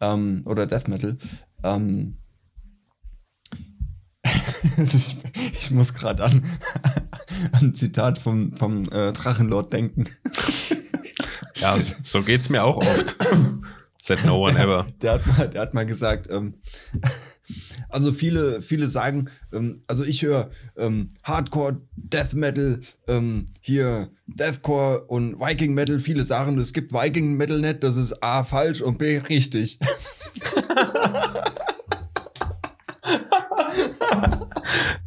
ähm, 0.00 0.42
oder 0.44 0.66
Death 0.66 0.86
Metal. 0.86 1.18
Ähm, 1.64 2.18
ich, 4.94 5.16
ich 5.52 5.70
muss 5.70 5.94
gerade 5.94 6.24
an, 6.24 6.42
an 7.52 7.66
ein 7.68 7.74
Zitat 7.74 8.18
vom, 8.18 8.56
vom 8.56 8.84
äh, 8.90 9.12
Drachenlord 9.12 9.72
denken. 9.72 10.04
Ja, 11.56 11.78
so- 12.02 12.22
geht's 12.22 12.48
mir 12.48 12.64
auch 12.64 12.78
oft. 12.78 13.16
Said 13.96 14.24
no 14.26 14.44
one 14.44 14.58
ever. 14.58 14.86
Der 15.00 15.12
hat 15.14 15.26
mal, 15.26 15.48
der 15.48 15.60
hat 15.62 15.72
mal 15.72 15.86
gesagt, 15.86 16.28
ähm, 16.30 16.54
also 17.88 18.12
viele, 18.12 18.60
viele 18.60 18.86
sagen, 18.86 19.30
ähm, 19.52 19.80
also 19.86 20.04
ich 20.04 20.22
höre 20.22 20.50
ähm, 20.76 21.08
Hardcore, 21.22 21.80
Death 21.96 22.34
Metal, 22.34 22.80
ähm, 23.06 23.46
hier 23.60 24.10
Deathcore 24.26 25.04
und 25.06 25.38
Viking 25.40 25.74
Metal. 25.74 26.00
Viele 26.00 26.24
sagen, 26.24 26.58
es 26.58 26.72
gibt 26.72 26.92
Viking 26.92 27.36
Metal 27.36 27.60
nicht, 27.60 27.82
das 27.84 27.96
ist 27.96 28.20
A 28.22 28.42
falsch 28.42 28.82
und 28.82 28.98
B 28.98 29.18
richtig. 29.18 29.78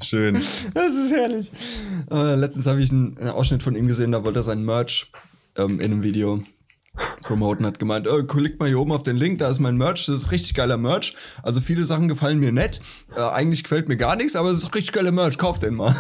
Schön. 0.01 0.33
Das 0.33 0.95
ist 0.95 1.11
herrlich. 1.11 1.51
Äh, 2.11 2.35
letztens 2.35 2.67
habe 2.67 2.81
ich 2.81 2.91
einen, 2.91 3.17
einen 3.17 3.29
Ausschnitt 3.29 3.63
von 3.63 3.75
ihm 3.75 3.87
gesehen, 3.87 4.11
da 4.11 4.23
wollte 4.23 4.39
er 4.39 4.43
sein 4.43 4.63
Merch 4.63 5.11
ähm, 5.55 5.79
in 5.79 5.91
einem 5.91 6.03
Video 6.03 6.43
promoten, 7.21 7.65
hat 7.65 7.79
gemeint, 7.79 8.07
äh, 8.07 8.23
klickt 8.23 8.59
mal 8.59 8.67
hier 8.67 8.79
oben 8.79 8.91
auf 8.91 9.03
den 9.03 9.17
Link, 9.17 9.39
da 9.39 9.49
ist 9.49 9.59
mein 9.59 9.77
Merch, 9.77 10.05
das 10.05 10.15
ist 10.15 10.31
richtig 10.31 10.55
geiler 10.55 10.77
Merch. 10.77 11.15
Also 11.43 11.61
viele 11.61 11.85
Sachen 11.85 12.07
gefallen 12.07 12.39
mir 12.39 12.51
nett, 12.51 12.81
äh, 13.15 13.21
eigentlich 13.21 13.63
gefällt 13.63 13.87
mir 13.87 13.97
gar 13.97 14.15
nichts, 14.15 14.35
aber 14.35 14.49
es 14.49 14.59
ist 14.59 14.73
richtig 14.73 14.93
geiler 14.93 15.11
Merch, 15.11 15.37
kauft 15.37 15.63
den 15.63 15.75
mal. 15.75 15.95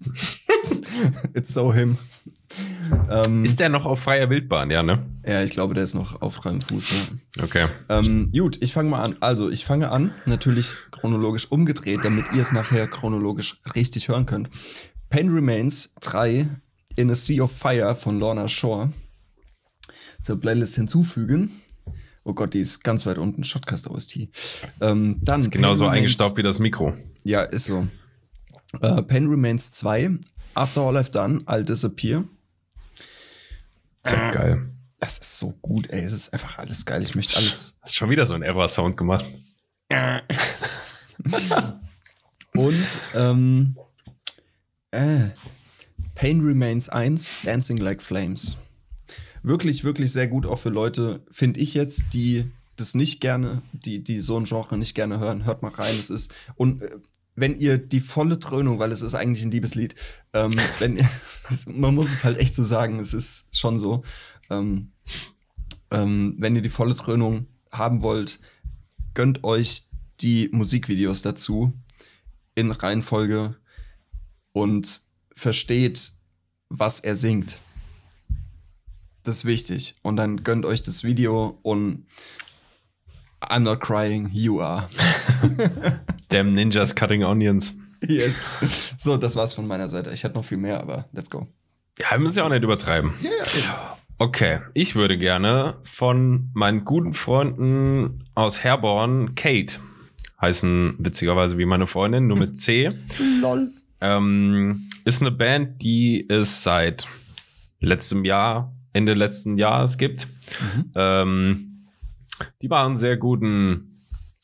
It's 1.34 1.52
so 1.52 1.72
him. 1.72 1.98
Ähm, 3.10 3.44
Ist 3.44 3.60
der 3.60 3.68
noch 3.68 3.84
auf 3.84 4.00
freier 4.00 4.30
Wildbahn, 4.30 4.70
ja, 4.70 4.82
ne? 4.82 5.04
ja, 5.26 5.42
ich 5.42 5.50
glaube, 5.50 5.74
der 5.74 5.82
ist 5.84 5.94
noch 5.94 6.22
auf 6.22 6.36
freiem 6.36 6.60
Fuß. 6.62 6.90
Ja. 6.90 7.44
Okay. 7.44 7.66
Ähm, 7.88 8.30
gut, 8.32 8.56
ich 8.60 8.72
fange 8.72 8.88
mal 8.90 9.02
an. 9.02 9.16
Also, 9.20 9.50
ich 9.50 9.64
fange 9.64 9.90
an, 9.90 10.12
natürlich 10.26 10.74
chronologisch 10.90 11.50
umgedreht, 11.50 12.00
damit 12.04 12.26
ihr 12.34 12.40
es 12.42 12.52
nachher 12.52 12.86
chronologisch 12.86 13.60
richtig 13.74 14.08
hören 14.08 14.24
könnt. 14.26 14.48
Pain 15.10 15.28
Remains 15.30 15.94
3 16.00 16.46
in 16.96 17.10
a 17.10 17.14
Sea 17.14 17.42
of 17.42 17.52
Fire 17.52 17.94
von 17.94 18.18
Lorna 18.18 18.48
Shore 18.48 18.92
zur 20.22 20.40
Playlist 20.40 20.74
hinzufügen. 20.76 21.50
Oh 22.24 22.34
Gott, 22.34 22.52
die 22.54 22.60
ist 22.60 22.82
ganz 22.84 23.06
weit 23.06 23.16
unten, 23.18 23.44
Shotcast 23.44 23.88
OST. 23.88 24.28
Ähm, 24.80 25.18
dann 25.22 25.40
Ist 25.40 25.50
genauso 25.50 25.84
Pain 25.84 25.92
Remains- 25.94 25.98
eingestaubt 25.98 26.36
wie 26.36 26.42
das 26.42 26.58
Mikro. 26.58 26.94
Ja, 27.24 27.42
ist 27.42 27.66
so. 27.66 27.86
Äh, 28.80 29.02
Pain 29.02 29.26
Remains 29.28 29.70
2, 29.70 30.10
After 30.54 30.82
All 30.82 30.96
I've 30.98 31.10
Done, 31.10 31.40
I'll 31.46 31.62
Disappear. 31.64 32.24
Ist 34.04 34.12
ja 34.12 34.30
geil. 34.30 34.70
Das 35.00 35.18
ist 35.18 35.38
so 35.38 35.52
gut, 35.62 35.90
ey. 35.90 36.02
Es 36.02 36.12
ist 36.12 36.32
einfach 36.32 36.58
alles 36.58 36.84
geil. 36.84 37.02
Ich 37.02 37.14
möchte 37.14 37.36
alles 37.36 37.78
Hast 37.82 37.94
schon 37.94 38.10
wieder 38.10 38.26
so 38.26 38.34
einen 38.34 38.42
Error-Sound 38.42 38.96
gemacht. 38.96 39.24
Und 42.54 43.00
ähm, 43.14 43.76
äh, 44.90 45.28
Pain 46.14 46.40
Remains 46.40 46.88
1, 46.88 47.38
Dancing 47.44 47.76
Like 47.76 48.02
Flames. 48.02 48.56
Wirklich, 49.42 49.84
wirklich 49.84 50.12
sehr 50.12 50.26
gut, 50.26 50.46
auch 50.46 50.58
für 50.58 50.68
Leute, 50.68 51.24
finde 51.30 51.60
ich 51.60 51.74
jetzt, 51.74 52.12
die 52.12 52.50
das 52.76 52.94
nicht 52.94 53.20
gerne, 53.20 53.62
die, 53.72 54.02
die 54.02 54.20
so 54.20 54.36
ein 54.38 54.44
Genre 54.44 54.76
nicht 54.76 54.94
gerne 54.94 55.18
hören. 55.18 55.44
Hört 55.44 55.62
mal 55.62 55.72
rein. 55.72 55.98
Es 55.98 56.10
ist, 56.10 56.34
und 56.56 56.82
äh, 56.82 56.96
wenn 57.40 57.58
ihr 57.58 57.78
die 57.78 58.00
volle 58.00 58.38
Dröhnung, 58.38 58.78
weil 58.78 58.92
es 58.92 59.02
ist 59.02 59.14
eigentlich 59.14 59.44
ein 59.44 59.50
Liebeslied, 59.50 59.94
ähm, 60.32 60.52
wenn 60.78 61.04
man 61.66 61.94
muss 61.94 62.10
es 62.10 62.24
halt 62.24 62.38
echt 62.38 62.54
so 62.54 62.64
sagen, 62.64 62.98
es 62.98 63.14
ist 63.14 63.56
schon 63.56 63.78
so, 63.78 64.02
ähm, 64.50 64.92
ähm, 65.90 66.36
wenn 66.38 66.56
ihr 66.56 66.62
die 66.62 66.68
volle 66.68 66.94
Dröhnung 66.94 67.46
haben 67.70 68.02
wollt, 68.02 68.40
gönnt 69.14 69.44
euch 69.44 69.88
die 70.20 70.48
Musikvideos 70.52 71.22
dazu 71.22 71.72
in 72.54 72.70
Reihenfolge 72.70 73.56
und 74.52 75.02
versteht, 75.34 76.12
was 76.68 77.00
er 77.00 77.14
singt. 77.14 77.58
Das 79.22 79.38
ist 79.38 79.44
wichtig. 79.44 79.94
Und 80.02 80.16
dann 80.16 80.42
gönnt 80.42 80.64
euch 80.64 80.82
das 80.82 81.04
Video 81.04 81.58
und 81.62 82.06
I'm 83.40 83.60
not 83.60 83.80
crying, 83.80 84.28
you 84.32 84.60
are. 84.60 84.88
Damn 86.28 86.52
Ninjas 86.52 86.94
Cutting 86.94 87.24
Onions. 87.24 87.74
Yes. 88.06 88.48
So, 88.98 89.16
das 89.16 89.34
war's 89.34 89.54
von 89.54 89.66
meiner 89.66 89.88
Seite. 89.88 90.10
Ich 90.12 90.24
hätte 90.24 90.34
noch 90.34 90.44
viel 90.44 90.58
mehr, 90.58 90.80
aber 90.80 91.08
let's 91.12 91.30
go. 91.30 91.46
Ja, 91.98 92.12
wir 92.12 92.18
müssen 92.20 92.38
ja 92.38 92.44
auch 92.44 92.50
nicht 92.50 92.62
übertreiben. 92.62 93.12
Okay, 94.18 94.60
ich 94.74 94.94
würde 94.94 95.16
gerne 95.16 95.76
von 95.84 96.50
meinen 96.52 96.84
guten 96.84 97.14
Freunden 97.14 98.24
aus 98.34 98.62
Herborn, 98.62 99.34
Kate, 99.34 99.76
heißen 100.40 100.96
witzigerweise 100.98 101.58
wie 101.58 101.64
meine 101.64 101.86
Freundin, 101.86 102.26
nur 102.26 102.36
mit 102.36 102.56
C. 102.56 102.90
Lol. 103.40 103.68
Ähm, 104.00 104.88
ist 105.04 105.22
eine 105.22 105.30
Band, 105.30 105.82
die 105.82 106.28
es 106.28 106.62
seit 106.62 107.08
letztem 107.80 108.24
Jahr, 108.24 108.74
Ende 108.92 109.14
letzten 109.14 109.56
Jahres 109.58 109.98
gibt. 109.98 110.26
Mhm. 110.60 110.92
Ähm, 110.94 111.80
die 112.62 112.68
machen 112.68 112.96
sehr 112.96 113.16
guten, 113.16 113.87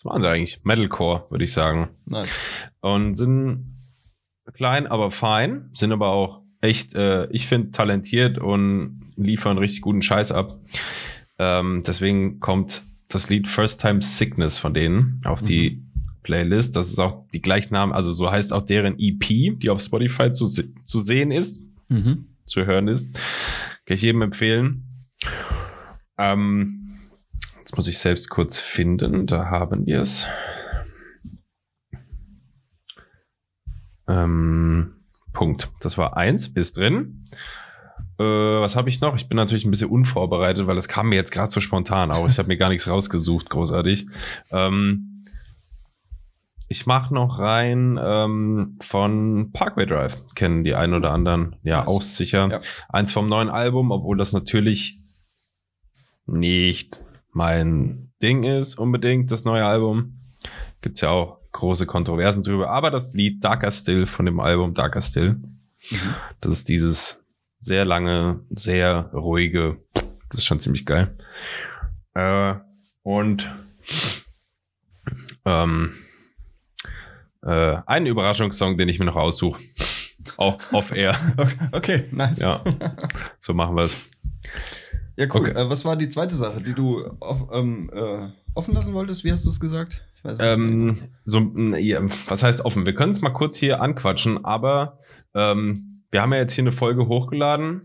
was 0.05 0.13
machen 0.13 0.23
sie 0.23 0.29
eigentlich? 0.29 0.61
Metalcore, 0.65 1.27
würde 1.31 1.45
ich 1.45 1.53
sagen. 1.53 1.89
Nice. 2.07 2.37
Und 2.81 3.15
sind 3.15 3.75
klein, 4.53 4.87
aber 4.87 5.11
fein, 5.11 5.71
sind 5.75 5.91
aber 5.93 6.09
auch 6.11 6.43
echt, 6.61 6.95
äh, 6.95 7.27
ich 7.31 7.47
finde, 7.47 7.71
talentiert 7.73 8.39
und 8.39 9.13
liefern 9.17 9.59
richtig 9.59 9.81
guten 9.81 10.03
Scheiß 10.03 10.31
ab. 10.33 10.59
Ähm, 11.39 11.83
deswegen 11.87 12.39
kommt 12.41 12.83
das 13.09 13.29
Lied 13.31 13.49
First 13.49 13.81
Time 13.81 14.03
Sickness 14.03 14.59
von 14.59 14.75
denen 14.75 15.21
auf 15.25 15.43
die 15.43 15.83
Playlist. 16.23 16.77
Das 16.77 16.89
ist 16.91 16.99
auch 16.99 17.27
die 17.33 17.41
Gleichnamen, 17.43 17.93
also 17.93 18.13
so 18.13 18.31
heißt 18.31 18.53
auch 18.53 18.65
deren 18.65 18.97
EP, 18.99 19.59
die 19.59 19.71
auf 19.71 19.81
Spotify 19.81 20.31
zu, 20.33 20.47
zu 20.49 21.01
sehen 21.01 21.31
ist, 21.31 21.63
Mhm. 21.89 22.27
zu 22.47 22.65
hören 22.67 22.89
ist. 22.89 23.15
Kann 23.87 23.95
ich 23.97 24.03
jedem 24.03 24.23
empfehlen. 24.23 24.85
Ähm, 26.19 26.84
jetzt 27.75 27.79
muss 27.79 27.89
ich 27.89 27.99
selbst 27.99 28.31
kurz 28.31 28.61
finden, 28.61 29.27
da 29.27 29.47
haben 29.47 29.85
wir 29.85 30.01
es. 30.01 30.29
Ähm, 34.07 34.95
Punkt. 35.33 35.73
Das 35.81 35.99
war 35.99 36.17
eins, 36.17 36.47
ist 36.47 36.77
drin. 36.77 37.25
Äh, 38.21 38.23
was 38.23 38.77
habe 38.77 38.89
ich 38.89 39.01
noch? 39.01 39.17
Ich 39.17 39.29
bin 39.29 39.35
natürlich 39.35 39.65
ein 39.65 39.73
bisschen 39.73 39.91
unvorbereitet, 39.91 40.69
weil 40.69 40.77
das 40.77 40.87
kam 40.87 41.09
mir 41.09 41.17
jetzt 41.17 41.33
gerade 41.33 41.51
so 41.51 41.61
spontan 41.61 42.13
auch. 42.13 42.29
Ich 42.29 42.39
habe 42.39 42.47
mir 42.47 42.57
gar 42.57 42.69
nichts 42.69 42.89
rausgesucht, 42.89 43.51
großartig. 43.51 44.07
Ähm, 44.53 45.25
ich 46.69 46.87
mache 46.87 47.13
noch 47.13 47.41
rein 47.41 47.99
ähm, 48.01 48.79
von 48.81 49.51
Parkway 49.53 49.87
Drive. 49.87 50.17
Kennen 50.37 50.63
die 50.63 50.77
einen 50.77 50.95
oder 50.95 51.11
anderen 51.11 51.57
ja 51.65 51.81
Nice. 51.81 51.89
auch 51.89 52.03
sicher. 52.03 52.49
Ja. 52.53 52.59
Eins 52.89 53.11
vom 53.11 53.29
neuen 53.29 53.49
Album, 53.49 53.91
obwohl 53.91 54.17
das 54.17 54.33
natürlich 54.33 55.01
nicht 56.27 57.04
mein 57.35 58.13
Ding 58.23 58.43
ist, 58.45 58.79
unbedingt, 58.79 59.31
das 59.31 59.45
neue 59.45 59.65
Album. 59.65 60.21
Gibt's 60.81 61.01
ja 61.01 61.11
auch 61.11 61.39
große 61.53 61.87
Kontroversen 61.87 62.43
drüber. 62.43 62.71
Aber 62.71 62.91
das 62.91 63.13
Lied 63.13 63.43
Darker 63.45 63.71
Still 63.71 64.07
von 64.07 64.27
dem 64.27 64.41
Album 64.41 64.75
Darker 64.75 65.01
Still, 65.01 65.41
Mhm. 65.91 66.15
das 66.41 66.53
ist 66.53 66.69
dieses 66.71 67.25
sehr 67.61 67.85
lange, 67.85 68.41
sehr 68.51 69.11
ruhige, 69.13 69.77
das 70.31 70.39
ist 70.41 70.47
schon 70.47 70.59
ziemlich 70.61 70.87
geil. 70.87 71.15
Äh, 72.15 72.55
und 73.03 73.51
ähm, 75.45 75.95
äh, 77.43 77.77
einen 77.87 78.07
Überraschungssong, 78.07 78.77
den 78.79 78.89
ich 78.89 78.99
mir 78.99 79.05
noch 79.05 79.17
aussuche. 79.17 79.61
Auch 80.39 80.59
off-air. 80.73 81.15
Okay, 81.37 81.69
okay, 81.73 82.05
nice. 82.13 82.41
Ja, 82.41 82.63
so 83.41 83.53
machen 83.53 83.77
wir 83.77 83.85
es. 83.85 84.09
Ja, 85.17 85.27
cool. 85.35 85.51
Okay. 85.51 85.53
Äh, 85.53 85.71
was 85.71 85.85
war 85.85 85.97
die 85.97 86.09
zweite 86.09 86.35
Sache, 86.35 86.61
die 86.61 86.75
du 86.75 87.05
off, 87.21 87.49
ähm, 87.53 87.91
äh, 87.93 88.29
offen 88.55 88.75
lassen 88.75 88.95
wolltest? 88.95 89.25
Wie 89.25 89.31
hast 89.31 89.45
du 89.45 89.49
es 89.49 89.61
gesagt? 89.61 90.05
Ähm, 90.41 91.11
so, 91.25 91.41
ja, 91.77 92.01
was 92.29 92.43
heißt 92.43 92.65
offen? 92.65 92.87
Wir 92.87 92.95
können 92.95 93.13
es 93.13 93.21
mal 93.21 93.31
kurz 93.31 93.59
hier 93.59 93.83
anquatschen, 93.83 94.45
aber 94.45 94.99
ähm, 95.35 96.05
wir 96.11 96.23
haben 96.23 96.33
ja 96.33 96.39
jetzt 96.39 96.55
hier 96.55 96.63
eine 96.63 96.73
Folge 96.73 97.09
hochgeladen. 97.09 97.83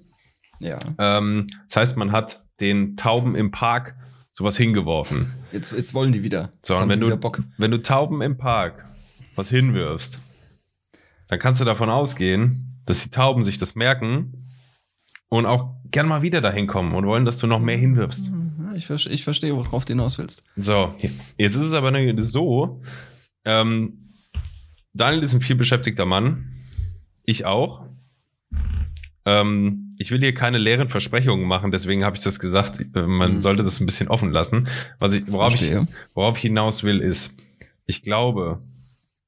ja. 0.59 0.77
Ähm, 0.97 1.47
das 1.67 1.75
heißt, 1.75 1.97
man 1.97 2.11
hat 2.11 2.45
den 2.61 2.95
Tauben 2.95 3.35
im 3.35 3.51
Park 3.51 3.95
sowas 4.31 4.55
hingeworfen. 4.55 5.33
Jetzt, 5.51 5.73
jetzt 5.73 5.93
wollen 5.93 6.13
die 6.13 6.23
wieder. 6.23 6.49
So, 6.61 6.75
und 6.75 6.87
wenn 6.87 7.01
du, 7.01 7.19
wenn 7.57 7.71
du 7.71 7.81
Tauben 7.81 8.21
im 8.21 8.37
Park 8.37 8.85
was 9.35 9.49
hinwirfst, 9.49 10.19
dann 11.27 11.39
kannst 11.39 11.59
du 11.59 11.65
davon 11.65 11.89
ausgehen, 11.89 12.81
dass 12.85 13.03
die 13.03 13.09
Tauben 13.09 13.43
sich 13.43 13.57
das 13.57 13.75
merken 13.75 14.33
und 15.29 15.45
auch 15.45 15.75
gern 15.91 16.07
mal 16.07 16.21
wieder 16.21 16.41
dahin 16.41 16.67
kommen 16.67 16.93
und 16.93 17.05
wollen, 17.05 17.25
dass 17.25 17.37
du 17.39 17.47
noch 17.47 17.59
mehr 17.59 17.77
hinwirfst. 17.77 18.31
Ja, 18.59 18.73
Ich, 18.75 18.89
ich 19.07 19.23
verstehe, 19.23 19.55
worauf 19.55 19.85
du 19.85 19.93
hinaus 19.93 20.17
willst. 20.17 20.43
So, 20.55 20.93
jetzt 21.37 21.55
ist 21.55 21.61
es 21.63 21.73
aber 21.73 21.91
so, 22.21 22.81
ähm, 23.45 24.05
Daniel 24.93 25.23
ist 25.23 25.33
ein 25.33 25.41
vielbeschäftigter 25.41 26.05
Mann, 26.05 26.53
ich 27.25 27.45
auch. 27.45 27.85
Ähm, 29.25 29.95
ich 29.99 30.11
will 30.11 30.19
hier 30.19 30.33
keine 30.33 30.57
leeren 30.57 30.89
Versprechungen 30.89 31.47
machen, 31.47 31.71
deswegen 31.71 32.03
habe 32.03 32.15
ich 32.15 32.23
das 32.23 32.39
gesagt, 32.39 32.79
man 32.95 33.33
Mhm. 33.35 33.39
sollte 33.39 33.63
das 33.63 33.79
ein 33.79 33.85
bisschen 33.85 34.07
offen 34.07 34.31
lassen. 34.31 34.67
Was 34.99 35.13
ich, 35.13 35.31
worauf, 35.31 35.53
ich, 35.55 35.73
worauf 36.13 36.37
ich 36.37 36.41
hinaus 36.43 36.83
will, 36.83 36.99
ist, 37.01 37.37
ich 37.85 38.01
glaube, 38.01 38.61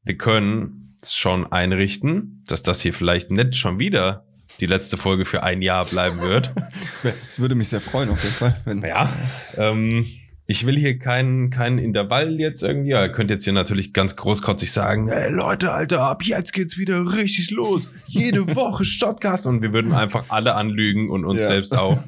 wir 0.03 0.17
können 0.17 0.95
es 1.01 1.13
schon 1.13 1.51
einrichten, 1.51 2.43
dass 2.47 2.63
das 2.63 2.81
hier 2.81 2.93
vielleicht 2.93 3.31
nicht 3.31 3.55
schon 3.55 3.79
wieder 3.79 4.25
die 4.61 4.65
letzte 4.67 4.95
Folge 4.95 5.25
für 5.25 5.43
ein 5.43 5.61
Jahr 5.61 5.83
bleiben 5.85 6.21
wird. 6.21 6.51
Das, 6.91 7.03
wär, 7.03 7.13
das 7.25 7.39
würde 7.39 7.55
mich 7.55 7.67
sehr 7.69 7.81
freuen, 7.81 8.09
auf 8.09 8.21
jeden 8.23 8.35
Fall. 8.35 8.55
Wenn, 8.65 8.81
Ja, 8.81 9.11
ähm, 9.57 10.05
ich 10.47 10.65
will 10.65 10.77
hier 10.77 10.99
keinen 10.99 11.49
keinen 11.49 11.77
Intervall 11.77 12.39
jetzt 12.39 12.61
irgendwie. 12.63 12.89
Ihr 12.89 13.07
könnt 13.09 13.29
jetzt 13.29 13.45
hier 13.45 13.53
natürlich 13.53 13.93
ganz 13.93 14.15
großkotzig 14.17 14.71
sagen, 14.71 15.09
hey 15.09 15.31
Leute, 15.31 15.71
Alter, 15.71 16.01
ab 16.01 16.23
jetzt 16.23 16.51
geht's 16.53 16.77
wieder 16.77 17.13
richtig 17.15 17.51
los. 17.51 17.89
Jede 18.07 18.45
Woche 18.55 18.83
Shotcast. 18.83 19.47
Und 19.47 19.61
wir 19.61 19.71
würden 19.73 19.93
einfach 19.93 20.25
alle 20.29 20.55
anlügen 20.55 21.09
und 21.09 21.23
uns 21.25 21.39
Ja. 21.39 21.47
selbst 21.47 21.77
auch. 21.77 21.97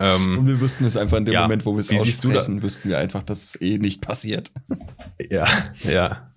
ähm, 0.00 0.38
Und 0.38 0.46
wir 0.46 0.60
wüssten 0.60 0.84
es 0.84 0.96
einfach 0.96 1.18
in 1.18 1.24
dem 1.24 1.34
Ja. 1.34 1.42
Moment, 1.42 1.64
wo 1.66 1.72
wir 1.74 1.80
es 1.80 1.90
aussprechen, 1.90 2.62
wüssten 2.62 2.88
wir 2.88 2.98
einfach, 2.98 3.22
dass 3.22 3.44
es 3.44 3.60
eh 3.60 3.78
nicht 3.78 4.02
passiert. 4.02 4.52
ja, 5.30 5.46
ja. 5.84 6.30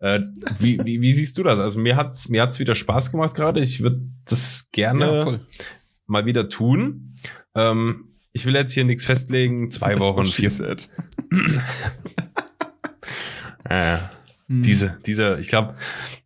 Äh, 0.00 0.20
wie, 0.58 0.78
wie, 0.84 1.00
wie 1.00 1.12
siehst 1.12 1.36
du 1.38 1.42
das? 1.42 1.58
Also 1.58 1.78
mir 1.78 1.96
hat's 1.96 2.28
mir 2.28 2.42
hat's 2.42 2.58
wieder 2.58 2.74
Spaß 2.74 3.10
gemacht 3.12 3.34
gerade. 3.34 3.60
Ich 3.60 3.80
würde 3.80 4.00
das 4.24 4.68
gerne 4.72 5.00
Ja, 5.04 5.40
mal 6.06 6.26
wieder 6.26 6.48
tun. 6.48 7.14
Ähm, 7.54 8.08
ich 8.32 8.46
will 8.46 8.54
jetzt 8.54 8.72
hier 8.72 8.84
nichts 8.84 9.04
festlegen. 9.04 9.70
Zwei 9.70 9.98
Wochen, 9.98 10.24
vier. 10.26 10.50
Äh, 13.64 13.98
Hm. 14.48 14.62
Diese, 14.62 14.98
diese, 15.06 15.38
ich 15.40 15.48
glaube, 15.48 15.76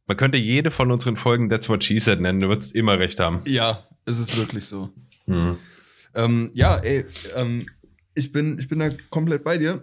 man 0.07 0.17
könnte 0.17 0.39
jede 0.39 0.71
von 0.71 0.91
unseren 0.91 1.17
Folgen 1.17 1.49
That's 1.49 1.69
What 1.69 1.85
She 1.85 1.99
Said 1.99 2.21
nennen. 2.21 2.41
Du 2.41 2.49
würdest 2.49 2.75
immer 2.75 2.99
recht 2.99 3.21
haben. 3.21 3.41
Ja, 3.47 3.79
es 4.05 4.19
ist 4.19 4.37
wirklich 4.37 4.65
so. 4.65 4.91
Mhm. 5.27 5.59
Ähm, 6.17 6.51
ja, 6.55 6.77
ey, 6.79 7.05
ähm, 7.37 7.67
ich, 8.15 8.33
bin, 8.33 8.59
ich 8.59 8.69
bin 8.69 8.79
da 8.81 8.89
komplett 9.11 9.45
bei 9.45 9.59
dir. 9.59 9.83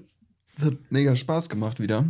Es 0.56 0.66
hat 0.66 0.74
mega 0.90 1.16
Spaß 1.16 1.48
gemacht 1.50 1.80
wieder. 1.80 2.06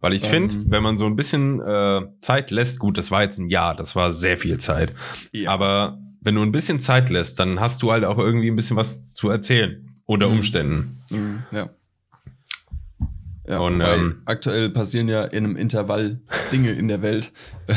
Weil 0.00 0.12
ich 0.14 0.24
Ähm. 0.24 0.30
finde, 0.50 0.70
wenn 0.70 0.82
man 0.82 0.96
so 0.96 1.06
ein 1.06 1.16
bisschen 1.16 1.60
äh, 1.60 2.02
Zeit 2.20 2.50
lässt, 2.50 2.78
gut, 2.78 2.98
das 2.98 3.10
war 3.10 3.22
jetzt 3.22 3.38
ein 3.38 3.48
Jahr, 3.48 3.74
das 3.76 3.94
war 3.96 4.10
sehr 4.10 4.36
viel 4.38 4.58
Zeit. 4.58 4.90
Ja. 5.32 5.50
Aber 5.50 5.98
wenn 6.20 6.34
du 6.34 6.42
ein 6.42 6.52
bisschen 6.52 6.80
Zeit 6.80 7.10
lässt, 7.10 7.38
dann 7.38 7.60
hast 7.60 7.82
du 7.82 7.92
halt 7.92 8.04
auch 8.04 8.18
irgendwie 8.18 8.50
ein 8.50 8.56
bisschen 8.56 8.76
was 8.76 9.12
zu 9.12 9.28
erzählen. 9.28 9.94
Unter 10.06 10.28
Mhm. 10.28 10.34
Umständen. 10.34 11.02
Mhm, 11.10 11.42
ja. 11.52 11.70
Ja, 13.46 13.58
Und, 13.58 13.80
ähm, 13.82 14.22
aktuell 14.24 14.70
passieren 14.70 15.06
ja 15.08 15.22
in 15.24 15.44
einem 15.44 15.56
Intervall 15.56 16.20
Dinge 16.50 16.72
in 16.72 16.88
der 16.88 17.02
Welt. 17.02 17.30
da 17.66 17.74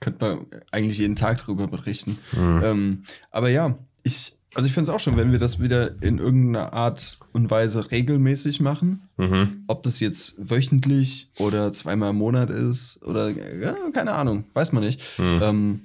könnte 0.00 0.24
man 0.24 0.46
eigentlich 0.72 0.98
jeden 0.98 1.14
Tag 1.14 1.38
drüber 1.38 1.68
berichten. 1.68 2.18
Mhm. 2.32 2.60
Ähm, 2.64 3.02
aber 3.30 3.50
ja, 3.50 3.78
ich, 4.02 4.32
also 4.54 4.66
ich 4.66 4.72
finde 4.72 4.90
es 4.90 4.94
auch 4.94 5.00
schon, 5.00 5.16
wenn 5.16 5.30
wir 5.30 5.38
das 5.38 5.60
wieder 5.60 6.02
in 6.02 6.18
irgendeiner 6.18 6.72
Art 6.72 7.20
und 7.32 7.50
Weise 7.50 7.90
regelmäßig 7.90 8.60
machen. 8.60 9.08
Mhm. 9.16 9.64
Ob 9.68 9.82
das 9.84 10.00
jetzt 10.00 10.34
wöchentlich 10.38 11.30
oder 11.38 11.72
zweimal 11.72 12.10
im 12.10 12.16
Monat 12.16 12.50
ist 12.50 13.02
oder 13.04 13.30
ja, 13.30 13.74
keine 13.92 14.12
Ahnung, 14.12 14.44
weiß 14.54 14.72
man 14.72 14.82
nicht. 14.82 15.18
Mhm. 15.18 15.40
Ähm, 15.42 15.80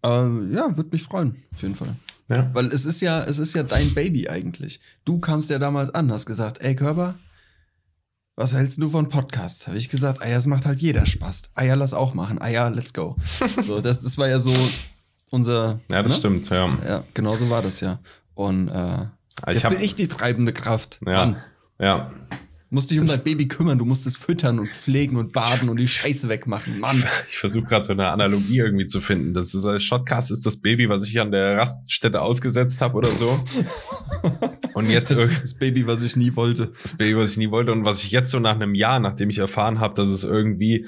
aber 0.00 0.30
ja, 0.50 0.76
würde 0.76 0.90
mich 0.92 1.02
freuen, 1.02 1.36
auf 1.52 1.62
jeden 1.62 1.76
Fall. 1.76 1.94
Ja. 2.28 2.50
Weil 2.54 2.66
es 2.66 2.86
ist 2.86 3.00
ja, 3.02 3.22
es 3.22 3.38
ist 3.38 3.54
ja 3.54 3.62
dein 3.62 3.94
Baby 3.94 4.28
eigentlich. 4.28 4.80
Du 5.04 5.18
kamst 5.18 5.50
ja 5.50 5.58
damals 5.58 5.90
an, 5.90 6.10
hast 6.10 6.26
gesagt, 6.26 6.60
ey 6.62 6.74
Körper, 6.74 7.14
was 8.34 8.54
hältst 8.54 8.80
du 8.80 8.88
von 8.88 9.10
Podcast? 9.10 9.66
Habe 9.66 9.76
ich 9.76 9.90
gesagt, 9.90 10.22
ah 10.22 10.28
ja, 10.28 10.38
es 10.38 10.46
macht 10.46 10.64
halt 10.64 10.80
jeder 10.80 11.04
Spaß. 11.04 11.50
Ah 11.54 11.64
ja, 11.64 11.74
lass 11.74 11.92
auch 11.92 12.14
machen. 12.14 12.40
Ah 12.40 12.48
ja, 12.48 12.68
let's 12.68 12.94
go. 12.94 13.16
so, 13.60 13.80
das, 13.82 14.00
das 14.00 14.16
war 14.16 14.28
ja 14.28 14.40
so 14.40 14.54
unser. 15.32 15.80
ja, 15.90 16.02
das 16.02 16.12
ne? 16.12 16.18
stimmt, 16.18 16.48
ja. 16.50 16.78
Ja, 16.86 17.04
genau 17.14 17.34
so 17.36 17.50
war 17.50 17.62
das 17.62 17.80
ja. 17.80 17.98
Und 18.34 18.68
äh, 18.68 19.06
Ich 19.48 19.54
jetzt 19.54 19.64
hab- 19.64 19.72
bin 19.72 19.82
ich 19.82 19.94
die 19.96 20.06
treibende 20.08 20.52
Kraft. 20.52 21.00
Ja. 21.04 21.12
Mann, 21.12 21.36
Ja. 21.80 22.12
musst 22.70 22.90
dich 22.90 22.98
um 23.00 23.06
dein 23.06 23.22
Baby 23.22 23.48
kümmern, 23.48 23.76
du 23.78 23.84
musst 23.84 24.06
es 24.06 24.16
füttern 24.16 24.58
und 24.58 24.70
pflegen 24.70 25.16
und 25.16 25.32
baden 25.32 25.68
und 25.68 25.78
die 25.78 25.88
Scheiße 25.88 26.28
wegmachen. 26.28 26.78
Mann. 26.80 27.02
Ich 27.28 27.38
versuche 27.38 27.66
gerade 27.66 27.84
so 27.84 27.92
eine 27.92 28.08
Analogie 28.08 28.58
irgendwie 28.58 28.86
zu 28.86 29.00
finden. 29.00 29.34
Das 29.34 29.54
ist 29.54 29.64
als 29.66 29.82
Shotcast 29.82 30.30
ist 30.30 30.46
das 30.46 30.56
Baby, 30.58 30.88
was 30.88 31.06
ich 31.06 31.20
an 31.20 31.30
der 31.32 31.58
Raststätte 31.58 32.20
ausgesetzt 32.22 32.80
habe 32.80 32.96
oder 32.98 33.08
so. 33.10 33.38
Und 34.74 34.88
jetzt 34.88 35.12
irg- 35.12 35.40
Das 35.40 35.54
Baby, 35.54 35.86
was 35.86 36.02
ich 36.02 36.16
nie 36.16 36.34
wollte. 36.36 36.72
das 36.82 36.94
Baby, 36.96 37.16
was 37.18 37.32
ich 37.32 37.36
nie 37.36 37.50
wollte 37.50 37.72
und 37.72 37.84
was 37.84 38.02
ich 38.04 38.10
jetzt 38.10 38.30
so 38.30 38.38
nach 38.38 38.54
einem 38.54 38.74
Jahr, 38.74 39.00
nachdem 39.00 39.28
ich 39.28 39.36
erfahren 39.38 39.80
habe, 39.80 39.94
dass 39.94 40.08
es 40.08 40.24
irgendwie 40.24 40.86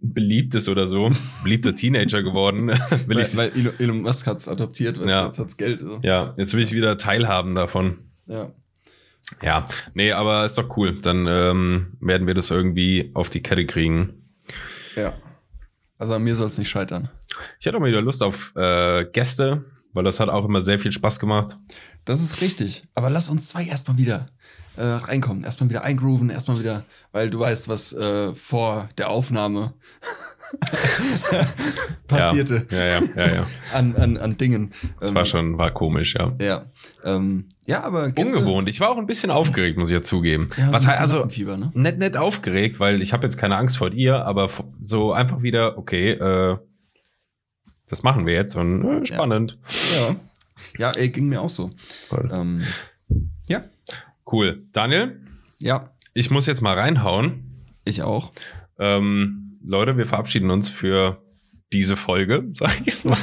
beliebt 0.00 0.54
ist 0.54 0.68
oder 0.68 0.86
so, 0.86 1.10
beliebter 1.42 1.74
Teenager 1.74 2.22
geworden, 2.22 2.68
will 3.06 3.16
Weil, 3.16 3.20
ich 3.20 3.36
weil 3.36 3.72
Elon- 3.78 4.02
Musk 4.02 4.26
hat 4.26 4.38
es 4.38 4.48
adoptiert, 4.48 4.98
weißt 4.98 5.08
Ja. 5.10 5.26
jetzt 5.26 5.38
hat's 5.38 5.56
Geld. 5.56 5.80
So. 5.80 6.00
ja, 6.02 6.34
jetzt 6.36 6.52
will 6.54 6.62
ich 6.62 6.72
wieder 6.72 6.96
teilhaben 6.98 7.54
davon. 7.54 7.98
Ja. 8.26 8.50
Ja, 9.42 9.66
nee, 9.94 10.12
aber 10.12 10.44
ist 10.44 10.58
doch 10.58 10.76
cool. 10.76 11.00
Dann 11.00 11.26
ähm, 11.28 11.96
werden 12.00 12.26
wir 12.26 12.34
das 12.34 12.50
irgendwie 12.50 13.10
auf 13.14 13.30
die 13.30 13.42
Kette 13.42 13.64
kriegen. 13.66 14.24
Ja. 14.96 15.14
Also 15.98 16.14
an 16.14 16.24
mir 16.24 16.34
soll 16.34 16.48
es 16.48 16.58
nicht 16.58 16.68
scheitern. 16.68 17.08
Ich 17.58 17.64
hätte 17.66 17.76
auch 17.76 17.80
mal 17.80 17.88
wieder 17.88 18.02
Lust 18.02 18.22
auf 18.22 18.52
äh, 18.56 19.04
Gäste, 19.06 19.64
weil 19.92 20.04
das 20.04 20.20
hat 20.20 20.28
auch 20.28 20.44
immer 20.44 20.60
sehr 20.60 20.78
viel 20.78 20.92
Spaß 20.92 21.18
gemacht. 21.20 21.56
Das 22.04 22.20
ist 22.20 22.40
richtig. 22.40 22.82
Aber 22.94 23.08
lass 23.08 23.28
uns 23.30 23.48
zwei 23.48 23.64
erstmal 23.64 23.96
wieder 23.96 24.26
äh, 24.76 24.82
reinkommen. 24.82 25.44
Erstmal 25.44 25.68
wieder 25.70 25.84
eingrooven, 25.84 26.30
erstmal 26.30 26.58
wieder, 26.60 26.84
weil 27.12 27.30
du 27.30 27.38
weißt, 27.40 27.68
was 27.68 27.92
äh, 27.92 28.34
vor 28.34 28.88
der 28.98 29.10
Aufnahme 29.10 29.74
passierte. 32.08 32.66
Ja, 32.70 32.84
ja, 32.84 33.00
ja, 33.00 33.26
ja. 33.26 33.34
ja. 33.34 33.46
an, 33.72 33.96
an, 33.96 34.16
an 34.16 34.36
Dingen. 34.36 34.72
Das 35.00 35.08
Ähm, 35.10 35.14
war 35.14 35.24
schon, 35.26 35.58
war 35.58 35.70
komisch, 35.72 36.14
ja. 36.14 36.32
Ja. 36.40 36.66
Ähm, 37.04 37.48
ja, 37.66 37.82
aber 37.82 38.08
Gäste- 38.10 38.38
Ungewohnt. 38.38 38.68
Ich 38.68 38.80
war 38.80 38.90
auch 38.90 38.98
ein 38.98 39.06
bisschen 39.06 39.30
aufgeregt, 39.30 39.78
muss 39.78 39.88
ich 39.90 39.94
ja 39.94 40.02
zugeben. 40.02 40.48
Ja, 40.56 40.66
so 40.66 40.72
Was 40.72 40.84
bisschen 40.84 41.00
also 41.00 41.16
Lampenfieber, 41.18 41.56
ne? 41.56 41.70
nett, 41.74 41.98
nett 41.98 42.16
aufgeregt, 42.16 42.80
weil 42.80 43.00
ich 43.02 43.12
habe 43.12 43.24
jetzt 43.24 43.36
keine 43.38 43.56
Angst 43.56 43.76
vor 43.76 43.90
dir, 43.90 44.24
aber 44.26 44.48
so 44.80 45.12
einfach 45.12 45.42
wieder, 45.42 45.78
okay, 45.78 46.10
äh, 46.12 46.56
das 47.88 48.02
machen 48.02 48.26
wir 48.26 48.32
jetzt 48.34 48.54
und 48.56 49.02
äh, 49.02 49.06
spannend. 49.06 49.58
Ja. 49.96 50.16
Ja, 50.78 50.90
ey, 50.92 51.08
ging 51.08 51.28
mir 51.28 51.40
auch 51.40 51.50
so. 51.50 51.70
Ähm, 52.30 52.60
ja. 52.60 52.66
Cool. 54.32 54.66
Daniel, 54.72 55.20
Ja, 55.58 55.90
ich 56.14 56.30
muss 56.30 56.46
jetzt 56.46 56.62
mal 56.62 56.78
reinhauen. 56.78 57.44
ich 57.84 58.02
auch. 58.02 58.32
Ähm, 58.78 59.58
Leute, 59.62 59.98
wir 59.98 60.06
verabschieden 60.06 60.50
uns 60.50 60.70
für 60.70 61.22
diese 61.72 61.96
Folge, 61.96 62.48
sag 62.54 62.80
ich 62.80 62.86
jetzt 62.86 63.04
mal. 63.04 63.18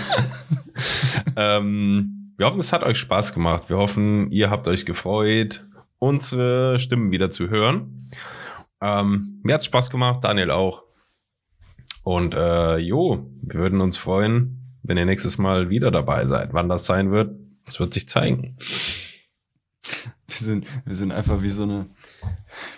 ähm, 1.35 2.33
wir 2.37 2.45
hoffen, 2.45 2.59
es 2.59 2.71
hat 2.71 2.83
euch 2.83 2.97
Spaß 2.97 3.33
gemacht. 3.33 3.69
Wir 3.69 3.77
hoffen, 3.77 4.31
ihr 4.31 4.51
habt 4.51 4.67
euch 4.67 4.85
gefreut, 4.85 5.65
unsere 5.97 6.79
Stimmen 6.79 7.11
wieder 7.11 7.29
zu 7.31 7.49
hören. 7.49 7.97
Ähm, 8.79 9.39
mir 9.43 9.55
hat's 9.55 9.65
Spaß 9.65 9.89
gemacht, 9.89 10.23
Daniel 10.23 10.51
auch. 10.51 10.83
Und 12.03 12.33
äh, 12.35 12.77
jo, 12.77 13.29
wir 13.41 13.59
würden 13.59 13.81
uns 13.81 13.97
freuen, 13.97 14.77
wenn 14.83 14.97
ihr 14.97 15.05
nächstes 15.05 15.37
Mal 15.37 15.69
wieder 15.69 15.91
dabei 15.91 16.25
seid. 16.25 16.53
Wann 16.53 16.69
das 16.69 16.85
sein 16.85 17.11
wird, 17.11 17.35
das 17.65 17.79
wird 17.79 17.93
sich 17.93 18.07
zeigen. 18.07 18.57
Wir 20.29 20.45
sind, 20.45 20.67
wir 20.85 20.95
sind 20.95 21.11
einfach 21.11 21.41
wie 21.41 21.49
so 21.49 21.63
eine, 21.63 21.87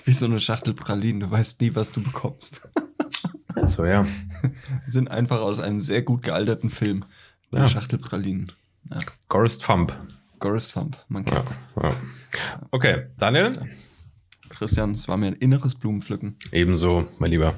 wie 0.06 0.12
so 0.14 0.26
eine 0.26 0.40
Schachtel 0.40 0.74
Pralinen. 0.74 1.20
Du 1.20 1.30
weißt 1.32 1.60
nie, 1.62 1.76
was 1.76 1.92
du 1.92 2.02
bekommst. 2.02 2.70
So, 3.66 3.86
ja. 3.86 4.04
Wir 4.44 4.52
sind 4.88 5.12
einfach 5.12 5.40
aus 5.42 5.60
einem 5.60 5.80
sehr 5.82 6.02
gut 6.02 6.24
gealterten 6.24 6.70
Film. 6.70 7.06
Die 7.54 7.58
Ja. 7.58 7.68
Schachtel 7.68 8.00
Pralinen. 8.00 8.52
Ja. 8.90 9.00
Gorist 9.28 9.62
Thump. 9.64 9.94
Gorist 10.40 10.74
Thump, 10.74 10.98
man 11.10 11.26
Ja, 11.26 11.34
kennt's. 11.36 11.60
ja. 11.82 11.96
Okay, 12.72 13.08
Daniel, 13.18 13.70
Christian, 14.50 14.94
es 14.94 15.08
war 15.08 15.18
mir 15.18 15.28
ein 15.28 15.34
inneres 15.36 15.76
Blumenpflücken. 15.76 16.38
Ebenso, 16.52 17.08
mein 17.20 17.32
Lieber. 17.32 17.56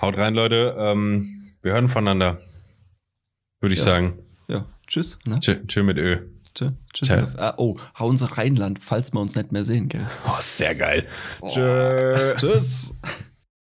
Haut 0.00 0.16
rein, 0.16 0.34
Leute. 0.34 0.74
Ähm, 0.78 1.52
wir 1.62 1.72
hören 1.74 1.88
voneinander. 1.88 2.40
Würde 3.60 3.74
ich 3.74 3.80
Ja. 3.80 3.84
sagen. 3.84 4.18
Ja, 4.48 4.66
tschüss. 4.86 5.18
Ne? 5.26 5.38
Chill, 5.40 5.64
chill 5.66 5.82
mit 5.84 5.98
Ö. 5.98 6.26
Tschüss. 6.54 6.72
Tschüss. 6.92 7.08
Ciao. 7.08 7.26
Ah, 7.38 7.54
oh, 7.56 7.76
hau 7.98 8.08
unser 8.08 8.26
Rheinland, 8.38 8.82
falls 8.82 9.12
wir 9.12 9.20
uns 9.20 9.34
nicht 9.34 9.52
mehr 9.52 9.64
sehen, 9.64 9.88
gell? 9.88 10.06
Oh, 10.26 10.40
sehr 10.40 10.74
geil. 10.74 11.06
Oh. 11.40 11.50
Tschö. 11.50 12.34
Tschüss. 12.36 12.94